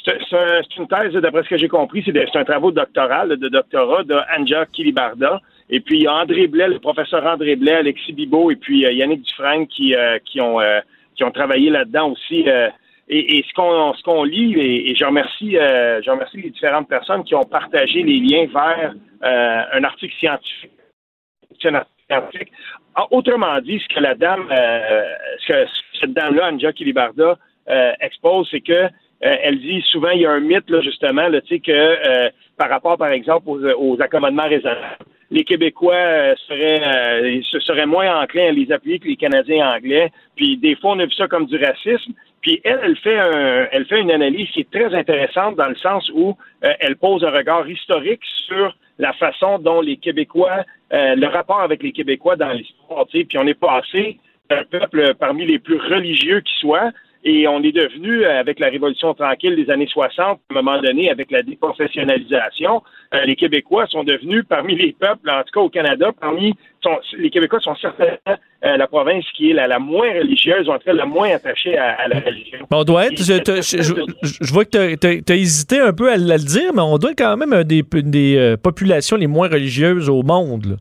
c'est 0.05 0.75
une 0.77 0.87
thèse, 0.87 1.13
d'après 1.13 1.43
ce 1.43 1.49
que 1.49 1.57
j'ai 1.57 1.69
compris, 1.69 2.03
c'est 2.05 2.35
un 2.35 2.43
travaux 2.43 2.71
doctoral, 2.71 3.29
de 3.29 3.47
doctorat 3.47 4.03
de 4.03 4.15
Anja 4.37 4.65
Kilibarda. 4.65 5.39
Et 5.69 5.79
puis, 5.79 5.99
il 5.99 6.03
y 6.03 6.07
a 6.07 6.13
André 6.13 6.47
Blais, 6.47 6.67
le 6.67 6.79
professeur 6.79 7.25
André 7.25 7.55
Blais, 7.55 7.75
Alexis 7.75 8.11
Bibot 8.11 8.51
et 8.51 8.57
puis 8.57 8.85
euh, 8.85 8.91
Yannick 8.91 9.21
Dufresne 9.21 9.65
qui, 9.67 9.95
euh, 9.95 10.19
qui, 10.25 10.41
ont, 10.41 10.59
euh, 10.59 10.81
qui 11.15 11.23
ont 11.23 11.31
travaillé 11.31 11.69
là-dedans 11.69 12.11
aussi. 12.11 12.45
et, 13.07 13.45
ce 13.47 13.53
qu'on 13.53 13.93
ce 13.93 14.03
qu'on 14.03 14.23
lit, 14.23 14.53
et, 14.59 14.95
je 14.95 15.05
remercie 15.05 15.51
je 15.53 16.09
remercie 16.09 16.41
les 16.41 16.49
différentes 16.49 16.89
personnes 16.89 17.23
qui 17.23 17.35
ont 17.35 17.43
partagé 17.43 18.03
les 18.03 18.19
liens 18.19 18.47
vers 18.53 18.93
un 19.21 19.83
article 19.83 20.13
scientifique. 20.19 20.71
scientifique. 21.59 22.51
Ah, 22.95 23.07
autrement 23.11 23.59
dit, 23.61 23.79
ce 23.79 23.95
que 23.95 23.99
la 24.01 24.15
dame, 24.15 24.47
ce 24.49 25.47
que 25.47 25.69
cette 25.99 26.13
dame-là, 26.13 26.51
Anja 26.51 26.73
Kilibarda, 26.73 27.37
expose, 27.99 28.47
c'est 28.51 28.61
que 28.61 28.89
euh, 29.23 29.37
elle 29.41 29.59
dit 29.59 29.81
souvent 29.87 30.09
il 30.09 30.21
y 30.21 30.25
a 30.25 30.31
un 30.31 30.39
mythe 30.39 30.69
là, 30.69 30.81
justement 30.81 31.27
là, 31.27 31.39
que 31.41 31.71
euh, 31.71 32.29
par 32.57 32.69
rapport 32.69 32.97
par 32.97 33.09
exemple 33.09 33.49
aux, 33.49 34.01
accommodements 34.01 34.47
raisonnables, 34.47 34.97
les 35.31 35.43
Québécois 35.43 35.95
euh, 35.95 36.35
seraient 36.47 37.41
seraient 37.61 37.85
moins 37.85 38.21
enclins 38.21 38.49
à 38.49 38.51
les 38.51 38.71
appuyer 38.71 38.99
que 38.99 39.07
les 39.07 39.15
Canadiens 39.15 39.75
anglais. 39.75 40.11
Puis 40.35 40.57
des 40.57 40.75
fois 40.75 40.91
on 40.91 40.99
a 40.99 41.05
vu 41.05 41.13
ça 41.13 41.27
comme 41.27 41.45
du 41.45 41.57
racisme. 41.57 42.11
Puis 42.41 42.59
elle, 42.65 42.79
elle 42.83 42.97
fait 42.97 43.17
un, 43.17 43.67
elle 43.71 43.85
fait 43.85 44.01
une 44.01 44.11
analyse 44.11 44.49
qui 44.49 44.59
est 44.61 44.71
très 44.71 44.93
intéressante 44.93 45.55
dans 45.55 45.69
le 45.69 45.75
sens 45.75 46.11
où 46.13 46.35
elle 46.61 46.97
pose 46.97 47.23
un 47.23 47.31
regard 47.31 47.69
historique 47.69 48.19
sur 48.47 48.75
la 48.99 49.13
façon 49.13 49.59
dont 49.59 49.79
les 49.79 49.95
Québécois, 49.95 50.65
le 50.91 51.25
rapport 51.27 51.61
avec 51.61 51.81
les 51.81 51.93
Québécois 51.93 52.35
dans 52.35 52.51
l'histoire. 52.51 53.05
Puis 53.07 53.37
on 53.37 53.47
est 53.47 53.53
passé 53.57 54.19
d'un 54.49 54.65
peuple 54.65 55.13
parmi 55.17 55.45
les 55.45 55.57
plus 55.57 55.77
religieux 55.77 56.41
qui 56.41 56.53
soit 56.59 56.91
et 57.25 57.47
on 57.47 57.63
est 57.63 57.71
devenu, 57.71 58.25
euh, 58.25 58.39
avec 58.39 58.59
la 58.59 58.67
Révolution 58.67 59.13
tranquille 59.13 59.55
des 59.55 59.71
années 59.71 59.87
60, 59.87 60.19
à 60.19 60.31
un 60.33 60.61
moment 60.61 60.81
donné, 60.81 61.09
avec 61.09 61.31
la 61.31 61.41
déprofessionnalisation, 61.41 62.83
euh, 63.13 63.23
les 63.25 63.37
Québécois 63.37 63.87
sont 63.87 64.03
devenus, 64.03 64.43
parmi 64.47 64.75
les 64.75 64.91
peuples, 64.91 65.29
en 65.29 65.41
tout 65.43 65.51
cas 65.53 65.61
au 65.61 65.69
Canada, 65.69 66.11
parmi 66.19 66.53
les 67.17 67.29
Québécois 67.29 67.61
sont 67.61 67.75
certainement 67.75 68.17
euh, 68.27 68.75
la 68.75 68.87
province 68.87 69.23
qui 69.35 69.51
est 69.51 69.53
la, 69.53 69.79
moins 69.79 70.11
religieuse, 70.13 70.67
en 70.67 70.73
tout 70.73 70.85
cas 70.85 70.93
la 70.93 71.05
moins 71.05 71.29
attachée 71.33 71.77
à, 71.77 72.09
la 72.09 72.19
religion. 72.19 72.59
on 72.69 72.83
doit 72.83 73.05
être, 73.05 73.15
je, 73.17 74.53
vois 74.53 74.65
que 74.65 74.95
tu 74.95 75.31
as, 75.31 75.35
hésité 75.35 75.79
un 75.79 75.93
peu 75.93 76.11
à, 76.11 76.17
le 76.17 76.37
dire, 76.45 76.73
mais 76.73 76.81
on 76.81 76.97
doit 76.97 77.11
être 77.11 77.19
quand 77.19 77.37
même 77.37 77.53
une 77.53 77.63
des, 77.63 77.83
des 77.83 78.55
populations 78.61 79.15
les 79.15 79.27
moins 79.27 79.47
religieuses 79.47 80.09
au 80.09 80.23
monde. 80.23 80.77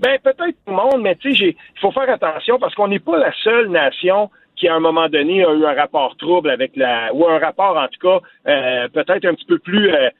Ben, 0.00 0.18
peut-être 0.22 0.56
tout 0.66 0.70
le 0.70 0.72
monde, 0.72 1.02
mais 1.02 1.14
tu 1.16 1.34
sais, 1.36 1.56
il 1.56 1.80
faut 1.80 1.92
faire 1.92 2.08
attention 2.08 2.58
parce 2.58 2.74
qu'on 2.74 2.88
n'est 2.88 3.00
pas 3.00 3.18
la 3.18 3.32
seule 3.44 3.68
nation 3.68 4.30
qui 4.60 4.68
à 4.68 4.74
un 4.74 4.80
moment 4.80 5.08
donné 5.08 5.42
a 5.42 5.52
eu 5.54 5.64
un 5.64 5.74
rapport 5.74 6.14
trouble 6.16 6.50
avec 6.50 6.76
la 6.76 7.12
ou 7.14 7.26
un 7.26 7.38
rapport 7.38 7.76
en 7.76 7.88
tout 7.88 7.98
cas 7.98 8.20
euh, 8.46 8.88
peut-être 8.88 9.24
un 9.24 9.34
petit 9.34 9.46
peu 9.46 9.58
plus 9.58 9.90
euh, 9.90 10.10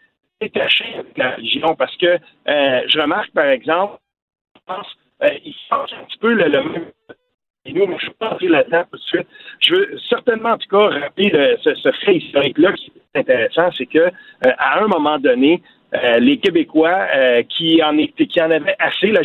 détaché 0.40 0.86
avec 0.94 1.18
la 1.18 1.36
religion 1.36 1.74
parce 1.76 1.94
que 1.98 2.06
euh, 2.48 2.80
je 2.88 2.98
remarque 2.98 3.30
par 3.32 3.46
exemple 3.46 3.98
je 4.56 4.60
pense 4.66 4.96
il 5.44 5.54
pense 5.68 5.92
un 5.92 6.04
petit 6.04 6.18
peu 6.18 6.32
le, 6.32 6.48
même 6.48 6.86
et 7.66 7.74
nous, 7.74 7.86
je 7.98 8.06
ne 8.06 8.12
pas 8.12 8.30
entré 8.30 8.48
là-dedans 8.48 8.84
tout 8.90 8.96
de 8.96 9.02
suite. 9.02 9.26
Je 9.60 9.74
veux 9.74 9.98
certainement, 10.08 10.52
en 10.52 10.56
tout 10.56 10.68
cas, 10.70 10.98
rappeler 10.98 11.56
ce, 11.62 11.92
fait 12.06 12.16
historique-là 12.16 12.72
qui 12.72 12.90
est 13.14 13.18
intéressant, 13.18 13.68
c'est 13.76 13.84
que 13.84 14.10
à 14.40 14.82
un 14.82 14.86
moment 14.86 15.18
donné, 15.18 15.62
les 16.20 16.38
Québécois 16.38 17.06
qui 17.50 17.82
en 17.82 17.98
qui 17.98 18.40
en 18.40 18.50
avaient 18.50 18.76
assez, 18.78 19.08
là, 19.08 19.20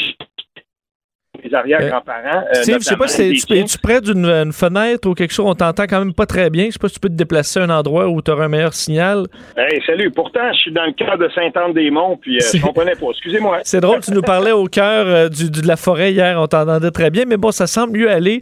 les 1.44 1.54
arrière-grands-parents. 1.54 2.46
Euh, 2.54 2.62
Steve, 2.62 2.78
je 2.80 2.86
sais 2.86 2.96
pas 2.96 3.08
si 3.08 3.34
tu, 3.46 3.58
es-tu 3.58 3.78
près 3.78 4.02
d'une 4.02 4.52
fenêtre 4.52 5.10
ou 5.10 5.14
quelque 5.14 5.34
chose, 5.34 5.46
on 5.48 5.56
t'entend 5.56 5.84
quand 5.84 6.00
même 6.00 6.14
pas 6.14 6.26
très 6.26 6.50
bien. 6.50 6.66
Je 6.66 6.72
sais 6.72 6.80
pas 6.80 6.88
si 6.88 6.96
tu 6.96 7.00
peux 7.00 7.10
te 7.10 7.14
déplacer 7.14 7.60
à 7.60 7.64
un 7.64 7.70
endroit 7.70 8.08
où 8.08 8.22
tu 8.22 8.32
auras 8.32 8.46
un 8.46 8.50
meilleur 8.50 8.74
signal. 8.74 9.26
Hey, 9.58 9.82
salut. 9.86 10.12
Pourtant, 10.12 10.52
je 10.54 10.58
suis 10.60 10.74
dans 10.74 10.86
le 10.86 10.94
cœur 10.94 11.18
de 11.18 11.30
Saint-Anne-des-Monts, 11.34 12.18
puis 12.22 12.38
euh, 12.38 12.48
je 12.54 12.62
comprenais 12.62 12.96
pas. 12.96 13.08
Excusez-moi. 13.12 13.60
C'est 13.64 13.82
drôle, 13.82 14.00
tu 14.02 14.12
nous 14.12 14.22
parlais 14.22 14.52
au 14.52 14.66
cœur 14.66 15.06
euh, 15.08 15.30
de 15.30 15.68
la 15.68 15.76
forêt 15.76 16.12
hier, 16.12 16.40
on 16.40 16.48
t'entendait 16.48 16.92
très 16.92 17.10
bien, 17.10 17.26
mais 17.28 17.38
bon, 17.38 17.52
ça 17.52 17.68
semble 17.68 17.98
mieux 17.98 18.10
aller. 18.10 18.40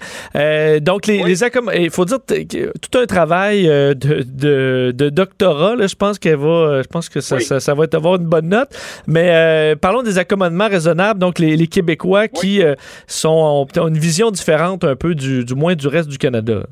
donc, 0.82 1.08
les, 1.08 1.44
il 1.76 1.90
faut 1.90 2.06
dire 2.06 2.20
tout 2.20 2.98
un 2.98 3.06
travail 3.06 3.64
de, 3.66 4.24
de, 4.92 5.10
doctorat, 5.10 5.76
là, 5.76 5.88
je 5.88 5.96
pense 5.96 6.20
qu'elle 6.20 6.38
va, 6.38 6.82
je 6.82 6.88
pense 6.88 7.10
que 7.10 7.22
ça, 7.22 7.40
ça, 7.40 7.74
va 7.74 7.86
avoir 7.94 8.16
une 8.16 8.26
bonne 8.26 8.50
note. 8.50 8.70
Mais 9.08 9.76
parlons 9.82 10.04
des 10.04 10.18
accommodements 10.18 10.68
raisonnables. 10.68 11.20
Donc, 11.20 11.40
les, 11.40 11.56
les 11.56 11.68
Québécois 11.68 12.28
qui 12.28 12.62
sont, 13.08 13.68
ont 13.78 13.88
une 13.88 13.98
vision 13.98 14.32
différente 14.32 14.84
un 14.84 14.96
peu 14.96 15.16
du, 15.16 15.46
du 15.46 15.56
moins 15.56 15.76
du 15.76 15.88
reste 15.88 16.10
du 16.10 16.18
Canada. 16.18 16.64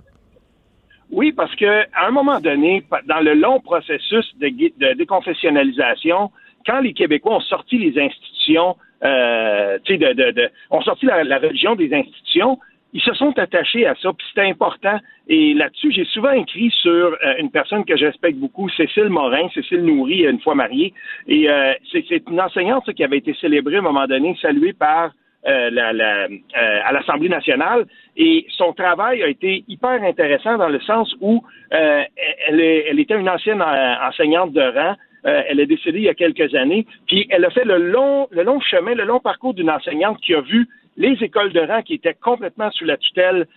Oui, 1.11 1.33
parce 1.33 1.53
que 1.55 1.81
à 1.93 2.07
un 2.07 2.11
moment 2.11 2.39
donné, 2.39 2.83
dans 3.05 3.19
le 3.19 3.33
long 3.33 3.59
processus 3.59 4.25
de, 4.39 4.93
déconfessionnalisation, 4.93 6.31
quand 6.65 6.79
les 6.79 6.93
Québécois 6.93 7.35
ont 7.35 7.41
sorti 7.41 7.77
les 7.77 8.01
institutions, 8.01 8.77
euh, 9.03 9.77
de, 9.85 10.31
de, 10.31 10.49
ont 10.69 10.81
sorti 10.81 11.05
la, 11.05 11.37
religion 11.37 11.75
des 11.75 11.93
institutions, 11.93 12.59
ils 12.93 13.01
se 13.01 13.13
sont 13.13 13.37
attachés 13.39 13.85
à 13.85 13.95
ça, 13.95 14.11
puis 14.13 14.25
c'était 14.29 14.49
important. 14.49 14.99
Et 15.27 15.53
là-dessus, 15.53 15.91
j'ai 15.91 16.05
souvent 16.05 16.31
écrit 16.31 16.71
sur 16.81 16.91
euh, 16.91 17.33
une 17.39 17.51
personne 17.51 17.83
que 17.83 17.97
je 17.97 18.05
respecte 18.05 18.37
beaucoup, 18.37 18.69
Cécile 18.69 19.09
Morin, 19.09 19.49
Cécile 19.53 19.83
Nourri, 19.83 20.23
une 20.23 20.39
fois 20.39 20.55
mariée. 20.55 20.93
Et 21.27 21.49
euh, 21.49 21.73
c'est 21.91 22.23
une 22.29 22.39
enseignante 22.39 22.91
qui 22.93 23.03
avait 23.03 23.17
été 23.17 23.33
célébrée 23.39 23.75
à 23.75 23.79
un 23.79 23.83
moment 23.83 24.07
donné, 24.07 24.37
saluée 24.41 24.73
par 24.73 25.11
la, 25.43 25.93
la, 25.93 26.25
euh, 26.25 26.79
à 26.85 26.91
l'Assemblée 26.91 27.29
nationale 27.29 27.85
et 28.15 28.45
son 28.49 28.73
travail 28.73 29.23
a 29.23 29.27
été 29.27 29.63
hyper 29.67 30.03
intéressant 30.03 30.57
dans 30.57 30.69
le 30.69 30.79
sens 30.81 31.15
où 31.19 31.43
euh, 31.73 32.03
elle, 32.47 32.61
elle, 32.61 32.99
était 32.99 33.19
une 33.19 33.29
ancienne 33.29 33.61
enseignante 33.61 34.53
de 34.53 34.61
rang. 34.61 34.95
elle 35.23 35.59
est 35.59 35.65
décédée 35.65 35.99
il 35.99 36.05
y 36.05 36.09
a 36.09 36.13
quelques 36.13 36.53
années, 36.55 36.85
puis 37.07 37.27
elle 37.29 37.45
a 37.45 37.49
fait 37.49 37.65
le 37.65 37.77
long, 37.77 38.27
le 38.31 38.43
long 38.43 38.59
chemin, 38.59 38.93
le 38.93 39.05
long 39.05 39.19
parcours 39.19 39.53
d'une 39.53 39.69
enseignante 39.69 40.19
qui 40.21 40.35
a 40.35 40.41
vu 40.41 40.67
les 40.97 41.17
écoles 41.23 41.53
de 41.53 41.61
rang 41.61 41.81
qui 41.81 41.95
étaient 41.95 42.17
complètement 42.21 42.69
sous 42.71 42.85
la 42.85 42.97
tutelle 42.97 43.47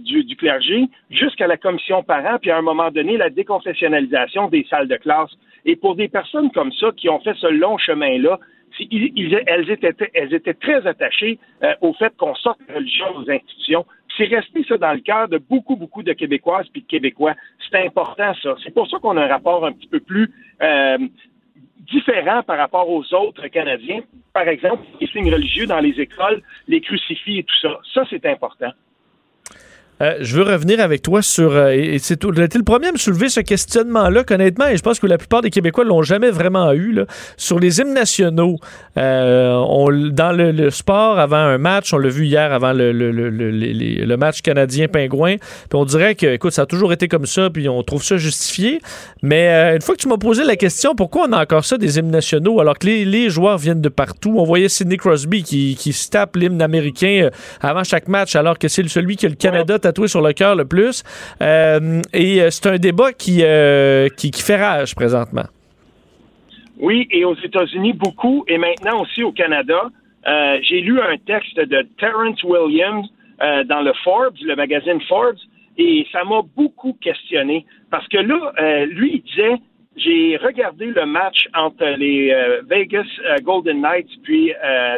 du, 0.00 0.24
du, 0.24 0.36
clergé, 0.36 0.84
jusqu'à 1.10 1.46
la 1.46 1.56
commission 1.56 2.02
parents, 2.02 2.38
puis 2.40 2.50
à 2.50 2.58
un 2.58 2.62
moment 2.62 2.90
donné, 2.90 3.16
la 3.16 3.30
déconfessionnalisation 3.30 4.48
des 4.48 4.66
salles 4.68 4.88
de 4.88 4.96
classe. 4.96 5.30
Et 5.64 5.76
pour 5.76 5.96
des 5.96 6.08
personnes 6.08 6.50
comme 6.50 6.72
ça 6.72 6.88
qui 6.96 7.08
ont 7.08 7.20
fait 7.20 7.34
ce 7.36 7.46
long 7.46 7.78
chemin-là, 7.78 8.38
elles, 8.78 9.70
étaient, 9.70 10.54
très 10.54 10.86
attachées 10.86 11.38
euh, 11.62 11.74
au 11.80 11.92
fait 11.94 12.14
qu'on 12.16 12.34
sorte 12.34 12.58
la 12.68 12.76
religion 12.76 13.06
aux 13.16 13.30
institutions. 13.30 13.86
C'est 14.16 14.26
resté 14.26 14.64
ça 14.68 14.76
dans 14.76 14.92
le 14.92 15.00
cœur 15.00 15.28
de 15.28 15.38
beaucoup, 15.38 15.76
beaucoup 15.76 16.02
de 16.02 16.12
Québécoises 16.12 16.66
puis 16.72 16.82
de 16.82 16.86
Québécois. 16.86 17.34
C'est 17.70 17.84
important, 17.84 18.34
ça. 18.42 18.56
C'est 18.62 18.74
pour 18.74 18.88
ça 18.88 18.98
qu'on 18.98 19.16
a 19.16 19.24
un 19.24 19.28
rapport 19.28 19.64
un 19.64 19.72
petit 19.72 19.88
peu 19.88 20.00
plus 20.00 20.30
euh, 20.62 20.98
différent 21.90 22.42
par 22.42 22.58
rapport 22.58 22.88
aux 22.88 23.04
autres 23.14 23.48
Canadiens. 23.48 24.00
par 24.32 24.48
exemple, 24.48 24.82
les 25.00 25.06
signes 25.08 25.32
religieux 25.32 25.66
dans 25.66 25.80
les 25.80 25.98
écoles, 26.00 26.42
les 26.68 26.80
crucifix 26.80 27.38
et 27.38 27.44
tout 27.44 27.58
ça. 27.60 27.78
Ça, 27.94 28.04
c'est 28.10 28.26
important. 28.26 28.72
Euh, 30.00 30.16
je 30.20 30.36
veux 30.36 30.42
revenir 30.42 30.80
avec 30.80 31.02
toi 31.02 31.22
sur. 31.22 31.52
Euh, 31.52 31.96
c'est 31.98 32.16
tout. 32.16 32.30
le 32.30 32.62
premier 32.64 32.88
à 32.88 32.92
me 32.92 32.98
soulever 32.98 33.28
ce 33.28 33.40
questionnement-là, 33.40 34.24
honnêtement, 34.30 34.66
et 34.66 34.76
je 34.76 34.82
pense 34.82 34.98
que 34.98 35.06
la 35.06 35.18
plupart 35.18 35.42
des 35.42 35.50
Québécois 35.50 35.84
l'ont 35.84 36.02
jamais 36.02 36.30
vraiment 36.30 36.72
eu, 36.72 36.92
là, 36.92 37.04
sur 37.36 37.60
les 37.60 37.80
hymnes 37.80 37.94
nationaux. 37.94 38.56
Euh, 38.96 40.10
dans 40.10 40.32
le, 40.32 40.70
sport, 40.70 41.18
avant 41.18 41.36
un 41.36 41.58
match, 41.58 41.92
on 41.92 41.98
l'a 41.98 42.08
vu 42.08 42.26
hier 42.26 42.52
avant 42.52 42.72
le, 42.72 44.16
match 44.16 44.42
canadien-pingouin, 44.42 45.36
puis 45.36 45.74
on 45.74 45.84
dirait 45.84 46.14
que, 46.14 46.26
écoute, 46.26 46.52
ça 46.52 46.62
a 46.62 46.66
toujours 46.66 46.92
été 46.92 47.08
comme 47.08 47.26
ça, 47.26 47.50
puis 47.50 47.68
on 47.68 47.82
trouve 47.82 48.02
ça 48.02 48.16
justifié. 48.16 48.80
Mais 49.22 49.74
une 49.74 49.82
fois 49.82 49.94
que 49.94 50.00
tu 50.00 50.08
m'as 50.08 50.16
posé 50.16 50.44
la 50.44 50.56
question, 50.56 50.94
pourquoi 50.94 51.26
on 51.28 51.32
a 51.32 51.42
encore 51.42 51.64
ça 51.64 51.78
des 51.78 51.98
hymnes 51.98 52.10
nationaux 52.10 52.60
alors 52.60 52.78
que 52.78 52.86
les, 52.86 53.30
joueurs 53.30 53.58
viennent 53.58 53.80
de 53.80 53.88
partout? 53.88 54.34
On 54.38 54.44
voyait 54.44 54.68
Sidney 54.68 54.96
Crosby 54.96 55.42
qui, 55.42 55.92
se 55.92 56.08
tape 56.08 56.36
l'hymne 56.36 56.62
américain 56.62 57.28
avant 57.60 57.84
chaque 57.84 58.08
match, 58.08 58.34
alors 58.34 58.58
que 58.58 58.68
c'est 58.68 58.86
celui 58.88 59.16
que 59.16 59.26
le 59.26 59.34
Canada 59.34 59.78
sur 60.06 60.22
le 60.22 60.32
cœur 60.32 60.56
le 60.56 60.64
plus. 60.64 61.02
Euh, 61.40 62.00
et 62.12 62.42
euh, 62.42 62.50
c'est 62.50 62.68
un 62.68 62.78
débat 62.78 63.12
qui, 63.12 63.40
euh, 63.42 64.08
qui, 64.16 64.30
qui, 64.30 64.42
fait 64.42 64.56
rage 64.56 64.94
présentement. 64.94 65.46
Oui, 66.78 67.06
et 67.10 67.24
aux 67.24 67.36
États-Unis, 67.36 67.92
beaucoup, 67.92 68.44
et 68.48 68.58
maintenant 68.58 69.02
aussi 69.02 69.22
au 69.22 69.32
Canada. 69.32 69.90
J'ai 70.62 70.80
lu 70.80 71.00
un 71.00 71.16
texte 71.18 71.58
de 71.58 71.86
Terrence 71.98 72.42
Williams 72.44 73.06
dans 73.40 73.82
le 73.82 73.92
Forbes, 74.04 74.36
le 74.40 74.54
magazine 74.54 75.00
Forbes, 75.08 75.38
et 75.76 76.06
ça 76.12 76.22
m'a 76.24 76.42
beaucoup 76.56 76.96
questionné. 77.00 77.66
Parce 77.90 78.06
que 78.08 78.18
là, 78.18 78.84
lui, 78.86 79.16
il 79.16 79.22
disait 79.22 79.56
j'ai 79.96 80.36
regardé 80.36 80.86
le 80.86 81.06
match 81.06 81.48
entre 81.54 81.84
les 81.98 82.32
Vegas 82.68 83.06
Golden 83.42 83.80
Knights 83.80 84.10
puis 84.22 84.52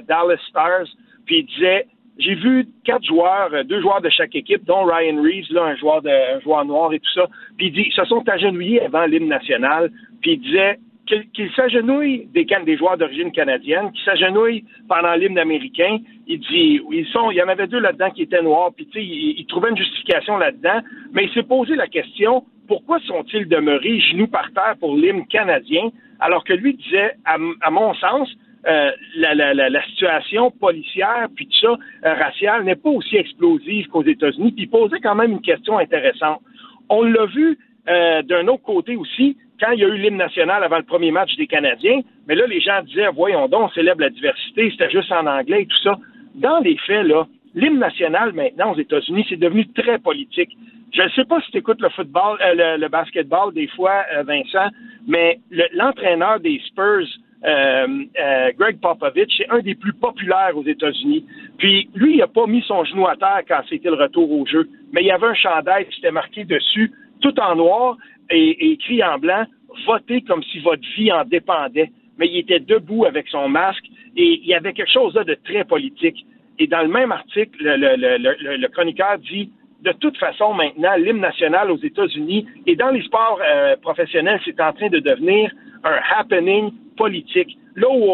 Dallas 0.07 0.41
Stars, 0.49 0.89
puis 1.25 1.39
il 1.39 1.47
disait 1.47 1.87
j'ai 2.19 2.35
vu 2.35 2.67
quatre 2.85 3.05
joueurs, 3.05 3.51
euh, 3.53 3.65
deux 3.65 3.81
joueurs 3.81 4.01
de 4.01 4.09
chaque 4.09 4.35
équipe, 4.35 4.65
dont 4.65 4.85
Ryan 4.85 5.21
Reeves, 5.21 5.51
là, 5.51 5.65
un 5.65 5.77
joueur 5.77 6.03
de, 6.03 6.37
un 6.37 6.41
joueur 6.41 6.65
noir 6.65 6.93
et 6.93 7.01
tout 7.01 7.13
ça. 7.13 7.27
Puis 7.57 7.69
il 7.69 7.73
dit, 7.73 7.85
ils 7.89 7.93
se 7.93 8.05
sont 8.05 8.29
agenouillés 8.29 8.83
avant 8.83 9.05
l'hymne 9.07 9.29
national. 9.29 9.91
Puis 10.21 10.33
il 10.33 10.41
disait 10.41 10.79
qu'ils 11.07 11.51
s'agenouillent 11.55 12.27
des, 12.33 12.47
des 12.65 12.77
joueurs 12.79 12.97
d'origine 12.97 13.31
canadienne, 13.31 13.91
qu'ils 13.93 14.05
s'agenouillent 14.05 14.65
pendant 14.89 15.13
l'hymne 15.15 15.39
américain. 15.39 15.99
Il 16.27 16.41
dit, 16.41 16.81
ils 16.91 17.07
sont, 17.13 17.31
il 17.31 17.37
y 17.37 17.43
en 17.43 17.49
avait 17.49 17.67
deux 17.67 17.81
là-dedans 17.81 18.11
qui 18.11 18.23
étaient 18.23 18.43
noirs. 18.43 18.71
Puis 18.75 18.87
tu 18.87 19.01
sais, 19.01 19.05
il, 19.05 19.41
il, 19.41 19.47
trouvait 19.47 19.71
une 19.71 19.77
justification 19.77 20.39
là-dedans. 20.39 20.81
Mais 21.13 21.25
il 21.25 21.33
s'est 21.33 21.43
posé 21.43 21.75
la 21.75 21.89
question, 21.89 22.45
pourquoi 22.69 23.01
sont-ils 23.01 23.49
demeurés 23.49 24.01
genoux 24.01 24.29
par 24.29 24.51
terre 24.53 24.77
pour 24.81 24.97
l'hymne 24.97 25.27
canadien, 25.27 25.91
alors 26.21 26.45
que 26.45 26.55
lui 26.55 26.75
disait, 26.75 27.13
à 27.25 27.71
mon 27.71 27.93
sens, 27.95 28.35
euh, 28.67 28.91
la, 29.17 29.35
la, 29.35 29.53
la, 29.53 29.83
situation 29.89 30.51
policière 30.51 31.29
puis 31.37 31.47
tout 31.47 31.67
ça 31.67 31.77
euh, 32.09 32.15
raciale 32.15 32.65
n'est 32.65 32.77
pas 32.77 32.89
aussi 32.89 33.17
explosive 33.17 33.89
qu'aux 33.89 34.03
États-Unis. 34.03 34.53
Puis 34.53 34.67
posait 34.67 35.01
quand 35.01 35.15
même 35.15 35.33
une 35.33 35.43
question 35.43 35.77
intéressante. 35.77 36.41
On 36.89 37.03
l'a 37.03 37.27
vu 37.27 37.59
euh, 37.91 38.23
d'un 38.23 38.49
autre 38.49 38.63
côté 38.63 38.97
aussi 38.97 39.37
quand 39.61 39.73
il 39.73 39.81
y 39.81 39.85
a 39.85 39.89
eu 39.89 39.99
l'hymne 39.99 40.17
national 40.17 40.65
avant 40.65 40.79
le 40.79 40.85
premier 40.85 41.11
match 41.11 41.37
des 41.37 41.47
Canadiens. 41.47 42.01
Mais 42.27 42.35
là, 42.35 42.47
les 42.47 42.61
gens 42.61 42.81
disaient 42.83 43.09
voyons 43.15 43.49
donc, 43.49 43.65
on 43.65 43.69
célèbre 43.69 44.01
la 44.01 44.09
diversité, 44.09 44.71
c'était 44.71 44.91
juste 44.91 45.13
en 45.13 45.27
anglais 45.27 45.63
et 45.63 45.67
tout 45.67 45.83
ça. 45.83 45.99
Dans 46.35 46.61
les 46.61 46.79
faits, 46.79 47.07
là, 47.07 47.27
l'hymne 47.55 47.79
national 47.79 48.33
maintenant 48.33 48.73
aux 48.73 48.79
États-Unis, 48.79 49.27
c'est 49.29 49.37
devenu 49.39 49.67
très 49.73 49.99
politique. 49.99 50.57
Je 50.95 51.03
ne 51.03 51.09
sais 51.11 51.25
pas 51.25 51.39
si 51.43 51.51
tu 51.51 51.59
écoutes 51.59 51.83
le 51.83 51.91
football, 51.91 52.39
le, 52.41 52.79
le, 52.79 52.89
basketball 52.89 53.53
des 53.53 53.67
fois, 53.69 54.05
Vincent, 54.25 54.69
mais 55.07 55.39
l'entraîneur 55.75 56.41
des 56.41 56.61
Spurs 56.69 57.03
euh, 57.03 57.03
euh, 57.03 57.24
Greg 57.45 58.81
Popovich, 58.81 59.35
c'est 59.37 59.51
un 59.51 59.61
des 59.61 59.75
plus 59.75 59.93
populaires 59.93 60.57
aux 60.57 60.65
États-Unis. 60.65 61.27
Puis 61.59 61.89
lui, 61.95 62.15
il 62.15 62.19
n'a 62.19 62.27
pas 62.27 62.47
mis 62.47 62.63
son 62.63 62.85
genou 62.85 63.07
à 63.07 63.17
terre 63.17 63.43
quand 63.47 63.61
c'était 63.69 63.91
le 63.91 63.97
retour 63.97 64.31
au 64.31 64.47
jeu, 64.47 64.69
mais 64.93 65.03
il 65.03 65.07
y 65.07 65.11
avait 65.11 65.27
un 65.27 65.35
chandail 65.35 65.87
qui 65.89 66.01
était 66.01 66.11
marqué 66.11 66.45
dessus, 66.45 66.91
tout 67.21 67.39
en 67.41 67.57
noir 67.57 67.97
et, 68.31 68.73
écrit 68.73 69.03
en 69.05 69.19
blanc, 69.19 69.45
votez 69.87 70.23
comme 70.23 70.43
si 70.45 70.61
votre 70.61 70.83
vie 70.97 71.13
en 71.13 71.25
dépendait. 71.25 71.91
Mais 72.19 72.29
il 72.29 72.39
était 72.39 72.61
debout 72.61 73.05
avec 73.05 73.29
son 73.29 73.49
masque 73.49 73.85
et 74.17 74.41
il 74.41 74.47
y 74.47 74.55
avait 74.55 74.73
quelque 74.73 74.93
chose 74.93 75.15
là 75.15 75.25
de 75.25 75.35
très 75.45 75.65
politique. 75.65 76.25
Et 76.59 76.67
dans 76.67 76.83
le 76.83 76.89
même 76.89 77.11
article, 77.11 77.59
le, 77.61 78.69
chroniqueur 78.69 79.19
dit 79.19 79.51
de 79.83 79.93
toute 79.93 80.17
façon, 80.17 80.55
maintenant, 80.55 80.95
l'hymne 80.97 81.21
national 81.21 81.71
aux 81.71 81.77
États-Unis 81.77 82.47
et 82.67 82.75
dans 82.75 82.89
les 82.89 83.03
sports 83.03 83.39
euh, 83.45 83.77
professionnels, 83.77 84.41
c'est 84.45 84.59
en 84.59 84.73
train 84.73 84.89
de 84.89 84.99
devenir 84.99 85.53
un 85.83 85.99
happening 86.17 86.73
politique, 86.97 87.57
là 87.77 87.89
où 87.91 88.05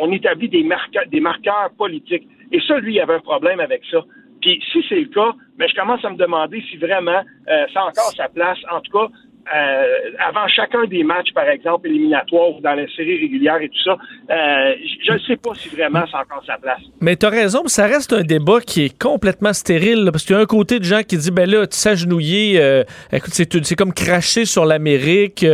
on, 0.00 0.12
établit 0.12 0.48
des, 0.48 0.62
marqueurs, 0.62 1.06
des 1.08 1.20
marqueurs 1.20 1.70
politiques. 1.76 2.26
Et 2.52 2.60
ça, 2.60 2.78
lui, 2.78 2.94
il 2.94 3.00
avait 3.00 3.14
un 3.14 3.20
problème 3.20 3.60
avec 3.60 3.82
ça. 3.90 4.04
Puis 4.40 4.62
si 4.72 4.84
c'est 4.88 5.00
le 5.00 5.06
cas, 5.06 5.32
mais 5.58 5.68
je 5.68 5.74
commence 5.74 6.04
à 6.04 6.10
me 6.10 6.16
demander 6.16 6.62
si 6.70 6.76
vraiment 6.76 7.22
euh, 7.48 7.66
ça 7.72 7.80
a 7.80 7.84
encore 7.84 8.12
sa 8.16 8.28
place. 8.28 8.58
En 8.70 8.80
tout 8.80 8.92
cas, 8.92 9.08
euh, 9.54 10.10
avant 10.26 10.48
chacun 10.48 10.86
des 10.86 11.04
matchs, 11.04 11.32
par 11.34 11.46
exemple, 11.48 11.88
éliminatoires 11.88 12.56
ou 12.56 12.60
dans 12.62 12.72
les 12.72 12.88
séries 12.96 13.20
régulières 13.20 13.60
et 13.60 13.68
tout 13.68 13.82
ça, 13.84 13.92
euh, 14.30 14.74
je 15.06 15.12
ne 15.12 15.18
sais 15.18 15.36
pas 15.36 15.50
si 15.54 15.68
vraiment 15.68 16.02
c'est 16.10 16.16
encore 16.16 16.42
sa 16.46 16.56
place. 16.56 16.80
Mais 17.02 17.16
tu 17.16 17.26
as 17.26 17.28
raison, 17.28 17.62
ça 17.66 17.86
reste 17.86 18.14
un 18.14 18.22
débat 18.22 18.60
qui 18.60 18.86
est 18.86 18.98
complètement 18.98 19.52
stérile, 19.52 20.08
parce 20.10 20.24
qu'il 20.24 20.34
y 20.34 20.38
a 20.38 20.42
un 20.42 20.46
côté 20.46 20.78
de 20.78 20.84
gens 20.84 21.02
qui 21.02 21.16
disent, 21.16 21.30
ben 21.30 21.48
là, 21.48 21.66
tu 21.66 21.76
s'agenouiller, 21.76 22.58
euh, 22.58 22.84
écoute, 23.12 23.34
c'est 23.34 23.76
comme 23.76 23.92
cracher 23.92 24.46
sur 24.46 24.64
l'Amérique, 24.64 25.44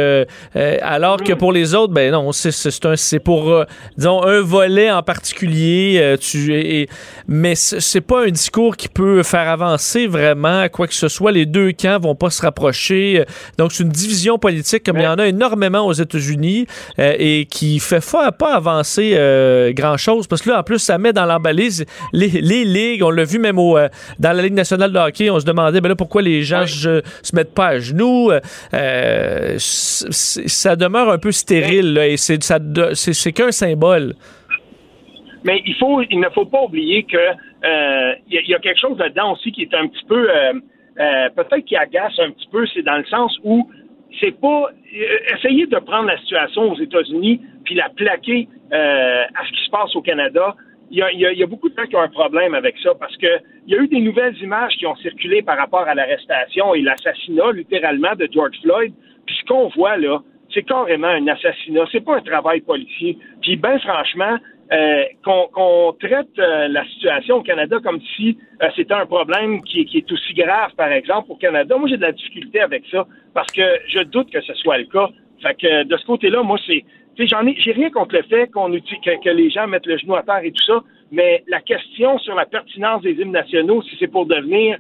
alors 0.83 1.23
que 1.23 1.33
pour 1.33 1.53
les 1.53 1.75
autres, 1.75 1.93
ben 1.93 2.13
non, 2.13 2.31
c'est 2.33 3.25
pour, 3.25 3.65
disons, 3.97 4.23
un 4.23 4.41
volet 4.41 4.91
en 4.93 5.03
particulier, 5.03 6.17
tu, 6.21 6.55
et, 6.55 6.89
mais 7.27 7.57
c'est 7.57 8.07
pas 8.07 8.25
un 8.27 8.31
discours 8.31 8.77
qui 8.77 8.89
peut 8.89 9.25
faire 9.25 9.49
avancer 9.49 10.07
vraiment 10.07 10.69
quoi 10.69 10.87
que 10.87 10.95
ce 10.95 11.09
soit. 11.09 11.33
Les 11.33 11.47
deux 11.47 11.73
camps 11.73 11.99
vont 11.99 12.15
pas 12.15 12.31
se 12.31 12.43
rapprocher. 12.43 13.25
Une 13.81 13.89
division 13.89 14.39
politique 14.39 14.85
comme 14.85 14.99
il 14.99 15.05
y 15.05 15.07
en 15.07 15.19
a 15.19 15.27
énormément 15.27 15.87
aux 15.87 15.93
États-Unis 15.93 16.67
euh, 16.99 17.15
et 17.19 17.47
qui 17.47 17.79
fait 17.79 18.01
pas 18.39 18.55
avancer 18.55 19.13
euh, 19.15 19.73
grand-chose 19.73 20.27
parce 20.27 20.43
que 20.43 20.51
là, 20.51 20.61
en 20.61 20.63
plus, 20.63 20.79
ça 20.79 20.99
met 20.99 21.13
dans 21.13 21.27
l'emballise 21.27 21.87
les, 22.13 22.29
les, 22.29 22.65
ligues. 22.65 23.03
On 23.03 23.11
l'a 23.11 23.25
vu 23.25 23.39
même 23.39 23.59
au, 23.59 23.77
euh, 23.79 23.89
dans 24.19 24.33
la 24.33 24.43
Ligue 24.43 24.55
nationale 24.55 24.93
de 24.93 24.99
hockey, 24.99 25.31
on 25.31 25.41
se 25.41 25.47
demandait 25.47 25.81
ben 25.81 25.89
là, 25.89 25.97
pourquoi 25.97 26.23
les 26.23 26.43
gens 26.43 26.67
se 26.67 27.03
mettent 27.35 27.55
pas 27.55 27.69
à 27.69 27.79
genoux. 27.79 28.31
ça 29.59 30.77
demeure 30.77 31.11
un 31.11 31.19
peu 31.19 31.33
stérile 31.33 31.95
là, 31.95 32.07
et 32.07 32.17
c'est 32.17 33.33
qu'un 33.33 33.53
symbole. 33.53 34.15
Mais 35.45 35.63
il 35.65 35.75
faut, 35.77 36.03
il 36.03 36.21
ne 36.21 36.29
faut 36.31 36.45
pas 36.45 36.63
oublier 36.63 37.05
que 37.05 37.17
il 38.29 38.49
y, 38.49 38.55
a 38.55 38.59
quelque 38.59 38.81
chose 38.81 38.99
là-dedans 38.99 39.33
aussi 39.33 39.53
qui 39.53 39.63
est 39.63 39.75
un 39.75 39.87
petit 39.89 40.05
peu 40.09 40.27
euh, 41.01 41.31
peut-être 41.35 41.65
qui 41.65 41.77
agace 41.77 42.19
un 42.19 42.31
petit 42.31 42.49
peu, 42.51 42.67
c'est 42.75 42.83
dans 42.83 42.99
le 42.99 43.05
sens 43.05 43.37
où 43.43 43.69
c'est 44.21 44.39
pas 44.39 44.71
euh, 44.71 45.35
essayer 45.37 45.67
de 45.67 45.79
prendre 45.79 46.09
la 46.09 46.19
situation 46.19 46.73
aux 46.73 46.79
États-Unis 46.79 47.41
puis 47.65 47.75
la 47.75 47.89
plaquer 47.89 48.49
euh, 48.73 49.25
à 49.35 49.47
ce 49.47 49.53
qui 49.53 49.65
se 49.65 49.71
passe 49.71 49.97
au 49.97 50.03
Canada. 50.03 50.55
Il 50.91 50.99
y, 50.99 51.03
a, 51.03 51.13
il 51.13 51.21
y, 51.21 51.43
a, 51.43 51.47
beaucoup 51.47 51.69
de 51.69 51.77
gens 51.77 51.87
qui 51.87 51.95
ont 51.95 52.01
un 52.01 52.09
problème 52.09 52.53
avec 52.53 52.77
ça 52.83 52.91
parce 52.99 53.17
que 53.17 53.29
il 53.67 53.75
y 53.75 53.79
a 53.79 53.81
eu 53.81 53.87
des 53.87 54.01
nouvelles 54.01 54.37
images 54.43 54.77
qui 54.77 54.87
ont 54.87 54.97
circulé 54.97 55.41
par 55.41 55.57
rapport 55.57 55.87
à 55.87 55.95
l'arrestation 55.95 56.75
et 56.75 56.83
l'assassinat 56.83 57.53
littéralement 57.53 58.17
de 58.17 58.29
George 58.33 58.59
Floyd. 58.61 58.93
Puis 59.25 59.37
ce 59.41 59.45
qu'on 59.47 59.69
voit 59.69 59.97
là, 59.99 60.21
c'est 60.53 60.65
carrément 60.65 61.07
un 61.07 61.29
assassinat. 61.29 61.85
C'est 61.93 62.05
pas 62.05 62.17
un 62.17 62.23
travail 62.23 62.61
policier. 62.63 63.17
Puis 63.41 63.55
ben 63.55 63.79
franchement, 63.79 64.37
euh, 64.73 65.03
qu'on 65.25 65.93
traite 65.99 66.39
euh, 66.39 66.69
la 66.69 66.85
situation 66.91 67.39
au 67.39 67.43
Canada 67.43 67.79
comme 67.83 68.01
si 68.15 68.39
euh, 68.63 68.69
c'était 68.77 68.95
un 68.95 69.05
problème 69.05 69.63
qui, 69.65 69.81
est 69.81 70.13
aussi 70.13 70.33
grave, 70.33 70.71
par 70.77 70.93
exemple, 70.93 71.33
au 71.33 71.35
Canada. 71.35 71.77
Moi, 71.77 71.89
j'ai 71.89 71.97
de 71.97 72.03
la 72.03 72.13
difficulté 72.13 72.61
avec 72.61 72.85
ça 72.89 73.05
parce 73.35 73.51
que 73.51 73.63
je 73.89 74.01
doute 74.03 74.31
que 74.31 74.41
ce 74.41 74.55
soit 74.55 74.79
le 74.79 74.85
cas. 74.85 75.09
Fait 75.43 75.55
que 75.55 75.83
de 75.83 75.97
ce 75.97 76.07
côté-là, 76.07 76.45
moi, 76.45 76.57
c'est 76.69 76.85
j'en 77.19 77.45
ai 77.47 77.57
j'ai 77.59 77.73
rien 77.73 77.91
contre 77.91 78.15
le 78.15 78.23
fait 78.23 78.47
qu'on 78.47 78.71
que, 78.71 79.25
que, 79.25 79.31
les 79.31 79.51
gens 79.51 79.67
mettent 79.67 79.87
le 79.87 79.99
genou 79.99 80.15
à 80.15 80.23
terre 80.23 80.41
et 80.45 80.53
tout 80.53 80.65
ça, 80.65 80.85
mais 81.11 81.43
la 81.49 81.61
question 81.61 82.19
sur 82.19 82.37
la 82.37 82.47
pertinence 82.47 83.03
des 83.03 83.13
hymnes 83.13 83.33
nationaux, 83.33 83.83
si 83.83 83.97
c'est 83.99 84.07
pour 84.07 84.25
devenir 84.25 84.79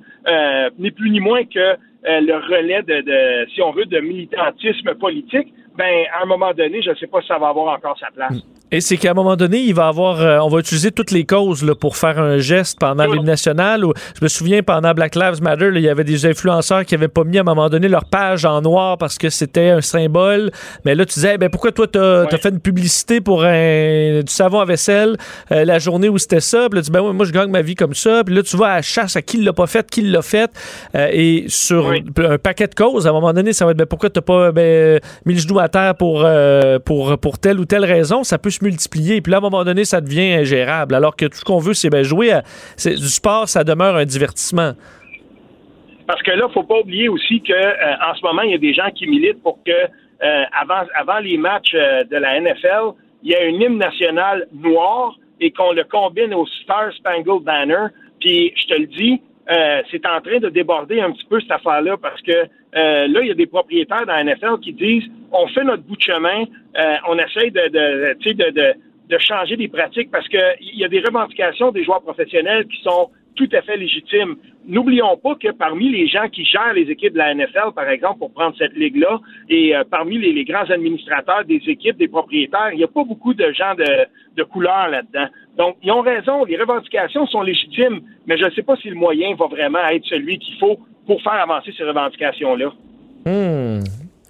ni 0.78 0.90
plus 0.92 1.10
ni 1.10 1.18
moins 1.18 1.44
que 1.44 1.76
le 2.04 2.34
relais 2.34 2.82
de, 2.82 3.00
de, 3.02 3.50
si 3.50 3.60
on 3.60 3.72
veut, 3.72 3.86
de 3.86 3.98
militantisme 3.98 4.94
politique, 4.94 5.52
ben 5.80 6.04
à 6.14 6.22
un 6.22 6.26
moment 6.26 6.52
donné, 6.52 6.82
je 6.82 6.90
ne 6.90 6.94
sais 6.96 7.06
pas 7.06 7.22
si 7.22 7.28
ça 7.28 7.38
va 7.38 7.48
avoir 7.48 7.74
encore 7.74 7.98
sa 7.98 8.08
place. 8.14 8.32
Mm. 8.32 8.60
Et 8.72 8.80
c'est 8.80 8.98
qu'à 8.98 9.10
un 9.10 9.14
moment 9.14 9.34
donné, 9.34 9.58
il 9.58 9.74
va 9.74 9.88
avoir, 9.88 10.20
euh, 10.20 10.38
on 10.38 10.48
va 10.48 10.60
utiliser 10.60 10.92
toutes 10.92 11.10
les 11.10 11.24
causes 11.24 11.64
là, 11.64 11.74
pour 11.74 11.96
faire 11.96 12.20
un 12.20 12.38
geste 12.38 12.78
pendant 12.78 13.04
l'hymne 13.04 13.24
national. 13.24 13.82
je 14.16 14.22
me 14.22 14.28
souviens 14.28 14.62
pendant 14.62 14.92
Black 14.92 15.16
Lives 15.16 15.42
Matter, 15.42 15.70
il 15.74 15.80
y 15.80 15.88
avait 15.88 16.04
des 16.04 16.24
influenceurs 16.24 16.84
qui 16.84 16.94
avaient 16.94 17.08
pas 17.08 17.24
mis 17.24 17.38
à 17.38 17.40
un 17.40 17.44
moment 17.44 17.68
donné 17.68 17.88
leur 17.88 18.04
page 18.04 18.44
en 18.44 18.60
noir 18.60 18.96
parce 18.96 19.18
que 19.18 19.28
c'était 19.28 19.70
un 19.70 19.80
symbole. 19.80 20.52
Mais 20.84 20.94
là, 20.94 21.04
tu 21.04 21.14
disais, 21.14 21.36
ben 21.36 21.48
pourquoi 21.48 21.72
toi 21.72 21.88
t'as 21.88 22.26
as 22.26 22.38
fait 22.38 22.50
une 22.50 22.60
publicité 22.60 23.20
pour 23.20 23.42
un, 23.42 24.20
du 24.20 24.32
savon 24.32 24.60
à 24.60 24.64
vaisselle 24.64 25.16
euh, 25.50 25.64
la 25.64 25.80
journée 25.80 26.08
où 26.08 26.18
c'était 26.18 26.40
ça? 26.40 26.68
Puis 26.68 26.76
là, 26.76 26.82
tu 26.82 26.90
dis, 26.90 26.92
ben 26.92 27.12
moi 27.12 27.24
je 27.24 27.32
gagne 27.32 27.50
ma 27.50 27.62
vie 27.62 27.74
comme 27.74 27.94
ça. 27.94 28.22
Puis 28.22 28.34
là, 28.34 28.42
tu 28.44 28.56
vas 28.56 28.66
à 28.66 28.76
la 28.76 28.82
chasse 28.82 29.16
à 29.16 29.22
qui 29.22 29.38
l'a 29.38 29.52
pas 29.52 29.66
fait, 29.66 29.90
qui 29.90 30.02
l'a 30.02 30.22
fait. 30.22 30.50
Euh, 30.94 31.08
et 31.10 31.46
sur 31.48 31.90
un 31.90 32.38
paquet 32.38 32.68
de 32.68 32.74
causes, 32.76 33.08
à 33.08 33.10
un 33.10 33.14
moment 33.14 33.32
donné, 33.32 33.52
ça 33.52 33.64
va 33.64 33.72
être, 33.72 33.78
ben 33.78 33.86
pourquoi 33.86 34.10
t'as 34.10 34.20
pas 34.20 34.52
ben, 34.52 35.00
mis 35.26 35.34
le 35.34 35.40
genou 35.40 35.58
à 35.58 35.68
pour, 35.98 36.24
euh, 36.24 36.78
pour, 36.78 37.18
pour 37.18 37.38
telle 37.38 37.60
ou 37.60 37.64
telle 37.64 37.84
raison, 37.84 38.24
ça 38.24 38.38
peut 38.38 38.50
se 38.50 38.64
multiplier. 38.64 39.20
Puis 39.20 39.30
là, 39.30 39.38
à 39.38 39.40
un 39.40 39.42
moment 39.42 39.64
donné, 39.64 39.84
ça 39.84 40.00
devient 40.00 40.32
ingérable. 40.34 40.94
Alors 40.94 41.16
que 41.16 41.26
tout 41.26 41.36
ce 41.36 41.44
qu'on 41.44 41.58
veut, 41.58 41.74
c'est 41.74 41.90
ben, 41.90 42.02
jouer 42.02 42.32
du 42.84 43.08
sport, 43.08 43.48
ça 43.48 43.64
demeure 43.64 43.96
un 43.96 44.04
divertissement. 44.04 44.72
Parce 46.06 46.22
que 46.22 46.32
là, 46.32 46.48
faut 46.52 46.64
pas 46.64 46.80
oublier 46.80 47.08
aussi 47.08 47.40
que 47.40 47.52
en 47.52 48.14
ce 48.14 48.22
moment, 48.22 48.42
il 48.42 48.50
y 48.50 48.54
a 48.54 48.58
des 48.58 48.74
gens 48.74 48.90
qui 48.94 49.06
militent 49.06 49.42
pour 49.42 49.58
que 49.64 49.86
avant, 50.60 50.82
avant 50.94 51.18
les 51.20 51.38
matchs 51.38 51.72
de 51.72 52.16
la 52.16 52.40
NFL, 52.40 52.94
il 53.22 53.30
y 53.30 53.34
a 53.34 53.44
une 53.44 53.60
hymne 53.60 53.78
nationale 53.78 54.46
noire 54.52 55.16
et 55.40 55.50
qu'on 55.50 55.72
le 55.72 55.84
combine 55.84 56.34
au 56.34 56.46
Star 56.62 56.92
Spangled 56.94 57.42
Banner. 57.42 57.86
Puis 58.20 58.52
je 58.56 58.66
te 58.66 58.74
le 58.74 58.86
dis, 58.86 59.20
euh, 59.50 59.82
c'est 59.90 60.06
en 60.06 60.20
train 60.20 60.38
de 60.38 60.48
déborder 60.48 61.00
un 61.00 61.10
petit 61.10 61.24
peu 61.28 61.40
cette 61.40 61.50
affaire-là 61.50 61.96
parce 61.96 62.20
que 62.22 62.32
euh, 62.32 63.08
là, 63.08 63.20
il 63.22 63.28
y 63.28 63.30
a 63.30 63.34
des 63.34 63.46
propriétaires 63.46 64.06
dans 64.06 64.12
la 64.12 64.24
NFL 64.24 64.60
qui 64.62 64.72
disent 64.72 65.10
on 65.32 65.46
fait 65.48 65.64
notre 65.64 65.82
bout 65.82 65.96
de 65.96 66.02
chemin, 66.02 66.44
euh, 66.78 66.96
on 67.08 67.18
essaye 67.18 67.50
de, 67.50 69.18
changer 69.18 69.56
des 69.56 69.68
pratiques 69.68 70.10
parce 70.10 70.28
qu'il 70.28 70.74
y 70.74 70.84
a 70.84 70.88
des 70.88 71.00
revendications 71.00 71.72
des 71.72 71.84
joueurs 71.84 72.02
professionnels 72.02 72.66
qui 72.66 72.80
sont 72.82 73.10
tout 73.36 73.48
à 73.52 73.62
fait 73.62 73.76
légitime. 73.76 74.36
N'oublions 74.66 75.16
pas 75.16 75.34
que 75.34 75.50
parmi 75.52 75.88
les 75.88 76.06
gens 76.06 76.28
qui 76.28 76.44
gèrent 76.44 76.74
les 76.74 76.90
équipes 76.90 77.14
de 77.14 77.18
la 77.18 77.34
NFL, 77.34 77.72
par 77.74 77.88
exemple, 77.88 78.18
pour 78.18 78.32
prendre 78.32 78.54
cette 78.58 78.74
ligue-là, 78.74 79.20
et 79.48 79.74
euh, 79.74 79.84
parmi 79.88 80.18
les, 80.18 80.44
grands 80.44 80.68
administrateurs 80.70 81.44
des 81.44 81.62
équipes, 81.66 81.96
des 81.96 82.08
propriétaires, 82.08 82.70
il 82.72 82.78
n'y 82.78 82.84
a 82.84 82.88
pas 82.88 83.04
beaucoup 83.04 83.34
de 83.34 83.52
gens 83.52 83.74
de, 83.74 84.06
de 84.36 84.42
couleur 84.42 84.88
là-dedans. 84.88 85.28
Donc, 85.56 85.76
ils 85.82 85.90
ont 85.90 86.02
raison, 86.02 86.44
les 86.44 86.56
revendications 86.56 87.26
sont 87.26 87.42
légitimes, 87.42 88.00
mais 88.26 88.36
je 88.36 88.44
ne 88.44 88.50
sais 88.50 88.62
pas 88.62 88.76
si 88.76 88.88
le 88.88 88.96
moyen 88.96 89.34
va 89.34 89.46
vraiment 89.46 89.86
être 89.88 90.04
celui 90.06 90.38
qu'il 90.38 90.56
faut 90.58 90.78
pour 91.06 91.22
faire 91.22 91.32
avancer 91.32 91.72
ces 91.76 91.84
revendications-là. 91.84 92.72
Hmm. 93.26 93.80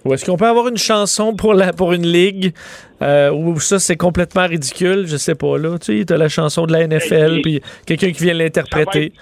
Ou 0.05 0.13
est-ce 0.13 0.25
qu'on 0.25 0.37
peut 0.37 0.47
avoir 0.47 0.67
une 0.67 0.77
chanson 0.77 1.35
pour, 1.35 1.53
la, 1.53 1.73
pour 1.73 1.93
une 1.93 2.05
ligue 2.05 2.53
euh, 3.01 3.31
où 3.31 3.59
ça 3.59 3.79
c'est 3.79 3.97
complètement 3.97 4.47
ridicule? 4.47 5.05
Je 5.05 5.17
sais 5.17 5.35
pas, 5.35 5.57
là. 5.57 5.77
Tu 5.77 6.01
sais, 6.01 6.13
as 6.13 6.17
la 6.17 6.29
chanson 6.29 6.65
de 6.65 6.73
la 6.73 6.87
NFL, 6.87 7.41
puis 7.41 7.61
quelqu'un 7.85 8.11
qui 8.11 8.23
vient 8.23 8.33
l'interpréter. 8.33 9.13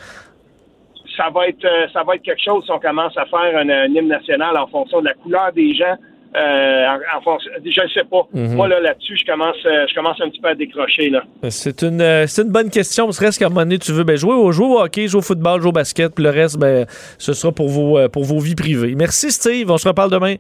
Ça 1.18 1.30
va, 1.34 1.50
être, 1.50 1.66
euh, 1.66 1.88
ça 1.92 2.04
va 2.04 2.16
être 2.16 2.22
quelque 2.22 2.42
chose 2.42 2.64
si 2.64 2.72
on 2.72 2.80
commence 2.80 3.18
à 3.18 3.26
faire 3.26 3.58
un, 3.58 3.88
hymne 3.88 4.08
national 4.08 4.56
en 4.56 4.68
fonction 4.68 5.02
de 5.02 5.06
la 5.06 5.14
couleur 5.16 5.52
des 5.52 5.76
gens. 5.76 5.98
Euh, 6.36 6.86
en, 7.26 7.38
je 7.66 7.82
ne 7.82 7.88
sais 7.90 8.04
pas. 8.10 8.28
Mhm. 8.34 8.56
Moi, 8.56 8.68
là, 8.68 8.80
là-dessus, 8.80 9.18
je 9.18 9.26
commence, 9.26 9.56
euh, 9.66 9.86
je 9.90 9.96
commence 9.96 10.22
un 10.22 10.30
petit 10.30 10.40
peu 10.40 10.50
à 10.50 10.56
décrocher. 10.56 11.10
Là. 11.10 11.24
C'est 11.50 11.82
une, 11.82 12.02
une 12.02 12.52
bonne 12.52 12.70
question. 12.70 13.12
Ce 13.12 13.20
reste 13.20 13.40
qu'à 13.40 13.48
un 13.48 13.50
moment 13.50 13.62
donné, 13.62 13.80
tu 13.80 13.92
veux 13.92 14.04
ben, 14.04 14.16
jouer, 14.16 14.34
au, 14.36 14.52
jouer 14.52 14.68
au 14.68 14.80
hockey, 14.80 15.08
jouer 15.08 15.20
au 15.20 15.24
football, 15.24 15.62
jouer 15.62 15.70
au 15.70 15.74
basket, 15.74 16.14
puis 16.14 16.24
le 16.24 16.30
reste, 16.30 16.58
ben, 16.60 16.86
ce 17.18 17.34
sera 17.34 17.52
pour 17.52 17.70
vos, 17.70 18.08
pour 18.10 18.26
vos 18.26 18.40
vies 18.40 18.56
privées. 18.56 18.94
Merci, 18.96 19.32
Steve. 19.32 19.72
On 19.72 19.78
se 19.78 19.88
reparle 19.88 20.12
demain. 20.12 20.36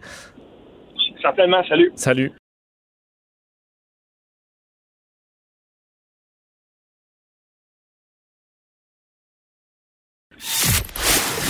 Certainement. 1.21 1.63
Salut. 1.67 1.91
Salut. 1.95 2.31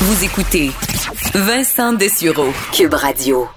Vous 0.02 0.24
écoutez 0.24 0.70
Vincent 1.36 1.94
Dessureau, 1.94 2.52
Cube 2.74 2.94
Radio. 2.94 3.48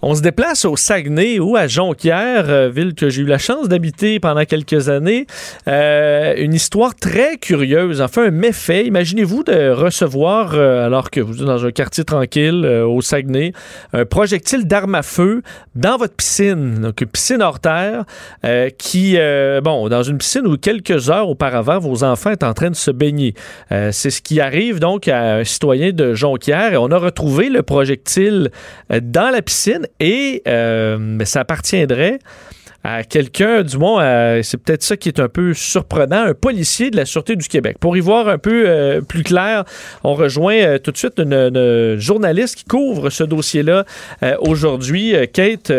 On 0.00 0.14
se 0.14 0.22
déplace 0.22 0.64
au 0.64 0.76
Saguenay 0.76 1.40
ou 1.40 1.56
à 1.56 1.66
Jonquière, 1.66 2.44
euh, 2.50 2.68
ville 2.68 2.94
que 2.94 3.10
j'ai 3.10 3.22
eu 3.22 3.26
la 3.26 3.38
chance 3.38 3.68
d'habiter 3.68 4.20
pendant 4.20 4.44
quelques 4.44 4.88
années. 4.88 5.26
Euh, 5.66 6.34
une 6.36 6.54
histoire 6.54 6.94
très 6.94 7.36
curieuse, 7.36 8.00
enfin 8.00 8.26
un 8.26 8.30
méfait. 8.30 8.86
Imaginez-vous 8.86 9.42
de 9.42 9.70
recevoir, 9.70 10.54
euh, 10.54 10.86
alors 10.86 11.10
que 11.10 11.20
vous 11.20 11.40
êtes 11.40 11.46
dans 11.46 11.66
un 11.66 11.72
quartier 11.72 12.04
tranquille 12.04 12.64
au 12.64 13.00
Saguenay, 13.00 13.52
un 13.92 14.04
projectile 14.04 14.68
d'arme 14.68 14.94
à 14.94 15.02
feu 15.02 15.42
dans 15.74 15.96
votre 15.96 16.14
piscine, 16.14 16.80
donc 16.80 17.00
une 17.00 17.08
piscine 17.08 17.42
hors 17.42 17.58
terre, 17.58 18.04
qui, 18.78 19.16
bon, 19.62 19.88
dans 19.88 20.02
une 20.02 20.18
piscine 20.18 20.46
où 20.46 20.56
quelques 20.56 21.10
heures 21.10 21.28
auparavant, 21.28 21.78
vos 21.78 22.04
enfants 22.04 22.30
étaient 22.30 22.44
en 22.44 22.54
train 22.54 22.70
de 22.70 22.76
se 22.76 22.90
baigner. 22.90 23.34
C'est 23.70 24.10
ce 24.10 24.22
qui 24.22 24.40
arrive 24.40 24.80
donc 24.80 25.08
à 25.08 25.36
un 25.36 25.44
citoyen 25.44 25.92
de 25.92 26.14
Jonquière 26.14 26.72
et 26.72 26.76
on 26.76 26.90
a 26.90 26.98
retrouvé 26.98 27.48
le 27.48 27.62
projectile 27.62 28.50
dans 28.90 29.30
la 29.30 29.42
piscine 29.42 29.87
et 30.00 30.42
euh, 30.46 31.18
ça 31.24 31.40
appartiendrait 31.40 32.18
à 32.84 33.02
quelqu'un, 33.02 33.62
du 33.62 33.76
moins, 33.76 34.40
c'est 34.42 34.56
peut-être 34.56 34.84
ça 34.84 34.96
qui 34.96 35.08
est 35.08 35.18
un 35.18 35.28
peu 35.28 35.52
surprenant, 35.52 36.22
un 36.22 36.32
policier 36.32 36.90
de 36.90 36.96
la 36.96 37.04
Sûreté 37.04 37.34
du 37.34 37.48
Québec. 37.48 37.76
Pour 37.80 37.96
y 37.96 38.00
voir 38.00 38.28
un 38.28 38.38
peu 38.38 38.64
euh, 38.66 39.00
plus 39.00 39.24
clair, 39.24 39.64
on 40.04 40.14
rejoint 40.14 40.54
euh, 40.54 40.78
tout 40.78 40.92
de 40.92 40.96
suite 40.96 41.18
une, 41.18 41.96
journaliste 41.98 42.54
qui 42.54 42.64
couvre 42.64 43.10
ce 43.10 43.24
dossier-là 43.24 43.84
aujourd'hui, 44.40 45.14
Kate 45.32 45.72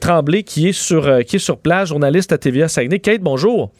Tremblay, 0.00 0.42
qui 0.42 0.68
est, 0.68 0.72
sur, 0.72 1.24
qui 1.24 1.36
est 1.36 1.40
sur 1.40 1.58
place, 1.58 1.88
journaliste 1.88 2.30
à 2.32 2.38
TVA 2.38 2.68
Saguenay. 2.68 2.98
Kate, 2.98 3.22
bonjour. 3.22 3.70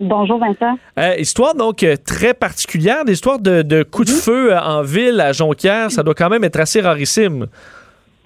Bonjour 0.00 0.40
Vincent. 0.40 0.76
histoire 1.18 1.54
donc 1.54 1.86
très 2.04 2.34
particulière, 2.34 3.04
l'histoire 3.06 3.38
de, 3.38 3.62
de 3.62 3.82
coups 3.82 4.08
de 4.08 4.14
feu 4.14 4.56
en 4.56 4.82
ville 4.82 5.20
à 5.20 5.32
Jonquière, 5.32 5.90
ça 5.90 6.02
doit 6.02 6.14
quand 6.14 6.30
même 6.30 6.44
être 6.44 6.58
assez 6.58 6.80
rarissime. 6.80 7.46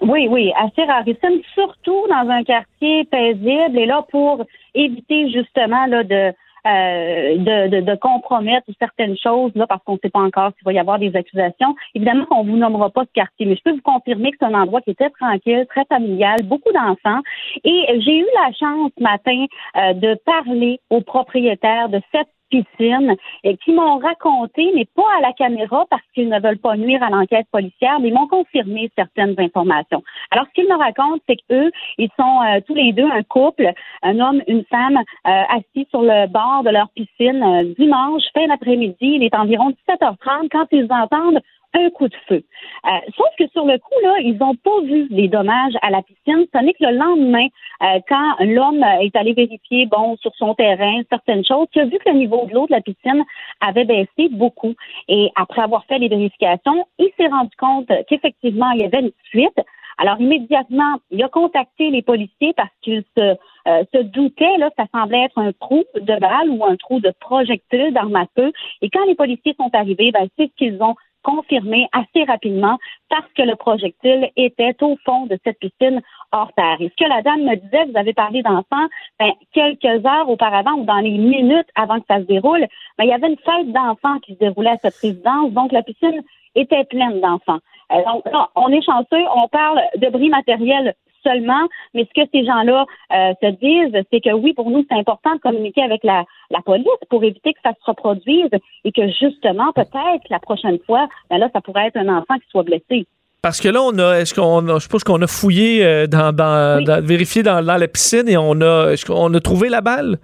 Oui, 0.01 0.27
oui, 0.29 0.53
assez 0.55 0.83
rarissime, 0.83 1.41
surtout 1.53 2.07
dans 2.07 2.29
un 2.29 2.43
quartier 2.43 3.03
paisible 3.05 3.77
et 3.77 3.85
là 3.85 4.05
pour 4.09 4.45
éviter 4.73 5.29
justement 5.29 5.85
là 5.87 6.03
de 6.03 6.33
euh, 6.67 7.37
de, 7.37 7.79
de, 7.79 7.95
compromettre 7.95 8.67
certaines 8.79 9.17
choses 9.17 9.51
là 9.55 9.65
parce 9.65 9.81
qu'on 9.85 9.93
ne 9.93 9.99
sait 10.03 10.09
pas 10.09 10.19
encore 10.19 10.51
s'il 10.57 10.65
va 10.65 10.73
y 10.73 10.79
avoir 10.79 10.99
des 10.99 11.15
accusations. 11.15 11.73
Évidemment, 11.95 12.25
on 12.31 12.43
vous 12.43 12.57
nommera 12.57 12.89
pas 12.89 13.05
ce 13.05 13.13
quartier, 13.13 13.45
mais 13.45 13.55
je 13.55 13.61
peux 13.63 13.71
vous 13.71 13.81
confirmer 13.81 14.31
que 14.31 14.37
c'est 14.41 14.45
un 14.45 14.53
endroit 14.53 14.81
qui 14.81 14.91
était 14.91 15.09
tranquille, 15.09 15.65
très 15.69 15.85
familial, 15.85 16.41
beaucoup 16.43 16.71
d'enfants. 16.73 17.21
Et 17.63 17.85
j'ai 18.01 18.19
eu 18.19 18.27
la 18.43 18.51
chance 18.51 18.91
ce 18.97 19.01
matin 19.01 19.45
euh, 19.77 19.93
de 19.93 20.15
parler 20.25 20.81
aux 20.89 20.99
propriétaires 20.99 21.87
de 21.87 22.01
cette 22.11 22.27
piscine 22.49 23.15
et 23.43 23.57
qui 23.57 23.71
m'ont 23.73 23.97
raconté, 23.99 24.71
mais 24.75 24.85
pas 24.95 25.07
à 25.17 25.21
la 25.21 25.33
caméra 25.33 25.85
parce 25.89 26.03
qu'ils 26.13 26.29
ne 26.29 26.39
veulent 26.39 26.59
pas 26.59 26.75
nuire 26.75 27.01
à 27.03 27.09
l'enquête 27.09 27.47
policière, 27.51 27.99
mais 27.99 28.11
m'ont 28.11 28.27
confirmé 28.27 28.91
certaines 28.95 29.35
informations. 29.37 30.03
Alors, 30.31 30.45
ce 30.47 30.53
qu'ils 30.53 30.69
me 30.69 30.77
racontent, 30.77 31.21
c'est 31.27 31.37
qu'eux, 31.37 31.71
ils 31.97 32.09
sont 32.19 32.41
euh, 32.41 32.59
tous 32.65 32.75
les 32.75 32.93
deux 32.93 33.09
un 33.09 33.23
couple, 33.23 33.71
un 34.03 34.19
homme, 34.19 34.41
une 34.47 34.65
femme, 34.65 34.97
euh, 34.97 35.43
assis 35.49 35.87
sur 35.89 36.01
le 36.01 36.27
bord 36.27 36.63
de 36.63 36.69
leur 36.69 36.89
piscine 36.89 37.43
euh, 37.43 37.73
dimanche, 37.77 38.23
fin 38.33 38.47
d'après-midi. 38.47 38.97
Il 39.01 39.23
est 39.23 39.35
environ 39.35 39.71
17h30 39.89 40.49
quand 40.51 40.67
ils 40.71 40.87
entendent 40.91 41.41
un 41.73 41.89
coup 41.91 42.07
de 42.07 42.15
feu. 42.27 42.43
Euh, 42.85 42.89
sauf 43.15 43.27
que 43.37 43.47
sur 43.49 43.65
le 43.65 43.77
coup, 43.77 43.99
là, 44.03 44.15
ils 44.21 44.37
n'ont 44.37 44.55
pas 44.55 44.81
vu 44.81 45.07
les 45.09 45.27
dommages 45.27 45.73
à 45.81 45.89
la 45.89 46.01
piscine. 46.01 46.45
Ce 46.53 46.63
n'est 46.63 46.73
que 46.73 46.83
le 46.85 46.97
lendemain, 46.97 47.47
euh, 47.83 47.99
quand 48.07 48.35
l'homme 48.39 48.83
est 49.01 49.15
allé 49.15 49.33
vérifier, 49.33 49.85
bon, 49.85 50.17
sur 50.17 50.33
son 50.35 50.55
terrain, 50.55 51.01
certaines 51.09 51.45
choses, 51.45 51.67
qu'il 51.71 51.81
a 51.81 51.85
vu 51.85 51.97
que 51.99 52.09
le 52.09 52.17
niveau 52.17 52.45
de 52.45 52.53
l'eau 52.53 52.65
de 52.67 52.71
la 52.71 52.81
piscine 52.81 53.23
avait 53.61 53.85
baissé 53.85 54.29
beaucoup. 54.31 54.73
Et 55.07 55.29
après 55.35 55.61
avoir 55.61 55.85
fait 55.85 55.99
les 55.99 56.09
vérifications, 56.09 56.87
il 56.97 57.09
s'est 57.17 57.27
rendu 57.27 57.55
compte 57.57 57.91
qu'effectivement, 58.07 58.71
il 58.71 58.81
y 58.81 58.85
avait 58.85 59.01
une 59.01 59.11
fuite. 59.31 59.59
Alors, 59.99 60.19
immédiatement, 60.21 60.95
il 61.11 61.21
a 61.21 61.27
contacté 61.27 61.89
les 61.89 62.01
policiers 62.01 62.53
parce 62.55 62.71
qu'il 62.81 63.03
se, 63.17 63.35
euh, 63.67 63.83
se 63.93 64.01
doutait, 64.01 64.57
là, 64.57 64.69
ça 64.77 64.85
semblait 64.93 65.25
être 65.25 65.37
un 65.37 65.51
trou 65.51 65.83
de 65.93 66.19
balle 66.19 66.49
ou 66.49 66.63
un 66.63 66.77
trou 66.77 67.01
de 67.01 67.11
projectile 67.19 67.91
d'arme 67.93 68.15
à 68.15 68.25
feu. 68.37 68.53
Et 68.81 68.89
quand 68.89 69.03
les 69.05 69.15
policiers 69.15 69.55
sont 69.59 69.69
arrivés, 69.73 70.11
ben, 70.11 70.29
c'est 70.37 70.47
ce 70.47 70.55
qu'ils 70.55 70.81
ont 70.81 70.95
confirmé 71.23 71.87
assez 71.91 72.23
rapidement 72.23 72.77
parce 73.09 73.27
que 73.35 73.43
le 73.43 73.55
projectile 73.55 74.29
était 74.35 74.75
au 74.81 74.97
fond 75.05 75.25
de 75.25 75.37
cette 75.43 75.59
piscine 75.59 76.01
hors 76.31 76.51
terre. 76.53 76.77
Et 76.79 76.89
ce 76.89 77.03
que 77.03 77.09
la 77.09 77.21
dame 77.21 77.43
me 77.43 77.55
disait, 77.55 77.85
vous 77.85 77.97
avez 77.97 78.13
parlé 78.13 78.41
d'enfants, 78.41 78.87
ben, 79.19 79.31
quelques 79.53 80.05
heures 80.05 80.29
auparavant 80.29 80.73
ou 80.73 80.85
dans 80.85 80.99
les 80.99 81.17
minutes 81.17 81.67
avant 81.75 81.99
que 81.99 82.05
ça 82.07 82.19
se 82.19 82.25
déroule, 82.25 82.65
ben, 82.97 83.05
il 83.05 83.09
y 83.09 83.13
avait 83.13 83.27
une 83.27 83.37
fête 83.37 83.71
d'enfants 83.71 84.19
qui 84.19 84.33
se 84.33 84.39
déroulait 84.39 84.71
à 84.71 84.77
cette 84.77 84.95
résidence, 84.95 85.51
donc 85.51 85.71
la 85.71 85.83
piscine 85.83 86.21
était 86.55 86.83
pleine 86.85 87.19
d'enfants. 87.21 87.59
Euh, 87.91 88.03
donc, 88.05 88.23
on 88.55 88.69
est 88.69 88.81
chanceux, 88.81 89.25
on 89.35 89.47
parle 89.47 89.81
de 89.97 90.09
bris 90.09 90.29
matériel 90.29 90.93
seulement, 91.23 91.67
mais 91.93 92.05
ce 92.05 92.21
que 92.21 92.27
ces 92.33 92.45
gens-là 92.45 92.85
euh, 93.13 93.33
se 93.41 93.49
disent, 93.51 94.03
c'est 94.11 94.21
que 94.21 94.33
oui, 94.33 94.53
pour 94.53 94.69
nous, 94.69 94.85
c'est 94.89 94.97
important 94.97 95.35
de 95.35 95.39
communiquer 95.39 95.83
avec 95.83 96.03
la, 96.03 96.23
la 96.51 96.61
police 96.61 96.87
pour 97.09 97.23
éviter 97.23 97.53
que 97.53 97.59
ça 97.63 97.71
se 97.71 97.89
reproduise 97.89 98.49
et 98.83 98.91
que 98.91 99.07
justement, 99.07 99.71
peut-être 99.73 100.23
la 100.29 100.39
prochaine 100.39 100.79
fois, 100.85 101.07
ben 101.29 101.37
là, 101.37 101.49
ça 101.53 101.61
pourrait 101.61 101.87
être 101.87 101.97
un 101.97 102.09
enfant 102.09 102.35
qui 102.35 102.49
soit 102.49 102.63
blessé. 102.63 103.07
Parce 103.41 103.61
que 103.61 103.69
là, 103.69 103.81
on 103.81 103.97
a, 103.99 104.19
est-ce 104.19 104.33
qu'on 104.33 104.67
je 104.67 104.79
suppose 104.79 105.03
qu'on 105.03 105.21
a 105.21 105.27
fouillé, 105.27 105.85
euh, 105.85 106.07
dans, 106.07 106.35
dans, 106.35 106.83
vérifié 107.03 107.41
dans, 107.41 107.63
dans, 107.63 107.77
la 107.77 107.87
piscine 107.87 108.27
et 108.27 108.37
on 108.37 108.59
a, 108.61 108.91
est-ce 108.91 109.05
qu'on 109.05 109.33
a 109.33 109.39
trouvé 109.39 109.69
la 109.69 109.79
balle? 109.79 110.17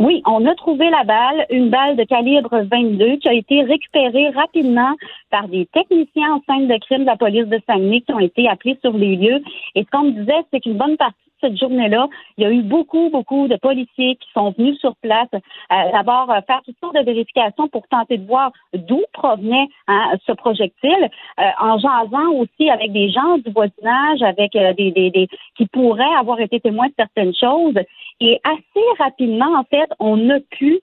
Oui, 0.00 0.22
on 0.24 0.46
a 0.46 0.54
trouvé 0.54 0.88
la 0.88 1.04
balle, 1.04 1.44
une 1.50 1.68
balle 1.68 1.94
de 1.94 2.04
calibre 2.04 2.62
22 2.72 3.16
qui 3.16 3.28
a 3.28 3.34
été 3.34 3.62
récupérée 3.64 4.30
rapidement 4.30 4.94
par 5.30 5.46
des 5.46 5.66
techniciens 5.66 6.36
en 6.36 6.40
scène 6.48 6.68
de 6.68 6.78
crime 6.78 7.00
de 7.00 7.04
la 7.04 7.18
police 7.18 7.44
de 7.48 7.60
Saguenay 7.66 8.00
qui 8.00 8.14
ont 8.14 8.18
été 8.18 8.48
appelés 8.48 8.78
sur 8.80 8.94
les 8.94 9.16
lieux. 9.16 9.42
Et 9.74 9.84
ce 9.84 9.90
qu'on 9.90 10.04
me 10.04 10.12
disait, 10.12 10.42
c'est 10.50 10.60
qu'une 10.60 10.78
bonne 10.78 10.96
partie 10.96 11.19
cette 11.40 11.58
journée-là, 11.58 12.08
il 12.36 12.44
y 12.44 12.46
a 12.46 12.50
eu 12.50 12.62
beaucoup, 12.62 13.10
beaucoup 13.10 13.48
de 13.48 13.56
policiers 13.56 14.16
qui 14.16 14.28
sont 14.32 14.54
venus 14.56 14.78
sur 14.78 14.94
place, 14.96 15.28
euh, 15.34 15.92
d'abord 15.92 16.30
euh, 16.30 16.40
faire 16.46 16.60
toutes 16.64 16.78
sortes 16.80 16.96
de 16.96 17.02
vérifications 17.02 17.68
pour 17.68 17.86
tenter 17.88 18.18
de 18.18 18.26
voir 18.26 18.52
d'où 18.74 19.02
provenait 19.12 19.68
hein, 19.88 20.12
ce 20.26 20.32
projectile, 20.32 21.10
euh, 21.38 21.42
en 21.60 21.78
jasant 21.78 22.30
aussi 22.34 22.70
avec 22.70 22.92
des 22.92 23.10
gens 23.10 23.38
du 23.38 23.50
voisinage, 23.50 24.22
avec 24.22 24.52
des, 24.52 24.90
des, 24.90 25.10
des 25.10 25.28
qui 25.56 25.66
pourraient 25.66 26.14
avoir 26.18 26.40
été 26.40 26.60
témoins 26.60 26.88
de 26.88 26.94
certaines 26.96 27.34
choses. 27.34 27.78
Et 28.20 28.38
assez 28.44 28.86
rapidement, 28.98 29.58
en 29.58 29.64
fait, 29.64 29.90
on 29.98 30.28
a 30.28 30.40
pu 30.50 30.80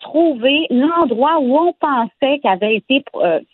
trouver 0.00 0.66
l'endroit 0.70 1.38
où 1.40 1.56
on 1.56 1.72
pensait 1.72 2.38
qu'avait 2.40 2.76
été 2.76 3.04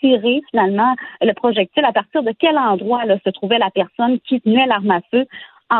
tiré 0.00 0.42
finalement 0.50 0.94
le 1.22 1.32
projectile, 1.32 1.86
à 1.86 1.92
partir 1.92 2.22
de 2.22 2.32
quel 2.38 2.58
endroit 2.58 3.02
se 3.24 3.30
trouvait 3.30 3.58
la 3.58 3.70
personne 3.70 4.18
qui 4.20 4.40
tenait 4.40 4.66
l'arme 4.66 4.90
à 4.90 5.00
feu 5.10 5.26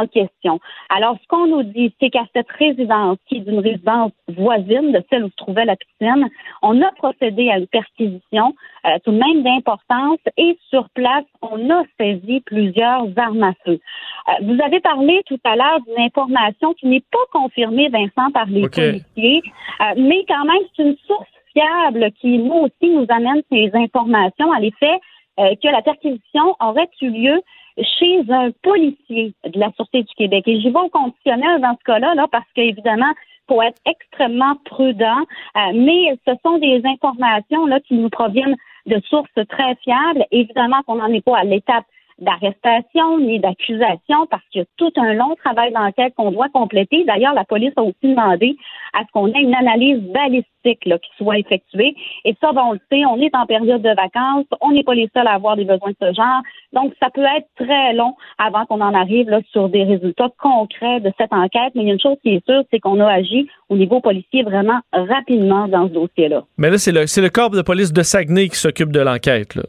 en 0.01 0.07
question. 0.07 0.61
Alors, 0.89 1.16
ce 1.23 1.27
qu'on 1.29 1.47
nous 1.47 1.62
dit, 1.62 1.95
c'est 2.01 2.11
qu'à 2.11 2.25
cette 2.35 2.51
résidence, 2.51 3.19
qui 3.27 3.37
est 3.37 3.41
d'une 3.41 3.61
résidence 3.61 4.12
voisine 4.29 4.93
de 4.93 5.03
celle 5.11 5.25
où 5.25 5.29
se 5.29 5.37
trouvait 5.37 5.65
la 5.65 5.77
piscine, 5.77 6.29
on 6.62 6.81
a 6.83 6.91
procédé 6.93 7.51
à 7.51 7.59
une 7.59 7.66
perquisition 7.66 8.55
euh, 8.87 8.99
tout 9.05 9.12
de 9.12 9.19
même 9.19 9.43
d'importance 9.43 10.19
et 10.37 10.59
sur 10.69 10.89
place, 10.91 11.25
on 11.43 11.71
a 11.71 11.85
saisi 11.99 12.41
plusieurs 12.41 13.07
armes 13.16 13.43
à 13.43 13.53
feu. 13.65 13.81
Euh, 14.29 14.33
vous 14.43 14.61
avez 14.62 14.81
parlé 14.81 15.23
tout 15.27 15.41
à 15.45 15.57
l'heure 15.57 15.81
d'une 15.87 16.05
information 16.05 16.75
qui 16.75 16.87
n'est 16.87 17.05
pas 17.11 17.19
confirmée, 17.33 17.89
Vincent, 17.89 18.31
par 18.33 18.47
les 18.47 18.69
policiers, 18.69 19.43
euh, 19.81 19.95
mais 19.97 20.25
quand 20.29 20.45
même, 20.45 20.62
c'est 20.77 20.83
une 20.83 20.97
source 21.07 21.29
fiable 21.53 22.11
qui, 22.21 22.39
nous 22.39 22.66
aussi, 22.66 22.91
nous 22.91 23.07
amène 23.09 23.43
ces 23.51 23.71
informations 23.75 24.53
à 24.53 24.61
l'effet 24.61 24.99
que 25.37 25.69
la 25.69 25.83
perquisition 25.83 26.55
aurait 26.61 26.89
eu 27.03 27.11
lieu 27.11 27.43
chez 27.78 28.22
un 28.30 28.51
policier 28.62 29.34
de 29.44 29.59
la 29.59 29.72
Sûreté 29.72 30.02
du 30.02 30.14
Québec. 30.14 30.44
Et 30.46 30.60
j'y 30.60 30.70
vais 30.70 30.78
au 30.78 30.88
conditionnel 30.88 31.60
dans 31.60 31.76
ce 31.78 31.84
cas-là, 31.84 32.14
là, 32.14 32.26
parce 32.30 32.46
qu'évidemment, 32.55 33.12
faut 33.48 33.60
être 33.62 33.80
extrêmement 33.86 34.56
prudent, 34.64 35.20
euh, 35.56 35.72
mais 35.74 36.18
ce 36.26 36.32
sont 36.42 36.59
des 36.59 36.80
informations 36.84 37.66
là 37.66 37.80
qui 37.80 37.94
nous 37.94 38.09
proviennent 38.09 38.56
de 38.86 39.01
sources 39.09 39.28
très 39.48 39.74
fiables. 39.76 40.24
Évidemment 40.30 40.82
qu'on 40.86 40.96
n'en 40.96 41.12
est 41.12 41.24
pas 41.24 41.38
à 41.38 41.44
l'étape 41.44 41.84
d'arrestation 42.19 43.19
ni 43.19 43.41
d'accusation 43.41 44.27
parce 44.31 44.43
qu'il 44.51 44.61
y 44.61 44.62
a 44.62 44.66
tout 44.77 44.93
un 44.97 45.15
long 45.15 45.35
travail 45.36 45.73
d'enquête 45.73 46.15
qu'on 46.16 46.31
doit 46.31 46.49
compléter. 46.49 47.05
D'ailleurs, 47.05 47.35
la 47.35 47.45
police 47.45 47.73
a 47.77 47.82
aussi 47.82 47.95
demandé 48.03 48.57
à 48.93 49.01
ce 49.01 49.12
qu'on 49.12 49.28
ait 49.28 49.43
une 49.43 49.55
analyse 49.55 50.01
balistique 50.12 50.85
là, 50.86 50.99
qui 50.99 51.11
soit 51.19 51.39
effectuée. 51.39 51.95
Et 52.24 52.35
ça, 52.41 52.53
bon, 52.53 52.62
on 52.69 52.73
le 52.73 52.81
sait, 52.91 53.05
on 53.05 53.20
est 53.20 53.35
en 53.35 53.47
période 53.47 53.82
de 53.82 53.95
vacances, 53.95 54.47
on 54.61 54.73
n'est 54.73 54.85
pas 54.85 54.95
les 54.95 55.11
seuls 55.15 55.27
à 55.27 55.35
avoir 55.35 55.57
des 55.57 55.65
besoins 55.65 55.91
de 55.91 55.97
ce 56.01 56.15
genre. 56.15 56.43
Donc, 56.73 56.93
ça 57.03 57.11
peut 57.11 57.24
être 57.36 57.49
très 57.57 57.93
long 57.95 58.15
avant 58.39 58.65
qu'on 58.66 58.81
en 58.81 58.95
arrive 58.95 59.28
là, 59.28 59.41
sur 59.51 59.69
des 59.69 59.82
résultats 59.82 60.31
concrets 60.39 61.01
de 61.01 61.11
cette 61.19 61.32
enquête. 61.32 61.73
Mais 61.74 61.82
il 61.82 61.89
y 61.89 61.91
a 61.91 61.95
une 61.95 62.01
chose 62.01 62.16
qui 62.23 62.31
est 62.31 62.45
sûre, 62.47 62.62
c'est 62.70 62.78
qu'on 62.78 63.01
a 63.01 63.11
agi 63.11 63.49
au 63.69 63.77
niveau 63.77 64.01
policier 64.01 64.43
vraiment 64.45 64.81
rapidement 64.93 65.66
dans 65.69 65.89
ce 65.89 65.95
dossier-là. 65.95 66.45
Mais 66.59 66.70
là, 66.70 66.78
c'est 66.78 66.93
le, 66.93 67.07
c'est 67.07 67.23
le 67.23 67.31
corps 67.31 67.51
de 67.51 67.62
police 67.62 67.93
de 67.93 68.03
Saguenay 68.03 68.49
qui 68.49 68.57
s'occupe 68.57 68.93
de 68.93 69.01
l'enquête. 69.01 69.57
Là. 69.57 69.65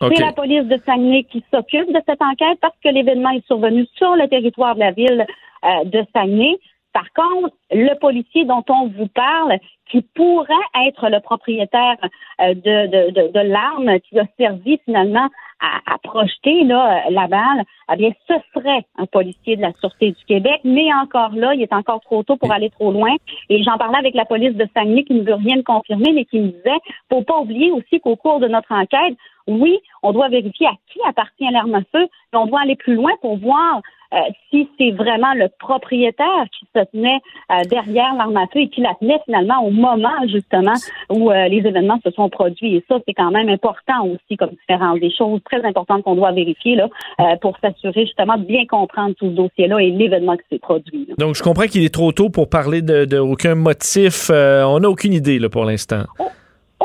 C'est 0.00 0.20
la 0.20 0.32
police 0.32 0.64
de 0.64 0.78
Saguenay 0.84 1.24
qui 1.24 1.42
s'occupe 1.52 1.92
de 1.92 2.00
cette 2.06 2.20
enquête 2.22 2.58
parce 2.60 2.76
que 2.82 2.88
l'événement 2.88 3.30
est 3.30 3.46
survenu 3.46 3.86
sur 3.94 4.14
le 4.14 4.28
territoire 4.28 4.74
de 4.74 4.80
la 4.80 4.92
ville 4.92 5.26
euh, 5.64 5.84
de 5.84 6.04
Saguenay. 6.12 6.58
Par 6.92 7.12
contre, 7.12 7.54
le 7.70 7.94
policier 7.98 8.44
dont 8.44 8.64
on 8.68 8.88
vous 8.88 9.08
parle, 9.08 9.58
qui 9.90 10.02
pourrait 10.14 10.54
être 10.86 11.08
le 11.08 11.20
propriétaire 11.20 11.96
euh, 12.40 12.54
de, 12.54 13.10
de, 13.10 13.32
de, 13.32 13.40
l'arme 13.40 14.00
qui 14.00 14.18
a 14.18 14.24
servi 14.38 14.80
finalement 14.84 15.28
à, 15.60 15.94
à 15.94 15.98
projeter 15.98 16.64
là, 16.64 17.02
la 17.10 17.28
balle, 17.28 17.62
eh 17.92 17.96
bien, 17.96 18.10
ce 18.26 18.34
serait 18.54 18.84
un 18.98 19.06
policier 19.06 19.56
de 19.56 19.62
la 19.62 19.72
Sûreté 19.80 20.12
du 20.12 20.24
Québec, 20.26 20.60
mais 20.64 20.92
encore 20.92 21.34
là, 21.34 21.54
il 21.54 21.62
est 21.62 21.72
encore 21.72 22.00
trop 22.00 22.22
tôt 22.22 22.36
pour 22.36 22.52
aller 22.52 22.70
trop 22.70 22.90
loin. 22.90 23.14
Et 23.48 23.62
j'en 23.62 23.78
parlais 23.78 23.98
avec 23.98 24.14
la 24.14 24.24
police 24.24 24.54
de 24.54 24.66
Saguenay 24.74 25.04
qui 25.04 25.14
ne 25.14 25.22
veut 25.22 25.34
rien 25.34 25.56
me 25.56 25.62
confirmer, 25.62 26.12
mais 26.12 26.24
qui 26.24 26.40
me 26.40 26.48
disait, 26.48 26.78
faut 27.10 27.22
pas 27.22 27.38
oublier 27.38 27.70
aussi 27.70 28.00
qu'au 28.00 28.16
cours 28.16 28.40
de 28.40 28.48
notre 28.48 28.72
enquête, 28.72 29.16
oui, 29.46 29.78
on 30.02 30.12
doit 30.12 30.28
vérifier 30.28 30.66
à 30.66 30.74
qui 30.92 30.98
appartient 31.06 31.50
l'arme 31.50 31.74
à 31.74 31.80
feu, 31.92 32.06
mais 32.32 32.38
on 32.38 32.46
doit 32.46 32.60
aller 32.60 32.76
plus 32.76 32.94
loin 32.94 33.12
pour 33.20 33.36
voir 33.38 33.80
euh, 34.14 34.18
si 34.50 34.68
c'est 34.78 34.92
vraiment 34.92 35.34
le 35.34 35.48
propriétaire 35.58 36.44
qui 36.56 36.66
se 36.74 36.84
tenait 36.92 37.18
euh, 37.50 37.62
derrière 37.68 38.14
l'arme 38.14 38.36
à 38.36 38.46
feu 38.52 38.60
et 38.60 38.68
qui 38.68 38.80
la 38.80 38.94
tenait 39.00 39.18
finalement 39.24 39.66
au 39.66 39.70
moment 39.70 40.26
justement 40.28 40.74
où 41.10 41.30
euh, 41.30 41.48
les 41.48 41.58
événements 41.58 41.98
se 42.04 42.10
sont 42.12 42.28
produits. 42.28 42.76
Et 42.76 42.84
ça, 42.88 42.98
c'est 43.06 43.14
quand 43.14 43.32
même 43.32 43.48
important 43.48 44.06
aussi 44.06 44.36
comme 44.36 44.50
différence. 44.50 45.00
Des 45.00 45.10
choses 45.10 45.40
très 45.44 45.64
importantes 45.64 46.04
qu'on 46.04 46.14
doit 46.14 46.32
vérifier 46.32 46.76
là 46.76 46.88
pour 47.40 47.58
s'assurer 47.58 48.06
justement 48.06 48.36
de 48.36 48.44
bien 48.44 48.64
comprendre 48.66 49.14
tout 49.16 49.26
ce 49.26 49.34
dossier-là 49.34 49.78
et 49.78 49.90
l'événement 49.90 50.36
qui 50.36 50.44
s'est 50.50 50.58
produit. 50.58 51.08
Donc, 51.18 51.34
je 51.34 51.42
comprends 51.42 51.66
qu'il 51.66 51.84
est 51.84 51.92
trop 51.92 52.12
tôt 52.12 52.30
pour 52.30 52.48
parler 52.48 52.82
de, 52.82 53.18
aucun 53.18 53.54
motif. 53.54 54.30
on 54.30 54.80
n'a 54.80 54.88
aucune 54.88 55.12
idée 55.12 55.38
là, 55.38 55.48
pour 55.48 55.64
l'instant. 55.64 56.04
Oh, 56.18 56.26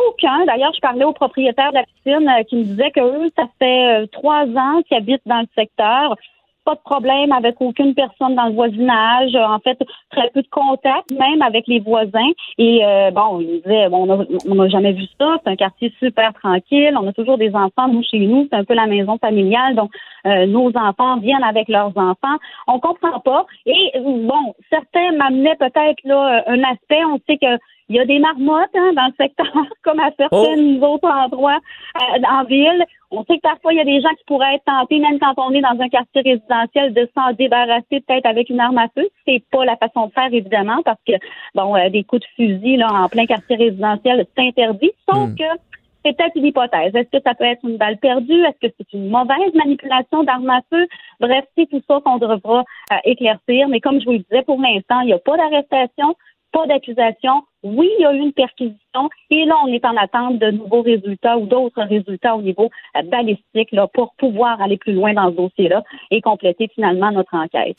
aucun. 0.10 0.46
D'ailleurs, 0.46 0.74
je 0.74 0.80
parlais 0.80 1.06
au 1.06 1.14
propriétaire 1.14 1.72
de 1.72 1.78
la 1.78 1.84
piscine 1.84 2.30
qui 2.48 2.56
me 2.58 2.64
disait 2.64 2.92
que 2.92 3.00
eux, 3.02 3.32
ça 3.38 3.46
fait 3.60 4.08
trois 4.12 4.46
ans 4.46 4.82
qu'ils 4.88 4.98
habitent 4.98 5.22
dans 5.26 5.42
le 5.42 5.48
secteur 5.56 6.16
pas 6.64 6.76
de 6.76 6.82
problème 6.82 7.32
avec 7.32 7.56
aucune 7.60 7.94
personne 7.94 8.36
dans 8.36 8.46
le 8.46 8.54
voisinage. 8.54 9.36
En 9.36 9.60
fait, 9.60 9.78
très 10.12 10.30
peu 10.30 10.42
de 10.42 10.48
contact, 10.50 11.12
même 11.12 11.42
avec 11.42 11.68
les 11.68 11.80
voisins. 11.80 12.32
Et 12.58 12.86
euh, 12.86 13.12
bon, 13.12 13.40
il 13.40 13.62
disait, 13.62 13.90
bon, 13.90 14.28
on 14.48 14.56
n'a 14.56 14.70
jamais 14.70 14.94
vu 14.94 15.06
ça. 15.20 15.38
C'est 15.44 15.52
un 15.52 15.56
quartier 15.56 15.94
super 16.00 16.34
tranquille. 16.34 16.96
On 17.00 17.08
a 17.08 17.14
toujours 17.14 17.38
des 17.38 17.54
enfants. 17.56 17.88
Nous, 17.88 18.04
chez 18.04 18.20
nous, 18.20 18.48
c'est 18.50 18.58
un 18.58 18.64
peu 18.64 18.74
la 18.74 18.88
maison 18.88 19.18
familiale. 19.18 19.76
Donc, 19.76 19.92
euh, 20.26 20.46
nos 20.46 20.72
enfants 20.76 21.18
viennent 21.18 21.44
avec 21.44 21.68
leurs 21.68 21.98
enfants. 21.98 22.38
On 22.68 22.80
comprend 22.80 23.20
pas. 23.20 23.46
Et 23.66 23.92
bon, 24.00 24.54
certains 24.70 25.12
m'amenaient 25.14 25.56
peut-être 25.56 26.00
là 26.04 26.44
un 26.48 26.64
aspect. 26.64 27.04
On 27.06 27.20
sait 27.28 27.38
que 27.38 27.58
il 27.92 27.98
y 27.98 28.00
a 28.00 28.06
des 28.06 28.20
marmottes 28.20 28.70
hein, 28.74 28.94
dans 28.96 29.08
le 29.08 29.14
secteur, 29.18 29.52
comme 29.84 30.00
à 30.00 30.12
certains 30.18 30.78
oh. 30.82 30.86
autres 30.86 31.10
endroits 31.10 31.60
euh, 31.98 32.22
en 32.26 32.46
ville. 32.46 32.86
On 33.12 33.26
sait 33.26 33.36
que 33.36 33.42
parfois, 33.42 33.74
il 33.74 33.78
y 33.78 33.82
a 33.82 33.86
des 33.86 34.00
gens 34.00 34.14
qui 34.18 34.24
pourraient 34.26 34.56
être 34.56 34.64
tentés, 34.64 35.00
même 35.00 35.20
quand 35.20 35.34
on 35.38 35.52
est 35.52 35.62
dans 35.62 35.80
un 35.80 35.90
quartier 35.90 36.22
résidentiel, 36.22 36.94
de 36.94 37.10
s'en 37.16 37.34
débarrasser 37.34 38.00
peut-être 38.08 38.26
avec 38.26 38.50
une 38.50 38.62
arme 38.62 38.78
à 38.78 38.88
feu. 38.96 39.10
C'est 39.28 39.44
pas 39.52 39.66
la 39.66 39.76
façon 39.76 40.08
de 40.08 40.14
faire, 40.14 40.34
évidemment, 40.34 40.82
parce 40.84 41.00
que, 41.06 41.14
bon, 41.54 41.76
euh, 41.76 41.90
des 41.90 42.06
coups 42.06 42.22
de 42.22 42.28
fusil 42.36 42.78
là, 42.78 42.88
en 42.90 43.10
plein 43.10 43.26
quartier 43.26 43.58
résidentiel, 43.58 44.26
c'est 44.36 44.48
interdit. 44.48 44.92
Sauf 45.10 45.30
hmm. 45.30 45.36
que 45.36 45.44
c'est 46.04 46.18
peut-être 46.18 46.36
une 46.36 46.46
hypothèse. 46.46 46.96
Est-ce 46.96 47.18
que 47.18 47.24
ça 47.24 47.36
peut 47.36 47.44
être 47.44 47.64
une 47.64 47.78
balle 47.78 47.98
perdue? 47.98 48.44
Est-ce 48.46 48.68
que 48.68 48.74
c'est 48.78 48.94
une 48.94 49.10
mauvaise 49.10 49.54
manipulation 49.54 50.24
d'armes 50.24 50.50
à 50.50 50.62
feu? 50.70 50.88
Bref, 51.20 51.46
c'est 51.58 51.70
tout 51.70 51.82
ça 51.88 52.00
qu'on 52.04 52.18
devra 52.18 52.60
euh, 52.60 52.96
éclaircir. 53.04 53.68
Mais 53.68 53.82
comme 53.82 54.00
je 54.00 54.06
vous 54.06 54.14
le 54.14 54.20
disais, 54.20 54.44
pour 54.44 54.60
l'instant, 54.60 55.02
il 55.02 55.08
n'y 55.08 55.14
a 55.14 55.20
pas 55.20 55.38
d'arrestation 55.38 56.16
pas 56.52 56.66
d'accusation. 56.68 57.44
Oui, 57.64 57.90
il 58.00 58.02
y 58.02 58.06
a 58.06 58.14
eu 58.14 58.20
une 58.20 58.34
perquisition 58.34 59.10
et 59.30 59.46
là, 59.46 59.56
on 59.66 59.68
est 59.68 59.86
en 59.86 59.96
attente 59.96 60.40
de 60.40 60.52
nouveaux 60.52 60.82
résultats 60.82 61.38
ou 61.38 61.46
d'autres 61.46 61.84
résultats 61.84 62.36
au 62.36 62.42
niveau 62.42 62.70
euh, 62.98 63.02
balistique 63.04 63.72
là, 63.72 63.88
pour 63.94 64.14
pouvoir 64.18 64.62
aller 64.62 64.78
plus 64.78 64.94
loin 64.94 65.14
dans 65.14 65.30
ce 65.32 65.36
dossier-là 65.36 65.84
et 66.10 66.22
compléter 66.22 66.70
finalement 66.74 67.12
notre 67.12 67.34
enquête. 67.36 67.78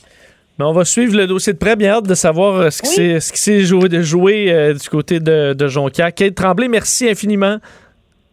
Mais 0.58 0.64
on 0.64 0.72
va 0.72 0.84
suivre 0.84 1.16
le 1.16 1.26
dossier 1.26 1.52
de 1.52 1.58
près. 1.58 1.76
Bien 1.76 1.94
hâte 1.94 2.06
de 2.06 2.14
savoir 2.14 2.54
euh, 2.54 2.70
ce 2.70 2.82
qui 2.82 3.38
s'est 3.38 3.60
joué, 3.60 3.88
de 3.88 4.02
jouer 4.02 4.52
euh, 4.52 4.74
du 4.74 4.88
côté 4.88 5.18
de, 5.18 5.54
de 5.54 5.68
Jonquière. 5.68 6.12
Kate 6.14 6.34
Tremblay, 6.34 6.68
merci 6.68 7.08
infiniment. 7.08 7.56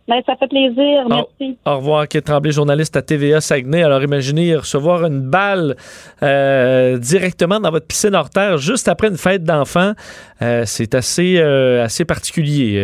Ben, 0.10 0.24
ça 0.26 0.36
fait 0.38 0.48
plaisir. 0.48 1.08
Merci. 1.08 1.56
Au, 1.68 1.78
revoir, 1.78 2.08
Kate 2.08 2.24
Tremblay, 2.26 2.52
journaliste 2.52 2.98
à 2.98 3.04
TVA 3.04 3.42
Saguenay. 3.42 3.84
Alors, 3.84 4.02
imaginez 4.02 4.56
recevoir 4.56 5.06
une 5.06 5.22
balle 5.22 5.76
euh, 6.24 6.98
directement 6.98 7.60
dans 7.60 7.70
votre 7.70 7.86
piscine 7.86 8.16
hors 8.16 8.32
terre 8.32 8.58
juste 8.58 8.88
après 8.88 9.10
une 9.10 9.18
fête 9.18 9.44
d'enfants. 9.44 9.94
Euh, 10.42 10.64
c'est 10.66 10.96
assez, 10.96 11.36
euh, 11.38 11.84
assez 11.84 12.06
particulier. 12.06 12.82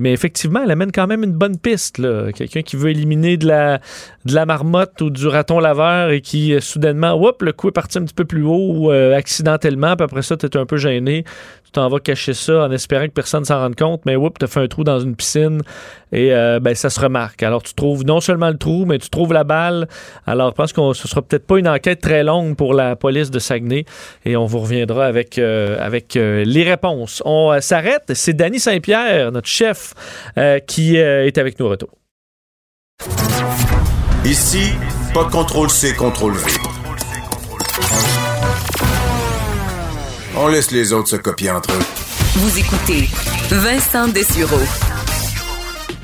mais 0.00 0.12
effectivement, 0.12 0.60
elle 0.62 0.70
amène 0.70 0.92
quand 0.92 1.08
même 1.08 1.24
une 1.24 1.32
bonne 1.32 1.58
piste. 1.58 2.00
Quelqu'un 2.32 2.62
qui 2.62 2.76
veut 2.76 2.90
éliminer 2.90 3.36
de 3.38 3.48
la, 3.48 3.80
de 4.24 4.32
la 4.32 4.46
marmotte 4.46 5.00
ou 5.00 5.10
du 5.10 5.26
raton 5.26 5.58
laveur 5.58 6.10
et 6.10 6.20
qui, 6.20 6.54
soudainement, 6.60 7.20
hop, 7.20 7.42
le 7.42 7.54
coup 7.54 7.70
est 7.70 7.72
parti 7.72 7.98
un 7.98 8.04
petit 8.04 8.14
peu 8.14 8.24
plus 8.24 8.44
haut 8.44 8.72
ou 8.72 8.90
accidentellement, 8.92 9.96
puis 9.96 10.04
après 10.04 10.22
ça, 10.22 10.36
tu 10.36 10.46
es 10.46 10.56
un 10.56 10.66
peu 10.66 10.76
gêné. 10.76 11.24
Tu 11.64 11.72
t'en 11.72 11.88
vas 11.88 11.98
cacher 11.98 12.34
ça 12.34 12.66
en 12.66 12.70
espérant 12.70 13.06
que 13.06 13.12
personne 13.12 13.44
s'en 13.44 13.58
rende 13.58 13.74
compte, 13.74 14.02
mais 14.06 14.14
hop, 14.14 14.38
tu 14.38 14.46
fait 14.46 14.60
un 14.60 14.68
trou 14.68 14.84
dans 14.84 15.00
une 15.00 15.16
piscine 15.16 15.62
et 16.12 16.32
euh, 16.36 16.60
ben, 16.60 16.74
ça 16.74 16.90
se 16.90 17.00
remarque. 17.00 17.42
Alors, 17.42 17.62
tu 17.62 17.74
trouves 17.74 18.04
non 18.04 18.20
seulement 18.20 18.48
le 18.48 18.58
trou, 18.58 18.84
mais 18.86 18.98
tu 18.98 19.10
trouves 19.10 19.32
la 19.32 19.44
balle. 19.44 19.88
Alors, 20.26 20.50
je 20.50 20.54
pense 20.54 20.72
que 20.72 20.92
ce 20.92 21.08
sera 21.08 21.22
peut-être 21.22 21.46
pas 21.46 21.58
une 21.58 21.68
enquête 21.68 22.00
très 22.00 22.22
longue 22.22 22.56
pour 22.56 22.74
la 22.74 22.96
police 22.96 23.30
de 23.30 23.38
Saguenay 23.38 23.84
et 24.24 24.36
on 24.36 24.46
vous 24.46 24.60
reviendra 24.60 25.06
avec, 25.06 25.38
euh, 25.38 25.76
avec 25.80 26.16
euh, 26.16 26.44
les 26.44 26.62
réponses. 26.62 27.22
On 27.24 27.58
s'arrête. 27.60 28.12
C'est 28.14 28.34
Danny 28.34 28.60
Saint-Pierre, 28.60 29.32
notre 29.32 29.48
chef, 29.48 29.94
qui 30.66 30.96
est 30.96 31.38
avec 31.38 31.58
nous 31.58 31.66
au 31.66 31.70
retour. 31.70 31.90
Ici, 34.24 34.72
pas 35.14 35.24
de 35.24 35.30
contrôle 35.30 35.70
C, 35.70 35.94
contrôle 35.94 36.34
V. 36.34 36.52
On 40.36 40.48
laisse 40.48 40.70
les 40.70 40.92
autres 40.92 41.08
se 41.08 41.16
copier 41.16 41.50
entre 41.50 41.72
eux. 41.72 41.82
Vous 42.36 42.58
écoutez 42.58 43.08
Vincent 43.50 44.08
Dessureau. 44.08 44.60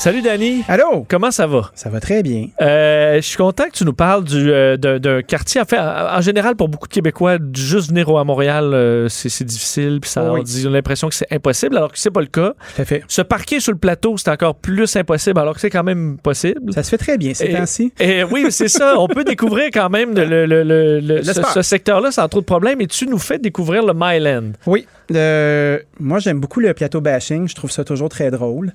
Salut, 0.00 0.22
Danny. 0.22 0.62
Allô? 0.68 1.04
Comment 1.10 1.32
ça 1.32 1.48
va? 1.48 1.72
Ça 1.74 1.88
va 1.90 1.98
très 1.98 2.22
bien. 2.22 2.46
Euh, 2.62 3.16
je 3.16 3.20
suis 3.26 3.36
content 3.36 3.64
que 3.64 3.72
tu 3.72 3.84
nous 3.84 3.92
parles 3.92 4.22
du, 4.22 4.48
euh, 4.52 4.76
d'un, 4.76 5.22
quartier. 5.22 5.60
En 5.60 5.64
fait, 5.64 5.76
en, 5.76 6.20
général, 6.20 6.54
pour 6.54 6.68
beaucoup 6.68 6.86
de 6.86 6.92
Québécois, 6.92 7.38
juste 7.52 7.88
venir 7.88 8.08
à 8.16 8.22
Montréal, 8.22 8.70
euh, 8.74 9.08
c'est, 9.08 9.28
c'est 9.28 9.44
difficile. 9.44 9.98
Puis 10.00 10.08
ça 10.08 10.32
Oui. 10.32 10.42
on 10.64 10.66
a 10.68 10.70
l'impression 10.70 11.08
que 11.08 11.16
c'est 11.16 11.26
impossible, 11.32 11.76
alors 11.76 11.90
que 11.90 11.98
c'est 11.98 12.12
pas 12.12 12.20
le 12.20 12.28
cas. 12.28 12.52
Tout 12.76 12.82
à 12.82 12.84
fait. 12.84 13.02
Se 13.08 13.22
parquer 13.22 13.58
sur 13.58 13.72
le 13.72 13.78
plateau, 13.78 14.16
c'est 14.16 14.30
encore 14.30 14.54
plus 14.54 14.94
impossible, 14.94 15.40
alors 15.40 15.54
que 15.54 15.60
c'est 15.60 15.70
quand 15.70 15.82
même 15.84 16.16
possible. 16.22 16.72
Ça 16.72 16.84
se 16.84 16.90
fait 16.90 16.98
très 16.98 17.18
bien 17.18 17.34
ces 17.34 17.50
temps-ci. 17.52 17.92
Et 17.98 18.22
oui, 18.22 18.46
c'est 18.50 18.68
ça. 18.68 18.94
On 19.00 19.08
peut 19.08 19.24
découvrir 19.24 19.70
quand 19.74 19.90
même 19.90 20.14
le, 20.14 20.46
le- 20.46 20.62
le- 21.00 21.22
ce, 21.24 21.42
ce 21.42 21.62
secteur-là 21.62 22.12
sans 22.12 22.28
trop 22.28 22.40
de 22.40 22.46
problèmes. 22.46 22.80
Et 22.80 22.86
tu 22.86 23.08
nous 23.08 23.18
fais 23.18 23.38
découvrir 23.40 23.84
le 23.84 23.94
Myland. 23.96 24.52
Oui. 24.64 24.86
Le- 25.10 25.82
Moi, 26.00 26.18
j'aime 26.18 26.38
beaucoup 26.40 26.60
le 26.60 26.74
plateau 26.74 27.00
bashing. 27.00 27.48
Je 27.48 27.54
trouve 27.54 27.70
ça 27.70 27.84
toujours 27.84 28.08
très 28.08 28.30
drôle. 28.30 28.72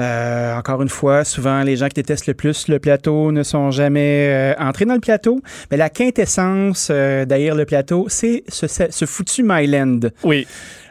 Euh, 0.00 0.54
encore 0.56 0.80
une 0.82 0.88
fois, 0.88 1.24
souvent, 1.24 1.62
les 1.62 1.76
gens 1.76 1.88
qui 1.88 1.94
détestent 1.94 2.26
le 2.26 2.34
plus 2.34 2.68
le 2.68 2.78
plateau 2.78 3.32
ne 3.32 3.42
sont 3.42 3.70
jamais 3.70 4.28
euh, 4.28 4.54
entrés 4.58 4.84
dans 4.86 4.94
le 4.94 5.00
plateau. 5.00 5.40
Mais 5.70 5.76
la 5.76 5.90
quintessence 5.90 6.88
euh, 6.90 7.24
derrière 7.26 7.54
le 7.54 7.64
plateau, 7.66 8.06
c'est 8.08 8.44
ce, 8.48 8.66
ce 8.68 9.04
foutu 9.04 9.42
Myland. 9.44 10.00
Oui. 10.22 10.46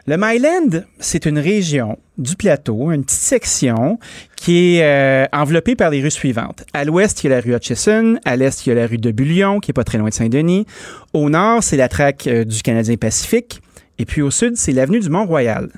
Le 0.06 0.16
Myland, 0.18 0.82
c'est 0.98 1.24
une 1.24 1.38
région 1.38 1.98
du 2.18 2.36
plateau, 2.36 2.90
une 2.92 3.04
petite 3.04 3.18
section 3.20 3.98
qui 4.36 4.76
est 4.76 4.82
euh, 4.84 5.26
enveloppée 5.32 5.76
par 5.76 5.88
les 5.88 6.02
rues 6.02 6.10
suivantes. 6.10 6.62
À 6.74 6.84
l'ouest, 6.84 7.24
il 7.24 7.30
y 7.30 7.32
a 7.32 7.36
la 7.36 7.40
rue 7.40 7.54
Hutchison. 7.56 8.16
À 8.26 8.36
l'est, 8.36 8.66
il 8.66 8.68
y 8.68 8.72
a 8.72 8.74
la 8.74 8.86
rue 8.86 8.98
de 8.98 9.10
Bullion, 9.10 9.60
qui 9.60 9.70
est 9.70 9.74
pas 9.74 9.82
très 9.82 9.96
loin 9.96 10.10
de 10.10 10.14
Saint-Denis. 10.14 10.66
Au 11.14 11.30
nord, 11.30 11.62
c'est 11.64 11.78
la 11.78 11.88
traque 11.88 12.26
euh, 12.26 12.44
du 12.44 12.60
Canadien 12.62 12.96
Pacifique. 12.96 13.62
Et 13.98 14.04
puis 14.04 14.22
au 14.22 14.30
sud, 14.30 14.56
c'est 14.56 14.72
l'avenue 14.72 15.00
du 15.00 15.10
Mont-Royal. 15.10 15.68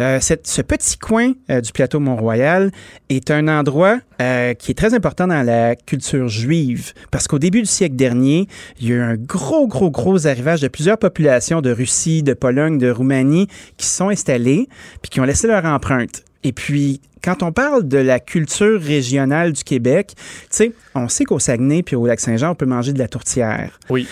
Euh, 0.00 0.18
ce 0.20 0.62
petit 0.62 0.98
coin 0.98 1.32
euh, 1.50 1.60
du 1.60 1.72
plateau 1.72 2.00
Mont-Royal 2.00 2.72
est 3.08 3.30
un 3.30 3.46
endroit 3.46 4.00
euh, 4.20 4.54
qui 4.54 4.72
est 4.72 4.74
très 4.74 4.94
important 4.94 5.28
dans 5.28 5.42
la 5.42 5.76
culture 5.76 6.26
juive 6.28 6.92
parce 7.12 7.28
qu'au 7.28 7.38
début 7.38 7.60
du 7.60 7.66
siècle 7.66 7.94
dernier, 7.94 8.48
il 8.80 8.88
y 8.88 8.92
a 8.92 8.96
eu 8.96 9.00
un 9.00 9.14
gros, 9.14 9.68
gros, 9.68 9.90
gros 9.90 10.26
arrivage 10.26 10.60
de 10.60 10.68
plusieurs 10.68 10.98
populations 10.98 11.60
de 11.60 11.70
Russie, 11.70 12.22
de 12.22 12.34
Pologne, 12.34 12.78
de 12.78 12.90
Roumanie 12.90 13.46
qui 13.76 13.86
sont 13.86 14.08
installées 14.08 14.68
puis 15.02 15.10
qui 15.10 15.20
ont 15.20 15.24
laissé 15.24 15.46
leur 15.46 15.64
empreinte. 15.64 16.24
Et 16.44 16.52
puis, 16.52 17.00
quand 17.22 17.42
on 17.42 17.52
parle 17.52 17.88
de 17.88 17.96
la 17.98 18.20
culture 18.20 18.80
régionale 18.80 19.52
du 19.54 19.64
Québec, 19.64 20.12
tu 20.16 20.22
sais, 20.50 20.72
on 20.94 21.08
sait 21.08 21.24
qu'au 21.24 21.38
Saguenay 21.38 21.82
puis 21.82 21.96
au 21.96 22.06
Lac-Saint-Jean, 22.06 22.50
on 22.50 22.54
peut 22.54 22.66
manger 22.66 22.92
de 22.92 22.98
la 22.98 23.08
tourtière. 23.08 23.78
Oui. 23.88 24.06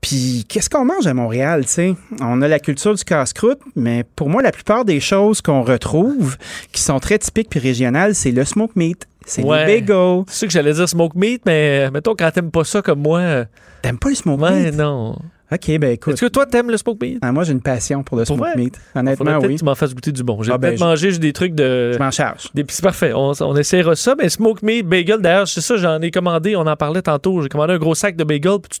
Puis 0.00 0.44
qu'est-ce 0.48 0.68
qu'on 0.68 0.84
mange 0.84 1.06
à 1.06 1.14
Montréal, 1.14 1.64
tu 1.64 1.70
sais? 1.70 1.94
On 2.20 2.42
a 2.42 2.48
la 2.48 2.58
culture 2.58 2.94
du 2.94 3.02
casse-croûte, 3.04 3.60
mais 3.76 4.04
pour 4.16 4.28
moi, 4.28 4.42
la 4.42 4.52
plupart 4.52 4.84
des 4.84 5.00
choses 5.00 5.40
qu'on 5.40 5.62
retrouve, 5.62 6.36
qui 6.72 6.82
sont 6.82 6.98
très 7.00 7.18
typiques 7.18 7.48
puis 7.50 7.60
régionales, 7.60 8.14
c'est 8.14 8.30
le 8.32 8.44
smoke 8.44 8.72
meat, 8.76 9.06
c'est 9.24 9.42
Ouais. 9.44 9.66
les 9.66 9.80
bagels. 9.80 10.24
C'est 10.28 10.34
sûr 10.38 10.48
que 10.48 10.52
j'allais 10.52 10.72
dire 10.74 10.88
smoke 10.88 11.16
meat, 11.18 11.42
mais 11.46 11.90
mettons 11.90 12.14
quand 12.14 12.30
t'aimes 12.30 12.50
pas 12.50 12.64
ça 12.64 12.82
comme 12.82 13.00
moi. 13.02 13.20
euh, 13.20 13.44
T'aimes 13.82 13.98
pas 13.98 14.08
le 14.10 14.14
smoke 14.16 14.42
Ouais, 14.42 14.66
meat? 14.70 14.74
non. 14.74 15.16
OK, 15.52 15.78
ben 15.78 15.90
écoute. 15.92 16.14
Est-ce 16.14 16.22
que 16.26 16.30
toi, 16.30 16.44
t'aimes 16.46 16.70
le 16.70 16.76
smoke 16.76 16.98
meat? 17.00 17.18
Ah, 17.22 17.30
moi, 17.30 17.44
j'ai 17.44 17.52
une 17.52 17.60
passion 17.60 18.02
pour 18.02 18.16
le 18.16 18.24
Pour 18.24 18.36
smoke 18.36 18.48
vrai? 18.50 18.56
meat. 18.56 18.76
Faudrait 18.76 19.00
Honnêtement, 19.00 19.38
oui. 19.46 19.54
que 19.54 19.58
tu 19.60 19.64
m'en 19.64 19.74
fasses 19.76 19.94
goûter 19.94 20.10
du 20.12 20.24
bon. 20.24 20.42
J'ai 20.42 20.50
Ah, 20.52 20.58
ben, 20.58 20.68
peut-être 20.70 20.80
je- 20.80 20.84
mangé 20.84 21.18
des 21.18 21.32
trucs 21.32 21.54
de. 21.54 21.92
Je 21.92 21.98
m'en 21.98 22.10
charge. 22.10 22.48
Des, 22.54 22.64
c'est 22.68 22.82
parfait. 22.82 23.12
On, 23.14 23.32
on 23.40 23.56
essaiera 23.56 23.94
ça. 23.94 24.14
Mais 24.18 24.28
smoke 24.28 24.58
meat, 24.64 24.86
bagel, 24.86 25.20
d'ailleurs, 25.20 25.46
c'est 25.46 25.60
ça, 25.60 25.76
j'en 25.76 26.00
ai 26.00 26.10
commandé. 26.10 26.56
On 26.56 26.66
en 26.66 26.76
parlait 26.76 27.02
tantôt. 27.02 27.42
J'ai 27.42 27.48
commandé 27.48 27.74
un 27.74 27.78
gros 27.78 27.94
sac 27.94 28.16
de 28.16 28.24
bagel. 28.24 28.58
Puis 28.60 28.80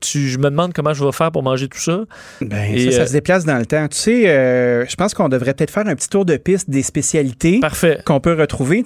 tu- 0.00 0.28
je 0.28 0.38
me 0.38 0.44
demande 0.50 0.72
comment 0.72 0.92
je 0.94 1.04
vais 1.04 1.12
faire 1.12 1.30
pour 1.30 1.42
manger 1.44 1.68
tout 1.68 1.78
ça. 1.78 2.00
Ben, 2.40 2.74
Et, 2.74 2.86
ça, 2.90 2.96
ça 2.96 3.02
euh, 3.02 3.06
se 3.06 3.12
déplace 3.12 3.44
dans 3.44 3.58
le 3.58 3.66
temps. 3.66 3.86
Tu 3.88 3.96
sais, 3.96 4.28
euh, 4.28 4.84
je 4.88 4.96
pense 4.96 5.14
qu'on 5.14 5.28
devrait 5.28 5.54
peut-être 5.54 5.70
faire 5.70 5.86
un 5.86 5.94
petit 5.94 6.08
tour 6.08 6.24
de 6.24 6.36
piste 6.36 6.68
des 6.70 6.82
spécialités 6.82 7.60
Parfait. 7.60 7.98
qu'on 8.04 8.18
peut 8.18 8.34
retrouver. 8.34 8.82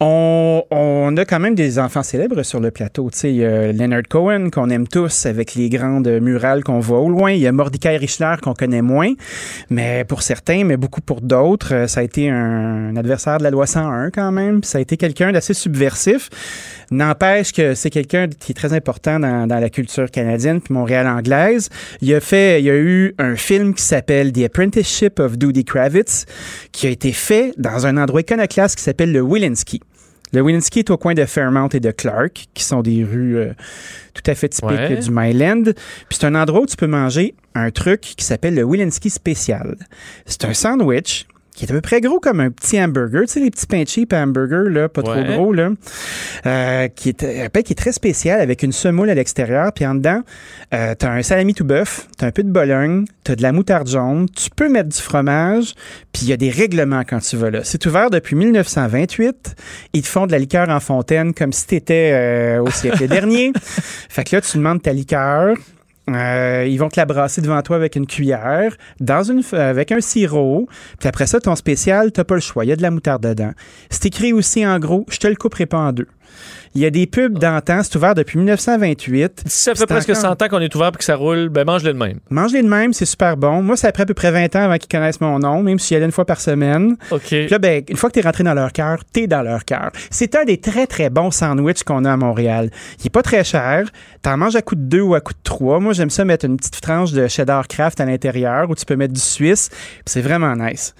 On, 0.00 0.64
on 0.70 1.16
a 1.16 1.24
quand 1.24 1.40
même 1.40 1.54
des 1.54 1.78
enfants 1.78 2.02
célèbres 2.02 2.42
sur 2.42 2.60
le 2.60 2.70
plateau. 2.70 3.08
Tu 3.12 3.18
sais, 3.18 3.44
a 3.44 3.72
Leonard 3.72 4.02
Cohen 4.08 4.48
qu'on 4.50 4.70
aime 4.70 4.88
tous 4.88 5.26
avec 5.26 5.54
les 5.54 5.68
grandes 5.68 6.08
qu'on 6.64 6.80
voit 6.80 7.00
au 7.00 7.08
loin. 7.08 7.32
Il 7.32 7.40
y 7.40 7.46
a 7.46 7.52
Mordecai 7.52 7.96
Richler 7.96 8.34
qu'on 8.42 8.54
connaît 8.54 8.82
moins, 8.82 9.12
mais 9.68 10.04
pour 10.04 10.22
certains, 10.22 10.64
mais 10.64 10.76
beaucoup 10.76 11.00
pour 11.00 11.20
d'autres, 11.20 11.74
euh, 11.74 11.86
ça 11.86 12.00
a 12.00 12.02
été 12.02 12.30
un, 12.30 12.96
adversaire 12.96 13.38
de 13.38 13.44
la 13.44 13.50
loi 13.50 13.66
101 13.66 14.10
quand 14.10 14.32
même. 14.32 14.62
Ça 14.64 14.78
a 14.78 14.80
été 14.80 14.96
quelqu'un 14.96 15.32
d'assez 15.32 15.54
subversif. 15.54 16.28
N'empêche 16.90 17.52
que 17.52 17.74
c'est 17.74 17.90
quelqu'un 17.90 18.28
qui 18.28 18.52
est 18.52 18.54
très 18.54 18.72
important 18.72 19.20
dans, 19.20 19.46
la 19.46 19.70
culture 19.70 20.10
canadienne 20.10 20.60
puis 20.60 20.74
Montréal 20.74 21.06
anglaise. 21.06 21.68
Il 22.00 22.12
a 22.14 22.20
fait, 22.20 22.60
il 22.60 22.64
y 22.64 22.70
a 22.70 22.76
eu 22.76 23.14
un 23.18 23.36
film 23.36 23.74
qui 23.74 23.82
s'appelle 23.82 24.32
The 24.32 24.44
Apprenticeship 24.44 25.20
of 25.20 25.36
Doody 25.36 25.64
Kravitz, 25.64 26.24
qui 26.72 26.86
a 26.86 26.90
été 26.90 27.12
fait 27.12 27.52
dans 27.58 27.86
un 27.86 27.96
endroit 27.96 28.22
iconoclaste 28.22 28.76
qui 28.76 28.82
s'appelle 28.82 29.12
le 29.12 29.20
Willinsky. 29.20 29.80
Le 30.32 30.42
Willinsky 30.42 30.80
est 30.80 30.90
au 30.90 30.96
coin 30.96 31.14
de 31.14 31.24
Fairmount 31.24 31.68
et 31.72 31.80
de 31.80 31.90
Clark, 31.90 32.46
qui 32.54 32.62
sont 32.64 32.82
des 32.82 33.02
rues 33.04 33.36
euh, 33.36 33.52
tout 34.14 34.22
à 34.30 34.34
fait 34.34 34.48
typiques 34.48 34.70
Ouais. 34.70 34.96
du 34.98 35.10
Myland. 35.10 35.64
Puis 35.64 36.18
c'est 36.18 36.24
un 36.26 36.34
endroit 36.34 36.60
où 36.62 36.66
tu 36.66 36.76
peux 36.76 36.86
manger 36.86 37.34
un 37.54 37.70
truc 37.70 38.00
qui 38.00 38.24
s'appelle 38.24 38.54
le 38.54 38.62
Willinsky 38.64 39.10
Spécial. 39.10 39.76
C'est 40.26 40.44
un 40.44 40.54
sandwich 40.54 41.26
qui 41.60 41.66
est 41.66 41.70
à 41.72 41.74
peu 41.74 41.82
près 41.82 42.00
gros 42.00 42.20
comme 42.20 42.40
un 42.40 42.50
petit 42.50 42.82
hamburger. 42.82 43.22
Tu 43.26 43.34
sais, 43.34 43.40
les 43.40 43.50
petits 43.50 43.66
pains 43.66 43.84
cheap 43.86 44.14
hamburgers, 44.14 44.70
là, 44.70 44.88
pas 44.88 45.02
Ouais. 45.02 45.24
trop 45.24 45.34
gros, 45.34 45.52
là. 45.52 45.68
Euh, 46.46 46.88
qui, 46.88 47.10
est, 47.10 47.22
euh, 47.22 47.48
qui 47.62 47.72
est 47.72 47.76
très 47.76 47.92
spécial 47.92 48.40
avec 48.40 48.62
une 48.62 48.72
semoule 48.72 49.10
à 49.10 49.14
l'extérieur. 49.14 49.70
Puis 49.74 49.84
en 49.84 49.94
dedans, 49.94 50.22
euh, 50.72 50.94
t'as 50.98 51.10
un 51.10 51.22
salami 51.22 51.52
tout 51.52 51.64
bœuf, 51.64 52.08
t'as 52.16 52.26
un 52.28 52.30
peu 52.30 52.42
de 52.42 52.50
bologne, 52.50 53.04
t'as 53.24 53.36
de 53.36 53.42
la 53.42 53.52
moutarde 53.52 53.88
jaune, 53.88 54.26
tu 54.30 54.48
peux 54.56 54.70
mettre 54.70 54.88
du 54.88 54.96
fromage, 55.00 55.74
puis 56.12 56.22
il 56.22 56.28
y 56.28 56.32
a 56.32 56.38
des 56.38 56.50
règlements 56.50 57.02
quand 57.06 57.18
tu 57.18 57.36
vas 57.36 57.50
là. 57.50 57.60
C'est 57.62 57.84
ouvert 57.84 58.08
depuis 58.08 58.36
1928. 58.36 59.54
Ils 59.92 60.02
te 60.02 60.08
font 60.08 60.26
de 60.26 60.32
la 60.32 60.38
liqueur 60.38 60.70
en 60.70 60.80
fontaine 60.80 61.34
comme 61.34 61.52
si 61.52 61.66
t'étais 61.66 62.12
euh, 62.14 62.62
au 62.62 62.70
siècle 62.70 63.06
dernier. 63.08 63.52
Fait 64.08 64.24
que 64.24 64.34
là, 64.36 64.40
tu 64.40 64.56
demandes 64.56 64.80
ta 64.80 64.92
liqueur. 64.94 65.56
Euh, 66.14 66.66
ils 66.68 66.76
vont 66.78 66.88
te 66.88 66.98
la 66.98 67.06
brasser 67.06 67.40
devant 67.40 67.60
toi 67.62 67.76
avec 67.76 67.96
une 67.96 68.06
cuillère, 68.06 68.76
f- 69.42 69.56
avec 69.56 69.92
un 69.92 70.00
sirop. 70.00 70.68
Puis 70.98 71.08
après 71.08 71.26
ça, 71.26 71.40
ton 71.40 71.56
spécial, 71.56 72.12
t'as 72.12 72.24
pas 72.24 72.34
le 72.34 72.40
choix. 72.40 72.64
Il 72.64 72.68
y 72.68 72.72
a 72.72 72.76
de 72.76 72.82
la 72.82 72.90
moutarde 72.90 73.22
dedans. 73.22 73.52
C'est 73.90 74.06
écrit 74.06 74.32
aussi 74.32 74.66
en 74.66 74.78
gros, 74.78 75.04
je 75.10 75.18
te 75.18 75.26
le 75.26 75.36
couperai 75.36 75.66
pas 75.66 75.78
en 75.78 75.92
deux. 75.92 76.08
Il 76.74 76.80
y 76.82 76.86
a 76.86 76.90
des 76.90 77.06
pubs 77.06 77.36
d'antan, 77.38 77.82
c'est 77.82 77.96
ouvert 77.96 78.14
depuis 78.14 78.38
1928. 78.38 79.42
Si 79.46 79.62
ça 79.64 79.74
fait 79.74 79.86
presque 79.86 80.10
encore- 80.10 80.22
100 80.22 80.42
ans 80.42 80.48
qu'on 80.48 80.60
est 80.60 80.72
ouvert 80.74 80.88
et 80.94 80.98
que 80.98 81.02
ça 81.04 81.16
roule, 81.16 81.48
ben 81.48 81.64
mange-le 81.64 81.92
de 81.92 81.98
même. 81.98 82.20
Mange-les 82.30 82.62
de 82.62 82.68
même, 82.68 82.92
c'est 82.92 83.04
super 83.06 83.36
bon. 83.36 83.60
Moi, 83.62 83.76
ça 83.76 83.88
a 83.88 83.92
pris 83.92 84.04
à 84.04 84.06
peu 84.06 84.14
près 84.14 84.30
20 84.30 84.54
ans 84.54 84.62
avant 84.62 84.76
qu'ils 84.78 84.88
connaissent 84.88 85.20
mon 85.20 85.40
nom, 85.40 85.62
même 85.64 85.78
si 85.80 85.88
j'y 85.88 85.96
allais 85.96 86.04
une 86.04 86.12
fois 86.12 86.24
par 86.24 86.40
semaine. 86.40 86.96
OK. 87.10 87.20
Puis 87.26 87.48
là, 87.48 87.58
ben, 87.58 87.82
une 87.88 87.96
fois 87.96 88.08
que 88.08 88.14
tu 88.14 88.20
es 88.20 88.22
rentré 88.22 88.44
dans 88.44 88.54
leur 88.54 88.72
cœur, 88.72 88.98
tu 89.12 89.22
es 89.22 89.26
dans 89.26 89.42
leur 89.42 89.64
cœur. 89.64 89.90
C'est 90.10 90.36
un 90.36 90.44
des 90.44 90.58
très, 90.58 90.86
très 90.86 91.10
bons 91.10 91.32
sandwichs 91.32 91.82
qu'on 91.82 92.04
a 92.04 92.12
à 92.12 92.16
Montréal. 92.16 92.70
Il 93.00 93.06
est 93.06 93.10
pas 93.10 93.22
très 93.22 93.42
cher. 93.42 93.88
T'en 94.22 94.36
manges 94.36 94.54
à 94.56 94.62
coup 94.62 94.76
de 94.76 94.82
deux 94.82 95.00
ou 95.00 95.14
à 95.14 95.20
coup 95.20 95.32
de 95.32 95.38
trois. 95.42 95.80
Moi, 95.80 95.92
j'aime 95.92 96.10
ça 96.10 96.24
mettre 96.24 96.44
une 96.44 96.56
petite 96.56 96.80
tranche 96.80 97.10
de 97.12 97.26
cheddar 97.26 97.66
craft 97.66 98.00
à 98.00 98.04
l'intérieur 98.04 98.70
où 98.70 98.74
tu 98.76 98.84
peux 98.84 98.96
mettre 98.96 99.14
du 99.14 99.20
suisse. 99.20 99.70
C'est 100.06 100.20
vraiment 100.22 100.54
nice. 100.54 100.94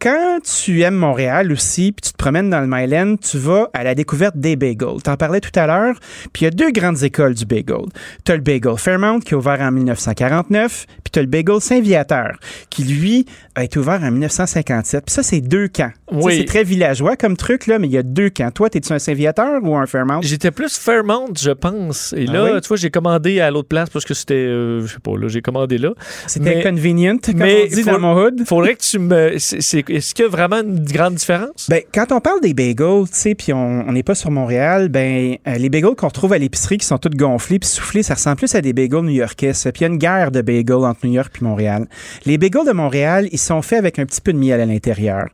Quand 0.00 0.38
tu 0.44 0.82
aimes 0.82 0.94
Montréal 0.94 1.50
aussi, 1.50 1.90
puis 1.90 2.02
tu 2.02 2.12
te 2.12 2.16
promènes 2.16 2.50
dans 2.50 2.60
le 2.60 2.68
Myland, 2.68 3.16
tu 3.16 3.36
vas 3.36 3.68
à 3.72 3.82
la 3.82 3.96
découverte 3.96 4.36
des 4.36 4.54
bagels. 4.54 5.02
T'en 5.02 5.16
parlais 5.16 5.40
tout 5.40 5.50
à 5.58 5.66
l'heure, 5.66 5.96
puis 6.32 6.42
il 6.42 6.44
y 6.44 6.46
a 6.46 6.50
deux 6.52 6.70
grandes 6.70 7.02
écoles 7.02 7.34
du 7.34 7.44
bagel. 7.44 7.86
T'as 8.22 8.36
le 8.36 8.40
bagel 8.40 8.78
Fairmount 8.78 9.18
qui 9.18 9.34
est 9.34 9.36
ouvert 9.36 9.60
en 9.60 9.72
1949, 9.72 10.86
puis 11.10 11.12
t'as 11.12 11.20
le 11.22 11.26
bagel 11.26 11.60
Saint-Viateur 11.60 12.32
qui, 12.70 12.84
lui, 12.84 13.26
a 13.54 13.64
été 13.64 13.78
ouvert 13.78 14.00
en 14.02 14.10
1957. 14.10 15.04
Puis 15.06 15.14
ça, 15.14 15.22
c'est 15.22 15.40
deux 15.40 15.68
camps. 15.68 15.90
Tu 16.10 16.16
Oui. 16.16 16.36
C'est 16.38 16.44
très 16.44 16.64
villageois 16.64 17.16
comme 17.16 17.36
truc, 17.36 17.66
là, 17.66 17.78
mais 17.78 17.86
il 17.86 17.92
y 17.92 17.98
a 17.98 18.02
deux 18.02 18.30
camps. 18.30 18.50
Toi, 18.50 18.70
t'es-tu 18.70 18.92
un 18.92 18.98
Saint-Viateur 18.98 19.60
ou 19.62 19.76
un 19.76 19.86
Fairmount? 19.86 20.20
J'étais 20.22 20.50
plus 20.50 20.76
Fairmount, 20.78 21.28
je 21.40 21.50
pense. 21.50 22.12
Et 22.16 22.26
Ah 22.28 22.32
là, 22.32 22.54
oui? 22.54 22.60
tu 22.60 22.68
vois, 22.68 22.76
j'ai 22.76 22.90
commandé 22.90 23.40
à 23.40 23.50
l'autre 23.50 23.68
place 23.68 23.90
parce 23.90 24.04
que 24.04 24.14
c'était, 24.14 24.34
euh, 24.34 24.82
je 24.86 24.92
sais 24.94 25.00
pas, 25.02 25.16
là, 25.16 25.28
j'ai 25.28 25.42
commandé 25.42 25.78
là. 25.78 25.90
C'était 26.26 26.62
convenient, 26.62 27.16
comme 27.18 27.34
mais 27.36 27.64
on 27.64 27.74
dit 27.74 27.82
faut- 27.82 27.90
dans 27.90 27.98
mon 28.00 28.16
hood. 28.22 28.42
Faudrait 28.46 28.74
que 28.74 28.82
tu 28.82 28.98
me. 28.98 29.34
Est-ce 29.34 30.14
qu'il 30.14 30.24
y 30.24 30.28
a 30.28 30.30
vraiment 30.30 30.60
une 30.60 30.84
grande 30.84 31.14
différence? 31.14 31.68
Ben, 31.68 31.82
quand 31.92 32.12
on 32.12 32.20
parle 32.20 32.40
des 32.40 32.54
bagels, 32.54 33.04
tu 33.06 33.08
sais, 33.12 33.34
puis 33.34 33.52
on 33.52 33.90
n'est 33.92 34.02
pas 34.02 34.14
sur 34.14 34.30
Montréal, 34.30 34.88
ben, 34.88 35.36
euh, 35.46 35.54
les 35.56 35.68
bagels 35.68 35.94
qu'on 35.96 36.08
retrouve 36.08 36.32
à 36.32 36.38
l'épicerie 36.38 36.78
qui 36.78 36.86
sont 36.86 36.98
toutes 36.98 37.16
gonflés 37.16 37.58
puis 37.58 37.68
soufflés, 37.68 38.02
ça 38.02 38.14
ressemble 38.14 38.36
plus 38.36 38.54
à 38.54 38.60
des 38.60 38.72
bagels 38.72 39.02
new-yorkais. 39.02 39.52
Puis 39.52 39.72
il 39.76 39.80
y 39.82 39.84
a 39.84 39.88
une 39.88 39.98
guerre 39.98 40.30
de 40.30 40.40
bagels 40.42 40.76
entre 40.84 40.97
New 41.04 41.12
York 41.12 41.30
puis 41.32 41.44
Montréal. 41.44 41.86
Les 42.26 42.38
bagels 42.38 42.66
de 42.66 42.72
Montréal, 42.72 43.28
ils 43.32 43.38
sont 43.38 43.62
faits 43.62 43.78
avec 43.78 43.98
un 43.98 44.06
petit 44.06 44.20
peu 44.20 44.32
de 44.32 44.38
miel 44.38 44.60
à 44.60 44.66
l'intérieur. 44.66 45.26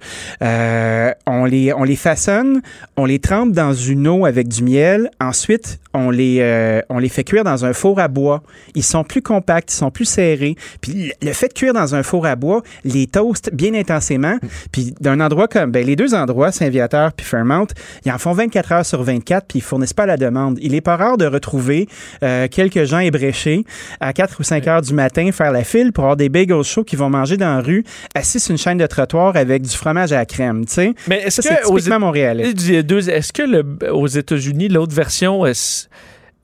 Euh, 0.42 1.12
on 1.26 1.44
les, 1.44 1.72
on 1.72 1.84
les 1.84 1.96
façonne, 1.96 2.60
on 2.96 3.04
les 3.06 3.18
trempe 3.18 3.52
dans 3.52 3.72
une 3.72 4.06
eau 4.08 4.26
avec 4.26 4.48
du 4.48 4.62
miel. 4.62 5.10
Ensuite, 5.20 5.78
on 5.92 6.10
les, 6.10 6.38
euh, 6.40 6.80
on 6.88 6.98
les 6.98 7.08
fait 7.08 7.24
cuire 7.24 7.44
dans 7.44 7.64
un 7.64 7.72
four 7.72 8.00
à 8.00 8.08
bois. 8.08 8.42
Ils 8.74 8.82
sont 8.82 9.04
plus 9.04 9.22
compacts, 9.22 9.72
ils 9.72 9.76
sont 9.76 9.90
plus 9.90 10.04
serrés. 10.06 10.56
Puis 10.80 11.12
le- 11.22 11.32
fait 11.32 11.48
de 11.48 11.52
cuire 11.54 11.72
dans 11.72 11.94
un 11.94 12.02
four 12.02 12.26
à 12.26 12.36
bois 12.36 12.62
les 12.84 13.06
toast 13.06 13.50
bien 13.52 13.74
intensément, 13.74 14.36
Puis 14.72 14.94
d'un 15.00 15.20
endroit 15.20 15.48
comme, 15.48 15.70
ben, 15.70 15.84
les 15.84 15.96
deux 15.96 16.14
endroits, 16.14 16.52
Saint-Viateur 16.52 17.12
puis 17.12 17.26
Fairmount, 17.26 17.66
ils 18.04 18.12
en 18.12 18.18
font 18.18 18.32
24 18.32 18.72
heures 18.72 18.86
sur 18.86 19.02
24 19.02 19.46
puis 19.46 19.58
ils 19.58 19.62
fournissent 19.62 19.92
pas 19.92 20.06
la 20.06 20.16
demande. 20.16 20.58
Il 20.60 20.74
est 20.74 20.80
pas 20.80 20.96
rare 20.96 21.16
de 21.16 21.26
retrouver 21.26 21.88
euh, 22.22 22.48
quelques 22.48 22.84
gens 22.84 22.98
ébréchés 22.98 23.64
à 24.00 24.12
4 24.12 24.36
ou 24.40 24.42
5 24.42 24.66
heures 24.68 24.82
du 24.82 24.94
matin 24.94 25.30
faire 25.32 25.52
la 25.54 25.64
file 25.64 25.92
pour 25.92 26.04
avoir 26.04 26.16
des 26.16 26.28
bagels 26.28 26.62
chauds 26.62 26.84
qui 26.84 26.96
vont 26.96 27.08
manger 27.10 27.36
dans 27.36 27.56
la 27.56 27.60
rue 27.62 27.84
assis 28.14 28.38
sur 28.40 28.50
une 28.52 28.58
chaîne 28.58 28.78
de 28.78 28.86
trottoir 28.86 29.34
avec 29.36 29.62
du 29.62 29.70
fromage 29.70 30.12
à 30.12 30.16
la 30.16 30.26
crème, 30.26 30.66
tu 30.66 30.72
sais. 30.74 30.94
Mais 31.08 31.22
est-ce 31.22 31.40
que 31.40 31.48
c'est 31.48 31.64
aux 31.64 31.76
typiquement 31.78 32.00
montréalais. 32.00 32.52
Deux- 32.82 33.08
Est-ce 33.08 33.32
que 33.32 33.42
le- 33.42 33.92
aux 33.92 34.06
États-Unis, 34.06 34.68
l'autre 34.68 34.94
version, 34.94 35.46
est-ce 35.46 35.86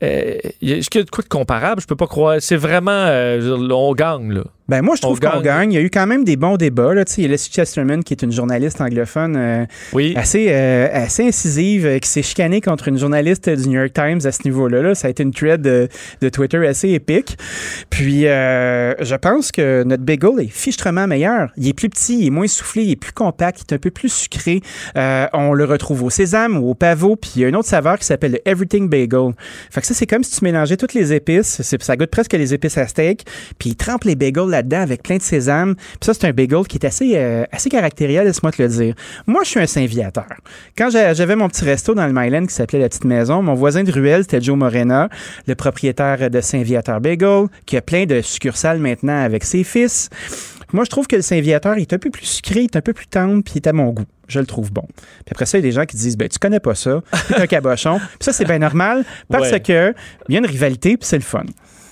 euh, 0.02 0.38
est-ce 0.62 0.88
qu'il 0.88 1.00
y 1.00 1.02
a 1.02 1.04
de 1.04 1.10
quoi 1.10 1.22
de 1.22 1.28
comparable? 1.28 1.82
Je 1.82 1.86
peux 1.86 1.94
pas 1.96 2.06
croire. 2.06 2.36
C'est 2.40 2.56
vraiment. 2.56 2.90
euh, 2.90 3.58
on 3.70 3.92
gagne, 3.94 4.32
là. 4.32 4.44
Ben 4.70 4.82
moi, 4.82 4.94
je 4.94 5.02
trouve 5.02 5.18
On 5.20 5.26
qu'on 5.28 5.40
gagne. 5.40 5.42
gagne. 5.42 5.72
Il 5.72 5.74
y 5.74 5.78
a 5.78 5.80
eu 5.80 5.90
quand 5.90 6.06
même 6.06 6.22
des 6.22 6.36
bons 6.36 6.56
débats. 6.56 6.94
Là. 6.94 7.02
Il 7.16 7.22
y 7.24 7.26
a 7.26 7.28
Leslie 7.28 7.50
Chesterman, 7.52 8.04
qui 8.04 8.14
est 8.14 8.22
une 8.22 8.30
journaliste 8.30 8.80
anglophone 8.80 9.34
euh, 9.36 9.66
Oui. 9.92 10.14
assez, 10.16 10.46
euh, 10.50 10.86
assez 10.92 11.26
incisive, 11.26 11.86
euh, 11.86 11.98
qui 11.98 12.08
s'est 12.08 12.22
chicanée 12.22 12.60
contre 12.60 12.86
une 12.86 12.96
journaliste 12.96 13.50
du 13.50 13.68
New 13.68 13.80
York 13.80 13.92
Times 13.92 14.20
à 14.24 14.30
ce 14.30 14.42
niveau-là. 14.44 14.80
là. 14.80 14.94
Ça 14.94 15.08
a 15.08 15.10
été 15.10 15.24
une 15.24 15.32
thread 15.32 15.60
de, 15.60 15.88
de 16.20 16.28
Twitter 16.28 16.64
assez 16.64 16.90
épique. 16.90 17.36
Puis, 17.90 18.22
je 18.22 19.16
pense 19.16 19.50
que 19.50 19.82
notre 19.82 20.04
bagel 20.04 20.38
est 20.38 20.48
fichtrement 20.52 21.08
meilleur. 21.08 21.50
Il 21.56 21.66
est 21.66 21.72
plus 21.72 21.88
petit, 21.88 22.20
il 22.20 22.26
est 22.28 22.30
moins 22.30 22.46
soufflé, 22.46 22.84
il 22.84 22.90
est 22.92 22.96
plus 22.96 23.10
compact, 23.12 23.62
il 23.62 23.72
est 23.72 23.74
un 23.74 23.78
peu 23.78 23.90
plus 23.90 24.08
sucré. 24.12 24.60
On 24.94 25.52
le 25.52 25.64
retrouve 25.64 26.04
au 26.04 26.10
sésame 26.10 26.56
ou 26.56 26.70
au 26.70 26.74
pavot. 26.74 27.16
Puis, 27.16 27.32
il 27.36 27.42
y 27.42 27.44
a 27.44 27.48
une 27.48 27.56
autre 27.56 27.68
saveur 27.68 27.98
qui 27.98 28.04
s'appelle 28.04 28.32
le 28.32 28.48
Everything 28.48 28.88
Bagel. 28.88 29.32
Fait 29.70 29.80
que 29.80 29.86
ça, 29.88 29.94
c'est 29.94 30.06
comme 30.06 30.22
si 30.22 30.38
tu 30.38 30.44
mélangeais 30.44 30.76
toutes 30.76 30.94
les 30.94 31.12
épices. 31.12 31.60
Ça 31.80 31.96
goûte 31.96 32.10
presque 32.10 32.34
les 32.34 32.54
épices 32.54 32.78
à 32.78 32.86
steak. 32.86 33.24
Puis, 33.58 33.70
il 33.70 33.74
trempe 33.76 34.04
les 34.04 34.14
bagels 34.14 34.59
là-dedans 34.60 34.80
avec 34.80 35.02
plein 35.02 35.16
de 35.16 35.22
sésame. 35.22 35.74
Puis 35.74 35.98
ça, 36.02 36.14
c'est 36.14 36.26
un 36.26 36.32
bagel 36.32 36.62
qui 36.66 36.76
est 36.78 36.86
assez, 36.86 37.12
euh, 37.16 37.44
assez 37.52 37.68
caractériel, 37.70 38.26
laisse-moi 38.26 38.52
te 38.52 38.62
le 38.62 38.68
dire. 38.68 38.94
Moi, 39.26 39.42
je 39.44 39.50
suis 39.50 39.60
un 39.60 39.66
Saint-Viateur. 39.66 40.26
Quand 40.76 40.90
j'a- 40.90 41.14
j'avais 41.14 41.36
mon 41.36 41.48
petit 41.48 41.64
resto 41.64 41.94
dans 41.94 42.06
le 42.06 42.12
Myland 42.12 42.46
qui 42.46 42.54
s'appelait 42.54 42.78
La 42.80 42.88
Petite 42.88 43.04
Maison, 43.04 43.42
mon 43.42 43.54
voisin 43.54 43.82
de 43.84 43.90
ruelle, 43.92 44.22
c'était 44.22 44.40
Joe 44.40 44.56
Morena, 44.56 45.08
le 45.46 45.54
propriétaire 45.54 46.30
de 46.30 46.40
Saint-Viateur 46.40 47.00
Bagel, 47.00 47.46
qui 47.66 47.76
a 47.76 47.82
plein 47.82 48.06
de 48.06 48.20
succursales 48.20 48.78
maintenant 48.78 49.22
avec 49.24 49.44
ses 49.44 49.64
fils. 49.64 50.08
Moi, 50.72 50.84
je 50.84 50.90
trouve 50.90 51.06
que 51.08 51.16
le 51.16 51.22
Saint-Viateur 51.22 51.74
est 51.78 51.92
un 51.92 51.98
peu 51.98 52.10
plus 52.10 52.26
sucré, 52.26 52.64
est 52.64 52.76
un 52.76 52.80
peu 52.80 52.92
plus 52.92 53.06
tendre, 53.08 53.42
puis 53.42 53.54
il 53.54 53.58
est 53.58 53.66
à 53.66 53.72
mon 53.72 53.90
goût. 53.90 54.04
Je 54.28 54.38
le 54.38 54.46
trouve 54.46 54.70
bon. 54.72 54.84
Puis 54.92 55.32
après 55.32 55.44
ça, 55.46 55.58
il 55.58 55.62
y 55.62 55.64
a 55.64 55.68
des 55.68 55.72
gens 55.74 55.84
qui 55.84 55.96
disent, 55.96 56.16
ben, 56.16 56.28
tu 56.28 56.38
connais 56.38 56.60
pas 56.60 56.76
ça, 56.76 57.00
c'est 57.26 57.40
un 57.40 57.46
cabochon. 57.48 57.98
Puis 57.98 58.18
ça, 58.20 58.32
c'est 58.32 58.44
bien 58.44 58.60
normal 58.60 59.04
parce 59.28 59.50
Ouais. 59.50 59.58
que 59.60 59.92
il 60.28 60.34
y 60.34 60.36
a 60.36 60.38
une 60.38 60.46
rivalité, 60.46 60.96
puis 60.96 61.06
c'est 61.08 61.16
le 61.16 61.24
fun. 61.24 61.42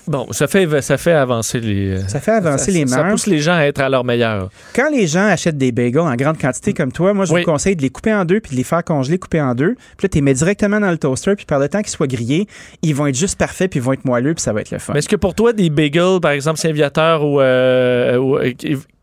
Bon, 0.09 0.25
ça 0.31 0.47
fait, 0.47 0.81
ça 0.81 0.97
fait 0.97 1.11
avancer 1.11 1.59
les. 1.59 1.89
euh, 1.91 2.07
Ça 2.07 2.19
fait 2.19 2.31
avancer 2.31 2.71
les 2.71 2.87
Ça 2.87 3.03
pousse 3.03 3.27
les 3.27 3.37
gens 3.37 3.53
à 3.53 3.61
être 3.65 3.79
à 3.79 3.89
leur 3.89 4.03
meilleur. 4.03 4.49
Quand 4.75 4.89
les 4.89 5.05
gens 5.05 5.25
achètent 5.27 5.57
des 5.59 5.71
bagels 5.71 5.99
en 6.01 6.15
grande 6.15 6.39
quantité 6.39 6.73
comme 6.73 6.91
toi, 6.91 7.13
moi, 7.13 7.25
je 7.25 7.33
Oui. 7.33 7.41
vous 7.41 7.45
conseille 7.51 7.75
de 7.75 7.83
les 7.83 7.91
couper 7.91 8.11
en 8.11 8.25
deux 8.25 8.39
puis 8.39 8.53
de 8.53 8.55
les 8.55 8.63
faire 8.63 8.83
congeler, 8.83 9.19
couper 9.19 9.39
en 9.39 9.53
deux. 9.53 9.75
Puis 9.97 10.05
là, 10.05 10.09
tu 10.09 10.17
les 10.17 10.21
mets 10.23 10.33
directement 10.33 10.79
dans 10.79 10.89
le 10.89 10.97
toaster, 10.97 11.35
puis 11.35 11.45
par 11.45 11.59
le 11.59 11.69
temps 11.69 11.81
qu'ils 11.81 11.91
soient 11.91 12.07
grillés, 12.07 12.47
ils 12.81 12.95
vont 12.95 13.05
être 13.05 13.15
juste 13.17 13.37
parfaits, 13.37 13.69
puis 13.69 13.79
ils 13.79 13.83
vont 13.83 13.93
être 13.93 14.03
moelleux, 14.05 14.33
puis 14.33 14.41
ça 14.41 14.51
va 14.51 14.61
être 14.61 14.71
le 14.71 14.79
fun. 14.79 14.93
Mais 14.93 14.99
est-ce 14.99 15.09
que 15.09 15.15
pour 15.15 15.35
toi, 15.35 15.53
des 15.53 15.69
bagels, 15.69 16.19
par 16.19 16.31
exemple, 16.31 16.57
Saint-Viateur 16.57 17.23
ou, 17.23 17.39
euh, 17.39 18.17
ou, 18.17 18.37
euh, 18.39 18.51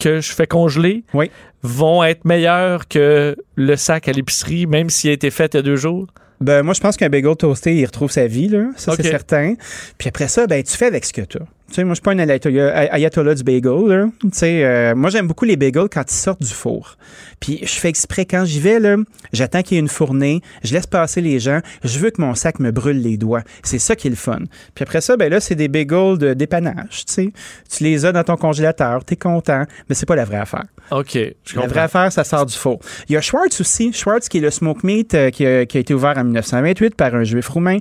que 0.01 0.21
je 0.21 0.33
fais 0.33 0.49
congeler, 0.49 1.05
Oui. 1.15 1.31
vont 1.63 2.03
être 2.03 2.25
meilleurs 2.25 2.89
que 2.89 3.37
le 3.55 3.77
sac 3.77 4.09
à 4.09 4.13
l'épicerie, 4.13 4.67
même 4.67 4.91
s'il 4.91 5.11
a 5.11 5.13
été 5.13 5.31
fait 5.31 5.55
il 5.55 5.59
y 5.59 5.61
a 5.61 5.63
deux 5.63 5.77
jours? 5.77 6.09
Ben, 6.41 6.63
moi, 6.63 6.75
je 6.75 6.81
pense 6.81 6.97
qu'un 6.97 7.09
bagel 7.09 7.37
toasté, 7.37 7.77
il 7.77 7.87
retrouve 7.87 8.11
sa 8.11 8.27
vie, 8.27 8.49
là. 8.49 8.67
Ça, 8.77 8.95
c'est 8.97 9.05
certain. 9.05 9.55
Puis 9.99 10.09
après 10.09 10.29
ça, 10.29 10.47
ben, 10.47 10.63
tu 10.63 10.77
fais 10.77 10.87
avec 10.87 11.05
ce 11.05 11.13
que 11.13 11.23
tu 11.23 11.39
as. 11.39 11.47
Tu 11.69 11.75
sais, 11.75 11.85
moi, 11.85 11.95
je 11.95 11.97
suis 11.97 12.03
pas 12.03 12.13
un 12.13 12.19
ayatollah, 12.19 12.95
ayatollah 12.95 13.35
du 13.35 13.43
bagel, 13.43 13.89
là. 13.89 14.07
Tu 14.23 14.29
sais, 14.33 14.65
euh, 14.65 14.95
moi, 14.95 15.11
j'aime 15.11 15.27
beaucoup 15.27 15.45
les 15.45 15.57
bagels 15.57 15.89
quand 15.93 16.05
ils 16.09 16.15
sortent 16.15 16.43
du 16.43 16.53
four. 16.53 16.97
Puis 17.41 17.59
je 17.63 17.73
fais 17.73 17.89
exprès, 17.89 18.25
quand 18.25 18.45
j'y 18.45 18.61
vais, 18.61 18.79
là, 18.79 18.97
j'attends 19.33 19.63
qu'il 19.63 19.75
y 19.75 19.79
ait 19.79 19.81
une 19.81 19.89
fournée, 19.89 20.43
je 20.63 20.73
laisse 20.73 20.87
passer 20.87 21.21
les 21.21 21.41
gens, 21.41 21.61
je 21.83 21.99
veux 21.99 22.11
que 22.11 22.21
mon 22.21 22.35
sac 22.35 22.61
me 22.61 22.71
brûle 22.71 23.03
les 23.03 23.17
doigts. 23.17 23.43
C'est 23.63 23.79
ça 23.79 23.97
qui 23.97 24.07
est 24.07 24.11
le 24.11 24.17
fun. 24.17 24.41
Puis 24.75 24.83
après 24.85 25.01
ça, 25.01 25.17
ben 25.17 25.31
là, 25.31 25.41
c'est 25.41 25.55
des 25.57 25.69
bagels 25.69 26.19
de 26.19 26.35
dépannage, 26.35 27.05
tu 27.07 27.13
sais. 27.13 27.33
Tu 27.69 27.85
les 27.85 28.07
as 28.07 28.13
dans 28.13 28.25
ton 28.25 28.37
congélateur, 28.37 29.05
t'es 29.05 29.17
content, 29.17 29.65
mais 29.89 29.95
c'est 29.95 30.07
pas 30.07 30.17
la 30.17 30.25
vraie 30.25 30.39
affaire. 30.39 30.65
OK, 30.93 31.19
je 31.45 31.59
La 31.59 31.67
vraie 31.67 31.81
affaire, 31.81 32.13
ça 32.13 32.23
sort 32.23 32.47
du 32.47 32.55
four. 32.55 32.79
Il 33.09 33.15
y 33.15 33.17
a 33.17 33.21
Schwartz 33.21 33.61
aussi. 33.61 33.93
Schwartz, 33.93 34.29
qui 34.29 34.39
est 34.39 34.41
le 34.41 34.51
smoke 34.51 34.81
meat 34.85 35.15
euh, 35.15 35.31
qui, 35.31 35.45
a, 35.45 35.67
qui 35.67 35.79
a 35.79 35.81
été 35.81 35.93
ouvert 35.93 36.17
en 36.17 36.23
1928 36.23 36.95
par 36.95 37.15
un 37.15 37.25
juif 37.25 37.49
roumain 37.49 37.79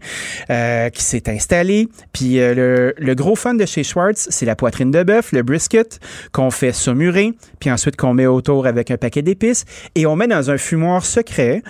euh, 0.50 0.90
qui 0.90 1.04
s'est 1.04 1.30
installé. 1.30 1.88
Puis 2.14 2.40
euh, 2.40 2.56
le, 2.56 2.94
le 2.98 3.16
gros 3.16 3.36
fun 3.36 3.54
de 3.54 3.66
chez 3.76 3.84
Schwartz, 3.84 4.28
c'est 4.32 4.46
la 4.46 4.56
poitrine 4.56 4.90
de 4.90 5.04
bœuf, 5.04 5.34
le 5.34 5.44
brisket, 5.44 6.00
qu'on 6.32 6.50
fait 6.50 6.72
saumurer, 6.72 7.34
puis 7.60 7.70
ensuite 7.70 7.98
qu'on 7.98 8.14
met 8.14 8.26
autour 8.26 8.68
avec 8.68 8.90
un 8.90 8.96
paquet 8.96 9.22
d'épices. 9.22 9.66
Et 9.96 10.06
on 10.06 10.16
met 10.16 10.28
dans 10.28 10.50
un 10.50 10.58
fumoir 10.58 11.06
secret 11.06 11.62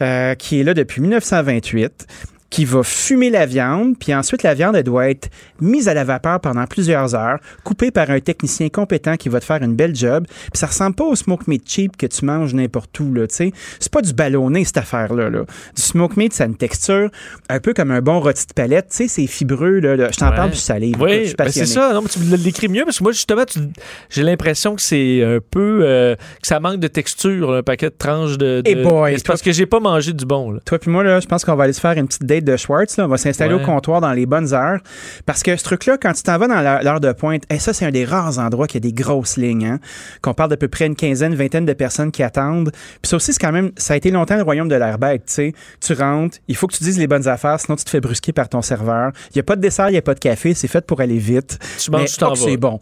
euh, 0.00 0.34
qui 0.34 0.58
est 0.60 0.64
là 0.64 0.74
depuis 0.74 1.00
1928 1.00 2.06
qui 2.52 2.66
va 2.66 2.82
fumer 2.82 3.30
la 3.30 3.46
viande, 3.46 3.94
puis 3.98 4.14
ensuite 4.14 4.42
la 4.42 4.52
viande 4.52 4.76
elle 4.76 4.84
doit 4.84 5.08
être 5.08 5.30
mise 5.60 5.88
à 5.88 5.94
la 5.94 6.04
vapeur 6.04 6.38
pendant 6.38 6.66
plusieurs 6.66 7.14
heures, 7.14 7.38
coupée 7.64 7.90
par 7.90 8.10
un 8.10 8.20
technicien 8.20 8.68
compétent 8.68 9.16
qui 9.16 9.30
va 9.30 9.40
te 9.40 9.44
faire 9.46 9.62
une 9.62 9.74
belle 9.74 9.96
job. 9.96 10.26
Puis 10.28 10.50
ça 10.58 10.66
ressemble 10.66 10.94
pas 10.94 11.04
au 11.04 11.16
smoke 11.16 11.44
meat 11.46 11.68
cheap 11.68 11.96
que 11.96 12.06
tu 12.06 12.24
manges 12.26 12.52
n'importe 12.52 13.00
où 13.00 13.12
là, 13.14 13.26
tu 13.26 13.34
sais. 13.34 13.52
C'est 13.80 13.90
pas 13.90 14.02
du 14.02 14.12
ballonné 14.12 14.64
cette 14.66 14.76
affaire 14.76 15.14
là, 15.14 15.30
là. 15.30 15.40
Du 15.74 15.80
smoke 15.82 16.14
meat, 16.18 16.34
ça 16.34 16.44
a 16.44 16.46
une 16.46 16.56
texture 16.56 17.08
un 17.48 17.58
peu 17.58 17.72
comme 17.72 17.90
un 17.90 18.02
bon 18.02 18.20
rôti 18.20 18.46
de 18.46 18.52
palette, 18.52 18.88
tu 18.90 18.96
sais, 18.98 19.08
c'est 19.08 19.26
fibreux 19.26 19.78
là, 19.80 19.96
là. 19.96 20.08
Je 20.12 20.18
t'en 20.18 20.28
Ouais. 20.28 20.36
parle 20.36 20.50
puis 20.50 20.60
salive. 20.60 20.96
Oui, 21.00 21.32
ben 21.38 21.48
c'est 21.48 21.64
ça. 21.64 21.94
Non, 21.94 22.02
mais 22.02 22.08
tu 22.08 22.18
l'écris 22.36 22.68
mieux 22.68 22.84
parce 22.84 22.98
que 22.98 23.02
moi, 23.02 23.12
justement, 23.12 23.46
tu- 23.46 23.60
j'ai 24.10 24.22
l'impression 24.22 24.76
que 24.76 24.82
c'est 24.82 25.24
un 25.24 25.38
peu. 25.50 25.80
euh, 25.84 26.16
que 26.16 26.46
ça 26.46 26.60
manque 26.60 26.80
de 26.80 26.88
texture, 26.88 27.52
un 27.54 27.62
paquet 27.62 27.88
de 27.88 27.94
tranches 27.96 28.36
de. 28.36 28.60
de- 28.60 28.62
Eh 28.66 28.74
boy, 28.74 29.14
c'est 29.16 29.26
parce 29.26 29.40
que 29.40 29.52
j'ai 29.52 29.64
pas 29.66 29.80
mangé 29.80 30.12
du 30.12 30.26
bon, 30.26 30.50
là. 30.52 30.60
Toi 30.66 30.78
puis 30.78 30.90
moi, 30.90 31.02
là, 31.02 31.18
je 31.20 31.26
pense 31.26 31.44
qu'on 31.46 31.56
va 31.56 31.64
aller 31.64 31.72
se 31.72 31.80
faire 31.80 31.92
une 31.92 32.06
petite 32.06 32.24
date 32.24 32.41
de 32.44 32.56
Schwartz. 32.56 32.96
Là. 32.96 33.04
On 33.04 33.08
va 33.08 33.16
s'installer 33.16 33.54
Ouais. 33.54 33.62
au 33.62 33.66
comptoir 33.66 34.00
dans 34.00 34.12
les 34.12 34.26
bonnes 34.26 34.52
heures. 34.54 34.78
Parce 35.26 35.42
que 35.42 35.56
ce 35.56 35.64
truc-là, 35.64 35.96
quand 36.00 36.12
tu 36.12 36.22
t'en 36.22 36.38
vas 36.38 36.48
dans 36.48 36.60
l'heure 36.82 37.00
de 37.00 37.12
pointe, 37.12 37.42
et 37.50 37.58
ça, 37.58 37.72
c'est 37.72 37.84
un 37.84 37.90
des 37.90 38.04
rares 38.04 38.38
endroits 38.38 38.66
qui 38.66 38.76
a 38.76 38.80
des 38.80 38.92
grosses 38.92 39.36
lignes. 39.36 39.66
Hein, 39.66 39.78
qu'on 40.22 40.34
parle 40.34 40.50
d'à 40.50 40.56
peu 40.56 40.68
près 40.68 40.86
une 40.86 40.96
quinzaine, 40.96 41.34
vingtaine 41.34 41.64
de 41.66 41.72
personnes 41.72 42.10
qui 42.10 42.22
attendent. 42.22 42.70
Puis 42.72 43.08
ça 43.10 43.16
aussi, 43.16 43.32
c'est 43.32 43.38
quand 43.40 43.52
même, 43.52 43.70
ça 43.76 43.94
a 43.94 43.96
été 43.96 44.10
longtemps 44.10 44.36
le 44.36 44.42
royaume 44.42 44.68
de 44.68 44.74
l'air 44.74 44.98
bête. 44.98 45.24
Tu 45.26 45.32
sais, 45.34 45.52
tu 45.80 45.92
rentres, 45.92 46.38
il 46.48 46.56
faut 46.56 46.66
que 46.66 46.74
tu 46.74 46.82
dises 46.84 46.98
les 46.98 47.06
bonnes 47.06 47.28
affaires, 47.28 47.60
sinon 47.60 47.76
tu 47.76 47.84
te 47.84 47.90
fais 47.90 48.00
brusquer 48.00 48.32
par 48.32 48.48
ton 48.48 48.62
serveur. 48.62 49.12
Il 49.30 49.36
n'y 49.36 49.40
a 49.40 49.44
pas 49.44 49.56
de 49.56 49.60
dessert, 49.60 49.88
il 49.88 49.92
n'y 49.92 49.98
a 49.98 50.02
pas 50.02 50.14
de 50.14 50.20
café. 50.20 50.54
C'est 50.54 50.68
fait 50.68 50.84
pour 50.86 51.00
aller 51.00 51.18
vite. 51.18 51.58
Tu 51.78 51.90
manges, 51.90 52.16
tu 52.16 52.24
c'est 52.36 52.56
bon. 52.56 52.80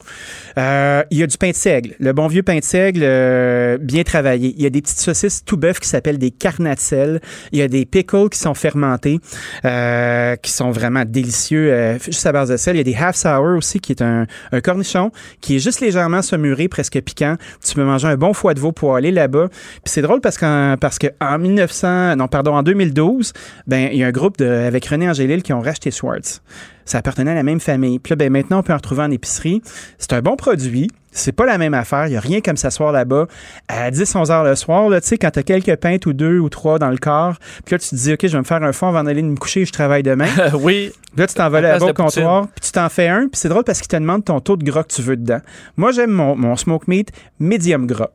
Euh, 0.59 1.03
il 1.11 1.19
y 1.19 1.23
a 1.23 1.27
du 1.27 1.37
pain 1.37 1.51
de 1.51 1.55
seigle. 1.57 1.95
Le 1.99 2.13
bon 2.13 2.27
vieux 2.29 2.43
pain 2.43 2.59
de 2.59 2.65
seigle, 2.65 3.01
euh, 3.03 3.79
bien 3.79 4.03
travaillé. 4.03 4.55
Il 4.57 4.63
y 4.63 4.67
a 4.67 4.71
des 4.71 4.81
petites 4.83 5.01
saucisses 5.01 5.45
tout 5.45 5.57
bœuf 5.57 5.81
qui 5.81 5.89
s'appellent 5.89 6.19
des 6.19 6.31
carnatelles. 6.31 7.21
Il 7.53 7.59
y 7.59 7.63
a 7.63 7.69
des 7.69 7.85
pickles 7.85 8.29
qui 8.31 8.39
sont 8.39 8.55
fermentés, 8.55 9.21
euh, 9.65 10.37
qui 10.37 10.51
sont 10.51 10.71
vraiment 10.71 11.05
délicieux, 11.07 11.73
euh, 11.73 11.99
juste 11.99 12.27
à 12.27 12.33
base 12.33 12.49
de 12.51 12.57
sel. 12.57 12.77
Il 12.77 12.79
y 12.79 12.81
a 12.81 12.85
des 12.85 12.95
half 12.95 13.17
sour 13.17 13.57
aussi, 13.57 13.81
qui 13.81 13.93
est 13.93 14.03
un, 14.03 14.27
cornichon 14.63 15.11
qui 15.41 15.57
est 15.57 15.59
juste 15.59 15.81
légèrement 15.81 16.23
saumuré, 16.23 16.69
presque 16.69 17.01
piquant. 17.01 17.37
Tu 17.65 17.75
peux 17.75 17.85
manger 17.85 18.09
un 18.09 18.17
bon 18.17 18.33
foie 18.33 18.55
de 18.55 18.61
veau 18.61 18.73
poêlé 18.73 19.11
là-bas. 19.11 19.49
Puis 19.49 19.81
c'est 19.87 20.03
drôle 20.03 20.21
parce 20.21 20.39
qu'en 20.39 20.77
parce 20.81 20.99
que 20.99 21.09
en 21.21 21.39
1900, 21.39 22.17
non 22.17 22.29
pardon, 22.29 22.55
en 22.55 22.63
2012, 22.63 23.33
ben 23.67 23.89
il 23.93 23.99
y 23.99 24.05
a 24.05 24.07
un 24.07 24.13
groupe 24.13 24.41
avec 24.41 24.87
René 24.87 25.09
Angélil 25.09 25.43
qui 25.43 25.53
ont 25.53 25.61
racheté 25.61 25.91
Schwartz. 25.91 26.43
Ça 26.85 26.99
appartenait 26.99 27.31
à 27.31 27.35
la 27.35 27.45
même 27.45 27.61
famille. 27.61 28.01
Puis 28.01 28.11
là, 28.11 28.17
ben, 28.17 28.33
maintenant, 28.33 28.59
on 28.59 28.63
peut 28.65 28.73
en 28.73 28.77
retrouver 28.77 29.03
en 29.03 29.11
épicerie. 29.13 29.63
C'est 29.99 30.13
un 30.13 30.23
bon 30.23 30.35
produit. 30.35 30.91
C'est 31.13 31.33
pas 31.33 31.45
la 31.45 31.59
même 31.59 31.75
affaire. 31.75 32.07
Il 32.07 32.11
n'y 32.11 32.17
a 32.17 32.21
rien 32.21 32.41
comme 32.41 32.57
s'asseoir 32.57 32.93
là-bas 32.93 33.27
à 33.69 33.91
10, 33.91 34.15
11 34.15 34.31
heures 34.31 34.45
le 34.45 34.55
soir. 34.55 34.89
Tu 34.91 34.99
sais, 35.03 35.19
quand 35.19 35.31
tu 35.31 35.41
as 35.41 35.43
quelques 35.43 35.77
pintes 35.77 36.07
ou 36.07 36.13
deux 36.13 36.39
ou 36.39 36.49
trois 36.49 36.79
dans 36.79 36.91
le 36.91 36.99
corps, 36.99 37.35
puis 37.65 37.75
là, 37.75 37.79
tu 37.79 37.89
te 37.89 37.95
dis, 37.97 38.13
OK, 38.13 38.21
je 38.23 38.33
vais 38.33 38.39
me 38.39 38.45
faire 38.45 38.63
un 38.63 38.73
fond 38.73 38.89
avant 38.89 39.03
d'aller 39.03 39.23
me 39.23 39.37
coucher, 39.37 39.65
je 39.65 39.73
travaille 39.73 40.03
demain. 40.03 40.29
oui. 40.55 40.93
Là, 41.17 41.27
tu 41.27 41.35
t'en 41.35 41.51
vas 41.51 41.59
À 41.59 41.63
là-bas 41.63 41.87
au 41.87 41.93
comptoir, 41.93 42.47
puis 42.49 42.61
tu 42.61 42.73
t'en 42.73 42.89
fais 42.89 43.09
un, 43.09 43.23
puis 43.23 43.33
c'est 43.35 43.49
drôle 43.49 43.65
parce 43.65 43.81
qu'ils 43.81 43.89
te 43.89 43.97
demandent 43.97 44.25
ton 44.25 44.41
taux 44.41 44.57
de 44.57 44.65
gras 44.65 44.85
que 44.85 44.93
tu 44.93 45.03
veux 45.03 45.17
dedans. 45.17 45.41
Moi, 45.77 45.91
j'aime 45.91 46.11
mon, 46.11 46.37
mon 46.37 46.55
smoke 46.57 46.85
meat 46.87 47.11
medium 47.41 47.87
gras. 47.87 48.11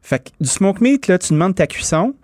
Fait 0.00 0.18
que 0.18 0.30
du 0.40 0.48
smoke 0.48 0.80
meat, 0.80 1.06
là, 1.08 1.18
tu 1.18 1.32
demandes 1.34 1.54
ta 1.54 1.66
cuisson. 1.66 2.14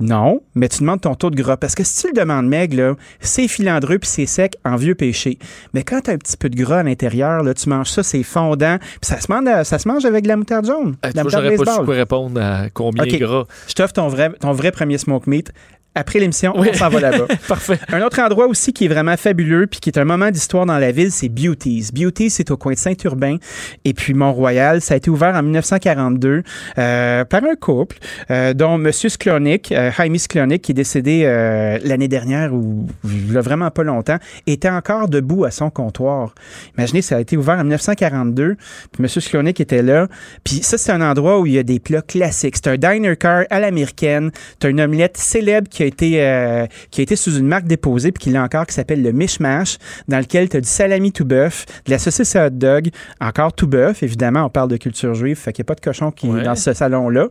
Non, 0.00 0.40
mais 0.54 0.68
tu 0.68 0.80
demandes 0.80 1.02
ton 1.02 1.14
taux 1.14 1.30
de 1.30 1.36
gras. 1.36 1.56
Parce 1.56 1.74
que 1.74 1.84
si 1.84 2.02
tu 2.02 2.08
le 2.08 2.14
demandes 2.14 2.46
maigre, 2.46 2.96
c'est 3.20 3.48
filandreux 3.48 3.98
puis 3.98 4.08
c'est 4.08 4.26
sec 4.26 4.56
en 4.64 4.76
vieux 4.76 4.94
péché. 4.94 5.38
Mais 5.74 5.82
quand 5.82 6.00
tu 6.02 6.10
as 6.10 6.14
un 6.14 6.18
petit 6.18 6.36
peu 6.36 6.48
de 6.48 6.56
gras 6.56 6.78
à 6.78 6.82
l'intérieur, 6.82 7.42
là, 7.42 7.54
tu 7.54 7.68
manges 7.68 7.90
ça, 7.90 8.02
c'est 8.02 8.22
fondant. 8.22 8.78
Puis 8.78 8.98
ça 9.02 9.20
se, 9.20 9.30
mange, 9.30 9.62
ça 9.64 9.78
se 9.78 9.86
mange 9.86 10.04
avec 10.04 10.24
de 10.24 10.28
la 10.28 10.36
moutarde 10.36 10.66
jaune. 10.66 10.96
Euh, 11.04 11.10
de 11.10 11.16
la 11.16 11.22
tu 11.22 11.28
vois, 11.28 11.40
moutarde 11.40 11.44
J'aurais 11.44 11.56
pas 11.56 11.76
su 11.76 11.84
quoi 11.84 11.94
répondre 11.94 12.40
à 12.40 12.70
combien 12.72 13.04
OK. 13.04 13.18
gras. 13.18 13.44
Je 13.68 13.74
t'offre 13.74 13.92
ton 13.92 14.08
vrai, 14.08 14.30
ton 14.40 14.52
vrai 14.52 14.72
premier 14.72 14.98
smoke 14.98 15.28
meat. 15.28 15.52
Après 15.94 16.20
l'émission, 16.20 16.52
Oui. 16.56 16.68
on 16.70 16.74
s'en 16.76 16.88
va 16.88 17.00
là-bas. 17.00 17.26
Parfait. 17.48 17.78
Un 17.88 18.00
autre 18.02 18.20
endroit 18.20 18.46
aussi 18.46 18.72
qui 18.72 18.84
est 18.84 18.88
vraiment 18.88 19.16
fabuleux 19.16 19.66
puis 19.66 19.80
qui 19.80 19.90
est 19.90 19.98
un 19.98 20.04
moment 20.04 20.30
d'histoire 20.30 20.64
dans 20.64 20.78
la 20.78 20.92
ville, 20.92 21.10
c'est 21.10 21.28
Beauties. 21.28 21.88
Beauties, 21.92 22.30
c'est 22.30 22.50
au 22.52 22.56
coin 22.56 22.74
de 22.74 22.78
Saint-Urbain 22.78 23.38
et 23.84 23.92
puis 23.92 24.14
Mont-Royal. 24.14 24.80
Ça 24.80 24.94
a 24.94 24.96
été 24.98 25.10
ouvert 25.10 25.34
en 25.34 25.42
1942 25.42 26.44
euh, 26.78 27.24
par 27.24 27.42
un 27.42 27.56
couple, 27.56 27.98
euh, 28.30 28.54
dont 28.54 28.74
M. 28.76 28.92
Sklonick, 28.92 29.72
euh, 29.72 29.90
Jaime 29.96 30.16
Sklonick, 30.16 30.62
qui 30.62 30.70
est 30.72 30.74
décédé 30.74 31.22
euh, 31.24 31.78
l'année 31.82 32.06
dernière 32.08 32.54
ou 32.54 32.86
il 33.04 33.36
a 33.36 33.40
vraiment 33.40 33.70
pas 33.72 33.82
longtemps, 33.82 34.18
était 34.46 34.70
encore 34.70 35.08
debout 35.08 35.44
à 35.44 35.50
son 35.50 35.70
comptoir. 35.70 36.34
Imaginez, 36.78 37.02
ça 37.02 37.16
a 37.16 37.20
été 37.20 37.36
ouvert 37.36 37.56
en 37.56 37.64
1942, 37.64 38.56
puis 38.92 39.02
M. 39.02 39.08
Sklonick 39.08 39.60
était 39.60 39.82
là. 39.82 40.06
Puis 40.44 40.60
ça, 40.62 40.78
c'est 40.78 40.92
un 40.92 41.00
endroit 41.00 41.40
où 41.40 41.46
il 41.46 41.54
y 41.54 41.58
a 41.58 41.64
des 41.64 41.80
plats 41.80 42.02
classiques. 42.02 42.54
C'est 42.62 42.68
un 42.68 42.76
diner 42.76 43.16
car 43.16 43.42
à 43.50 43.58
l'américaine. 43.58 44.30
Tu 44.60 44.68
as 44.68 44.70
une 44.70 44.80
omelette 44.80 45.16
célèbre 45.16 45.68
qui 45.68 45.79
a 45.82 45.86
été, 45.86 46.22
euh, 46.22 46.66
qui 46.90 47.00
a 47.00 47.02
été 47.02 47.16
sous 47.16 47.36
une 47.36 47.46
marque 47.46 47.66
déposée, 47.66 48.12
puis 48.12 48.24
qui 48.24 48.30
l'a 48.30 48.42
encore, 48.42 48.66
qui 48.66 48.74
s'appelle 48.74 49.02
le 49.02 49.12
Mishmash, 49.12 49.78
dans 50.08 50.18
lequel 50.18 50.48
tu 50.48 50.56
as 50.56 50.60
du 50.60 50.68
salami 50.68 51.12
tout 51.12 51.24
bœuf, 51.24 51.66
de 51.86 51.90
la 51.90 51.98
saucisse 51.98 52.36
à 52.36 52.46
hot 52.46 52.50
dog, 52.50 52.88
encore 53.20 53.52
tout 53.52 53.66
bœuf. 53.66 54.02
Évidemment, 54.02 54.44
on 54.44 54.48
parle 54.50 54.68
de 54.70 54.76
culture 54.76 55.14
juive, 55.14 55.36
fait 55.36 55.52
qu'il 55.52 55.62
n'y 55.62 55.66
a 55.66 55.68
pas 55.68 55.74
de 55.74 55.80
cochon 55.80 56.10
qui 56.10 56.28
Ouais. 56.28 56.40
est 56.40 56.44
dans 56.44 56.54
ce 56.54 56.72
salon-là. 56.72 57.28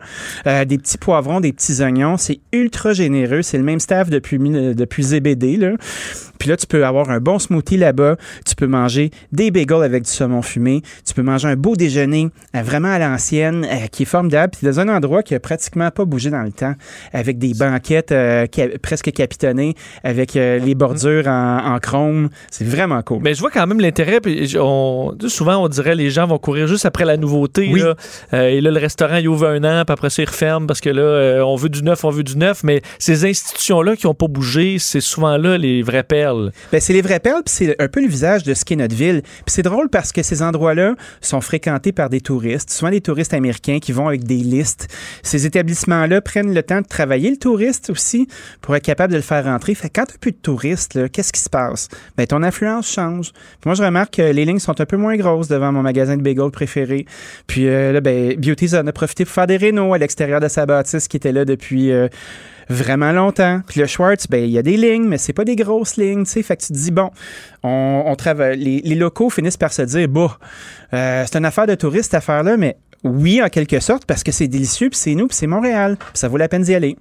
Euh, 0.48 0.66
des 0.66 0.78
petits 0.78 0.98
poivrons, 0.98 1.40
des 1.40 1.54
petits 1.54 1.82
oignons. 1.82 2.18
C'est 2.18 2.40
ultra 2.52 2.94
généreux. 2.94 3.42
C'est 3.42 3.58
le 3.58 3.64
même 3.64 3.80
staff 3.80 4.10
depuis, 4.10 4.38
mille- 4.40 4.76
depuis 4.76 5.04
ZBD, 5.04 5.58
là. 5.58 5.72
Puis 6.38 6.48
là, 6.50 6.56
tu 6.58 6.68
peux 6.68 6.86
avoir 6.86 7.10
un 7.10 7.20
bon 7.20 7.38
smoothie 7.38 7.78
là-bas. 7.78 8.16
Tu 8.46 8.56
peux 8.56 8.68
manger 8.68 9.12
des 9.32 9.52
bagels 9.52 9.84
avec 9.84 10.04
du 10.04 10.10
saumon 10.10 10.42
fumé. 10.42 10.82
Tu 11.06 11.14
peux 11.14 11.22
manger 11.22 11.50
un 11.50 11.56
beau 11.56 11.76
déjeuner 11.76 12.30
euh, 12.56 12.62
vraiment 12.62 12.88
à 12.92 13.00
l'ancienne, 13.00 13.66
euh, 13.66 13.88
qui 13.92 14.04
est 14.04 14.06
formidable. 14.06 14.54
Puis 14.58 14.66
dans 14.66 14.80
un 14.80 14.88
endroit 14.90 15.22
qui 15.24 15.36
a 15.36 15.40
pratiquement 15.40 15.92
pas 15.92 16.06
bougé 16.06 16.30
dans 16.30 16.42
le 16.44 16.52
temps, 16.52 16.76
avec 17.14 17.38
des 17.40 17.54
banquettes 17.54 18.12
euh, 18.12 18.39
ca- 18.52 18.78
presque 18.82 19.12
capitonnées, 19.12 19.76
avec 20.04 20.36
euh, 20.36 20.60
les 20.60 20.76
bordures 20.76 21.28
en, 21.28 21.74
en 21.76 21.80
chrome. 21.80 22.30
C'est 22.52 22.66
vraiment 22.66 23.02
cool. 23.02 23.20
Mais 23.22 23.34
je 23.34 23.40
vois 23.40 23.52
quand 23.52 23.66
même 23.68 23.80
l'intérêt. 23.80 24.20
Puis 24.22 24.56
on, 24.60 25.16
souvent, 25.28 25.58
on 25.64 25.68
dirait 25.68 25.96
les 25.96 26.10
gens 26.10 26.28
vont 26.28 26.38
courir 26.38 26.68
juste 26.68 26.86
après 26.86 27.06
la 27.06 27.18
nouveauté. 27.18 27.70
Oui. 27.72 27.82
là. 27.82 27.96
Euh, 28.34 28.48
et 28.48 28.62
là, 28.62 28.72
le 28.72 28.80
restaurant, 28.80 29.18
il 29.18 29.28
ouvre 29.28 29.48
un 29.48 29.64
an, 29.64 29.84
puis 29.86 29.94
après 29.94 30.10
ça, 30.10 30.22
il 30.22 30.28
referme 30.30 30.68
parce 30.68 30.82
que 30.82 30.90
là, 30.90 31.02
euh, 31.02 31.42
on 31.42 31.56
veut 31.56 31.70
du 31.70 31.84
neuf, 31.84 32.04
on 32.04 32.10
veut 32.10 32.24
du 32.24 32.38
neuf. 32.38 32.64
Mais 32.64 32.82
ces 32.98 33.26
institutions-là 33.26 33.96
qui 33.96 34.08
n'ont 34.08 34.14
pas 34.14 34.28
bougé, 34.28 34.78
c'est 34.80 35.02
souvent 35.02 35.38
là 35.38 35.58
les 35.58 35.82
vraies 35.82 36.04
perles. 36.04 36.52
Ben, 36.72 36.80
c'est 36.80 36.94
les 36.94 37.02
vraies 37.02 37.20
perles, 37.20 37.42
puis 37.46 37.54
c'est 37.54 37.82
un 37.82 37.88
peu 37.88 38.02
le 38.02 38.08
visage 38.08 38.44
de 38.44 38.54
ce 38.54 38.64
qu'est 38.66 38.76
notre 38.76 38.96
ville. 38.96 39.22
Puis 39.22 39.54
c'est 39.54 39.64
drôle 39.64 39.90
parce 39.90 40.12
que 40.12 40.24
ces 40.24 40.42
endroits-là 40.42 40.96
sont 41.22 41.42
fréquentés 41.42 41.92
par 41.92 42.10
des 42.10 42.22
touristes, 42.22 42.70
souvent 42.72 42.92
des 42.92 43.02
touristes 43.02 43.34
américains 43.34 43.80
qui 43.80 43.92
vont 43.92 44.08
avec 44.08 44.24
des 44.24 44.36
listes. 44.38 44.88
Ces 45.24 45.46
établissements-là 45.46 46.22
prennent 46.22 46.54
le 46.54 46.64
temps 46.64 46.82
de 46.82 46.88
travailler 46.88 47.30
le 47.32 47.38
touriste 47.38 47.90
aussi 47.90 48.28
pour 48.62 48.76
être 48.76 48.84
capable 48.84 49.12
de 49.12 49.18
le 49.18 49.24
faire 49.24 49.44
rentrer. 49.46 49.76
Fait 49.76 49.90
quand 49.90 50.06
tu 50.06 50.18
plus 50.18 50.32
de 50.32 50.38
touristes, 50.38 50.96
là, 50.96 51.10
qu'est-ce 51.10 51.34
qui 51.34 51.42
se 51.42 51.50
passe? 51.50 51.88
Ben, 52.18 52.28
ton 52.28 52.44
influence 52.44 52.92
change. 52.92 53.32
Puis 53.32 53.68
moi, 53.68 53.76
je 53.76 53.84
remarque 53.84 54.16
que 54.16 54.22
les 54.22 54.46
lignes 54.46 54.60
sont 54.60 54.80
un 54.80 54.86
peu 54.86 54.98
moins 54.98 55.16
grosses 55.18 55.48
devant 55.48 55.72
mon 55.72 55.82
magasin 55.82 56.18
de 56.18 56.22
bagels 56.22 56.52
préféré. 56.52 57.06
Puis 57.48 57.68
euh, 57.68 57.92
là, 57.94 58.02
ben, 58.02 58.36
Beauties 58.36 58.76
en 58.76 58.86
a 58.88 58.92
profité 58.92 59.26
pour 59.26 59.34
faire 59.34 59.48
des 59.48 59.58
rénaux 59.58 59.94
à 59.94 59.98
l'extérieur 59.98 60.40
de 60.40 60.48
sa 60.48 60.66
bâtisse 60.66 61.08
qui 61.08 61.18
était 61.18 61.32
là 61.32 61.46
depuis... 61.46 61.92
euh, 61.92 62.08
vraiment 62.70 63.12
longtemps. 63.12 63.62
Puis 63.68 63.80
le 63.82 63.88
Schwartz, 63.88 64.28
ben 64.28 64.44
il 64.44 64.52
y 64.52 64.58
a 64.58 64.62
des 64.62 64.78
lignes, 64.78 65.08
mais 65.08 65.18
c'est 65.18 65.34
pas 65.34 65.44
des 65.44 65.56
grosses 65.56 65.98
lignes, 65.98 66.24
tu. 66.24 66.42
Fait 66.44 66.56
que 66.56 66.62
tu 66.62 66.68
te 66.70 66.74
dis 66.74 66.92
bon, 66.92 67.10
on, 67.64 68.16
travaille. 68.16 68.58
Les, 68.58 68.96
locaux 68.96 69.30
finissent 69.30 69.58
par 69.58 69.74
se 69.74 69.82
dire 69.82 70.08
bah, 70.08 70.38
euh, 70.94 71.26
c'est 71.26 71.38
une 71.38 71.46
affaire 71.46 71.68
de 71.68 71.76
touriste 71.76 72.12
cette 72.12 72.16
affaire-là, 72.16 72.58
mais 72.58 72.78
oui 73.04 73.42
en 73.42 73.50
quelque 73.50 73.80
sorte 73.80 74.06
parce 74.06 74.24
que 74.24 74.32
c'est 74.32 74.48
délicieux, 74.48 74.90
puis 74.90 75.00
c'est 75.00 75.16
nous, 75.16 75.28
puis 75.28 75.36
c'est 75.36 75.48
Montréal, 75.48 75.98
puis 75.98 76.10
ça 76.14 76.28
vaut 76.28 76.38
la 76.38 76.48
peine 76.48 76.64
d'y 76.64 76.76
aller. 76.76 76.96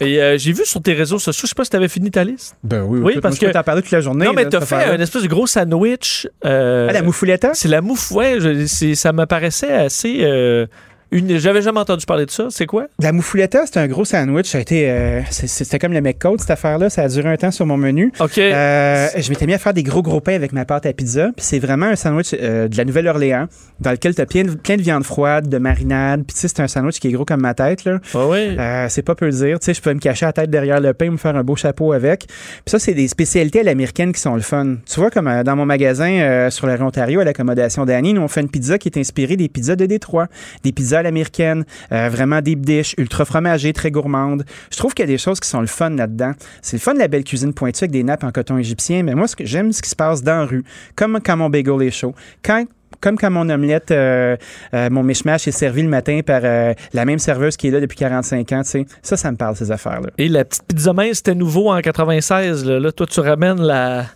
Et 0.00 0.20
euh, 0.20 0.36
j'ai 0.38 0.52
vu 0.52 0.64
sur 0.64 0.82
tes 0.82 0.92
réseaux 0.92 1.18
sociaux, 1.18 1.44
je 1.46 1.48
sais 1.48 1.54
pas 1.54 1.64
si 1.64 1.70
tu 1.70 1.76
avais 1.76 1.88
fini 1.88 2.10
ta 2.10 2.22
liste. 2.24 2.54
Ben 2.62 2.82
oui, 2.82 3.00
Oui, 3.02 3.14
parce 3.20 3.40
moi, 3.40 3.48
que- 3.48 3.52
t'en 3.54 3.62
parler 3.62 3.82
toute 3.82 3.90
la 3.92 4.00
journée. 4.00 4.26
non, 4.26 4.32
mais 4.34 4.46
t'as 4.48 4.60
fait 4.60 4.74
un 4.76 5.00
espèce 5.00 5.22
de 5.22 5.28
gros 5.28 5.46
sandwich. 5.46 6.28
euh, 6.44 6.86
Ah, 6.90 6.92
la 6.92 7.02
mouffouletta? 7.02 7.52
C'est 7.54 7.68
la 7.68 7.80
mouffe, 7.80 8.10
ouais. 8.12 8.36
je- 8.40 8.66
c'est- 8.66 8.94
ça 8.94 9.12
me 9.12 9.24
paraissait 9.26 9.72
assez. 9.72 10.18
euh, 10.22 10.66
J'avais 11.12 11.62
jamais 11.62 11.80
entendu 11.80 12.04
parler 12.04 12.26
de 12.26 12.30
ça. 12.30 12.48
C'est 12.50 12.66
quoi? 12.66 12.86
La 13.00 13.12
mouffouletta, 13.12 13.64
c'était 13.64 13.78
un 13.80 13.86
gros 13.86 14.04
sandwich. 14.04 14.46
Ça 14.48 14.58
a 14.58 14.60
été, 14.60 14.90
euh, 14.90 15.20
c'est- 15.30 15.46
c'était 15.46 15.78
comme 15.78 15.92
le 15.92 16.00
McCode, 16.00 16.40
cette 16.40 16.50
affaire-là. 16.50 16.90
Ça 16.90 17.02
a 17.02 17.08
duré 17.08 17.28
un 17.28 17.36
temps 17.36 17.50
sur 17.52 17.64
mon 17.64 17.76
menu. 17.76 18.12
OK. 18.20 18.38
Euh, 18.38 19.06
je 19.16 19.30
m'étais 19.30 19.46
mis 19.46 19.54
à 19.54 19.58
faire 19.58 19.72
des 19.72 19.82
gros 19.84 20.02
gros 20.02 20.20
pains 20.20 20.34
avec 20.34 20.52
ma 20.52 20.64
pâte 20.64 20.84
à 20.86 20.92
pizza. 20.92 21.26
Puis 21.36 21.44
c'est 21.46 21.58
vraiment 21.60 21.86
un 21.86 21.96
sandwich 21.96 22.34
euh, 22.34 22.66
de 22.68 22.76
la 22.76 22.84
Nouvelle-Orléans 22.84 23.46
dans 23.80 23.92
lequel 23.92 24.14
tu 24.14 24.20
as 24.20 24.26
plein, 24.26 24.44
de- 24.44 24.54
plein 24.56 24.76
de 24.76 24.82
viande 24.82 25.04
froide, 25.04 25.48
de 25.48 25.58
marinade. 25.58 26.24
Puis 26.26 26.34
tu 26.34 26.40
sais, 26.40 26.48
c'est 26.48 26.60
un 26.60 26.68
sandwich 26.68 26.98
qui 26.98 27.08
est 27.08 27.12
gros 27.12 27.24
comme 27.24 27.40
ma 27.40 27.54
tête. 27.54 27.84
Là. 27.84 28.00
Ouais. 28.14 28.56
Euh, 28.58 28.86
c'est 28.88 29.02
pas 29.02 29.14
peu 29.14 29.28
dire. 29.30 29.60
Tu 29.60 29.66
sais, 29.66 29.74
je 29.74 29.80
peux 29.80 29.94
me 29.94 30.00
cacher 30.00 30.26
la 30.26 30.32
tête 30.32 30.50
derrière 30.50 30.80
le 30.80 30.92
pain, 30.92 31.10
me 31.10 31.16
faire 31.16 31.36
un 31.36 31.44
beau 31.44 31.54
chapeau 31.56 31.92
avec. 31.92 32.26
Puis 32.26 32.36
ça, 32.66 32.78
c'est 32.80 32.94
des 32.94 33.06
spécialités 33.08 33.60
à 33.60 33.62
l'américaine 33.62 34.12
qui 34.12 34.20
sont 34.20 34.34
le 34.34 34.42
fun. 34.42 34.76
Tu 34.92 34.98
vois, 35.00 35.10
comme 35.10 35.30
dans 35.44 35.56
mon 35.56 35.66
magasin 35.66 36.48
sur 36.50 36.66
la 36.66 36.76
Ontario, 36.82 37.20
à 37.20 37.24
l'accommodation 37.24 37.84
d'Annie, 37.86 38.12
nous, 38.12 38.22
on 38.22 38.28
fait 38.28 38.40
une 38.42 38.50
pizza 38.50 38.76
qui 38.78 38.88
est 38.88 38.98
inspirée 38.98 39.36
des 39.36 39.48
pizzas 39.48 39.76
de 39.76 39.86
Détroit. 39.86 40.26
Des 40.64 40.72
pizzas 40.72 40.95
à 40.98 41.02
l'américaine, 41.02 41.64
euh, 41.92 42.08
vraiment 42.08 42.40
deep 42.40 42.64
dish, 42.64 42.94
ultra 42.98 43.24
fromagées, 43.24 43.72
très 43.72 43.90
gourmandes. 43.90 44.44
Je 44.70 44.76
trouve 44.76 44.94
qu'il 44.94 45.04
y 45.04 45.08
a 45.08 45.12
des 45.12 45.18
choses 45.18 45.40
qui 45.40 45.48
sont 45.48 45.60
le 45.60 45.66
fun 45.66 45.90
là-dedans. 45.90 46.32
C'est 46.62 46.76
le 46.76 46.80
fun 46.80 46.94
de 46.94 46.98
la 46.98 47.08
belle 47.08 47.24
cuisine 47.24 47.52
pointue 47.52 47.84
avec 47.84 47.90
des 47.90 48.02
nappes 48.02 48.24
en 48.24 48.32
coton 48.32 48.58
égyptien, 48.58 49.02
mais 49.02 49.14
moi, 49.14 49.28
ce 49.28 49.36
que 49.36 49.44
j'aime, 49.44 49.72
ce 49.72 49.82
qui 49.82 49.90
se 49.90 49.96
passe 49.96 50.22
dans 50.22 50.40
la 50.40 50.44
rue, 50.44 50.64
comme 50.94 51.20
quand 51.24 51.36
mon 51.36 51.50
bagel 51.50 51.82
est 51.82 51.90
chaud. 51.90 52.14
Quand 52.42 52.64
comme 53.00 53.16
quand 53.16 53.30
mon 53.30 53.48
omelette, 53.48 53.90
euh, 53.90 54.36
euh, 54.74 54.90
mon 54.90 55.02
mishmash 55.02 55.48
est 55.48 55.52
servi 55.52 55.82
le 55.82 55.88
matin 55.88 56.20
par 56.24 56.40
euh, 56.44 56.74
la 56.92 57.04
même 57.04 57.18
serveuse 57.18 57.56
qui 57.56 57.68
est 57.68 57.70
là 57.70 57.80
depuis 57.80 57.98
45 57.98 58.52
ans, 58.52 58.62
tu 58.62 58.70
sais. 58.70 58.86
Ça, 59.02 59.16
ça 59.16 59.30
me 59.30 59.36
parle, 59.36 59.56
ces 59.56 59.70
affaires-là. 59.70 60.10
Et 60.18 60.28
la 60.28 60.44
petite 60.44 60.64
pizza 60.64 60.92
mince, 60.92 61.18
c'était 61.18 61.34
nouveau 61.34 61.70
en 61.70 61.80
96. 61.80 62.64
Là, 62.64 62.80
Là, 62.80 62.92
toi, 62.92 63.06
tu 63.06 63.20
ramènes 63.20 63.60
la 63.60 64.06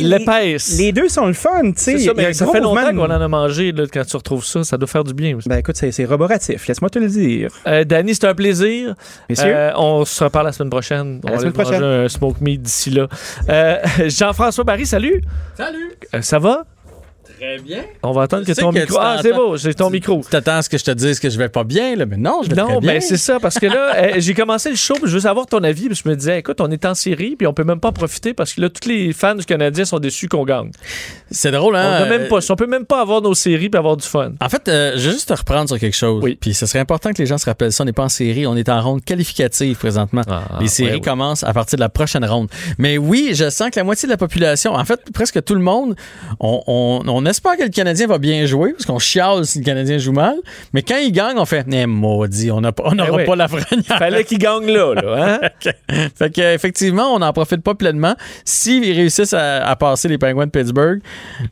l'épaisse. 0.00 0.78
Les 0.78 0.92
deux 0.92 1.08
sont 1.08 1.26
le 1.26 1.32
fun, 1.32 1.62
tu 1.62 1.72
sais. 1.76 1.98
C'est 1.98 2.04
ça, 2.06 2.12
mais 2.14 2.32
fait 2.32 2.60
longtemps 2.60 2.90
qu'on 2.90 3.04
en 3.04 3.10
a 3.10 3.28
mangé. 3.28 3.72
Là, 3.72 3.84
quand 3.92 4.04
tu 4.04 4.16
retrouves 4.16 4.44
ça, 4.44 4.64
ça 4.64 4.76
doit 4.76 4.86
faire 4.86 5.04
du 5.04 5.14
bien 5.14 5.36
aussi. 5.36 5.48
Ben 5.48 5.58
écoute, 5.58 5.76
c'est 5.76 5.92
c'est 5.92 6.04
roboratif, 6.04 6.66
laisse-moi 6.66 6.90
te 6.90 6.98
le 6.98 7.08
dire. 7.08 7.50
Euh, 7.66 7.84
Danny, 7.84 8.14
c'était 8.14 8.28
un 8.28 8.34
plaisir. 8.34 8.94
Messieurs? 9.28 9.54
Euh, 9.54 9.72
on 9.76 10.04
se 10.04 10.22
reparle 10.24 10.46
la 10.46 10.52
semaine 10.52 10.70
prochaine. 10.70 11.20
On 11.24 11.28
la 11.28 11.34
va 11.34 11.40
semaine 11.40 11.52
prochaine. 11.52 11.82
un 11.82 12.08
smoke 12.08 12.38
meat 12.40 12.62
d'ici 12.62 12.90
là. 12.90 13.08
Euh, 13.48 13.78
Jean-François 14.08 14.64
Barry, 14.64 14.86
salut. 14.86 15.22
Salut! 15.56 15.92
Euh, 16.14 16.22
ça 16.22 16.38
va? 16.38 16.64
Très 17.38 17.58
bien. 17.58 17.82
On 18.02 18.12
va 18.12 18.22
attendre 18.22 18.44
que 18.46 18.54
Je 18.54 18.60
ton 18.60 18.72
que 18.72 18.78
micro. 18.80 18.96
Ah, 19.00 19.18
c'est 19.20 19.32
beau, 19.32 19.56
j'ai 19.56 19.74
ton 19.74 19.90
micro. 19.90 20.20
Tu 20.24 20.30
t'attends 20.30 20.56
à 20.56 20.62
ce 20.62 20.68
que 20.70 20.78
je 20.78 20.84
te 20.84 20.90
dise 20.92 21.20
que 21.20 21.28
je 21.28 21.36
vais 21.36 21.48
pas 21.50 21.64
bien, 21.64 21.94
là, 21.94 22.06
mais 22.06 22.16
non, 22.16 22.40
je 22.42 22.48
vais 22.50 22.56
Non, 22.56 22.66
très 22.66 22.80
bien. 22.80 22.92
ben 22.94 23.00
c'est 23.00 23.16
ça, 23.18 23.38
parce 23.40 23.58
que 23.58 23.66
là, 23.66 23.94
euh, 23.96 24.12
j'ai 24.18 24.32
commencé 24.32 24.70
le 24.70 24.76
show, 24.76 24.94
puis 24.94 25.04
je 25.10 25.14
veux 25.14 25.20
savoir 25.20 25.46
ton 25.46 25.62
avis, 25.62 25.86
puis 25.88 26.00
je 26.02 26.08
me 26.08 26.16
disais, 26.16 26.38
écoute, 26.38 26.60
on 26.60 26.70
est 26.70 26.84
en 26.86 26.94
série, 26.94 27.36
puis 27.36 27.46
on 27.46 27.52
peut 27.52 27.64
même 27.64 27.80
pas 27.80 27.92
profiter, 27.92 28.32
parce 28.32 28.54
que 28.54 28.60
là, 28.62 28.70
tous 28.70 28.88
les 28.88 29.12
fans 29.12 29.34
du 29.34 29.44
Canadien 29.44 29.84
sont 29.84 29.98
déçus 29.98 30.28
qu'on 30.28 30.44
gagne. 30.44 30.70
C'est 31.30 31.50
drôle, 31.50 31.74
On, 31.74 31.78
hein? 31.78 31.92
a 32.02 32.06
même 32.06 32.28
pas, 32.28 32.38
on 32.48 32.56
peut 32.56 32.66
même 32.66 32.86
pas 32.86 33.00
avoir 33.02 33.20
nos 33.20 33.34
séries 33.34 33.68
puis 33.68 33.78
avoir 33.78 33.96
du 33.98 34.06
fun. 34.06 34.32
En 34.40 34.48
fait, 34.48 34.66
euh, 34.68 34.92
je 34.96 35.06
vais 35.08 35.12
juste 35.12 35.28
te 35.28 35.34
reprendre 35.34 35.68
sur 35.68 35.78
quelque 35.78 35.96
chose. 35.96 36.22
Oui. 36.22 36.38
Puis 36.40 36.54
ce 36.54 36.64
serait 36.64 36.78
important 36.78 37.12
que 37.12 37.18
les 37.18 37.26
gens 37.26 37.36
se 37.38 37.44
rappellent 37.46 37.72
ça. 37.72 37.82
On 37.82 37.86
n'est 37.86 37.92
pas 37.92 38.04
en 38.04 38.08
série, 38.08 38.46
on 38.46 38.56
est 38.56 38.68
en 38.68 38.80
ronde 38.80 39.04
qualificative 39.04 39.76
présentement. 39.76 40.22
Ah, 40.28 40.44
les 40.60 40.68
séries 40.68 40.94
ouais, 40.94 41.00
commencent 41.00 41.44
à 41.44 41.52
partir 41.52 41.76
de 41.76 41.80
la 41.82 41.88
prochaine 41.88 42.24
ronde. 42.24 42.48
Mais 42.78 42.96
oui, 42.96 43.32
je 43.34 43.50
sens 43.50 43.70
que 43.70 43.78
la 43.78 43.84
moitié 43.84 44.06
de 44.06 44.12
la 44.12 44.16
population, 44.16 44.72
en 44.74 44.84
fait, 44.84 45.00
presque 45.12 45.42
tout 45.44 45.54
le 45.54 45.60
monde, 45.60 45.96
on, 46.40 46.62
on- 46.66 47.02
on 47.06 47.25
espère 47.26 47.56
que 47.56 47.62
le 47.62 47.68
Canadien 47.68 48.06
va 48.06 48.18
bien 48.18 48.46
jouer, 48.46 48.72
parce 48.72 48.86
qu'on 48.86 48.98
chiale 48.98 49.44
si 49.44 49.58
le 49.58 49.64
Canadien 49.64 49.98
joue 49.98 50.12
mal. 50.12 50.36
Mais 50.72 50.82
quand 50.82 50.96
il 50.96 51.12
gagne, 51.12 51.38
on 51.38 51.44
fait, 51.44 51.66
eh, 51.70 51.86
maudit, 51.86 52.50
on 52.50 52.60
n'aura 52.60 53.12
ouais. 53.12 53.24
pas 53.24 53.36
la 53.36 53.46
vraie 53.46 53.64
Fallait 53.86 54.24
qu'il 54.24 54.38
gagne 54.38 54.66
là, 54.66 54.94
là, 54.94 55.40
hein? 55.42 55.68
fait 56.16 56.30
que, 56.30 56.54
effectivement, 56.54 57.14
on 57.14 57.18
n'en 57.18 57.32
profite 57.32 57.62
pas 57.62 57.74
pleinement. 57.74 58.14
S'ils 58.44 58.92
réussissent 58.92 59.34
à, 59.34 59.66
à 59.66 59.76
passer 59.76 60.08
les 60.08 60.18
Penguins 60.18 60.46
de 60.46 60.50
Pittsburgh, 60.50 61.00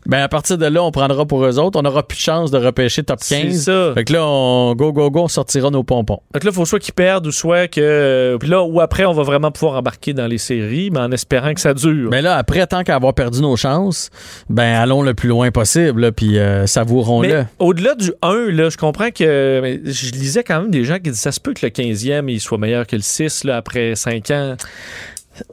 ben 0.06 0.22
à 0.22 0.28
partir 0.28 0.59
de 0.59 0.66
là, 0.66 0.82
on 0.82 0.90
prendra 0.90 1.26
pour 1.26 1.44
eux 1.44 1.59
autres. 1.59 1.78
On 1.78 1.82
n'aura 1.82 2.02
plus 2.06 2.16
de 2.16 2.22
chance 2.22 2.51
de 2.51 2.59
repêcher 2.59 3.02
top 3.02 3.20
15. 3.20 3.52
C'est 3.52 3.59
ça. 3.59 3.92
Fait 3.94 4.05
que 4.05 4.12
là, 4.12 4.24
on 4.26 4.74
go, 4.74 4.92
go, 4.92 5.10
go, 5.10 5.22
on 5.22 5.28
sortira 5.28 5.70
nos 5.70 5.82
pompons. 5.82 6.20
Donc 6.32 6.44
là, 6.44 6.51
il 6.51 6.55
faut 6.55 6.64
soit 6.64 6.78
qu'ils 6.78 6.94
perdent 6.94 7.26
ou 7.26 7.32
soit 7.32 7.68
que. 7.68 8.36
Puis 8.40 8.48
là, 8.48 8.62
ou 8.62 8.80
après, 8.80 9.05
on 9.05 9.12
va 9.12 9.22
vraiment 9.22 9.51
pouvoir 9.51 9.78
embarquer 9.78 10.12
dans 10.12 10.26
les 10.26 10.38
séries, 10.38 10.90
mais 10.90 11.01
en 11.01 11.12
espérant 11.12 11.55
que 11.55 11.60
ça 11.60 11.74
dure. 11.74 12.10
Mais 12.10 12.22
là, 12.22 12.36
après, 12.36 12.66
tant 12.66 12.82
qu'à 12.82 12.94
avoir 12.94 13.14
perdu 13.14 13.40
nos 13.40 13.56
chances, 13.56 14.10
ben 14.48 14.74
allons 14.74 15.02
le 15.02 15.14
plus 15.14 15.28
loin 15.28 15.51
possible, 15.51 15.64
là, 15.97 16.12
puis 16.12 16.39
euh, 16.39 16.66
savourons-le. 16.66 17.45
Au-delà 17.59 17.95
du 17.95 18.12
1, 18.23 18.51
là, 18.51 18.70
je 18.70 18.77
comprends 18.77 19.11
que. 19.11 19.61
mais 19.62 19.81
je 19.85 20.11
lisais 20.12 20.45
quand 20.45 20.62
même 20.62 20.70
des 20.70 20.85
gens 20.85 20.97
qui 20.97 21.11
disent 21.11 21.20
ça 21.20 21.32
se 21.32 21.41
peut 21.41 21.55
que 21.55 21.65
le 21.66 21.70
15e 21.70 22.31
il 22.31 22.41
soit 22.41 22.59
meilleur 22.59 22.86
que 22.86 22.97
le 22.97 23.03
6 23.03 23.45
là, 23.45 23.57
après 23.57 23.95
5 23.95 24.31
ans. 24.31 24.57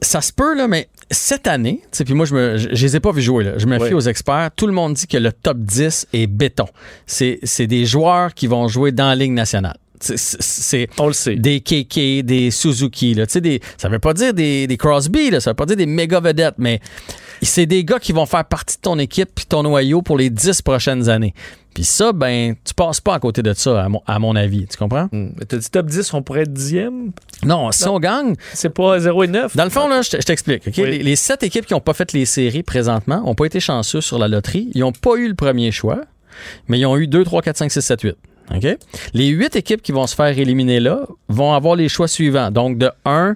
Ça 0.04 0.22
se 0.22 0.32
peut, 0.32 0.56
là, 0.56 0.68
mais 0.68 0.90
cette 1.10 1.48
année, 1.48 1.82
puis 2.06 2.14
moi, 2.14 2.26
je 2.28 2.58
je 2.72 2.86
les 2.86 2.96
ai 2.96 3.00
pas 3.00 3.12
vus 3.12 3.24
jouer, 3.24 3.44
là. 3.44 3.54
Je 3.58 3.66
me 3.66 3.80
fie 3.88 3.94
aux 3.96 4.00
experts. 4.02 4.52
Tout 4.56 4.68
le 4.68 4.74
monde 4.74 4.94
dit 4.94 5.08
que 5.08 5.18
le 5.18 5.32
top 5.32 5.58
10 5.58 6.08
est 6.14 6.28
béton. 6.28 6.68
C'est 7.08 7.40
des 7.68 7.86
joueurs 7.86 8.34
qui 8.36 8.46
vont 8.48 8.68
jouer 8.68 8.92
dans 8.92 9.08
la 9.08 9.16
Ligue 9.16 9.32
nationale. 9.34 9.78
C'est- 10.00 10.88
On 11.00 11.08
le 11.08 11.14
sait. 11.14 11.36
des 11.36 11.62
KK, 11.62 12.24
des 12.26 12.50
Suzuki. 12.52 13.14
Là. 13.14 13.26
Des, 13.26 13.60
ça 13.78 13.88
veut 13.90 14.00
pas 14.00 14.14
dire 14.14 14.34
des, 14.34 14.66
des 14.68 14.78
Crosby, 14.78 15.30
là, 15.30 15.40
ça 15.40 15.52
veut 15.52 15.56
pas 15.56 15.66
dire 15.68 15.78
des 15.78 15.86
méga 15.86 16.20
vedettes, 16.20 16.56
mais 16.58 16.80
c'est 17.46 17.66
des 17.66 17.84
gars 17.84 18.00
qui 18.00 18.12
vont 18.12 18.26
faire 18.26 18.46
partie 18.46 18.78
de 18.78 18.82
ton 18.82 19.00
équipe 19.00 19.30
puis 19.34 19.46
ton 19.46 19.64
noyau 19.64 20.02
pour 20.02 20.18
les 20.18 20.30
10 20.30 20.62
prochaines 20.62 21.10
années. 21.10 21.34
Puis 21.74 21.86
ça, 21.86 22.12
ben, 22.12 22.56
tu 22.66 22.74
passes 22.74 23.00
pas 23.00 23.14
à 23.16 23.20
côté 23.20 23.42
de 23.42 23.54
ça, 23.54 23.82
à 23.84 23.88
mon, 23.90 24.02
à 24.06 24.20
mon 24.20 24.36
avis. 24.36 24.68
Tu 24.68 24.78
comprends? 24.78 25.08
Hmm. 25.12 25.30
T'as 25.48 25.58
dit 25.58 25.70
top 25.72 25.86
10, 25.86 26.14
on 26.14 26.22
pourrait 26.22 26.42
être 26.42 26.52
dixième? 26.52 27.12
Non, 27.46 27.72
si 27.72 27.88
on 27.88 27.98
gagne. 27.98 28.36
C'est 28.54 28.70
pas 28.74 29.00
0 29.00 29.24
et 29.24 29.28
9. 29.28 29.56
Dans 29.56 29.64
le 29.64 29.70
fond, 29.70 29.88
là, 29.88 30.02
je 30.02 30.10
te- 30.10 30.18
je 30.18 30.26
t'explique. 30.26 30.64
Oui. 30.66 30.74
Les, 30.84 30.98
les 31.00 31.16
sept 31.16 31.44
équipes 31.44 31.66
qui 31.66 31.74
n'ont 31.74 31.80
pas 31.80 31.94
fait 31.94 32.12
les 32.12 32.26
séries 32.26 32.64
présentement 32.64 33.22
n'ont 33.22 33.36
pas 33.36 33.46
été 33.46 33.60
chanceux 33.62 34.02
sur 34.02 34.20
la 34.20 34.28
loterie. 34.28 34.70
Ils 34.76 34.82
n'ont 34.82 34.92
pas 34.92 35.16
eu 35.16 35.30
le 35.30 35.34
premier 35.36 35.72
choix, 35.72 36.02
mais 36.68 36.78
ils 36.78 36.86
ont 36.86 36.98
eu 36.98 37.08
2, 37.08 37.24
3, 37.24 37.42
4, 37.42 37.58
5, 37.58 37.72
6, 37.72 37.82
7, 37.82 38.02
8. 38.02 38.16
OK? 38.54 38.78
Les 39.14 39.28
huit 39.28 39.56
équipes 39.56 39.82
qui 39.82 39.94
vont 39.94 40.08
se 40.08 40.16
faire 40.16 40.38
éliminer 40.38 40.82
là 40.82 41.06
vont 41.30 41.54
avoir 41.54 41.78
les 41.78 41.88
choix 41.88 42.10
suivants. 42.10 42.52
Donc, 42.52 42.78
de 42.78 42.92
1, 43.06 43.36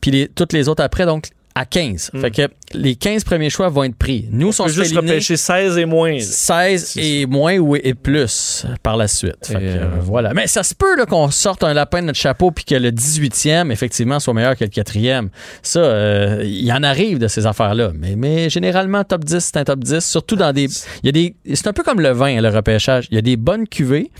puis 0.00 0.10
les- 0.10 0.28
toutes 0.28 0.52
les 0.52 0.68
autres 0.68 0.82
après, 0.82 1.06
donc 1.06 1.28
à 1.56 1.64
15. 1.64 2.10
Fait 2.20 2.30
que 2.30 2.42
les 2.74 2.96
15 2.96 3.24
premiers 3.24 3.48
choix 3.48 3.70
vont 3.70 3.84
être 3.84 3.96
pris. 3.96 4.28
Nous, 4.30 4.48
on 4.60 4.64
Hmm. 4.64 4.66
peut 4.66 4.72
juste 4.72 4.94
repêcher 4.94 5.36
16 5.38 5.78
et 5.78 5.86
moins. 5.86 6.18
16 6.20 6.96
et 6.98 7.24
moins 7.26 7.56
ou 7.56 7.74
et 7.76 7.94
plus 7.94 8.66
par 8.82 8.96
la 8.98 9.08
suite. 9.08 9.46
Fait 9.46 9.54
que, 9.54 9.58
Et, 9.58 9.68
euh, 9.78 9.88
voilà. 10.02 10.34
Mais 10.34 10.46
ça 10.46 10.62
se 10.62 10.74
peut 10.74 11.04
qu'on 11.08 11.30
sorte 11.30 11.64
un 11.64 11.72
lapin 11.72 12.02
de 12.02 12.08
notre 12.08 12.18
chapeau 12.18 12.50
puis 12.50 12.64
que 12.64 12.74
le 12.74 12.90
18e, 12.92 13.70
effectivement, 13.72 14.20
soit 14.20 14.34
meilleur 14.34 14.54
que 14.56 14.64
le 14.64 14.70
4e. 14.70 15.30
Ça, 15.62 15.78
euh, 15.80 16.42
il 16.44 16.64
y 16.64 16.72
en 16.72 16.82
arrive 16.82 17.18
de 17.18 17.28
ces 17.28 17.46
affaires-là. 17.46 17.92
Mais, 17.94 18.16
mais 18.16 18.50
généralement, 18.50 19.02
top 19.04 19.24
10, 19.24 19.38
c'est 19.40 19.56
un 19.56 19.64
top 19.64 19.80
10. 19.82 20.04
Surtout 20.04 20.36
dans 20.36 20.52
des. 20.52 20.66
Il 21.02 21.06
y 21.06 21.08
a 21.08 21.12
des. 21.12 21.34
C'est 21.54 21.68
un 21.68 21.72
peu 21.72 21.82
comme 21.82 22.00
le 22.00 22.10
vin, 22.10 22.38
le 22.40 22.48
repêchage. 22.48 23.06
Il 23.10 23.14
y 23.14 23.18
a 23.18 23.22
des 23.22 23.36
bonnes 23.36 23.66
cuvées. 23.66 24.10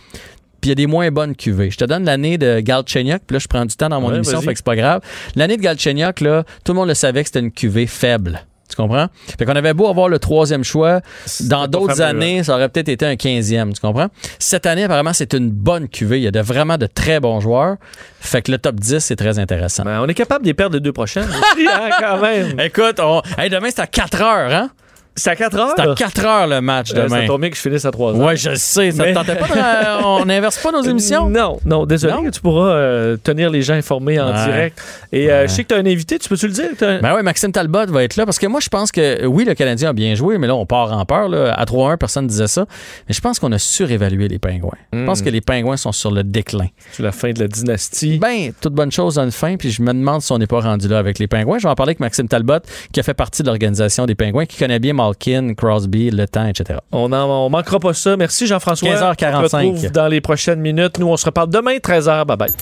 Puis 0.66 0.70
il 0.72 0.80
y 0.80 0.82
a 0.82 0.84
des 0.84 0.88
moins 0.88 1.12
bonnes 1.12 1.36
cuvées. 1.36 1.70
Je 1.70 1.76
te 1.76 1.84
donne 1.84 2.04
l'année 2.04 2.38
de 2.38 2.58
Galchenyuk, 2.58 3.22
puis 3.24 3.34
là, 3.34 3.38
je 3.38 3.46
prends 3.46 3.64
du 3.64 3.76
temps 3.76 3.88
dans 3.88 4.00
mon 4.00 4.08
Ouais, 4.08 4.16
émission, 4.16 4.40
fait 4.40 4.50
que 4.50 4.56
c'est 4.56 4.64
pas 4.64 4.74
grave. 4.74 5.00
L'année 5.36 5.56
de 5.56 5.62
Galchenyuk, 5.62 6.20
là, 6.20 6.42
tout 6.64 6.72
le 6.72 6.78
monde 6.80 6.88
le 6.88 6.94
savait 6.94 7.22
que 7.22 7.28
c'était 7.28 7.38
une 7.38 7.52
cuvée 7.52 7.86
faible. 7.86 8.44
Tu 8.68 8.74
comprends? 8.74 9.06
Fait 9.38 9.44
qu'on 9.44 9.54
avait 9.54 9.74
beau 9.74 9.86
avoir 9.86 10.08
le 10.08 10.18
troisième 10.18 10.64
choix, 10.64 11.02
dans 11.42 11.68
d'autres 11.68 12.02
années, 12.02 12.42
ça 12.42 12.56
aurait 12.56 12.68
peut-être 12.68 12.88
été 12.88 13.06
un 13.06 13.14
15e, 13.14 13.74
tu 13.74 13.80
comprends? 13.80 14.08
Cette 14.40 14.66
année, 14.66 14.82
apparemment, 14.82 15.12
c'est 15.12 15.34
une 15.34 15.52
bonne 15.52 15.88
cuvée. 15.88 16.18
Il 16.18 16.24
y 16.24 16.26
a 16.26 16.32
de, 16.32 16.40
vraiment 16.40 16.78
de 16.78 16.86
très 16.86 17.20
bons 17.20 17.38
joueurs. 17.38 17.76
Fait 18.18 18.42
que 18.42 18.50
le 18.50 18.58
top 18.58 18.80
10, 18.80 18.98
c'est 18.98 19.14
très 19.14 19.38
intéressant. 19.38 19.84
Ben, 19.84 20.00
on 20.02 20.08
est 20.08 20.14
capable 20.14 20.42
de 20.42 20.48
les 20.48 20.54
perdre 20.54 20.74
les 20.74 20.80
deux 20.80 20.92
prochaines 20.92 21.28
aussi, 21.28 21.68
hein, 21.68 21.90
quand 22.00 22.20
même. 22.20 22.58
Écoute, 22.64 22.98
on... 22.98 23.22
hey, 23.38 23.50
demain, 23.50 23.68
c'est 23.70 23.82
à 23.82 23.86
4 23.86 24.20
heures, 24.20 24.52
hein? 24.52 24.70
C'est 25.16 25.30
à 25.30 25.36
4 25.36 25.58
heures? 25.58 25.72
C'est 25.76 25.82
à 25.88 25.94
4 25.94 26.24
heures 26.26 26.46
le 26.46 26.60
match 26.60 26.90
Euh, 26.94 27.04
demain. 27.04 27.22
ça 27.22 27.26
tombe 27.26 27.40
bien 27.40 27.50
que 27.50 27.56
je 27.56 27.60
finisse 27.62 27.84
à 27.86 27.90
3 27.90 28.12
heures. 28.14 28.20
Ouais, 28.26 28.36
je 28.36 28.54
sais. 28.54 28.90
Ça 28.92 29.02
Mais- 29.02 29.12
te 29.12 29.18
tentait 29.18 29.34
pas 29.36 29.46
de... 29.48 30.04
On 30.04 30.24
n'inverse 30.26 30.58
pas 30.62 30.72
nos 30.72 30.82
émissions? 30.82 31.28
Non, 31.30 31.58
non, 31.64 31.86
désolé. 31.86 32.12
Non? 32.12 32.30
Tu 32.30 32.40
pourras 32.40 32.68
euh, 32.68 33.16
tenir 33.16 33.48
les 33.50 33.62
gens 33.62 33.74
informés 33.74 34.20
en 34.20 34.28
Ouais. 34.32 34.44
direct. 34.44 34.82
Et 35.12 35.30
euh, 35.32 35.46
je 35.46 35.52
sais 35.52 35.62
que 35.64 35.68
tu 35.68 35.74
as 35.74 35.78
un 35.78 35.86
invité, 35.86 36.18
tu 36.18 36.28
peux-tu 36.28 36.46
le 36.48 36.52
dire? 36.52 36.68
Ben 36.80 37.14
oui, 37.16 37.22
Maxime 37.22 37.50
Talbot 37.50 37.86
va 37.86 38.04
être 38.04 38.16
là 38.16 38.24
parce 38.26 38.38
que 38.38 38.46
moi, 38.46 38.60
je 38.60 38.68
pense 38.68 38.92
que 38.92 39.24
oui, 39.26 39.44
le 39.44 39.54
Canadien 39.54 39.90
a 39.90 39.92
bien 39.92 40.14
joué, 40.14 40.36
mais 40.38 40.46
là, 40.46 40.54
on 40.54 40.66
part 40.66 40.92
en 40.92 41.04
peur. 41.06 41.28
Là. 41.28 41.52
À 41.54 41.64
3-1, 41.64 41.96
personne 41.96 42.26
disait 42.26 42.46
ça. 42.46 42.66
Mais 43.08 43.14
je 43.14 43.20
pense 43.20 43.38
qu'on 43.38 43.52
a 43.52 43.58
surévalué 43.58 44.28
les 44.28 44.38
Pingouins. 44.38 44.76
Je 44.92 44.98
Hmm. 44.98 45.06
pense 45.06 45.22
que 45.22 45.30
les 45.30 45.40
Pingouins 45.40 45.76
sont 45.78 45.92
sur 45.92 46.10
le 46.10 46.24
déclin. 46.24 46.66
C'est 46.92 47.02
la 47.02 47.12
fin 47.12 47.32
de 47.32 47.40
la 47.40 47.48
dynastie. 47.48 48.18
Ben, 48.18 48.52
toute 48.60 48.74
bonne 48.74 48.92
chose 48.92 49.18
a 49.18 49.22
une 49.22 49.32
fin, 49.32 49.56
puis 49.56 49.70
je 49.70 49.80
me 49.82 49.92
demande 49.94 50.20
si 50.22 50.30
on 50.32 50.38
n'est 50.38 50.46
pas 50.46 50.60
rendu 50.60 50.88
là 50.88 50.98
avec 50.98 51.18
les 51.18 51.26
Pingouins. 51.26 51.58
Je 51.58 51.62
vais 51.62 51.70
en 51.70 51.74
parler 51.74 51.90
avec 51.90 52.00
Maxime 52.00 52.28
Talbot, 52.28 52.58
qui 52.92 53.00
a 53.00 53.02
fait 53.02 53.14
partie 53.14 53.42
de 53.42 53.46
l'organisation 53.48 54.04
des 54.06 54.14
Pingouins, 54.14 54.44
qui 54.46 54.58
connaît 54.58 54.78
bien 54.78 54.92
Malkin, 55.06 55.54
Crosby, 55.54 56.10
Le 56.10 56.26
Temps, 56.26 56.46
etc. 56.46 56.78
On, 56.92 57.12
on 57.12 57.50
manquera 57.50 57.78
pas 57.78 57.94
ça. 57.94 58.16
Merci 58.16 58.46
Jean-François. 58.46 58.88
15h45. 58.88 59.36
On 59.36 59.48
se 59.48 59.56
retrouve 59.56 59.92
dans 59.92 60.08
les 60.08 60.20
prochaines 60.20 60.60
minutes. 60.60 60.98
Nous, 60.98 61.06
on 61.06 61.16
se 61.16 61.26
reparle 61.26 61.50
demain, 61.50 61.76
13h. 61.76 62.24
Bye 62.24 62.36
bye. 62.36 62.52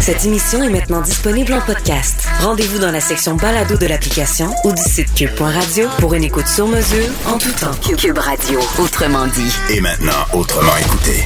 Cette 0.00 0.24
émission 0.24 0.62
est 0.64 0.68
maintenant 0.68 1.00
disponible 1.00 1.52
en 1.52 1.60
podcast. 1.60 2.26
Rendez-vous 2.40 2.80
dans 2.80 2.90
la 2.90 3.00
section 3.00 3.36
balado 3.36 3.76
de 3.76 3.86
l'application 3.86 4.50
ou 4.64 4.72
du 4.72 4.82
site 4.82 5.14
cube.radio 5.14 5.88
pour 5.98 6.14
une 6.14 6.24
écoute 6.24 6.48
sur 6.48 6.66
mesure 6.66 7.06
en 7.26 7.38
tout 7.38 7.52
temps. 7.52 7.70
Cube 7.96 8.18
Radio, 8.18 8.58
autrement 8.80 9.26
dit. 9.28 9.52
Et 9.70 9.80
maintenant, 9.80 10.26
autrement 10.32 10.76
écouté. 10.76 11.24